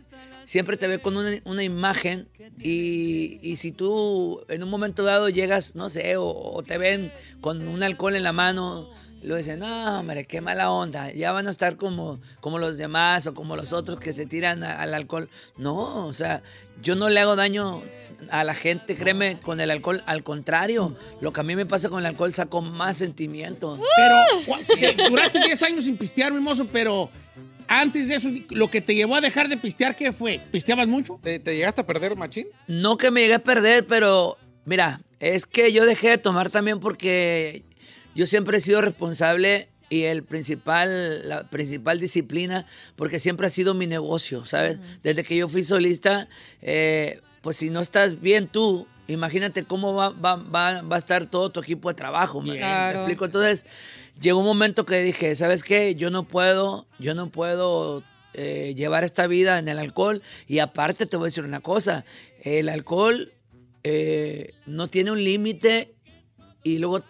siempre 0.46 0.78
te 0.78 0.88
ve 0.88 1.00
con 1.00 1.18
una, 1.18 1.32
una 1.44 1.64
imagen 1.64 2.30
y, 2.64 3.40
y 3.42 3.58
si 3.58 3.74
tú 3.74 4.42
en 4.48 4.64
un 4.64 4.70
momento 4.70 5.04
dado 5.04 5.28
llegas, 5.28 5.76
no 5.76 5.90
sé, 5.90 6.16
o, 6.16 6.26
o 6.28 6.64
te 6.64 6.78
ven 6.78 7.12
con 7.42 7.68
un 7.68 7.84
alcohol 7.84 8.16
en 8.16 8.24
la 8.24 8.32
mano, 8.34 8.90
lo 9.22 9.36
dicen, 9.36 9.60
no, 9.60 10.00
hombre, 10.00 10.26
qué 10.26 10.42
mala 10.42 10.72
onda, 10.72 11.12
ya 11.12 11.32
van 11.32 11.48
a 11.48 11.50
estar 11.50 11.76
como, 11.78 12.20
como 12.40 12.60
los 12.60 12.78
demás 12.78 13.28
o 13.28 13.34
como 13.34 13.56
los 13.56 13.74
otros 13.74 14.00
que 14.00 14.14
se 14.14 14.26
tiran 14.26 14.64
a- 14.64 14.82
al 14.82 14.94
alcohol. 14.94 15.30
No, 15.58 16.06
o 16.08 16.14
sea, 16.14 16.42
yo 16.82 16.96
no 16.96 17.10
le 17.10 17.20
hago 17.20 17.36
daño 17.36 17.82
a 18.32 18.44
la 18.44 18.54
gente, 18.54 18.96
créeme, 18.96 19.40
con 19.40 19.60
el 19.60 19.70
alcohol. 19.72 20.02
Al 20.06 20.24
contrario, 20.24 20.96
lo 21.22 21.32
que 21.34 21.40
a 21.42 21.44
mí 21.44 21.56
me 21.56 21.66
pasa 21.66 21.90
con 21.90 22.00
el 22.00 22.06
alcohol 22.06 22.34
saco 22.34 22.62
más 22.62 22.98
sentimiento. 22.98 23.80
Pero 23.96 24.16
cua- 24.46 24.66
que 24.66 25.10
duraste 25.10 25.40
10 25.40 25.62
años 25.64 25.84
sin 25.86 25.98
pistear, 25.98 26.32
mimoso, 26.32 26.68
pero 26.72 27.10
antes 27.68 28.08
de 28.08 28.16
eso, 28.16 28.30
lo 28.52 28.70
que 28.70 28.82
te 28.82 28.96
llevó 28.96 29.16
a 29.16 29.22
dejar 29.22 29.50
de 29.50 29.58
pistear, 29.58 29.96
¿qué 29.96 30.14
fue? 30.14 30.42
¿Pisteabas 30.52 30.88
mucho? 30.88 31.20
¿Te, 31.22 31.38
te 31.40 31.56
llegaste 31.56 31.82
a 31.82 31.86
perder, 31.86 32.16
Machín? 32.16 32.48
No 32.68 32.98
que 32.98 33.12
me 33.12 33.22
llegué 33.22 33.34
a 33.36 33.40
perder, 33.44 33.86
pero 33.86 34.38
mira, 34.66 35.02
es 35.20 35.46
que 35.46 35.72
yo 35.74 35.86
dejé 35.86 36.10
de 36.12 36.18
tomar 36.18 36.50
también 36.50 36.80
porque 36.80 37.64
yo 38.18 38.26
siempre 38.28 38.58
he 38.58 38.62
sido 38.62 38.82
responsable 38.82 39.70
y 39.90 40.04
el 40.04 40.24
principal, 40.24 41.30
la 41.30 41.50
principal 41.50 42.00
disciplina, 42.02 42.66
porque 42.98 43.20
siempre 43.20 43.48
ha 43.48 43.50
sido 43.50 43.74
mi 43.74 43.88
negocio, 43.88 44.46
¿sabes? 44.46 44.80
Desde 45.04 45.24
que 45.24 45.38
yo 45.38 45.48
fui 45.48 45.64
solista, 45.64 46.28
eh, 46.62 47.22
pues 47.42 47.56
si 47.56 47.70
no 47.70 47.80
estás 47.80 48.20
bien 48.20 48.50
tú, 48.50 48.86
imagínate 49.08 49.64
cómo 49.64 49.94
va, 49.94 50.10
va, 50.10 50.36
va, 50.36 50.82
va 50.82 50.96
a 50.98 51.00
estar 51.00 51.28
todo 51.28 51.50
tu 51.52 51.62
equipo 51.62 51.88
de 51.88 51.96
trabajo. 51.96 52.42
¿me- 52.42 52.52
¿me 52.52 52.58
Claro. 52.58 52.98
explico? 52.98 53.24
Entonces, 53.26 53.66
llegó 54.20 54.40
un 54.40 54.46
momento 54.46 54.86
que 54.86 55.02
dije, 55.02 55.34
¿sabes 55.36 55.64
qué? 55.64 55.96
Yo 55.96 56.10
no 56.10 56.28
puedo, 56.28 56.86
yo 57.00 57.14
no 57.16 57.30
puedo 57.30 58.04
eh, 58.34 58.74
llevar 58.76 59.06
esta 59.06 59.26
vida 59.28 59.58
en 59.58 59.70
el 59.70 59.80
alcohol. 59.80 60.22
Y 60.48 60.60
aparte 60.60 61.06
te 61.06 61.16
voy 61.16 61.28
a 61.28 61.30
decir 61.30 61.46
una 61.46 61.62
cosa, 61.62 62.04
el 62.44 62.68
alcohol 62.68 63.32
eh, 63.84 64.52
no 64.66 64.88
tiene 64.90 65.12
un 65.12 65.24
límite 65.24 65.94
y 66.64 66.80
luego 66.80 67.02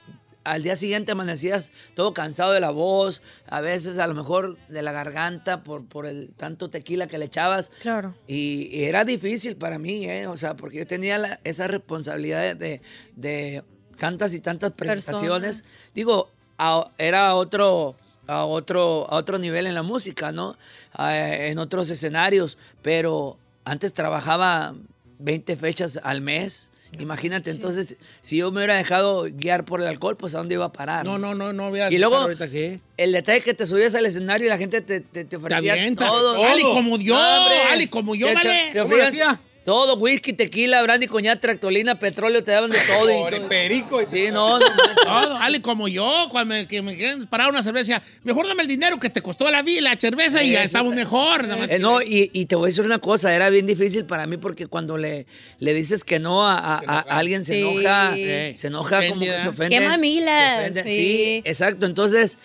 al 0.51 0.63
día 0.63 0.75
siguiente 0.75 1.11
amanecías 1.11 1.71
todo 1.95 2.13
cansado 2.13 2.51
de 2.53 2.59
la 2.59 2.71
voz, 2.71 3.21
a 3.47 3.61
veces 3.61 3.99
a 3.99 4.07
lo 4.07 4.13
mejor 4.13 4.57
de 4.67 4.81
la 4.81 4.91
garganta 4.91 5.63
por, 5.63 5.85
por 5.85 6.05
el 6.05 6.33
tanto 6.35 6.69
tequila 6.69 7.07
que 7.07 7.17
le 7.17 7.25
echabas. 7.25 7.69
Claro. 7.81 8.15
Y, 8.27 8.67
y 8.71 8.83
era 8.85 9.05
difícil 9.05 9.55
para 9.55 9.79
mí, 9.79 10.05
¿eh? 10.05 10.27
O 10.27 10.37
sea, 10.37 10.55
porque 10.55 10.77
yo 10.79 10.87
tenía 10.87 11.17
la- 11.17 11.39
esa 11.43 11.67
responsabilidad 11.67 12.55
de, 12.55 12.81
de- 13.15 13.63
tantas 13.97 14.33
y 14.33 14.39
tantas 14.39 14.71
presentaciones. 14.73 15.63
Digo, 15.95 16.29
a- 16.57 16.89
era 16.97 17.33
otro, 17.35 17.95
a 18.27 18.45
otro, 18.45 19.07
a 19.11 19.15
otro 19.15 19.37
nivel 19.39 19.67
en 19.67 19.73
la 19.73 19.83
música, 19.83 20.31
¿no? 20.31 20.57
Eh, 20.99 21.47
en 21.51 21.57
otros 21.59 21.89
escenarios, 21.89 22.57
pero 22.81 23.37
antes 23.65 23.93
trabajaba 23.93 24.75
20 25.19 25.55
fechas 25.57 25.99
al 26.03 26.21
mes. 26.21 26.69
Imagínate, 26.99 27.51
entonces, 27.51 27.97
si 28.21 28.37
yo 28.37 28.51
me 28.51 28.59
hubiera 28.59 28.75
dejado 28.75 29.23
guiar 29.23 29.65
por 29.65 29.81
el 29.81 29.87
alcohol, 29.87 30.17
pues 30.17 30.35
a 30.35 30.39
dónde 30.39 30.55
iba 30.55 30.65
a 30.65 30.71
parar. 30.71 31.05
No, 31.05 31.17
no, 31.17 31.35
no, 31.35 31.53
no 31.53 31.67
hubiera 31.67 31.91
Y 31.91 31.97
luego, 31.97 32.15
ahorita 32.17 32.49
qué. 32.49 32.79
el 32.97 33.11
detalle 33.11 33.39
es 33.39 33.43
que 33.43 33.53
te 33.53 33.65
subías 33.67 33.93
al 33.95 34.05
escenario 34.05 34.47
y 34.47 34.49
la 34.49 34.57
gente 34.57 34.81
te, 34.81 35.01
te, 35.01 35.25
te 35.25 35.35
ofrecía 35.35 35.75
todo. 35.95 36.35
todo. 36.35 36.45
Ali, 36.45 36.63
como 36.63 36.97
yo, 36.97 37.15
hombre. 37.17 37.55
Ali, 37.71 37.87
como 37.87 38.15
yo, 38.15 38.27
Te- 38.27 38.33
vale. 38.81 39.46
Todo, 39.67 39.97
whisky, 39.97 40.31
tequila, 40.31 40.81
brandy, 40.81 41.07
coñac, 41.07 41.41
tractolina, 41.41 41.99
petróleo, 41.99 42.41
te 42.41 42.53
daban 42.53 42.69
de 42.71 42.77
todo. 42.87 43.09
y 43.27 43.29
todo. 43.37 43.49
perico. 43.49 43.99
Sí, 44.09 44.27
no, 44.31 44.57
no, 44.59 44.65
Todo, 45.03 45.29
dale 45.39 45.61
como 45.61 45.89
yo, 45.89 46.29
cuando 46.31 46.55
me, 46.55 46.65
que 46.65 46.81
me 46.81 46.95
quieren 46.95 47.25
parar 47.25 47.49
una 47.49 47.61
cerveza, 47.61 48.01
mejor 48.23 48.47
dame 48.47 48.61
el 48.61 48.69
dinero 48.69 48.97
que 48.97 49.09
te 49.09 49.21
costó 49.21 49.51
la, 49.51 49.61
vi- 49.63 49.81
la 49.81 49.97
cerveza 49.99 50.41
y 50.41 50.51
ya 50.53 50.61
Sí, 50.61 50.67
estamos 50.67 50.93
sí. 50.93 50.99
mejor. 50.99 51.45
Eh, 51.69 51.79
no, 51.79 52.01
y, 52.01 52.29
y 52.31 52.45
te 52.45 52.55
voy 52.55 52.67
a 52.67 52.69
decir 52.69 52.85
una 52.85 52.99
cosa, 52.99 53.35
era 53.35 53.49
bien 53.49 53.65
difícil 53.65 54.05
para 54.05 54.25
mí 54.25 54.37
porque 54.37 54.67
cuando 54.67 54.97
le, 54.97 55.25
le 55.59 55.73
dices 55.73 56.05
que 56.05 56.17
no 56.19 56.47
a, 56.47 56.57
a- 56.57 56.81
a 56.87 56.99
alguien 57.17 57.43
se 57.43 57.55
Sí. 57.55 57.59
enoja, 57.59 58.13
Eh, 58.15 58.53
se 58.55 58.67
enoja 58.67 59.05
como 59.09 59.19
que 59.19 59.37
se 59.37 59.49
ofende. 59.49 59.77
Qué 59.77 59.85
mamilas, 59.85 60.75
sí. 60.75 60.81
Sí, 60.93 61.41
exacto. 61.43 61.85
Entonces, 61.87 62.37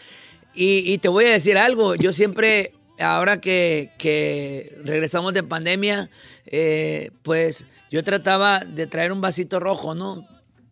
y, 0.54 0.92
y 0.92 0.98
te 0.98 1.06
voy 1.06 1.26
a 1.26 1.30
decir 1.30 1.56
algo, 1.56 1.94
yo 1.94 2.10
siempre, 2.10 2.72
ahora 3.02 3.40
que, 3.40 3.90
que 3.98 4.78
regresamos 4.84 5.34
de 5.34 5.42
pandemia, 5.42 6.10
eh, 6.46 7.10
pues 7.22 7.66
yo 7.90 8.02
trataba 8.04 8.60
de 8.60 8.86
traer 8.86 9.12
un 9.12 9.20
vasito 9.20 9.60
rojo, 9.60 9.94
¿no? 9.94 10.26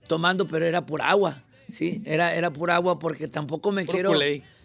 Tomando, 0.06 0.46
pero 0.46 0.66
era 0.66 0.86
por 0.86 1.02
agua, 1.02 1.42
¿sí? 1.70 2.02
Era, 2.04 2.34
era 2.34 2.52
por 2.52 2.70
agua 2.70 2.98
porque 2.98 3.28
tampoco 3.28 3.72
me 3.72 3.86
quiero... 3.86 4.12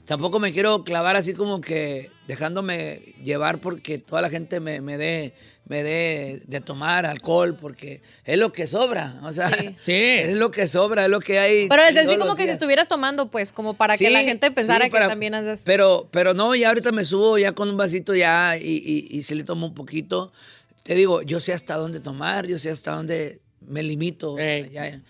Tampoco 0.05 0.39
me 0.39 0.53
quiero 0.53 0.84
clavar 0.84 1.16
así 1.16 1.34
como 1.34 1.61
que 1.61 2.11
dejándome 2.28 3.16
llevar 3.24 3.59
porque 3.59 3.97
toda 3.97 4.22
la 4.22 4.30
gente 4.30 4.59
me, 4.59 4.80
me 4.80 4.99
dé 4.99 5.34
me 5.68 5.82
dé 5.84 6.41
de 6.45 6.61
tomar 6.61 7.05
alcohol 7.05 7.57
porque 7.59 8.01
es 8.24 8.38
lo 8.38 8.53
que 8.53 8.68
sobra, 8.68 9.20
o 9.24 9.32
sea, 9.32 9.49
Sí. 9.78 9.91
es 9.93 10.36
lo 10.38 10.51
que 10.51 10.68
sobra, 10.68 11.05
es 11.05 11.09
lo 11.11 11.20
que 11.20 11.39
hay. 11.39 11.68
Pero 11.70 11.82
es 11.84 11.97
así 11.97 12.18
como 12.18 12.36
que 12.36 12.43
si 12.43 12.49
estuvieras 12.49 12.88
tomando, 12.88 13.30
pues, 13.32 13.51
como 13.51 13.74
para 13.74 13.97
que 13.97 14.09
la 14.09 14.20
gente 14.24 14.51
pensara 14.51 14.86
sí, 14.86 14.91
para- 14.91 15.05
que 15.05 15.09
también 15.11 15.34
haces. 15.34 15.61
Pero, 15.66 16.07
pero 16.11 16.34
no, 16.34 16.53
ya 16.55 16.68
ahorita 16.70 16.91
me 16.91 17.03
subo 17.03 17.38
ya 17.38 17.53
con 17.53 17.70
un 17.70 17.78
vasito 17.78 18.13
ya 18.13 18.57
y, 18.57 18.63
y, 18.63 19.07
y 19.18 19.24
sí 19.24 19.34
le 19.36 19.43
tomo 19.43 19.66
un 19.68 19.74
poquito. 19.74 20.32
Te 20.84 20.93
digo, 20.93 21.24
yo 21.24 21.39
sé 21.39 21.51
hasta 21.53 21.76
dónde 21.78 21.99
tomar, 21.99 22.45
yo 22.45 22.59
sé 22.59 22.70
hasta 22.70 22.91
dónde 22.91 23.39
me 23.61 23.82
limito. 23.82 24.38
Ey. 24.38 24.70
Ya, 24.72 24.88
ya 24.89 25.01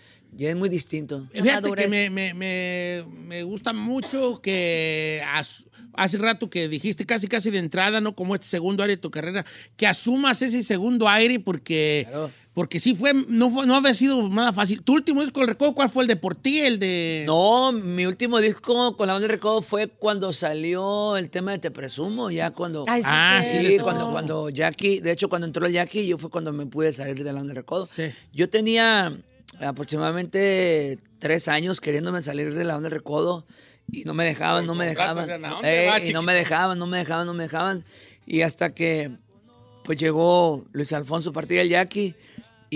es 0.44 0.54
muy 0.56 0.68
distinto. 0.68 1.26
Fíjate 1.32 1.72
que 1.72 1.88
me, 1.88 2.10
me, 2.10 2.34
me, 2.34 3.04
me 3.26 3.42
gusta 3.44 3.72
mucho 3.72 4.40
que 4.42 5.22
as- 5.32 5.64
hace 5.94 6.18
rato 6.18 6.50
que 6.50 6.68
dijiste 6.68 7.06
casi 7.06 7.26
casi 7.26 7.50
de 7.50 7.58
entrada, 7.58 8.02
¿no? 8.02 8.14
Como 8.14 8.34
este 8.34 8.46
segundo 8.46 8.82
aire 8.82 8.96
de 8.96 9.00
tu 9.02 9.10
carrera, 9.10 9.46
que 9.76 9.86
asumas 9.86 10.42
ese 10.42 10.62
segundo 10.62 11.08
aire 11.08 11.40
porque, 11.40 12.04
Claro. 12.06 12.30
porque 12.52 12.80
sí 12.80 12.94
fue, 12.94 13.14
no 13.14 13.48
fue, 13.50 13.66
no 13.66 13.74
había 13.74 13.94
sido 13.94 14.28
nada 14.28 14.52
fácil. 14.52 14.82
¿Tu 14.82 14.92
último 14.92 15.22
disco, 15.22 15.40
el 15.40 15.48
recuerdo, 15.48 15.74
cuál 15.74 15.88
fue 15.88 16.02
el 16.04 16.08
de 16.08 16.16
por 16.16 16.34
ti? 16.34 16.60
El 16.60 16.78
de... 16.78 17.24
No, 17.26 17.72
mi 17.72 18.04
último 18.04 18.38
disco 18.40 18.94
con 18.96 19.06
la 19.06 19.14
banda 19.14 19.26
de 19.26 19.32
recodo 19.32 19.62
fue 19.62 19.88
cuando 19.88 20.34
salió 20.34 21.16
el 21.16 21.30
tema 21.30 21.52
de 21.52 21.60
Te 21.60 21.70
Presumo, 21.70 22.30
ya 22.30 22.50
cuando... 22.50 22.84
Ay, 22.88 23.00
sí, 23.02 23.08
Ah, 23.10 23.42
Sí, 23.50 23.78
cuando, 23.82 24.10
cuando 24.10 24.50
Jackie, 24.50 25.00
de 25.00 25.12
hecho 25.12 25.30
cuando 25.30 25.46
entró 25.46 25.64
el 25.66 25.72
Jackie, 25.72 26.06
yo 26.06 26.18
fue 26.18 26.28
cuando 26.28 26.52
me 26.52 26.66
pude 26.66 26.92
salir 26.92 27.16
de 27.16 27.24
la 27.24 27.32
banda 27.38 27.54
de 27.54 27.60
recodo. 27.60 27.88
Sí. 27.94 28.04
Yo 28.34 28.50
tenía 28.50 29.16
aproximadamente 29.60 30.98
tres 31.18 31.48
años 31.48 31.80
queriéndome 31.80 32.22
salir 32.22 32.54
de 32.54 32.64
la 32.64 32.74
banda 32.74 32.88
de 32.88 32.94
recodo 32.94 33.46
y 33.90 34.04
no 34.04 34.14
me 34.14 34.24
dejaban, 34.24 34.66
no 34.66 34.74
me 34.74 34.86
dejaban. 34.86 35.28
contratos, 35.28 35.44
¿a 35.44 35.54
dónde 35.54 35.86
Eh, 35.86 36.08
y 36.08 36.12
no 36.12 36.22
me 36.22 36.34
dejaban, 36.34 36.78
no 36.78 36.86
me 36.86 36.98
dejaban, 36.98 37.26
no 37.26 37.34
me 37.34 37.44
dejaban. 37.44 37.84
Y 38.26 38.42
hasta 38.42 38.74
que 38.74 39.12
pues 39.84 39.98
llegó 39.98 40.64
Luis 40.72 40.92
Alfonso 40.92 41.32
Partida 41.32 41.62
el 41.62 41.68
Jackie 41.68 42.14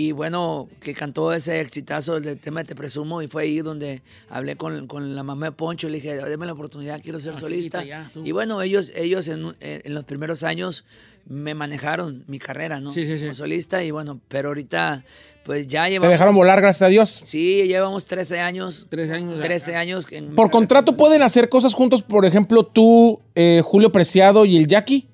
y 0.07 0.11
bueno, 0.13 0.67
que 0.79 0.93
cantó 0.93 1.33
ese 1.33 1.59
exitazo 1.61 2.19
del 2.19 2.39
tema 2.39 2.61
de 2.61 2.67
Te 2.69 2.75
Presumo 2.75 3.21
y 3.21 3.27
fue 3.27 3.43
ahí 3.43 3.59
donde 3.61 4.01
hablé 4.29 4.55
con, 4.55 4.87
con 4.87 5.15
la 5.15 5.23
mamá 5.23 5.47
de 5.47 5.51
Poncho 5.51 5.87
y 5.87 5.91
le 5.91 5.97
dije, 5.97 6.15
deme 6.15 6.45
la 6.45 6.53
oportunidad, 6.53 7.01
quiero 7.01 7.19
ser 7.19 7.33
Ah, 7.35 7.39
solista. 7.39 7.83
ya, 7.83 8.11
y 8.23 8.31
bueno, 8.31 8.61
ellos, 8.61 8.91
ellos 8.95 9.27
en, 9.27 9.55
eh, 9.59 9.81
en 9.85 9.93
los 9.93 10.03
primeros 10.05 10.43
años 10.43 10.85
me 11.27 11.53
manejaron 11.53 12.23
mi 12.27 12.39
carrera, 12.39 12.79
¿no? 12.79 12.93
Sí, 12.93 13.05
sí, 13.05 13.15
sí. 13.17 13.23
Como 13.23 13.33
solista 13.35 13.83
y 13.83 13.91
bueno, 13.91 14.19
pero 14.27 14.49
ahorita 14.49 15.03
pues 15.43 15.67
ya 15.67 15.85
Te 15.85 15.91
llevamos... 15.91 16.11
dejaron 16.11 16.35
volar, 16.35 16.61
gracias 16.61 16.83
a 16.83 16.87
Dios. 16.89 17.21
Sí, 17.25 17.63
llevamos 17.67 18.05
13 18.05 18.39
años. 18.39 18.87
Tres 18.89 19.09
años. 19.11 19.39
13 19.39 19.75
años. 19.75 20.07
en 20.11 20.35
Por 20.35 20.49
contrato 20.51 20.97
pueden 20.97 21.21
hacer 21.21 21.49
cosas 21.49 21.73
juntos, 21.73 22.01
por 22.03 22.25
ejemplo, 22.25 22.63
tú, 22.63 23.21
eh, 23.35 23.61
Julio 23.63 23.91
Preciado 23.91 24.45
y 24.45 24.57
el 24.57 24.67
Jackie. 24.67 25.07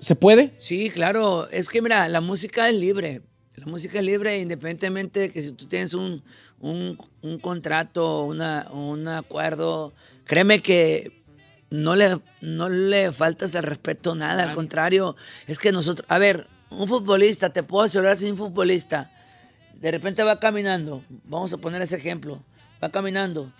¿Se 0.00 0.16
puede? 0.16 0.52
Sí, 0.58 0.90
claro. 0.90 1.48
Es 1.50 1.68
que 1.68 1.80
mira, 1.80 2.08
la 2.08 2.20
música 2.20 2.68
es 2.68 2.76
libre. 2.76 3.22
La 3.56 3.66
música 3.66 3.98
es 3.98 4.04
libre 4.04 4.38
independientemente 4.38 5.20
de 5.20 5.30
que 5.30 5.40
si 5.40 5.52
tú 5.52 5.66
tienes 5.66 5.94
un, 5.94 6.22
un, 6.60 6.98
un 7.22 7.38
contrato, 7.38 8.24
una, 8.24 8.68
un 8.72 9.06
acuerdo, 9.06 9.92
créeme 10.24 10.60
que 10.60 11.22
no 11.70 11.96
le, 11.96 12.20
no 12.40 12.68
le 12.68 13.12
faltas 13.12 13.54
el 13.54 13.62
respeto 13.62 14.14
nada. 14.14 14.42
Al 14.44 14.54
contrario, 14.54 15.16
es 15.46 15.58
que 15.58 15.72
nosotros, 15.72 16.06
a 16.08 16.18
ver, 16.18 16.48
un 16.70 16.88
futbolista, 16.88 17.50
te 17.50 17.62
puedo 17.62 17.84
asegurar 17.84 18.16
si 18.16 18.30
un 18.30 18.36
futbolista 18.36 19.10
de 19.74 19.90
repente 19.90 20.22
va 20.22 20.40
caminando, 20.40 21.04
vamos 21.24 21.52
a 21.52 21.58
poner 21.58 21.82
ese 21.82 21.96
ejemplo, 21.96 22.42
va 22.82 22.90
caminando 22.90 23.52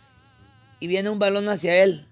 y 0.80 0.86
viene 0.86 1.10
un 1.10 1.18
balón 1.18 1.48
hacia 1.48 1.82
él, 1.82 2.06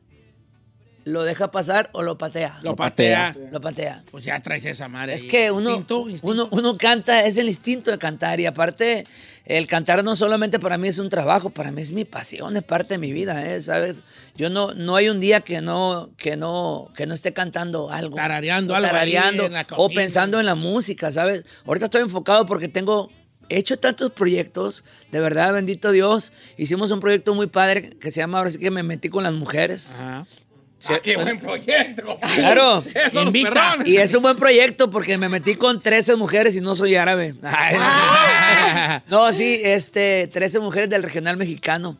¿lo 1.04 1.24
deja 1.24 1.50
pasar 1.50 1.90
o 1.92 2.02
lo 2.02 2.18
patea? 2.18 2.60
Lo 2.62 2.76
patea. 2.76 3.36
Lo 3.50 3.60
patea. 3.60 4.04
Pues 4.10 4.24
ya 4.24 4.40
traes 4.40 4.64
esa 4.64 4.88
madre. 4.88 5.14
Es 5.14 5.22
ahí. 5.22 5.28
que 5.28 5.50
uno, 5.50 5.70
Instinto, 5.70 6.08
instinto. 6.08 6.26
uno, 6.28 6.48
uno 6.50 6.76
canta, 6.76 7.24
es 7.24 7.38
el 7.38 7.48
instinto 7.48 7.90
de 7.90 7.98
cantar 7.98 8.40
y 8.40 8.46
aparte 8.46 9.04
el 9.44 9.66
cantar 9.66 10.04
no 10.04 10.14
solamente 10.14 10.58
para 10.58 10.78
mí 10.78 10.88
es 10.88 10.98
un 10.98 11.08
trabajo, 11.08 11.50
para 11.50 11.72
mí 11.72 11.82
es 11.82 11.92
mi 11.92 12.04
pasión, 12.04 12.56
es 12.56 12.62
parte 12.62 12.94
de 12.94 12.98
mi 12.98 13.12
vida, 13.12 13.44
¿eh? 13.52 13.60
¿sabes? 13.60 14.02
Yo 14.36 14.50
no, 14.50 14.72
no 14.74 14.96
hay 14.96 15.08
un 15.08 15.18
día 15.18 15.40
que 15.40 15.60
no, 15.60 16.10
que 16.16 16.36
no, 16.36 16.90
que 16.96 17.06
no 17.06 17.14
esté 17.14 17.32
cantando 17.32 17.90
algo. 17.90 18.16
Tarareando 18.16 18.74
algo 18.74 18.88
tarareando, 18.88 19.48
o 19.76 19.88
pensando 19.90 20.38
en 20.38 20.46
la 20.46 20.54
música, 20.54 21.10
¿sabes? 21.10 21.44
Ahorita 21.66 21.86
estoy 21.86 22.02
enfocado 22.02 22.46
porque 22.46 22.68
tengo 22.68 23.10
he 23.48 23.58
hecho 23.58 23.76
tantos 23.76 24.10
proyectos, 24.12 24.84
de 25.10 25.20
verdad, 25.20 25.52
bendito 25.52 25.90
Dios. 25.90 26.32
Hicimos 26.56 26.90
un 26.90 27.00
proyecto 27.00 27.34
muy 27.34 27.48
padre 27.48 27.90
que 27.90 28.10
se 28.10 28.20
llama 28.20 28.38
ahora 28.38 28.50
sí 28.50 28.58
que 28.58 28.70
me 28.70 28.82
metí 28.82 29.08
con 29.08 29.24
las 29.24 29.34
mujeres. 29.34 29.96
Ajá. 30.00 30.26
Sí, 30.82 30.92
Ah, 30.92 31.00
qué 31.00 31.14
son- 31.14 31.22
buen 31.22 31.38
proyecto. 31.38 32.16
Claro. 32.34 32.82
Esos 32.94 33.14
los 33.14 33.26
Invita. 33.26 33.50
perrones. 33.50 33.86
Y 33.86 33.96
es 33.98 34.12
un 34.14 34.22
buen 34.22 34.36
proyecto 34.36 34.90
porque 34.90 35.16
me 35.16 35.28
metí 35.28 35.54
con 35.54 35.80
13 35.80 36.16
mujeres 36.16 36.56
y 36.56 36.60
no 36.60 36.74
soy 36.74 36.96
árabe. 36.96 37.36
Ay, 37.44 37.76
no, 39.08 39.32
sí, 39.32 39.60
este, 39.62 40.28
13 40.32 40.58
mujeres 40.58 40.90
del 40.90 41.04
regional 41.04 41.36
mexicano. 41.36 41.98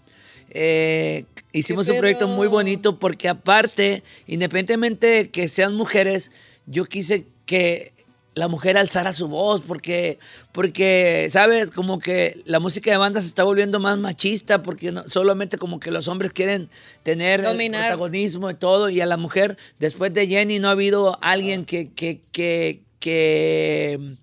Eh, 0.51 1.27
hicimos 1.53 1.87
¡Qué 1.87 1.93
un 1.93 1.99
proyecto 1.99 2.27
muy 2.27 2.49
bonito 2.49 2.99
porque 2.99 3.29
aparte, 3.29 4.03
independientemente 4.27 5.07
de 5.07 5.31
que 5.31 5.47
sean 5.47 5.77
mujeres, 5.77 6.33
yo 6.67 6.85
quise 6.87 7.27
que 7.47 7.93
la 8.35 8.49
mujer 8.49 8.79
alzara 8.79 9.13
su 9.13 9.29
voz 9.29 9.61
porque, 9.61 10.19
porque, 10.53 11.27
¿sabes? 11.29 11.71
Como 11.71 11.99
que 11.99 12.41
la 12.47 12.61
música 12.61 12.91
de 12.91 12.97
banda 12.97 13.21
se 13.21 13.27
está 13.29 13.45
volviendo 13.45 13.79
más 13.79 13.99
machista 13.99 14.63
porque 14.63 14.91
no- 14.91 15.07
solamente 15.07 15.59
como 15.59 15.79
que 15.81 15.91
los 15.91 16.09
hombres 16.09 16.33
quieren 16.33 16.71
tener 17.03 17.41
el 17.41 17.57
protagonismo 17.89 18.49
y 18.51 18.55
todo 18.55 18.89
y 18.89 19.01
a 19.03 19.07
la 19.07 19.19
mujer, 19.19 19.59
después 19.79 20.15
de 20.15 20.27
Jenny 20.27 20.61
no 20.61 20.69
ha 20.69 20.73
habido 20.73 21.19
alguien 21.21 21.65
que, 21.67 21.91
que, 21.93 22.23
que, 22.33 22.81
que, 23.01 24.17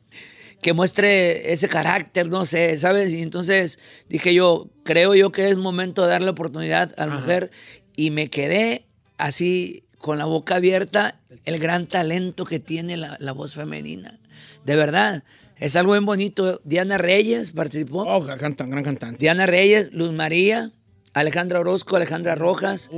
que 0.62 0.74
muestre 0.74 1.54
ese 1.54 1.70
carácter, 1.70 2.30
no 2.30 2.46
sé, 2.46 2.78
¿sabes? 2.78 3.14
Y 3.14 3.22
entonces 3.22 3.78
dije 4.10 4.34
yo, 4.34 4.70
creo 4.84 5.14
yo 5.16 5.32
que 5.32 5.50
es 5.50 5.58
momento 5.58 6.04
de 6.04 6.10
darle 6.10 6.30
oportunidad 6.32 6.94
a 6.98 7.06
la 7.06 7.14
mujer 7.20 7.52
y 7.96 8.10
me 8.12 8.30
quedé 8.30 8.86
así 9.18 9.84
con 10.00 10.18
la 10.18 10.26
boca 10.26 10.56
abierta 10.56 11.20
el 11.46 11.60
gran 11.60 11.86
talento 11.86 12.46
que 12.46 12.60
tiene 12.60 12.98
la, 12.98 13.18
la 13.20 13.32
voz 13.34 13.54
femenina. 13.54 14.20
De 14.66 14.76
verdad, 14.76 15.24
es 15.58 15.76
algo 15.76 15.92
bien 15.92 16.06
bonito. 16.06 16.62
Diana 16.64 16.98
Reyes 16.98 17.52
participó. 17.52 18.04
Oh, 18.04 18.26
cantan, 18.26 18.70
gran 18.72 18.84
cantante. 18.84 19.18
Diana 19.20 19.46
Reyes, 19.46 19.94
Luz 19.94 20.12
María, 20.14 20.72
Alejandra 21.14 21.60
Orozco, 21.60 21.98
Alejandra 21.98 22.36
Rojas, 22.36 22.90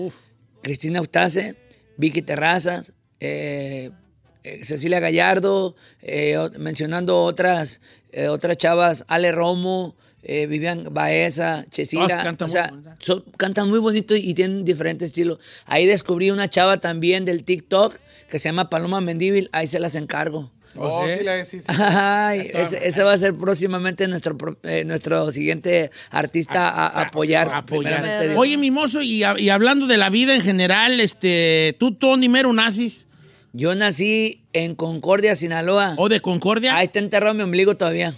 Cristina 0.62 1.00
Eustase, 1.00 1.56
Vicky 1.98 2.22
Terrazas, 2.22 2.94
eh, 3.20 3.92
eh, 4.44 4.64
Cecilia 4.64 5.00
Gallardo, 5.00 5.76
eh, 6.02 6.38
mencionando 6.58 7.24
otras, 7.24 7.82
otras 8.30 8.58
chavas, 8.58 9.06
Ale 9.08 9.32
Romo, 9.32 9.96
eh, 10.24 10.46
Vivian 10.48 10.88
Baeza, 10.92 11.66
Chesira. 11.70 12.24
Cantan 12.24 12.46
o 12.46 12.48
muy 12.48 12.52
sea, 12.52 12.74
son- 13.00 13.24
cantan 13.38 13.70
muy 13.70 13.80
bonito 13.80 14.16
y 14.16 14.34
tienen 14.34 14.64
diferentes 14.66 15.08
estilos. 15.08 15.40
Ahí 15.66 15.86
descubrí 15.86 16.32
una 16.32 16.50
chava 16.50 16.78
también 16.78 17.26
del 17.26 17.44
TikTok 17.44 17.98
que 18.30 18.40
se 18.40 18.50
llama 18.50 18.70
Paloma 18.70 19.02
Mendíbil, 19.02 19.50
ahí 19.52 19.68
se 19.68 19.80
las 19.80 19.96
encargo. 19.96 20.52
Oh, 20.74 21.06
sí, 21.06 21.22
la- 21.26 21.44
sí, 21.44 21.60
sí. 21.60 21.66
Ay, 21.68 22.50
ese, 22.54 22.88
ese 22.88 23.04
va 23.04 23.12
a 23.12 23.18
ser 23.18 23.34
próximamente 23.36 24.08
nuestro, 24.08 24.38
eh, 24.64 24.86
nuestro 24.86 25.30
siguiente 25.34 25.92
artista 26.12 26.70
a, 26.70 27.02
apoyar. 27.02 27.50
Apoyar. 27.54 28.36
Oye, 28.38 28.58
Mimoso, 28.58 29.02
y, 29.02 29.24
y 29.38 29.50
hablando 29.50 29.86
de 29.88 29.98
la 29.98 30.10
vida 30.10 30.34
en 30.34 30.42
general, 30.42 31.02
este, 31.02 31.76
tú, 31.78 31.92
Tony 31.92 32.30
Mero, 32.30 32.54
naces. 32.54 33.08
Yo 33.52 33.76
nací 33.76 34.46
en 34.54 34.76
Concordia, 34.76 35.36
Sinaloa. 35.36 35.96
¿O 35.98 36.08
de 36.08 36.22
Concordia? 36.22 36.78
Ahí 36.78 36.86
está 36.86 37.00
enterrado 37.00 37.34
mi 37.34 37.44
ombligo 37.44 37.76
todavía. 37.76 38.14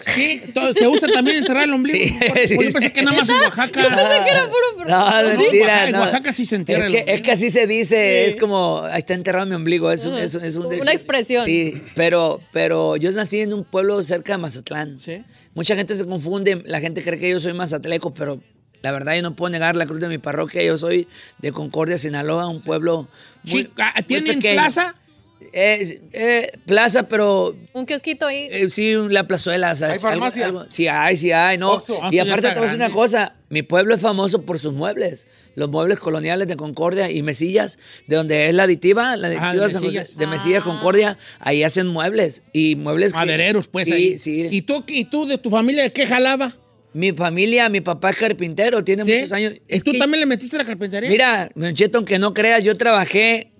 Sí, 0.00 0.40
se 0.78 0.86
usa 0.88 1.08
también 1.12 1.38
enterrar 1.38 1.64
el 1.64 1.72
ombligo. 1.72 1.98
Sí, 1.98 2.18
Pues 2.32 2.50
yo 2.50 2.72
pensé 2.72 2.92
que 2.92 3.02
nada 3.02 3.16
más 3.18 3.28
en 3.28 3.34
Oaxaca. 3.44 3.82
Yo 3.82 3.88
pensé 3.88 4.24
que 4.24 4.30
era 4.30 4.46
puro 4.46 4.84
No, 4.88 5.22
No, 5.22 5.28
mentira. 5.28 5.86
en 5.86 5.92
no. 5.92 6.00
Oaxaca 6.02 6.32
sí 6.32 6.46
se 6.46 6.56
entierra 6.56 6.86
es 6.86 6.94
el 6.94 7.04
que, 7.04 7.12
es 7.14 7.22
que 7.22 7.32
así 7.32 7.50
se 7.50 7.66
dice, 7.66 8.26
es 8.26 8.36
como, 8.36 8.82
ahí 8.84 8.98
está 8.98 9.14
enterrado 9.14 9.46
mi 9.46 9.54
ombligo. 9.54 9.90
Es, 9.90 10.06
un- 10.06 10.16
es, 10.16 10.34
un- 10.34 10.44
es 10.44 10.56
un- 10.56 10.66
Una 10.66 10.92
expresión. 10.92 11.44
Sí, 11.44 11.82
pero, 11.94 12.40
pero 12.52 12.96
yo 12.96 13.10
nací 13.12 13.40
en 13.40 13.52
un 13.52 13.64
pueblo 13.64 14.02
cerca 14.02 14.32
de 14.34 14.38
Mazatlán. 14.38 14.98
Mucha 15.54 15.74
gente 15.74 15.96
se 15.96 16.06
confunde, 16.06 16.62
la 16.66 16.80
gente 16.80 17.02
cree 17.02 17.18
que 17.18 17.30
yo 17.30 17.40
soy 17.40 17.52
mazatleco, 17.54 18.14
pero 18.14 18.40
la 18.82 18.92
verdad 18.92 19.16
yo 19.16 19.22
no 19.22 19.34
puedo 19.34 19.50
negar 19.50 19.74
la 19.74 19.86
cruz 19.86 19.98
de 20.00 20.06
mi 20.08 20.18
parroquia. 20.18 20.62
Yo 20.62 20.76
soy 20.78 21.08
de 21.38 21.50
Concordia, 21.50 21.98
Sinaloa, 21.98 22.46
un 22.48 22.62
pueblo 22.62 23.08
muy, 23.42 23.62
Sí, 23.62 23.68
ah, 23.78 23.92
muy 23.96 24.02
¿tienen 24.04 24.36
pequeño. 24.36 24.54
plaza? 24.60 24.94
Eh, 25.52 26.00
eh, 26.12 26.52
plaza, 26.66 27.08
pero 27.08 27.56
Un 27.72 27.86
kiosquito 27.86 28.26
ahí. 28.26 28.48
eh, 28.50 28.68
sí, 28.70 28.94
la 29.08 29.26
plazuela. 29.26 29.72
o 29.72 29.76
sea, 29.76 29.92
¿Hay 29.92 29.98
farmacia? 29.98 30.46
algo- 30.46 30.66
sí 30.68 30.88
hay, 30.88 31.16
sí 31.16 31.32
hay, 31.32 31.56
¿no? 31.58 31.82
Ah, 32.02 32.08
y 32.10 32.16
pues 32.18 32.28
aparte 32.28 32.48
te 32.48 32.54
voy 32.54 32.58
a 32.58 32.62
decir 32.62 32.76
una 32.76 32.90
cosa, 32.90 33.36
mi 33.48 33.62
pueblo 33.62 33.94
es 33.94 34.00
famoso 34.00 34.42
por 34.42 34.58
sus 34.58 34.72
muebles. 34.72 35.26
Los 35.54 35.70
muebles 35.70 35.98
coloniales 35.98 36.46
de 36.48 36.56
Concordia 36.56 37.10
y 37.10 37.22
Mesillas, 37.22 37.78
de 38.06 38.16
donde 38.16 38.48
es 38.48 38.54
la 38.54 38.64
aditiva, 38.64 39.16
la 39.16 39.28
aditiva 39.28 39.52
de 39.52 39.58
de, 39.60 39.68
San 39.70 39.82
José- 39.82 39.98
Mesillas. 39.98 40.16
de 40.18 40.26
Mesillas, 40.26 40.62
Concordia, 40.62 41.18
ahí 41.40 41.62
hacen 41.64 41.86
muebles. 41.88 42.42
Y 42.52 42.76
muebles 42.76 43.12
que- 43.12 43.18
Madereros, 43.18 43.66
pues, 43.68 43.86
sí, 43.86 43.92
ahí. 43.92 44.18
Sí, 44.18 44.48
¿Y 44.50 44.62
tú, 44.62 44.84
¿Y 44.86 45.06
tú 45.06 45.26
de 45.26 45.38
tu 45.38 45.50
familia 45.50 45.82
de 45.82 45.92
qué 45.92 46.06
jalaba? 46.06 46.52
Mi 46.92 47.12
familia, 47.12 47.68
mi 47.68 47.80
papá 47.80 48.10
es 48.10 48.18
carpintero, 48.18 48.82
tiene 48.84 49.04
¿Sí? 49.04 49.12
muchos 49.14 49.32
años. 49.32 49.54
¿Y 49.68 49.80
tú 49.80 49.92
también 49.98 50.20
le 50.20 50.26
metiste 50.26 50.56
a 50.56 50.60
la 50.60 50.64
carpintería? 50.64 51.08
Mira, 51.10 51.50
Don 51.54 51.74
Cheto, 51.74 51.98
aunque 51.98 52.18
no 52.18 52.32
creas, 52.34 52.62
yo 52.62 52.74
trabajé 52.76 53.50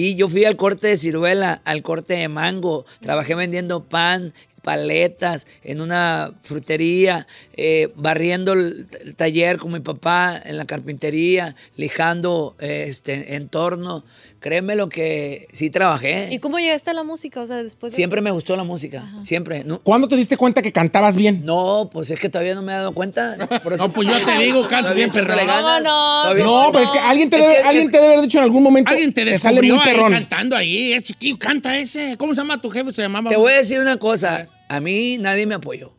y 0.00 0.14
yo 0.14 0.28
fui 0.28 0.44
al 0.44 0.54
corte 0.54 0.86
de 0.86 0.96
ciruela, 0.96 1.60
al 1.64 1.82
corte 1.82 2.14
de 2.14 2.28
mango. 2.28 2.86
Trabajé 3.00 3.34
vendiendo 3.34 3.82
pan, 3.82 4.32
paletas, 4.62 5.48
en 5.64 5.80
una 5.80 6.34
frutería, 6.44 7.26
eh, 7.54 7.92
barriendo 7.96 8.52
el, 8.52 8.86
taller 9.16 9.58
con 9.58 9.72
mi 9.72 9.80
papá 9.80 10.40
en 10.44 10.56
la 10.56 10.66
carpintería, 10.66 11.56
lijando 11.74 12.54
eh, 12.60 12.84
este 12.86 13.34
entorno. 13.34 14.04
Créeme 14.40 14.76
lo 14.76 14.88
que 14.88 15.48
sí 15.52 15.68
trabajé. 15.68 16.28
¿Y 16.30 16.38
cómo 16.38 16.60
llegaste 16.60 16.90
a 16.90 16.94
la 16.94 17.02
música? 17.02 17.40
O 17.40 17.46
sea, 17.48 17.60
después 17.60 17.92
de- 17.92 17.96
Siempre 17.96 18.20
me 18.20 18.30
gustó 18.30 18.54
la 18.56 18.62
música, 18.62 19.04
siempre. 19.24 19.64
No, 19.64 19.80
¿Cuándo 19.80 20.06
te 20.06 20.14
diste 20.16 20.36
cuenta 20.36 20.62
que 20.62 20.70
cantabas 20.70 21.16
bien? 21.16 21.42
no, 21.44 21.90
pues 21.92 22.10
es 22.10 22.20
que 22.20 22.28
todavía 22.28 22.54
no 22.54 22.62
me 22.62 22.72
he 22.72 22.76
dado 22.76 22.92
cuenta. 22.92 23.36
Por 23.64 23.72
eso- 23.72 23.88
No, 23.88 23.92
pues 23.92 24.06
yo 24.06 24.14
te 24.24 24.38
digo, 24.38 24.68
cantas 24.68 24.94
bien, 24.94 25.10
perrón. 25.10 25.26
echándole 25.40 25.46
ganas. 25.52 25.82
Todavía- 25.82 26.44
No, 26.44 26.70
pero 26.72 26.84
es 26.84 26.90
que 26.92 26.98
alguien 27.00 27.30
te, 27.30 27.36
Es 27.38 27.42
debe, 27.42 27.54
que- 27.54 27.60
es 27.60 27.66
alguien 27.66 27.86
que- 27.86 27.92
te 27.92 27.98
debe 27.98 28.12
haber 28.12 28.24
dicho 28.24 28.38
en 28.38 28.44
algún 28.44 28.62
momento. 28.62 28.90
Alguien 28.92 29.12
te 29.12 29.22
sale 29.38 29.56
descubrió 29.60 29.74
muy 29.74 29.84
ahí 29.88 29.94
perrón. 29.96 30.12
cantando 30.12 30.56
ahí, 30.56 30.92
es 30.92 31.02
chiquillo, 31.02 31.36
canta 31.38 31.76
ese. 31.76 32.16
¿Cómo 32.16 32.32
se 32.34 32.40
llama 32.40 32.62
tu 32.62 32.70
jefe? 32.70 32.92
Se 32.92 33.02
llamaba. 33.02 33.30
Te 33.30 33.36
voy 33.36 33.52
a 33.52 33.56
decir 33.56 33.80
una 33.80 33.96
cosa. 33.98 34.46
A 34.68 34.80
mí 34.80 35.18
nadie 35.18 35.46
me 35.46 35.56
apoyó. 35.56 35.94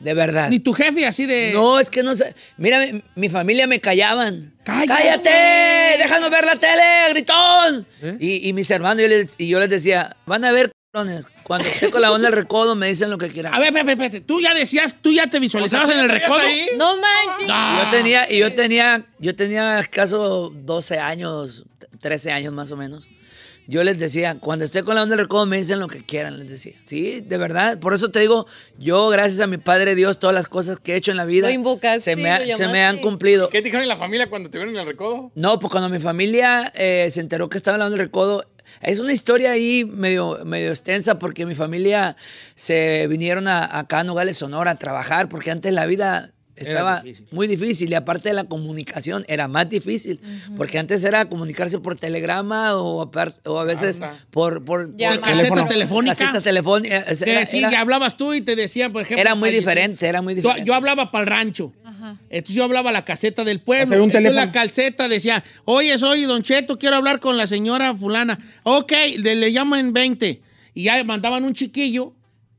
De 0.00 0.12
verdad. 0.12 0.50
Ni 0.50 0.58
tu 0.58 0.74
jefe 0.74 1.06
así 1.06 1.24
de. 1.24 1.52
No, 1.54 1.78
es 1.80 1.88
que 1.88 2.02
no 2.02 2.14
sé. 2.14 2.34
Mira, 2.58 2.78
mi, 2.80 3.02
mi 3.14 3.28
familia 3.30 3.66
me 3.66 3.80
callaban. 3.80 4.52
¡Cállate! 4.64 4.88
¡Cállate! 4.88 6.03
¡Déjanos 6.14 6.30
ver 6.30 6.44
la 6.44 6.56
tele, 6.56 7.10
gritón! 7.10 7.86
¿Eh? 8.02 8.16
Y, 8.20 8.48
y 8.48 8.52
mis 8.52 8.70
hermanos, 8.70 9.02
yo 9.02 9.08
les, 9.08 9.34
y 9.36 9.48
yo 9.48 9.58
les 9.58 9.68
decía, 9.68 10.16
van 10.26 10.44
a 10.44 10.52
ver, 10.52 10.70
cabrones, 10.92 11.26
cuando 11.42 11.66
esté 11.66 11.90
con 11.90 12.02
la 12.02 12.12
onda 12.12 12.28
del 12.28 12.36
recodo, 12.36 12.76
me 12.76 12.86
dicen 12.86 13.10
lo 13.10 13.18
que 13.18 13.30
quieran. 13.30 13.52
A 13.52 13.58
ver, 13.58 13.68
espérate, 13.68 13.92
espérate. 13.92 14.20
Tú 14.20 14.40
ya 14.40 14.54
decías, 14.54 14.94
tú 15.02 15.12
ya 15.12 15.26
te 15.28 15.40
visualizabas 15.40 15.90
en 15.90 16.00
el 16.00 16.08
recodo. 16.08 16.38
No 16.76 16.96
manches. 16.96 17.48
Yo 17.48 17.90
tenía, 17.90 18.30
y 18.30 18.38
yo 18.38 18.52
tenía, 18.52 19.04
yo 19.18 19.34
tenía 19.34 19.80
escaso 19.80 20.52
12 20.54 20.98
años, 21.00 21.64
13 22.00 22.30
años 22.30 22.52
más 22.52 22.70
o 22.70 22.76
menos. 22.76 23.08
Yo 23.66 23.82
les 23.82 23.98
decía, 23.98 24.36
cuando 24.40 24.64
esté 24.64 24.82
con 24.82 24.94
la 24.94 25.02
onda 25.02 25.16
del 25.16 25.24
recodo, 25.24 25.46
me 25.46 25.56
dicen 25.56 25.80
lo 25.80 25.88
que 25.88 26.04
quieran, 26.04 26.38
les 26.38 26.48
decía. 26.50 26.74
Sí, 26.84 27.20
de 27.22 27.38
verdad. 27.38 27.78
Por 27.78 27.94
eso 27.94 28.10
te 28.10 28.20
digo, 28.20 28.46
yo, 28.78 29.08
gracias 29.08 29.40
a 29.40 29.46
mi 29.46 29.56
Padre 29.56 29.94
Dios, 29.94 30.18
todas 30.18 30.34
las 30.34 30.48
cosas 30.48 30.80
que 30.80 30.92
he 30.92 30.96
hecho 30.96 31.10
en 31.12 31.16
la 31.16 31.24
vida 31.24 31.48
se, 31.98 32.16
me 32.16 32.30
ha- 32.30 32.56
se 32.56 32.68
me 32.68 32.84
han 32.84 32.98
cumplido. 32.98 33.48
¿Qué 33.48 33.58
te 33.60 33.64
dijeron 33.64 33.82
en 33.84 33.88
la 33.88 33.96
familia 33.96 34.28
cuando 34.28 34.50
te 34.50 34.58
vieron 34.58 34.74
en 34.74 34.80
el 34.80 34.86
recodo? 34.86 35.32
No, 35.34 35.58
pues 35.58 35.70
cuando 35.70 35.88
mi 35.88 35.98
familia 35.98 36.70
eh, 36.74 37.08
se 37.10 37.20
enteró 37.20 37.48
que 37.48 37.56
estaba 37.56 37.76
hablando 37.76 37.96
del 37.96 38.06
recodo, 38.06 38.44
es 38.82 39.00
una 39.00 39.12
historia 39.14 39.52
ahí 39.52 39.84
medio, 39.86 40.40
medio 40.44 40.68
extensa 40.70 41.18
porque 41.18 41.46
mi 41.46 41.54
familia 41.54 42.16
se 42.54 43.06
vinieron 43.06 43.48
a, 43.48 43.78
acá 43.78 44.00
a 44.00 44.04
Nogales, 44.04 44.36
Sonora, 44.36 44.72
a 44.72 44.78
trabajar 44.78 45.28
porque 45.30 45.50
antes 45.50 45.72
la 45.72 45.86
vida 45.86 46.32
estaba 46.56 47.02
muy 47.32 47.46
difícil 47.46 47.90
y 47.90 47.94
aparte 47.94 48.28
de 48.28 48.34
la 48.34 48.44
comunicación 48.44 49.24
era 49.28 49.48
más 49.48 49.68
difícil 49.68 50.20
porque 50.56 50.78
antes 50.78 51.02
era 51.04 51.28
comunicarse 51.28 51.78
por 51.80 51.96
telegrama 51.96 52.76
o, 52.76 53.10
o 53.44 53.58
a 53.58 53.64
veces 53.64 54.00
por, 54.30 54.64
por. 54.64 54.90
Caseta 55.20 55.48
telefónica. 55.68 56.14
Caseta 56.14 56.40
telefónica. 56.40 56.96
eh, 56.98 57.04
Era- 57.26 57.46
sí, 57.46 57.58
era- 57.58 57.70
que 57.70 57.76
hablabas 57.76 58.16
tú 58.16 58.32
y 58.34 58.40
te 58.40 58.54
decían, 58.56 58.92
por 58.92 59.02
ejemplo. 59.02 59.20
Era 59.20 59.34
muy 59.34 59.50
diferente, 59.50 60.06
era 60.06 60.22
muy 60.22 60.34
diferente. 60.34 60.64
yo 60.66 60.74
hablaba 60.74 61.10
para 61.10 61.22
el 61.24 61.30
rancho. 61.30 61.72
Entonces 62.28 62.54
yo 62.54 62.64
hablaba 62.64 62.90
a 62.90 62.92
la 62.92 63.04
caseta 63.04 63.44
del 63.44 63.60
pueblo. 63.60 63.96
Un 63.96 64.10
Entonces 64.10 64.34
la 64.34 64.52
calceta 64.52 65.08
decía, 65.08 65.42
oye, 65.64 65.98
soy 65.98 66.24
Don 66.24 66.42
Cheto, 66.42 66.78
quiero 66.78 66.96
hablar 66.96 67.18
con 67.18 67.36
la 67.38 67.46
señora 67.46 67.94
fulana. 67.94 68.38
Ok, 68.62 68.92
le, 69.18 69.34
le 69.36 69.52
llaman 69.52 69.92
20. 69.92 70.40
Y 70.74 70.82
ya 70.84 71.02
mandaban 71.04 71.44
un 71.44 71.54
chiquillo 71.54 72.12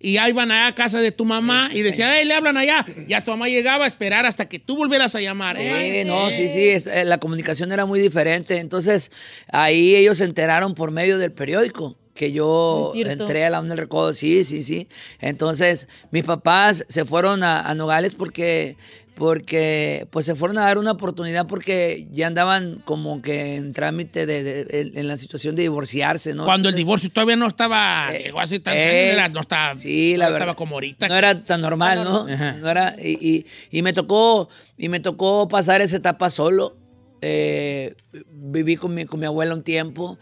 y 0.06 0.20
iban 0.20 0.52
allá 0.52 0.68
a 0.68 0.76
casa 0.76 1.00
de 1.00 1.12
tu 1.12 1.26
mamá 1.26 1.70
y 1.74 1.82
decían, 1.82 2.12
hey, 2.14 2.26
le 2.26 2.34
hablan 2.36 2.58
allá. 2.58 2.86
Ya 3.08 3.24
tu 3.24 3.32
mamá 3.32 3.48
llegaba 3.50 3.86
a 3.86 3.88
esperar 3.88 4.26
hasta 4.26 4.48
que 4.48 4.60
tú 4.60 4.76
volvieras 4.78 5.16
a 5.16 5.22
llamar. 5.22 5.56
Sí, 5.56 5.62
¿eh? 5.64 6.04
no, 6.06 6.30
sí, 6.30 6.48
sí, 6.48 6.70
es- 6.70 6.88
eh, 6.88 7.06
la 7.06 7.18
comunicación 7.18 7.72
era 7.72 7.86
muy 7.86 8.00
diferente. 8.00 8.58
Entonces, 8.60 9.12
ahí 9.52 9.96
ellos 9.96 10.18
se 10.20 10.26
enteraron 10.26 10.76
por 10.76 10.92
medio 10.92 11.18
del 11.18 11.32
periódico 11.32 11.98
que 12.14 12.32
yo 12.32 12.94
entré 12.96 13.44
a 13.46 13.50
la 13.50 13.60
onda 13.60 13.70
del 13.76 13.80
recodo. 13.80 14.14
Sí, 14.14 14.44
sí, 14.46 14.64
sí. 14.64 14.88
Entonces, 15.20 15.88
mis 16.12 16.24
papás 16.24 16.86
se 16.88 17.04
fueron 17.04 17.44
a, 17.44 17.62
a 17.62 17.74
Nogales 17.76 18.14
porque 18.16 18.78
porque 19.16 20.08
pues 20.12 20.26
se 20.26 20.36
fueron 20.36 20.58
a 20.58 20.62
dar 20.62 20.78
una 20.78 20.92
oportunidad 20.92 21.48
porque 21.48 22.08
ya 22.12 22.28
andaban 22.28 22.82
como 22.86 23.22
que 23.22 23.56
en 23.56 23.72
trámite 23.74 24.26
de, 24.26 24.44
de- 24.44 24.68
en, 24.82 24.98
en 24.98 25.08
la 25.08 25.18
situación 25.18 25.56
de 25.56 25.64
divorciarse, 25.64 26.34
¿no? 26.34 26.46
Cuando 26.46 26.70
el 26.70 26.76
divorcio 26.76 27.10
todavía 27.10 27.36
no 27.36 27.48
estaba, 27.48 28.12
llegó 28.12 28.42
eh, 28.42 29.12
era- 29.14 29.30
no 29.30 29.40
estaba, 29.42 29.76
sí, 29.76 30.18
la 30.18 30.26
no 30.28 30.34
verdad. 30.34 30.48
estaba 30.50 30.56
como 30.58 30.76
ahorita. 30.76 31.08
No 31.08 31.16
era 31.16 31.44
tan 31.44 31.62
normal, 31.62 32.04
¿no? 32.04 32.28
Ajá. 32.32 32.54
No 32.54 32.70
era, 32.70 32.96
y, 33.02 33.12
y- 33.28 33.46
y 33.72 33.82
me 33.82 33.94
tocó, 33.94 34.50
y 34.78 34.90
me 34.90 35.00
tocó 35.00 35.48
pasar 35.48 35.82
esa 35.82 35.98
etapa 35.98 36.30
solo. 36.30 36.78
Eh, 37.22 37.96
viví 38.32 38.76
con 38.76 38.94
mi, 38.94 39.06
con 39.06 39.20
mi 39.20 39.26
abuela 39.26 39.54
un 39.56 39.64
tiempo. 39.64 40.20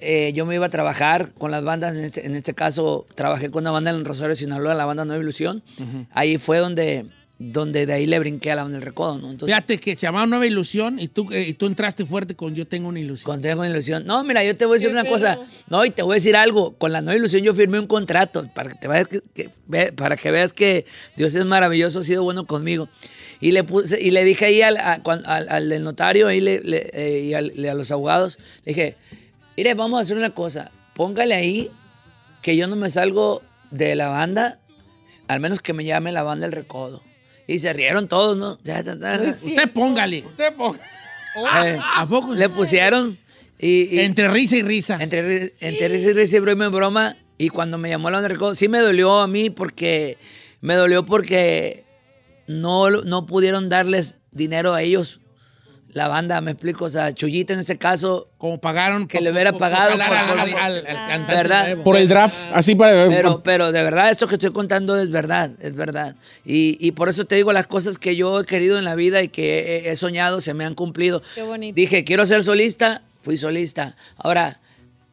Eh, 0.00 0.32
yo 0.32 0.46
me 0.46 0.54
iba 0.54 0.66
a 0.66 0.68
trabajar 0.70 1.32
con 1.34 1.50
las 1.50 1.64
bandas, 1.64 1.96
en 1.96 2.04
este, 2.04 2.24
en 2.24 2.36
este 2.36 2.54
caso 2.54 3.04
trabajé 3.16 3.50
con 3.50 3.64
una 3.64 3.72
banda 3.72 3.90
en 3.90 4.04
Rosario, 4.04 4.36
Sinaloa, 4.36 4.74
la 4.74 4.84
banda 4.86 5.04
Nueva 5.04 5.20
Ilusión. 5.22 5.64
Ahí 6.12 6.38
fue 6.38 6.58
donde, 6.58 7.06
donde 7.40 7.86
de 7.86 7.92
ahí 7.92 8.06
le 8.06 8.18
brinqué 8.18 8.50
a 8.50 8.56
la 8.56 8.62
banda 8.64 8.78
del 8.78 8.84
recodo, 8.86 9.18
¿no? 9.18 9.30
Entonces, 9.30 9.54
Fíjate 9.54 9.78
que 9.78 9.94
se 9.94 10.02
llamaba 10.02 10.26
Nueva 10.26 10.44
Ilusión 10.46 10.98
y 10.98 11.06
tú, 11.06 11.28
eh, 11.32 11.46
y 11.48 11.52
tú 11.52 11.66
entraste 11.66 12.04
fuerte 12.04 12.34
con 12.34 12.54
Yo 12.56 12.66
Tengo 12.66 12.88
una 12.88 12.98
ilusión. 12.98 13.24
Con 13.32 13.40
Tengo 13.40 13.60
una 13.60 13.70
ilusión. 13.70 14.04
No, 14.06 14.24
mira, 14.24 14.42
yo 14.44 14.56
te 14.56 14.64
voy 14.66 14.74
a 14.74 14.78
decir 14.78 14.90
una 14.90 15.04
cosa. 15.04 15.38
No, 15.68 15.84
y 15.84 15.90
te 15.90 16.02
voy 16.02 16.14
a 16.14 16.16
decir 16.16 16.34
algo. 16.34 16.74
Con 16.76 16.92
la 16.92 17.00
nueva 17.00 17.16
ilusión 17.16 17.42
yo 17.42 17.54
firmé 17.54 17.78
un 17.78 17.86
contrato 17.86 18.48
para 18.54 18.70
que, 18.70 18.74
te 18.76 18.88
vayas 18.88 19.08
que- 19.08 19.50
para 19.94 20.16
que 20.16 20.30
veas 20.32 20.52
que 20.52 20.84
Dios 21.16 21.34
es 21.36 21.44
maravilloso, 21.44 22.00
ha 22.00 22.02
sido 22.02 22.24
bueno 22.24 22.44
conmigo. 22.46 22.88
Y 23.40 23.52
le 23.52 23.62
puse, 23.62 24.00
y 24.02 24.10
le 24.10 24.24
dije 24.24 24.46
ahí 24.46 24.62
al, 24.62 24.76
a- 24.76 24.94
al- 25.04 25.48
al 25.48 25.84
notario 25.84 26.26
ahí 26.26 26.40
le- 26.40 26.60
le- 26.64 26.90
eh, 26.92 27.20
y 27.26 27.34
al- 27.34 27.52
le- 27.54 27.70
a 27.70 27.74
los 27.74 27.92
abogados, 27.92 28.38
le 28.64 28.72
dije, 28.72 28.96
mire, 29.56 29.74
vamos 29.74 29.98
a 29.98 30.02
hacer 30.02 30.16
una 30.16 30.30
cosa. 30.30 30.72
Póngale 30.96 31.34
ahí 31.34 31.70
que 32.42 32.56
yo 32.56 32.66
no 32.66 32.74
me 32.74 32.90
salgo 32.90 33.42
de 33.70 33.94
la 33.94 34.08
banda, 34.08 34.58
al 35.28 35.38
menos 35.38 35.60
que 35.60 35.72
me 35.72 35.84
llame 35.84 36.10
la 36.10 36.24
banda 36.24 36.46
del 36.46 36.52
recodo. 36.56 37.00
Y 37.48 37.58
se 37.58 37.72
rieron 37.72 38.06
todos, 38.06 38.36
¿no? 38.36 38.58
Ya, 38.62 38.82
ya, 38.82 38.94
ya. 38.96 39.20
Usted 39.20 39.72
póngale. 39.72 40.18
Usted 40.24 40.54
ponga. 40.54 40.78
Eh, 41.64 41.80
Le 42.36 42.48
pusieron. 42.50 43.18
Y, 43.58 43.96
y- 43.96 44.00
Entre 44.00 44.28
risa 44.28 44.56
y 44.56 44.62
risa. 44.62 44.98
Entre, 45.00 45.54
entre 45.60 45.88
risa 45.88 46.10
y 46.10 46.12
risa 46.12 46.36
y 46.36 46.40
broma 46.40 46.66
y 46.66 46.70
broma. 46.70 47.16
Y 47.38 47.48
cuando 47.48 47.78
me 47.78 47.88
llamó 47.88 48.10
la 48.10 48.20
recodo, 48.28 48.54
sí 48.54 48.68
me 48.68 48.78
dolió 48.78 49.18
a 49.20 49.26
mí 49.26 49.50
porque. 49.50 50.18
Me 50.60 50.74
dolió 50.74 51.06
porque 51.06 51.84
no, 52.46 52.90
no 52.90 53.26
pudieron 53.26 53.68
darles 53.68 54.18
dinero 54.30 54.74
a 54.74 54.82
ellos. 54.82 55.20
La 55.94 56.06
banda, 56.06 56.40
me 56.40 56.50
explico. 56.52 56.84
O 56.84 56.90
sea, 56.90 57.12
Chuyita 57.14 57.54
en 57.54 57.60
ese 57.60 57.78
caso. 57.78 58.28
Como 58.38 58.60
pagaron. 58.60 59.08
Que 59.08 59.20
le 59.20 59.32
hubiera 59.32 59.52
pagado. 59.52 59.92
por- 59.92 60.02
al- 60.02 60.28
por- 60.28 60.38
al- 60.40 60.54
al- 60.54 60.76
al 60.76 60.84
cantante 60.84 61.34
¿Verdad? 61.34 61.76
Por 61.82 61.96
el 61.96 62.08
draft, 62.08 62.36
así 62.52 62.74
para... 62.74 63.08
Pero, 63.08 63.42
pero 63.42 63.72
de 63.72 63.82
verdad, 63.82 64.10
esto 64.10 64.28
que 64.28 64.34
estoy 64.34 64.52
contando 64.52 64.96
es 65.00 65.10
verdad, 65.10 65.50
es 65.60 65.74
verdad. 65.74 66.14
Y, 66.44 66.76
y 66.86 66.92
por 66.92 67.08
eso 67.08 67.24
te 67.24 67.34
digo, 67.36 67.52
las 67.52 67.66
cosas 67.66 67.98
que 67.98 68.14
yo 68.16 68.40
he 68.40 68.44
querido 68.44 68.78
en 68.78 68.84
la 68.84 68.94
vida 68.94 69.22
y 69.22 69.28
que 69.28 69.78
he, 69.86 69.90
he 69.90 69.96
soñado 69.96 70.40
se 70.40 70.54
me 70.54 70.64
han 70.64 70.74
cumplido. 70.74 71.22
Qué 71.34 71.42
bonito. 71.42 71.74
Dije, 71.74 72.04
quiero 72.04 72.26
ser 72.26 72.42
solista, 72.44 73.02
fui 73.22 73.36
solista. 73.36 73.96
Ahora, 74.18 74.60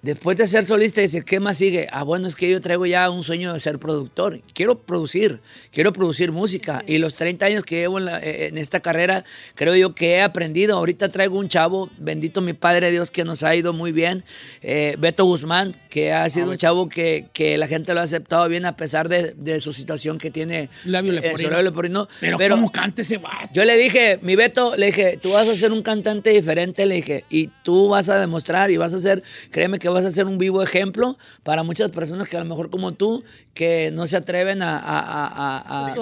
Después 0.05 0.37
de 0.37 0.45
ser 0.45 0.65
solista, 0.65 1.01
dice, 1.01 1.25
¿qué 1.25 1.39
más 1.39 1.57
sigue? 1.57 1.87
Ah, 1.91 2.03
bueno, 2.03 2.27
es 2.27 2.35
que 2.35 2.47
yo 2.47 2.61
traigo 2.61 2.85
ya 2.85 3.09
un 3.09 3.23
sueño 3.23 3.51
de 3.51 3.59
ser 3.59 3.79
productor. 3.79 4.39
Quiero 4.53 4.77
producir, 4.77 5.39
quiero 5.71 5.93
producir 5.93 6.31
música. 6.31 6.83
Y 6.85 6.99
los 6.99 7.15
30 7.15 7.47
años 7.47 7.63
que 7.63 7.77
llevo 7.77 7.97
en, 7.97 8.05
la- 8.05 8.19
eh, 8.19 8.45
en 8.47 8.59
esta 8.59 8.81
carrera, 8.81 9.23
creo 9.55 9.75
yo 9.75 9.95
que 9.95 10.11
he 10.17 10.21
aprendido. 10.21 10.77
Ahorita 10.77 11.09
traigo 11.09 11.39
un 11.39 11.49
chavo, 11.49 11.89
bendito 11.97 12.39
mi 12.41 12.53
Padre 12.53 12.91
Dios, 12.91 13.09
que 13.09 13.23
nos 13.23 13.41
ha 13.41 13.55
ido 13.55 13.73
muy 13.73 13.91
bien. 13.91 14.23
Eh, 14.61 14.95
Beto 14.99 15.25
Guzmán, 15.25 15.71
que 15.89 16.13
ha 16.13 16.29
sido 16.29 16.51
un 16.51 16.57
chavo 16.57 16.87
que, 16.87 17.25
que 17.33 17.57
la 17.57 17.67
gente 17.67 17.95
lo 17.95 18.01
ha 18.01 18.03
aceptado 18.03 18.47
bien 18.47 18.65
a 18.67 18.75
pesar 18.77 19.09
de, 19.09 19.33
de 19.35 19.59
su 19.59 19.73
situación 19.73 20.19
que 20.19 20.29
tiene. 20.29 20.69
Labio 20.85 21.13
eh, 21.13 21.15
su 21.15 21.21
leporino. 21.23 21.49
labio 21.49 21.63
leporino. 21.63 22.07
Pero, 22.19 22.37
¿cómo 22.55 22.71
canta 22.71 23.01
ese 23.01 23.17
vato? 23.17 23.49
Yo 23.53 23.65
le 23.65 23.75
dije, 23.75 24.19
mi 24.21 24.35
Beto, 24.35 24.75
le 24.75 24.85
dije, 24.85 25.17
tú 25.19 25.31
vas 25.31 25.47
a 25.47 25.55
ser 25.55 25.71
un 25.71 25.81
cantante 25.81 26.29
diferente, 26.29 26.85
le 26.85 26.93
dije, 26.95 27.25
y 27.31 27.47
tú 27.63 27.89
vas 27.89 28.09
a 28.09 28.19
demostrar 28.19 28.69
y 28.69 28.77
vas 28.77 28.93
a 28.93 28.99
ser, 28.99 29.23
créeme 29.49 29.79
que 29.79 29.94
vas 29.95 30.05
a 30.05 30.11
ser 30.11 30.25
un 30.27 30.37
vivo 30.37 30.61
ejemplo 30.61 31.17
para 31.43 31.63
muchas 31.63 31.89
personas 31.89 32.27
que 32.29 32.37
a 32.37 32.39
lo 32.41 32.45
mejor 32.45 32.69
como 32.69 32.93
tú, 32.93 33.23
que 33.53 33.89
no 33.91 34.05
se 34.07 34.17
atreven 34.17 34.61
a, 34.61 34.77
a, 34.77 34.99
a- 34.99 35.57
a- 35.57 35.85
a- 35.87 35.93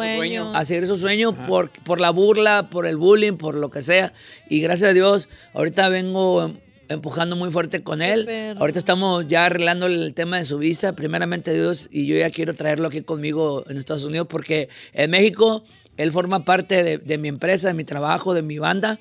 seguir 0.66 0.88
su 0.88 0.98
sueño 0.98 1.34
por, 1.48 1.70
por 1.84 2.02
la 2.02 2.10
burla, 2.10 2.70
por 2.70 2.86
el 2.86 2.98
bullying, 2.98 3.34
por 3.34 3.56
lo 3.56 3.70
que 3.70 3.82
sea. 3.82 4.12
Y 4.50 4.60
gracias 4.62 4.90
a 4.92 4.94
Dios, 4.94 5.30
ahorita 5.54 5.88
vengo 5.90 6.44
em- 6.44 6.58
empujando 6.90 7.36
muy 7.36 7.50
fuerte 7.50 7.82
con 7.84 8.02
él. 8.02 8.26
Ahorita 8.60 8.78
estamos 8.80 9.28
ya 9.28 9.46
arreglando 9.46 9.86
el 9.86 10.14
tema 10.14 10.38
de 10.38 10.46
su 10.46 10.58
visa, 10.58 10.94
primeramente 10.94 11.54
Dios, 11.54 11.88
y 11.92 12.06
yo 12.08 12.16
ya 12.18 12.30
quiero 12.30 12.54
traerlo 12.56 12.88
aquí 12.90 13.02
conmigo 13.02 13.64
en 13.70 13.78
Estados 13.78 14.04
Unidos 14.06 14.28
porque 14.30 14.70
en 14.94 15.10
México 15.12 15.64
él 15.98 16.12
forma 16.12 16.44
parte 16.46 16.84
de, 16.84 16.98
de 16.98 17.18
mi 17.18 17.28
empresa, 17.30 17.68
de 17.70 17.74
mi 17.76 17.84
trabajo, 17.84 18.34
de 18.34 18.42
mi 18.42 18.58
banda. 18.60 19.00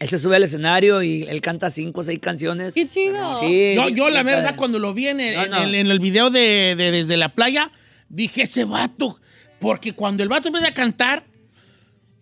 Él 0.00 0.08
se 0.08 0.18
sube 0.18 0.36
al 0.36 0.44
escenario 0.44 1.02
y 1.02 1.24
él 1.24 1.40
canta 1.40 1.70
cinco 1.70 2.02
o 2.02 2.04
seis 2.04 2.18
canciones. 2.20 2.74
¡Qué 2.74 2.86
chido! 2.86 3.38
Sí. 3.40 3.74
Yo, 3.74 3.88
yo, 3.88 4.10
la 4.10 4.22
verdad, 4.22 4.44
padre. 4.44 4.56
cuando 4.56 4.78
lo 4.78 4.94
vi 4.94 5.08
en 5.08 5.20
el, 5.20 5.34
No, 5.36 5.42
en 5.44 5.50
no. 5.50 5.62
el- 5.64 5.74
en 5.74 5.90
el 5.90 5.98
video 5.98 6.30
de, 6.30 6.74
de 6.76 6.90
Desde 6.92 7.16
la 7.16 7.30
Playa, 7.34 7.72
dije, 8.08 8.42
ese 8.42 8.64
vato. 8.64 9.18
Porque 9.58 9.92
cuando 9.92 10.22
el 10.22 10.28
vato 10.28 10.48
empieza 10.48 10.68
a 10.68 10.74
cantar, 10.74 11.24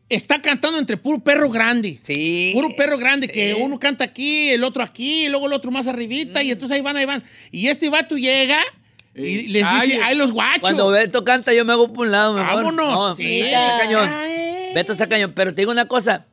está 0.09 0.41
cantando 0.41 0.79
entre 0.79 0.97
puro 0.97 1.19
perro 1.23 1.51
grande. 1.51 1.99
Sí. 2.01 2.53
Puro 2.55 2.69
perro 2.77 2.97
grande, 2.97 3.29
que 3.29 3.55
uno 3.55 3.79
canta 3.79 4.05
aquí, 4.05 4.51
el 4.51 4.65
otro 4.65 4.83
aquí, 4.83 5.27
y 5.27 5.29
luego 5.29 5.47
el 5.47 5.53
otro 5.53 5.71
más 5.71 5.87
arribita, 5.87 6.41
Mm. 6.41 6.47
y 6.47 6.51
entonces 6.53 6.77
ahí 6.77 6.81
van, 6.83 6.97
ahí 6.97 7.05
van. 7.05 7.25
Y 7.51 7.67
este 7.69 7.91
vato 7.91 8.17
llega 8.17 8.61
y 9.15 9.49
les 9.49 9.65
Ay, 9.67 9.89
dice, 9.89 10.01
ay, 10.03 10.15
los 10.17 10.31
guachos. 10.31 10.61
Cuando 10.61 10.89
Beto 10.89 11.25
canta, 11.25 11.53
yo 11.53 11.65
me 11.65 11.73
hago 11.73 11.93
por 11.93 12.07
un 12.07 12.13
lado 12.13 12.35
mejor. 12.35 12.55
Vámonos, 12.57 12.93
No, 12.95 13.15
sí. 13.17 13.43
Beto 13.43 13.57
está 13.57 13.79
cañón. 13.81 14.11
Beto 14.75 14.93
está 14.93 15.09
cañón. 15.09 15.33
Pero 15.35 15.51
te 15.55 15.61
digo 15.63 15.71
una 15.73 15.89
cosa. 15.89 16.27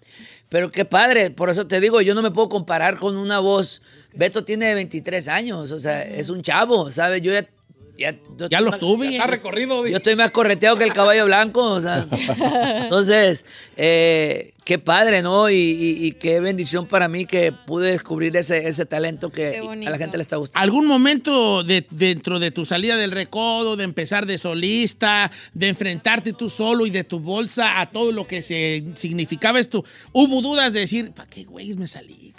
Pero 0.54 0.72
qué 0.72 0.86
padre. 0.86 1.32
Por 1.32 1.50
eso 1.50 1.66
te 1.66 1.80
digo, 1.80 2.00
yo 2.02 2.14
no 2.14 2.22
me 2.22 2.30
puedo 2.30 2.48
comparar 2.48 3.00
con 3.00 3.18
una 3.18 3.40
voz. 3.40 3.82
Beto 4.14 4.44
tiene 4.44 4.76
23 4.76 5.28
años. 5.28 5.72
O 5.72 5.80
sea, 5.80 6.04
es 6.04 6.30
un 6.30 6.44
chavo, 6.44 6.92
¿sabes? 6.92 7.24
Yo 7.24 7.34
ya... 7.34 7.50
Ya, 7.96 8.16
Ya 8.50 8.62
los 8.62 8.78
tuve. 8.78 9.14
Está 9.14 9.26
recorrido. 9.26 9.88
Yo 9.88 9.98
estoy 9.98 10.16
más 10.16 10.30
correteado 10.30 10.78
que 10.78 10.84
el 10.84 10.94
caballo 10.94 11.26
blanco, 11.26 11.64
o 11.64 11.82
sea. 11.82 12.08
Entonces, 12.84 13.46
eh, 13.78 14.53
qué 14.66 14.80
padre, 14.80 15.22
¿no? 15.22 15.50
Y, 15.50 15.56
y- 15.56 16.06
y 16.06 16.12
qué 16.14 16.40
bendición 16.40 16.88
para 16.88 17.08
mí 17.08 17.26
que 17.26 17.52
pude 17.52 17.92
descubrir 17.92 18.36
ese, 18.38 18.68
ese 18.68 18.86
talento 18.86 19.30
que 19.32 19.58
a 19.88 19.90
la 19.92 19.98
gente 19.98 20.18
le 20.18 20.22
está 20.24 20.38
gustando. 20.38 20.64
¿Algún 20.64 20.86
momento 20.88 21.64
de- 21.64 21.86
dentro 21.92 22.40
de 22.40 22.52
tu 22.52 22.66
salida 22.66 22.96
del 22.98 23.12
recodo, 23.12 23.76
de 23.76 23.84
empezar 23.84 24.26
de 24.26 24.38
solista, 24.38 25.30
de 25.54 25.68
enfrentarte 25.70 26.34
tú 26.34 26.50
solo 26.50 26.86
y 26.86 26.90
de 26.92 27.04
tu 27.04 27.20
bolsa 27.20 27.82
a 27.82 27.90
todo 27.90 28.12
lo 28.12 28.26
que 28.26 28.42
se 28.42 28.84
significaba 28.96 29.60
esto, 29.60 29.84
hubo 30.12 30.42
dudas 30.42 30.72
de 30.74 30.80
decir, 30.82 31.12
¿para 31.12 31.30
qué 31.30 31.44
güey 31.44 31.74
me 31.76 31.88
salí? 31.88 32.34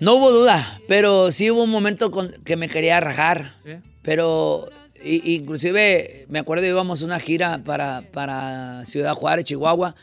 No 0.00 0.14
hubo 0.14 0.30
duda, 0.30 0.80
pero 0.86 1.32
sí 1.32 1.50
hubo 1.50 1.64
un 1.64 1.70
momento 1.70 2.10
con- 2.10 2.32
que 2.44 2.56
me 2.56 2.68
quería 2.68 3.00
rajar. 3.00 3.56
Pero 4.02 4.68
inclusive 5.02 6.26
me 6.28 6.38
acuerdo 6.38 6.66
íbamos 6.66 7.02
a 7.02 7.04
una 7.04 7.20
gira 7.20 7.62
para, 7.64 8.02
para 8.12 8.84
Ciudad 8.84 9.12
Juárez, 9.14 9.44
Chihuahua, 9.44 9.94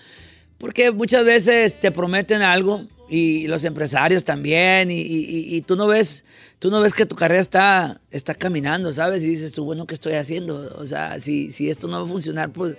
porque 0.58 0.92
muchas 0.92 1.24
veces 1.26 1.80
te 1.80 1.92
prometen 1.92 2.42
algo 2.42 2.86
y 3.10 3.48
los 3.48 3.64
empresarios 3.66 4.26
también 4.26 4.90
y, 4.90 5.00
y- 5.00 5.56
y 5.56 5.62
tú 5.62 5.76
no 5.76 5.86
ves 5.88 6.26
tú 6.58 6.72
no 6.72 6.82
ves 6.82 6.94
que 6.94 7.06
tu 7.06 7.16
carrera 7.16 7.42
está, 7.42 8.02
está 8.10 8.34
caminando, 8.34 8.92
¿sabes? 8.92 9.24
Y 9.24 9.28
dices 9.28 9.52
tú, 9.52 9.66
bueno, 9.66 9.86
¿qué 9.86 9.94
estoy 9.94 10.14
haciendo? 10.14 10.74
O 10.80 10.88
sea, 10.88 11.20
si, 11.20 11.52
si 11.52 11.70
esto 11.70 11.88
no 11.88 12.00
va 12.00 12.06
a 12.06 12.10
funcionar, 12.10 12.52
pues 12.52 12.76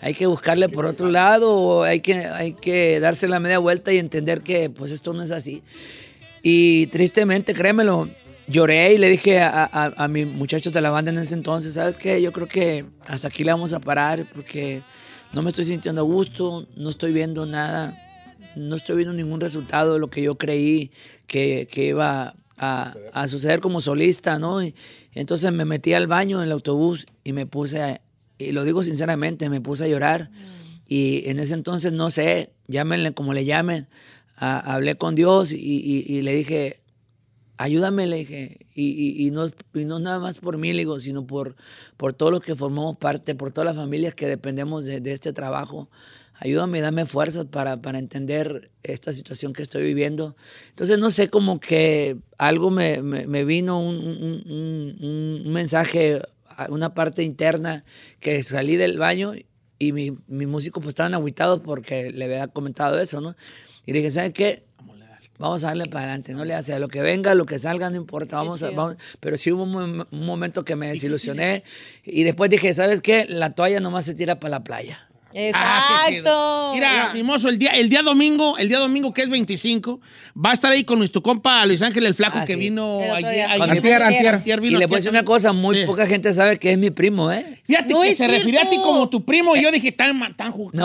hay 0.00 0.14
que 0.14 0.26
buscarle 0.26 0.68
por 0.68 0.86
otro 0.86 1.08
lado 1.08 1.52
o 1.54 1.82
hay 1.84 2.00
que, 2.00 2.14
hay 2.14 2.54
que 2.54 2.98
darse 2.98 3.28
la 3.28 3.38
media 3.38 3.58
vuelta 3.58 3.92
y 3.92 3.98
entender 3.98 4.40
que 4.40 4.70
pues 4.70 4.90
esto 4.90 5.12
no 5.12 5.22
es 5.22 5.30
así. 5.30 5.62
Y 6.42 6.86
tristemente, 6.88 7.54
créemelo, 7.54 8.08
lloré 8.48 8.94
y 8.94 8.98
le 8.98 9.08
dije 9.10 9.38
a, 9.40 9.64
a, 9.64 9.92
a 9.96 10.08
mis 10.08 10.26
muchachos 10.26 10.72
de 10.72 10.80
la 10.80 10.90
banda 10.90 11.10
en 11.10 11.18
ese 11.18 11.34
entonces, 11.34 11.74
¿sabes 11.74 11.98
qué? 11.98 12.20
Yo 12.22 12.32
creo 12.32 12.48
que 12.48 12.86
hasta 13.06 13.28
aquí 13.28 13.44
le 13.44 13.52
vamos 13.52 13.72
a 13.72 13.80
parar 13.80 14.26
porque 14.34 14.82
no 15.34 15.42
me 15.42 15.50
estoy 15.50 15.64
sintiendo 15.64 16.00
a 16.00 16.04
gusto, 16.04 16.66
no 16.76 16.88
estoy 16.88 17.12
viendo 17.12 17.46
nada, 17.46 17.94
no 18.56 18.76
estoy 18.76 18.96
viendo 18.96 19.12
ningún 19.14 19.40
resultado 19.40 19.94
de 19.94 19.98
lo 20.00 20.08
que 20.08 20.22
yo 20.22 20.36
creí 20.36 20.90
que, 21.26 21.68
que 21.70 21.86
iba 21.88 22.34
a, 22.58 22.94
a 23.12 23.28
suceder 23.28 23.60
como 23.60 23.80
solista, 23.80 24.38
¿no? 24.38 24.62
Y 24.62 24.74
entonces 25.14 25.52
me 25.52 25.64
metí 25.64 25.92
al 25.92 26.06
baño 26.06 26.38
en 26.38 26.46
el 26.46 26.52
autobús 26.52 27.06
y 27.24 27.32
me 27.32 27.46
puse, 27.46 27.82
a- 27.82 28.00
y 28.38 28.52
lo 28.52 28.64
digo 28.64 28.82
sinceramente, 28.82 29.48
me 29.50 29.60
puse 29.60 29.84
a 29.84 29.88
llorar. 29.88 30.30
Y 30.86 31.28
en 31.28 31.38
ese 31.38 31.54
entonces, 31.54 31.92
no 31.92 32.10
sé, 32.10 32.54
llámenle 32.66 33.12
como 33.12 33.34
le 33.34 33.44
llamen, 33.44 33.88
a- 34.36 34.74
hablé 34.74 34.94
con 34.96 35.14
Dios 35.14 35.52
y, 35.52 35.56
y- 35.58 36.04
y 36.08 36.22
le 36.22 36.32
dije, 36.32 36.80
ayúdame, 37.58 38.06
le 38.06 38.16
dije, 38.18 38.66
y, 38.80 39.22
y- 39.24 39.26
y 39.26 39.30
no, 39.30 39.46
y 39.74 39.84
no 39.84 39.98
nada 39.98 40.18
más 40.20 40.38
por 40.38 40.58
mí, 40.58 40.72
digo, 40.72 41.00
sino 41.00 41.26
por, 41.26 41.56
por 41.96 42.12
todos 42.12 42.30
los 42.32 42.40
que 42.42 42.54
formamos 42.54 42.96
parte, 42.98 43.34
por 43.34 43.50
todas 43.52 43.66
las 43.66 43.76
familias 43.76 44.14
que 44.14 44.26
dependemos 44.26 44.84
de, 44.84 45.00
de 45.00 45.12
este 45.12 45.32
trabajo. 45.32 45.90
Ayúdame, 46.40 46.80
dame 46.80 47.04
fuerzas 47.06 47.46
para, 47.46 47.82
para 47.82 47.98
entender 47.98 48.70
esta 48.84 49.12
situación 49.12 49.52
que 49.52 49.62
estoy 49.62 49.82
viviendo. 49.82 50.36
Entonces, 50.68 50.96
no 50.98 51.10
sé, 51.10 51.28
como 51.30 51.58
que 51.58 52.18
algo 52.38 52.70
me, 52.70 53.02
me- 53.02 53.26
me 53.26 53.44
vino, 53.44 53.80
un, 53.80 53.96
un- 53.96 54.44
un- 54.48 55.42
un 55.46 55.52
mensaje, 55.52 56.22
una 56.68 56.94
parte 56.94 57.24
interna, 57.24 57.84
que 58.20 58.42
salí 58.44 58.76
del 58.76 58.98
baño 58.98 59.32
y 59.80 59.92
mi, 59.92 60.16
mi 60.28 60.46
músico 60.46 60.80
pues 60.80 60.90
estaban 60.90 61.14
aguitados 61.14 61.60
porque 61.60 62.10
le 62.12 62.24
había 62.26 62.48
comentado 62.48 62.98
eso, 63.00 63.20
¿no? 63.20 63.34
Y 63.86 63.92
le 63.92 63.98
dije, 63.98 64.10
¿sabes 64.10 64.32
qué? 64.32 64.64
Vamos 65.38 65.62
a 65.64 65.68
darle 65.68 65.86
para 65.86 66.04
adelante, 66.04 66.32
no 66.34 66.44
le 66.44 66.54
hace 66.54 66.74
a 66.74 66.78
lo 66.78 66.88
que 66.88 67.00
venga, 67.00 67.34
lo 67.34 67.46
que 67.46 67.58
salga, 67.58 67.90
no 67.90 67.96
importa, 67.96 68.36
vamos 68.36 68.62
a, 68.62 68.70
vamos. 68.70 68.96
Pero 69.20 69.36
sí 69.36 69.52
hubo 69.52 69.62
un, 69.62 70.06
un 70.10 70.26
momento 70.26 70.64
que 70.64 70.76
me 70.76 70.88
desilusioné 70.88 71.62
y 72.04 72.24
después 72.24 72.50
dije, 72.50 72.74
¿sabes 72.74 73.00
qué? 73.00 73.24
La 73.26 73.54
toalla 73.54 73.80
nomás 73.80 74.04
se 74.04 74.14
tira 74.14 74.40
para 74.40 74.50
la 74.50 74.64
playa. 74.64 75.07
Ah, 75.54 76.06
chido. 76.08 76.72
Mira, 76.74 77.10
mi 77.14 77.22
mozo, 77.22 77.48
el 77.48 77.58
día, 77.58 77.70
el 77.70 77.88
día 77.88 78.02
domingo, 78.02 78.58
el 78.58 78.68
día 78.68 78.78
domingo 78.78 79.12
que 79.12 79.22
es 79.22 79.28
25, 79.30 80.00
va 80.44 80.50
a 80.50 80.54
estar 80.54 80.72
ahí 80.72 80.84
con 80.84 80.98
nuestro 80.98 81.22
compa 81.22 81.64
Luis 81.66 81.80
Ángel 81.82 82.04
el 82.06 82.14
Flaco 82.14 82.38
Ah, 82.40 82.44
que 82.44 82.54
sí. 82.54 82.58
vino 82.58 83.00
ayer. 83.00 83.46
antier, 83.50 84.02
antier. 84.02 84.42
Y 84.64 84.70
le 84.70 84.88
puedo 84.88 84.96
decir 84.98 85.10
una 85.10 85.24
cosa, 85.24 85.52
muy 85.52 85.84
poca 85.86 86.06
gente 86.06 86.32
sabe 86.34 86.58
que 86.58 86.72
es 86.72 86.78
mi 86.78 86.90
primo, 86.90 87.30
¿eh? 87.32 87.44
Fíjate 87.64 87.92
No 87.94 88.00
que 88.02 88.14
se 88.14 88.26
refería 88.26 88.62
a 88.62 88.68
ti 88.68 88.76
como 88.78 89.08
tu 89.08 89.24
primo 89.24 89.54
y 89.56 89.62
yo 89.62 89.70
dije, 89.70 89.92
tan, 89.92 90.18
tan 90.34 90.52
jugando. 90.52 90.78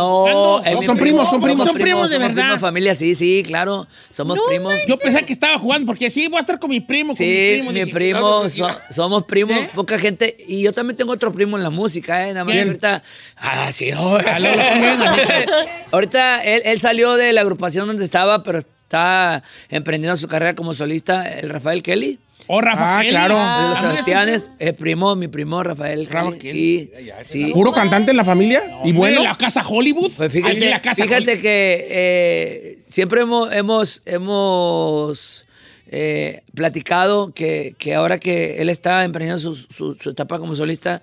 No, 0.64 0.82
son 0.82 0.98
primo, 0.98 1.24
primos, 1.24 1.30
son 1.30 1.42
primos. 1.42 1.66
Son 1.68 1.76
primos 1.78 2.10
de 2.10 2.16
somos 2.18 2.28
verdad. 2.30 2.44
primos, 2.50 2.62
familia, 2.62 2.96
sí, 2.96 3.16
sí, 3.16 3.44
claro, 3.46 3.88
somos 4.12 4.38
primos. 4.48 4.74
Yo 4.88 4.98
pensé 4.98 5.24
que 5.24 5.34
estaba 5.34 5.58
jugando 5.58 5.86
porque 5.88 6.10
sí, 6.10 6.28
voy 6.28 6.38
a 6.38 6.42
estar 6.42 6.60
con 6.60 6.70
mi 6.70 6.80
primo, 6.80 7.16
con 7.16 7.26
mi 7.26 7.34
Sí, 7.86 7.86
primo. 7.92 8.44
somos 8.92 9.24
primos, 9.24 9.58
poca 9.74 9.98
gente. 9.98 10.36
Y 10.48 10.62
yo 10.62 10.74
también 10.74 10.98
tengo 10.98 11.12
otro 11.14 11.32
primo 11.34 11.58
en 11.58 11.64
la 11.64 11.70
música, 11.70 12.28
¿eh? 12.28 12.34
Nada 12.34 12.46
más 12.46 12.56
ahorita. 12.56 13.04
Ah, 13.38 13.72
sí. 13.72 13.90
Ah, 14.50 14.76
luego 14.78 15.04
lo 15.06 15.12
ahorita 15.92 16.44
él, 16.44 16.62
él 16.66 16.80
salió 16.80 17.16
de 17.16 17.34
la 17.34 17.42
agrupación 17.42 17.88
donde 17.88 18.04
estaba, 18.06 18.44
pero 18.44 18.60
está 18.60 19.44
emprendiendo 19.70 20.16
su 20.18 20.28
carrera 20.28 20.56
como 20.56 20.74
solista, 20.74 21.32
el 21.40 21.50
Rafael 21.50 21.82
Kelly. 21.84 22.20
Oh, 22.48 22.60
Rafa 22.60 22.98
Ah, 22.98 23.02
Kelly. 23.02 23.12
claro. 23.12 23.36
De 23.36 23.42
Ah, 23.42 23.68
los 23.70 23.80
mira, 23.80 23.92
Sebastianes, 23.92 24.52
el 24.60 24.76
primo, 24.76 25.16
mi 25.16 25.30
primo 25.30 25.64
Rafael 25.64 26.08
Rafa 26.08 26.38
Kelly. 26.38 26.92
Sí, 26.98 27.10
sí. 27.22 27.52
¿Puro 27.54 27.72
cantante 27.72 28.12
en 28.12 28.18
la 28.18 28.26
familia? 28.26 28.62
¿Y 28.84 28.92
bueno? 28.92 29.24
la 29.24 29.38
casa 29.38 29.66
Hollywood. 29.66 30.12
Pues 30.18 30.32
fíjate, 30.32 30.60
de 30.60 30.70
la 30.70 30.82
casa 30.82 31.04
fíjate 31.06 31.24
Hollywood. 31.24 31.42
que 31.42 31.88
eh, 31.90 32.80
siempre 32.88 33.22
hemos, 33.22 33.50
hemos, 33.54 34.02
hemos 34.06 35.46
eh, 35.88 36.42
platicado 36.54 37.34
que, 37.34 37.76
que 37.78 37.96
ahora 37.96 38.20
que 38.20 38.62
él 38.62 38.70
está 38.70 39.04
emprendiendo 39.06 39.40
su, 39.40 39.56
su- 39.56 39.96
su 40.02 40.10
etapa 40.10 40.38
como 40.40 40.54
solista, 40.56 41.02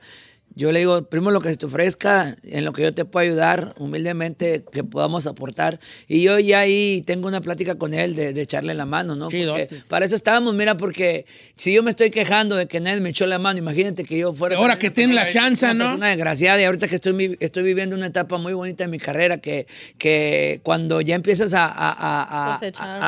yo 0.55 0.72
le 0.72 0.81
digo, 0.81 1.02
primo, 1.09 1.31
lo 1.31 1.40
que 1.40 1.48
se 1.51 1.56
te 1.56 1.66
ofrezca, 1.66 2.36
en 2.43 2.64
lo 2.64 2.72
que 2.72 2.82
yo 2.82 2.93
te 2.93 3.05
puedo 3.05 3.24
ayudar, 3.24 3.74
humildemente, 3.78 4.64
que 4.72 4.82
podamos 4.85 5.27
aportar. 5.27 5.78
Y 6.09 6.22
yo 6.22 6.39
ya 6.39 6.60
ahí 6.60 7.02
tengo 7.06 7.28
una 7.28 7.40
plática 7.40 7.77
con 7.77 7.94
él 7.94 8.14
de, 8.16 8.32
de 8.32 8.43
echarle 8.43 8.74
la 8.74 8.85
mano, 8.85 9.14
¿no? 9.14 9.28
Porque 9.52 9.82
para 9.89 10.05
eso 10.05 10.16
estábamos, 10.16 10.55
mira, 10.55 10.77
porque 10.77 11.24
si 11.56 11.72
yo 11.72 11.82
me 11.82 11.90
estoy 11.90 12.10
quejando 12.10 12.56
de 12.56 12.66
que 12.66 12.81
nadie 12.81 13.01
me 13.01 13.10
echó 13.10 13.27
la 13.27 13.39
mano, 13.39 13.59
imagínate 13.59 14.05
que 14.05 14.18
yo 14.18 14.32
fuera... 14.35 14.56
Ahora 14.56 14.78
que 14.78 14.90
tiene 14.90 15.14
la 15.14 15.31
chance, 15.31 15.64
una 15.64 15.74
¿no? 15.74 15.85
persona 15.85 16.09
desgraciada 16.09 16.60
y 16.60 16.64
ahorita 16.64 16.89
que 16.89 16.97
estoy, 16.97 17.36
estoy 17.40 17.62
viviendo 17.62 17.94
una 17.97 18.06
etapa 18.06 18.36
muy 18.36 18.52
bonita 18.52 18.85
en 18.85 18.90
mi 18.90 18.98
carrera 18.98 19.39
que, 19.39 19.66
que 19.98 20.60
cuando 20.64 21.01
ya 21.01 21.14
empiezas 21.14 21.55
a, 21.55 21.64
a- 21.66 21.93
a- 21.93 22.51
a- 22.51 22.55
Cosechar 22.55 22.98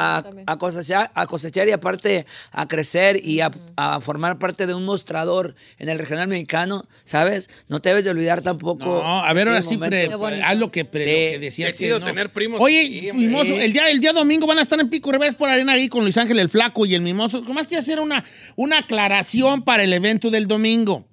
a 0.46 0.56
cosechar, 0.58 1.10
a 1.14 1.26
cosechar 1.26 1.68
y 1.68 1.72
aparte 1.72 2.26
a 2.52 2.68
crecer 2.68 3.18
y 3.22 3.40
a, 3.40 3.50
a 3.76 4.00
formar 4.00 4.38
parte 4.38 4.66
de 4.66 4.74
un 4.74 4.84
mostrador 4.84 5.54
en 5.78 5.88
el 5.88 5.98
regional 5.98 6.28
mexicano, 6.28 6.86
¿sabes? 7.04 7.31
No 7.68 7.80
te 7.80 7.88
debes 7.90 8.04
de 8.04 8.10
olvidar 8.10 8.40
tampoco. 8.42 8.84
No, 9.02 9.24
a 9.24 9.32
ver, 9.32 9.48
ahora 9.48 9.62
sí, 9.62 9.76
pre- 9.78 10.10
haz 10.44 10.56
lo 10.58 10.70
que, 10.70 10.84
pre- 10.84 11.04
Sí. 11.04 11.10
lo 11.10 11.32
que 11.32 11.38
decías. 11.38 11.78
Que 11.78 11.88
no. 11.90 12.00
tener 12.00 12.30
primos 12.30 12.60
Oye. 12.60 13.10
Mimoso, 13.14 13.58
el 13.60 13.72
día, 13.72 13.90
el 13.90 14.00
día 14.00 14.12
domingo 14.12 14.46
van 14.46 14.58
a 14.58 14.62
estar 14.62 14.78
en 14.80 14.88
Pico 14.90 15.10
Revés 15.12 15.34
por 15.34 15.48
Arena 15.48 15.72
ahí 15.72 15.88
con 15.88 16.02
Luis 16.02 16.16
Ángel 16.16 16.38
el 16.38 16.48
Flaco 16.48 16.86
y 16.86 16.94
el 16.94 17.00
Mimoso. 17.02 17.42
Más 17.52 17.66
que 17.66 17.76
hacer 17.76 18.00
una, 18.00 18.24
una 18.56 18.78
aclaración 18.78 19.62
para 19.62 19.82
el 19.82 19.92
evento 19.92 20.30
del 20.30 20.46
domingo. 20.46 21.06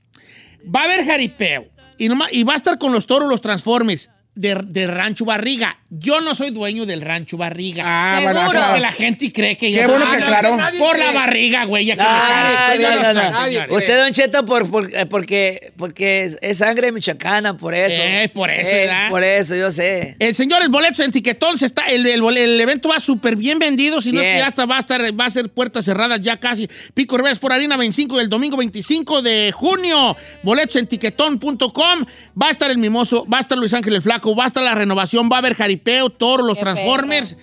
Va 0.74 0.82
a 0.82 0.84
haber 0.86 1.06
jaripeo 1.06 1.68
y, 1.98 2.08
nomás- 2.10 2.30
y 2.32 2.44
va 2.44 2.54
a 2.54 2.58
estar 2.58 2.78
con 2.78 2.92
los 2.92 3.06
toros, 3.08 3.30
los 3.30 3.42
transformes. 3.42 4.10
De, 4.36 4.56
de 4.68 4.88
Rancho 4.88 5.26
Barriga. 5.26 5.79
Yo 5.92 6.22
no 6.22 6.36
soy 6.36 6.52
dueño 6.52 6.86
del 6.86 7.02
Rancho 7.02 7.36
Barriga. 7.36 7.84
Ah, 7.84 8.20
bueno, 8.22 8.52
claro. 8.52 8.76
Que 8.76 8.80
la 8.80 8.92
gente 8.92 9.32
cree 9.34 9.58
que 9.58 9.72
Qué 9.72 9.82
yo. 9.82 9.88
bueno 9.90 10.06
que 10.08 10.18
Ah, 10.18 10.20
aclaró. 10.24 10.58
Por 10.78 11.00
la 11.00 11.12
barriga, 11.12 11.66
güey. 11.66 11.86
Ya 11.86 11.96
que 11.96 12.02
me 12.04 12.08
Ay, 12.08 12.78
cae. 12.80 12.96
no, 12.96 13.14
no, 13.14 13.68
no. 13.68 13.76
Usted, 13.76 13.98
Don 13.98 14.12
Cheto, 14.12 14.46
por, 14.46 14.70
por- 14.70 14.94
eh, 14.96 15.08
porque, 15.08 15.74
porque 15.78 16.36
es, 16.42 16.58
sangre 16.60 16.92
michoacana, 16.92 17.58
por 17.58 17.74
eso. 17.74 18.00
Eh, 18.04 18.30
por 18.32 18.52
eso, 18.52 18.70
Eh, 18.70 18.86
¿verdad? 18.86 19.10
Por 19.10 19.24
eso, 19.24 19.56
yo 19.56 19.72
sé. 19.72 20.16
El 20.20 20.36
señor, 20.36 20.62
el 20.62 20.70
boleto 20.70 21.02
en 21.02 21.12
Tiquetón 21.12 21.58
se 21.58 21.66
está, 21.66 21.88
el, 21.88 22.06
el, 22.06 22.22
bole- 22.22 22.44
el 22.44 22.62
evento 22.62 22.90
va 22.90 23.00
súper 23.00 23.36
bien 23.36 23.58
vendido, 23.58 24.00
si 24.00 24.12
no 24.12 24.22
que 24.22 24.38
ya 24.38 24.46
hasta 24.48 24.68
va 24.68 24.78
a 24.78 24.82
estar, 24.82 25.02
va 25.20 25.26
a 25.26 25.30
ser 25.32 25.50
puertas 25.50 25.86
cerradas 25.86 26.22
ya 26.22 26.38
casi. 26.38 26.70
Pico 26.94 27.18
Revés 27.18 27.40
por 27.40 27.52
Harina 27.52 27.78
25 27.78 28.18
del 28.18 28.30
domingo 28.30 28.58
25 28.58 29.24
de 29.24 29.52
junio. 29.56 30.16
Boletos 30.44 30.76
en 30.76 30.86
tiquetón.com. 30.88 32.06
Va 32.42 32.48
a 32.48 32.52
estar 32.52 32.70
el 32.70 32.78
mimoso, 32.78 33.26
va 33.28 33.40
a 33.40 33.42
estar 33.42 33.58
Luis 33.58 33.74
Ángel 33.74 33.96
el 33.96 34.02
Flaco, 34.04 34.36
va 34.36 34.44
a 34.44 34.48
estar 34.48 34.62
la 34.64 34.76
renovación, 34.76 35.30
va 35.32 35.38
a 35.38 35.40
haber 35.40 35.56
jaripeo, 35.80 36.10
toro, 36.10 36.44
los 36.44 36.58
Qué 36.58 36.62
Transformers. 36.62 37.36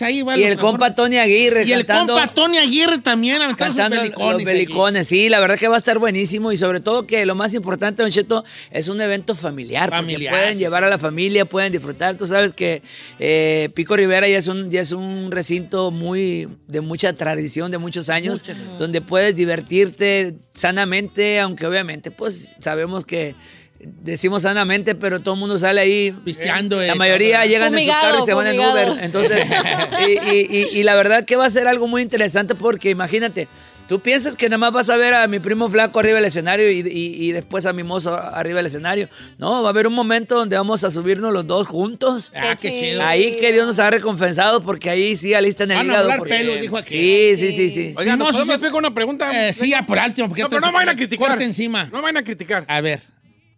Ahí 0.00 0.22
va 0.22 0.36
Y 0.36 0.42
el 0.42 0.56
compa. 0.56 0.92
Tony 0.92 1.18
Aguirre 1.18 1.64
Y 1.64 1.72
el 1.72 1.86
compa 1.86 2.26
Tony 2.34 2.58
Aguirre 2.58 2.98
también, 2.98 3.40
sus 3.42 3.56
Cantando 3.56 4.00
belicones. 4.00 4.32
los 4.32 4.44
belicones, 4.44 5.08
sí, 5.08 5.28
la 5.28 5.38
verdad 5.38 5.56
que 5.56 5.68
va 5.68 5.76
a 5.76 5.78
estar 5.78 5.98
buenísimo 6.00 6.50
y 6.50 6.56
sobre 6.56 6.80
todo 6.80 7.06
que 7.06 7.24
lo 7.26 7.36
más 7.36 7.54
importante, 7.54 8.02
Don 8.02 8.10
Cheto, 8.10 8.44
es 8.72 8.88
un 8.88 9.00
evento 9.00 9.34
familiar. 9.36 9.90
porque 9.90 10.28
pueden 10.28 10.54
sí. 10.54 10.58
llevar 10.58 10.82
a 10.82 10.90
la 10.90 10.98
familia, 10.98 11.44
pueden 11.44 11.70
disfrutar. 11.70 12.16
Tú 12.16 12.26
sabes 12.26 12.52
que 12.54 12.82
eh, 13.20 13.68
Pico 13.74 13.94
Rivera 13.94 14.26
ya 14.26 14.38
es, 14.38 14.48
un, 14.48 14.70
ya 14.70 14.80
es 14.80 14.90
un 14.90 15.30
recinto 15.30 15.92
muy 15.92 16.48
de 16.66 16.80
mucha 16.80 17.12
tradición, 17.12 17.70
de 17.70 17.78
muchos 17.78 18.08
años, 18.08 18.42
donde 18.80 19.00
puedes 19.00 19.36
divertirte 19.36 20.34
sanamente, 20.54 21.38
aunque 21.38 21.66
obviamente 21.66 22.10
pues 22.10 22.54
sabemos 22.58 23.04
que... 23.04 23.36
Decimos 23.84 24.42
sanamente, 24.42 24.94
pero 24.94 25.20
todo 25.20 25.34
el 25.34 25.40
mundo 25.40 25.58
sale 25.58 25.80
ahí 25.80 26.14
Pisteando, 26.24 26.76
La 26.80 26.86
eh, 26.92 26.94
mayoría 26.94 27.38
todo. 27.40 27.48
llegan 27.48 27.74
en 27.76 27.84
su 27.84 27.90
carro 27.90 28.18
y 28.22 28.24
se 28.26 28.34
van 28.34 28.46
en. 28.46 28.60
Uber. 28.60 28.92
Entonces, 29.00 29.46
y, 30.06 30.12
y- 30.12 30.46
y- 30.50 30.78
y 30.80 30.82
la 30.84 30.94
verdad 30.94 31.24
que 31.24 31.36
va 31.36 31.46
a 31.46 31.50
ser 31.50 31.66
algo 31.66 31.88
muy 31.88 32.00
interesante 32.02 32.54
porque 32.54 32.90
imagínate, 32.90 33.48
tú 33.88 33.98
piensas 34.00 34.36
que 34.36 34.48
nada 34.48 34.58
más 34.58 34.72
vas 34.72 34.88
a 34.90 34.96
ver 34.96 35.14
a 35.14 35.26
mi 35.26 35.40
primo 35.40 35.68
flaco 35.68 35.98
arriba 35.98 36.16
del 36.16 36.26
escenario 36.26 36.70
y, 36.70 36.78
y- 36.80 37.24
y 37.28 37.32
después 37.32 37.66
a 37.66 37.72
mi 37.72 37.82
mozo 37.82 38.14
arriba 38.16 38.58
del 38.58 38.66
escenario. 38.66 39.08
No, 39.38 39.62
va 39.62 39.68
a 39.68 39.70
haber 39.70 39.88
un 39.88 39.94
momento 39.94 40.36
donde 40.36 40.56
vamos 40.56 40.84
a 40.84 40.90
subirnos 40.92 41.32
los 41.32 41.46
dos 41.48 41.66
juntos. 41.66 42.30
Ah, 42.36 42.54
qué 42.60 42.70
chido. 42.70 43.02
Ahí 43.02 43.36
que 43.40 43.52
Dios 43.52 43.66
nos 43.66 43.80
ha 43.80 43.90
recompensado 43.90 44.60
porque 44.62 44.90
ahí 44.90 45.16
sí 45.16 45.34
alistan 45.34 45.72
el 45.72 45.78
Van 45.78 45.86
a 45.86 45.90
hígado. 45.90 46.02
hablar 46.04 46.18
porque- 46.18 46.34
pelos, 46.34 46.60
dijo 46.60 46.76
aquel. 46.76 46.92
Sí, 46.92 47.32
sí, 47.36 47.50
sí, 47.52 47.68
sí. 47.70 47.94
Oigan, 47.96 48.16
¿nos 48.18 48.28
Mimoso, 48.28 48.32
podemos 48.32 48.46
sí. 48.46 48.52
explicar 48.52 48.78
una 48.78 48.94
pregunta? 48.94 49.48
Eh, 49.48 49.52
sí, 49.52 49.70
ya 49.70 49.84
por 49.84 49.98
último. 49.98 50.28
Porque 50.28 50.42
No, 50.42 50.48
pero 50.48 50.60
no 50.60 50.70
vayan 50.72 50.90
a 50.90 50.94
criticar. 50.96 51.28
Corte 51.30 51.44
encima. 51.44 51.86
No 51.92 52.00
vayan 52.00 52.18
a 52.18 52.22
criticar. 52.24 52.64
A 52.68 52.80
ver. 52.80 53.00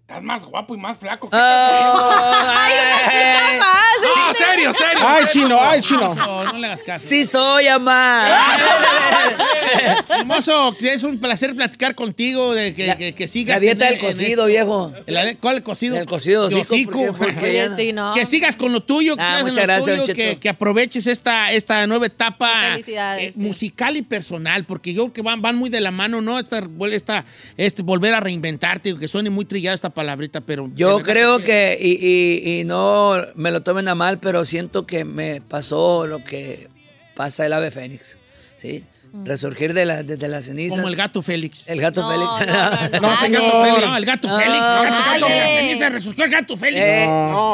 Estás 0.06 0.22
más 0.22 0.44
guapo 0.44 0.74
y 0.74 0.78
más 0.78 0.98
flaco. 0.98 1.30
¿Qué 1.30 1.36
Ay, 1.40 2.74
una 2.78 3.10
chica 3.10 3.58
más. 3.58 3.84
No, 4.02 4.34
serio, 4.34 4.72
serio. 4.78 5.02
Ay, 5.02 5.24
serio. 5.26 5.28
chino, 5.32 5.58
ay, 5.58 5.80
chino. 5.80 6.14
No, 6.14 6.44
no 6.44 6.58
le 6.58 6.66
hagas 6.66 6.82
caso. 6.82 7.06
Sí 7.08 7.24
soy, 7.24 7.68
amar. 7.68 8.38
Hermoso, 10.10 10.76
que 10.78 10.92
es 10.92 11.04
un 11.04 11.18
placer 11.18 11.56
platicar 11.56 11.94
contigo, 11.94 12.52
de 12.52 12.74
que, 12.74 12.94
que, 12.98 13.14
que 13.14 13.26
sigas. 13.26 13.56
La 13.56 13.60
dieta 13.60 13.86
del 13.86 13.98
cocido, 13.98 14.28
esto. 14.28 14.46
viejo. 14.46 14.92
La- 15.06 15.34
¿Cuál 15.36 15.62
cocido? 15.62 15.96
El 15.96 16.04
cocido 16.04 16.50
sí, 16.50 17.92
no. 17.94 18.12
Que 18.12 18.26
sigas 18.26 18.56
con 18.56 18.72
lo 18.74 18.82
tuyo, 18.82 19.16
que 19.16 19.22
Ah, 19.22 19.26
sigas 19.38 19.40
en 19.40 19.46
muchas 19.46 19.56
lo 19.56 19.62
gracias, 19.62 20.00
tuyo, 20.02 20.14
que, 20.14 20.38
que 20.38 20.48
aproveches 20.50 21.06
esta, 21.06 21.50
esta 21.50 21.86
nueva 21.86 22.04
etapa 22.04 22.52
Felicidades, 22.72 23.28
eh, 23.30 23.32
sí. 23.34 23.40
musical 23.40 23.96
y 23.96 24.02
personal, 24.02 24.64
porque 24.64 24.92
yo 24.92 25.04
creo 25.04 25.12
que 25.14 25.22
van, 25.22 25.40
van 25.40 25.56
muy 25.56 25.70
de 25.70 25.80
la 25.80 25.90
mano, 25.90 26.20
¿no? 26.20 26.38
Esta, 26.38 26.62
esta, 26.92 27.24
este, 27.56 27.82
volver 27.82 28.12
a 28.12 28.20
reinventarte, 28.20 28.94
que 28.98 29.08
suene 29.08 29.30
muy 29.30 29.46
trillada 29.46 29.74
esta 29.74 29.93
palabrita, 29.94 30.40
pero... 30.40 30.68
Yo 30.74 30.98
de 30.98 31.04
creo 31.04 31.38
que, 31.38 31.78
y, 31.80 31.92
y- 31.92 32.60
y 32.60 32.64
no 32.64 33.14
me 33.34 33.50
lo 33.50 33.62
tomen 33.62 33.88
a 33.88 33.94
mal, 33.94 34.18
pero 34.18 34.44
siento 34.44 34.86
que 34.86 35.04
me 35.04 35.40
pasó 35.40 36.06
lo 36.06 36.22
que 36.24 36.68
pasa 37.14 37.46
el 37.46 37.52
ave 37.52 37.70
fénix, 37.70 38.18
¿sí? 38.56 38.84
Resurgir 39.24 39.74
de 39.74 39.84
la, 39.84 40.02
desde 40.02 40.26
las 40.26 40.46
cenizas. 40.46 40.76
Como 40.76 40.88
el 40.88 40.96
gato 40.96 41.22
Félix. 41.22 41.68
El 41.68 41.80
gato 41.80 42.00
No, 42.02 42.10
Félix. 42.10 42.52
no, 42.52 42.70
no, 42.70 42.88
no. 42.90 43.00
No, 43.00 43.10
Ah, 43.12 43.18
señor. 43.22 43.42
no. 43.44 43.86
No, 43.86 43.96
el 43.96 44.04
gato 44.04 44.26
No, 44.26 44.36
Félix. 44.36 44.56
El 44.56 44.62
gato 44.64 44.90
no, 44.90 45.04
Félix. 45.04 45.28
De 45.28 45.38
la 45.38 45.46
ceniza 45.46 45.88
resurgió 45.90 46.24
el 46.24 46.30
gato 46.32 46.56
Félix. 46.56 46.82
Eh, 46.84 47.04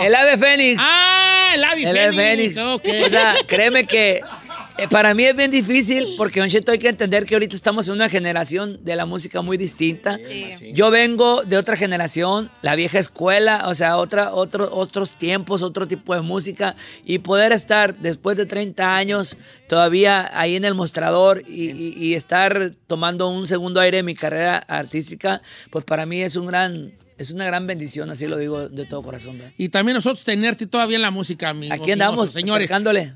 El 0.05 0.15
ave 0.15 0.39
fénix. 0.39 0.81
Ah, 0.83 1.53
el 1.55 1.63
ave 1.65 1.83
el 1.83 1.99
ave 1.99 2.17
Félix. 2.17 2.55
fénix. 2.55 2.59
ok. 2.61 2.85
O 3.05 3.11
sea, 3.11 3.35
créeme 3.47 3.85
que 3.85 4.23
eh, 4.81 4.89
para 4.89 5.15
mí 5.15 5.25
es 5.25 5.37
bien 5.37 5.51
difícil 5.51 6.15
porque, 6.17 6.41
Don 6.41 6.49
Cheto, 6.49 6.73
hay 6.73 6.79
que 6.79 6.89
entender 6.89 7.27
que 7.27 7.35
ahorita 7.35 7.55
estamos 7.55 7.89
en 7.89 7.95
una 7.95 8.09
generación 8.09 8.79
de 8.85 8.97
la 8.97 9.07
música 9.07 9.43
muy 9.43 9.57
distinta. 9.57 10.19
Yo 10.73 10.91
vengo 10.91 11.43
de 11.43 11.57
otra 11.57 11.77
generación, 11.77 12.51
la 12.63 12.75
vieja 12.77 12.99
escuela, 12.99 13.65
o 13.69 13.75
sea, 13.75 13.97
otra, 13.97 14.33
otro, 14.33 14.69
otros 14.75 15.17
tiempos, 15.17 15.63
otro 15.63 15.87
tipo 15.87 16.15
de 16.15 16.21
música, 16.23 16.77
y 17.05 17.19
poder 17.19 17.53
estar 17.53 17.97
después 17.99 18.37
de 18.37 18.47
30 18.47 18.97
años 18.97 19.37
todavía 19.69 20.31
ahí 20.39 20.57
en 20.57 20.65
el 20.65 20.75
mostrador 20.75 21.43
y, 21.47 21.71
y- 21.71 21.95
y 21.97 22.15
estar 22.15 22.73
tomando 22.87 23.29
un 23.29 23.47
segundo 23.47 23.81
aire 23.81 23.99
en 23.99 24.07
mi 24.07 24.15
carrera 24.15 24.57
artística, 24.57 25.43
pues 25.71 25.85
para 25.85 26.07
mí 26.07 26.23
es 26.23 26.37
un 26.37 26.47
gran, 26.47 26.93
es 27.21 27.31
una 27.33 27.45
gran 27.45 27.67
bendición, 27.67 28.09
así 28.09 28.27
lo 28.27 28.39
digo 28.39 28.71
de 28.71 28.87
todo 28.87 29.03
corazón. 29.03 29.37
¿verdad? 29.37 29.53
Y 29.59 29.69
también 29.69 29.95
nosotros 29.95 30.25
tenerte 30.25 30.67
todavía 30.67 30.97
en 30.97 31.03
la 31.03 31.11
música, 31.11 31.51
amigo. 31.51 31.75
Aquí 31.75 31.93
andamos, 31.93 32.31
señores. 32.31 32.71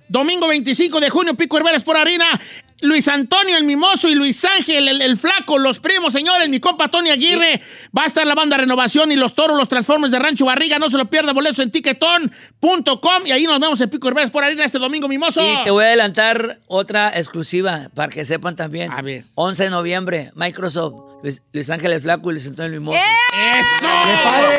Domingo 0.08 0.46
25 0.46 1.00
de 1.00 1.08
junio, 1.08 1.34
Pico 1.34 1.56
Herberas 1.56 1.82
por 1.84 1.96
Harina. 1.96 2.38
Luis 2.84 3.08
Antonio 3.08 3.56
el 3.56 3.64
Mimoso 3.64 4.08
y 4.08 4.14
Luis 4.14 4.44
Ángel 4.44 4.88
el, 4.88 5.02
el 5.02 5.16
Flaco, 5.16 5.58
los 5.58 5.80
primos, 5.80 6.12
señores. 6.12 6.48
Mi 6.48 6.60
compa 6.60 6.88
Tony 6.88 7.10
Aguirre. 7.10 7.60
Va 7.96 8.04
a 8.04 8.06
estar 8.06 8.26
la 8.26 8.34
banda 8.34 8.56
Renovación 8.56 9.10
y 9.12 9.16
los 9.16 9.34
toros, 9.34 9.56
los 9.56 9.68
transformes 9.68 10.10
de 10.10 10.18
Rancho 10.18 10.44
Barriga. 10.44 10.78
No 10.78 10.90
se 10.90 10.96
lo 10.98 11.06
pierda, 11.06 11.32
boletos 11.32 11.58
en 11.60 11.70
tiquetón.com. 11.70 13.26
Y 13.26 13.32
ahí 13.32 13.44
nos 13.44 13.60
vemos 13.60 13.80
en 13.80 13.90
Pico 13.90 14.08
Herberas 14.08 14.30
por 14.30 14.44
Harina 14.44 14.64
este 14.64 14.78
domingo, 14.78 15.08
Mimoso. 15.08 15.40
Y 15.42 15.64
te 15.64 15.70
voy 15.70 15.84
a 15.84 15.88
adelantar 15.88 16.60
otra 16.66 17.08
exclusiva 17.14 17.90
para 17.94 18.10
que 18.10 18.24
sepan 18.24 18.56
también. 18.56 18.90
A 18.92 19.02
ver. 19.02 19.24
11 19.34 19.64
de 19.64 19.70
noviembre, 19.70 20.30
Microsoft, 20.34 20.94
Luis, 21.22 21.42
Luis 21.52 21.70
Ángel 21.70 21.92
el 21.92 22.00
Flaco 22.00 22.30
y 22.30 22.34
Luis 22.34 22.46
Antonio 22.46 22.72
el 22.74 22.80
Mimoso. 22.80 22.98
¡Eso! 22.98 23.86
¡Qué 24.04 24.28
padre! 24.28 24.56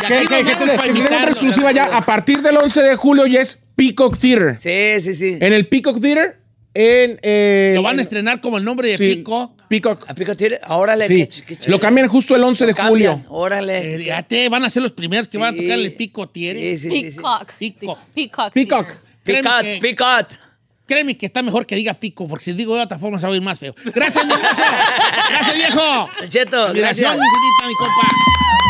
Te- 0.00 1.04
otra 1.04 1.24
exclusiva 1.28 1.72
ya. 1.72 1.96
A 1.96 2.00
partir 2.00 2.40
del 2.40 2.56
11 2.56 2.82
de 2.82 2.96
julio 2.96 3.26
ya 3.26 3.40
es 3.40 3.58
Peacock 3.76 4.16
Theater. 4.18 4.56
Sí, 4.58 5.00
sí, 5.02 5.14
sí. 5.14 5.38
En 5.40 5.52
el 5.52 5.66
Peacock 5.68 6.00
Theater, 6.00 6.40
en... 6.74 7.18
eh, 7.22 7.72
Lo 7.74 7.82
van 7.82 7.98
a 7.98 8.02
estrenar 8.02 8.40
como 8.40 8.58
el 8.58 8.64
nombre 8.64 8.88
de 8.90 8.96
sí, 8.96 9.16
Pico. 9.16 9.54
Peacock. 9.68 10.04
A 10.08 10.14
Pico 10.14 10.34
Tiene, 10.36 10.58
órale. 10.68 11.06
Sí. 11.06 11.26
qué 11.46 11.56
qué. 11.56 11.70
Lo 11.70 11.78
cambian 11.80 12.08
justo 12.08 12.34
el 12.36 12.42
11 12.44 12.66
de 12.66 12.74
cambian, 12.74 12.88
julio. 13.22 13.24
Órale. 13.28 13.94
Eh, 13.96 14.04
ya 14.04 14.22
te 14.22 14.48
van 14.48 14.64
a 14.64 14.70
ser 14.70 14.82
los 14.82 14.92
primeros 14.92 15.28
que 15.28 15.38
van 15.38 15.54
a 15.54 15.56
Sí. 15.56 15.62
tocar 15.64 15.78
el 15.78 15.92
Pico 15.94 16.28
Tiere. 16.28 16.60
Sí, 16.78 16.78
sí, 16.78 16.90
sí, 16.90 17.12
sí. 17.12 17.18
Peacock. 17.18 17.52
Peacock. 17.58 17.98
Peacock. 18.14 18.52
Peacock. 18.52 18.86
Theater. 19.24 19.42
Créeme 19.42 19.62
que- 19.62 19.80
picot. 19.80 20.38
Créeme 20.86 21.16
que 21.16 21.26
está 21.26 21.40
mejor 21.42 21.66
que 21.66 21.76
diga 21.76 21.94
pico, 21.94 22.26
porque 22.26 22.46
si 22.46 22.52
digo 22.52 22.74
de 22.74 22.82
otra 22.82 22.98
forma 22.98 23.18
se 23.20 23.22
va 23.22 23.28
a 23.28 23.32
oír 23.32 23.42
más 23.42 23.60
feo. 23.60 23.72
Gracias, 23.94 24.26
mi. 24.26 24.32
Gracias, 24.34 25.56
viejo. 25.56 26.08
Cheto, 26.28 26.72
gracias. 26.72 27.12
infinita, 27.12 27.68
mi 27.68 27.74
compa. 27.74 28.69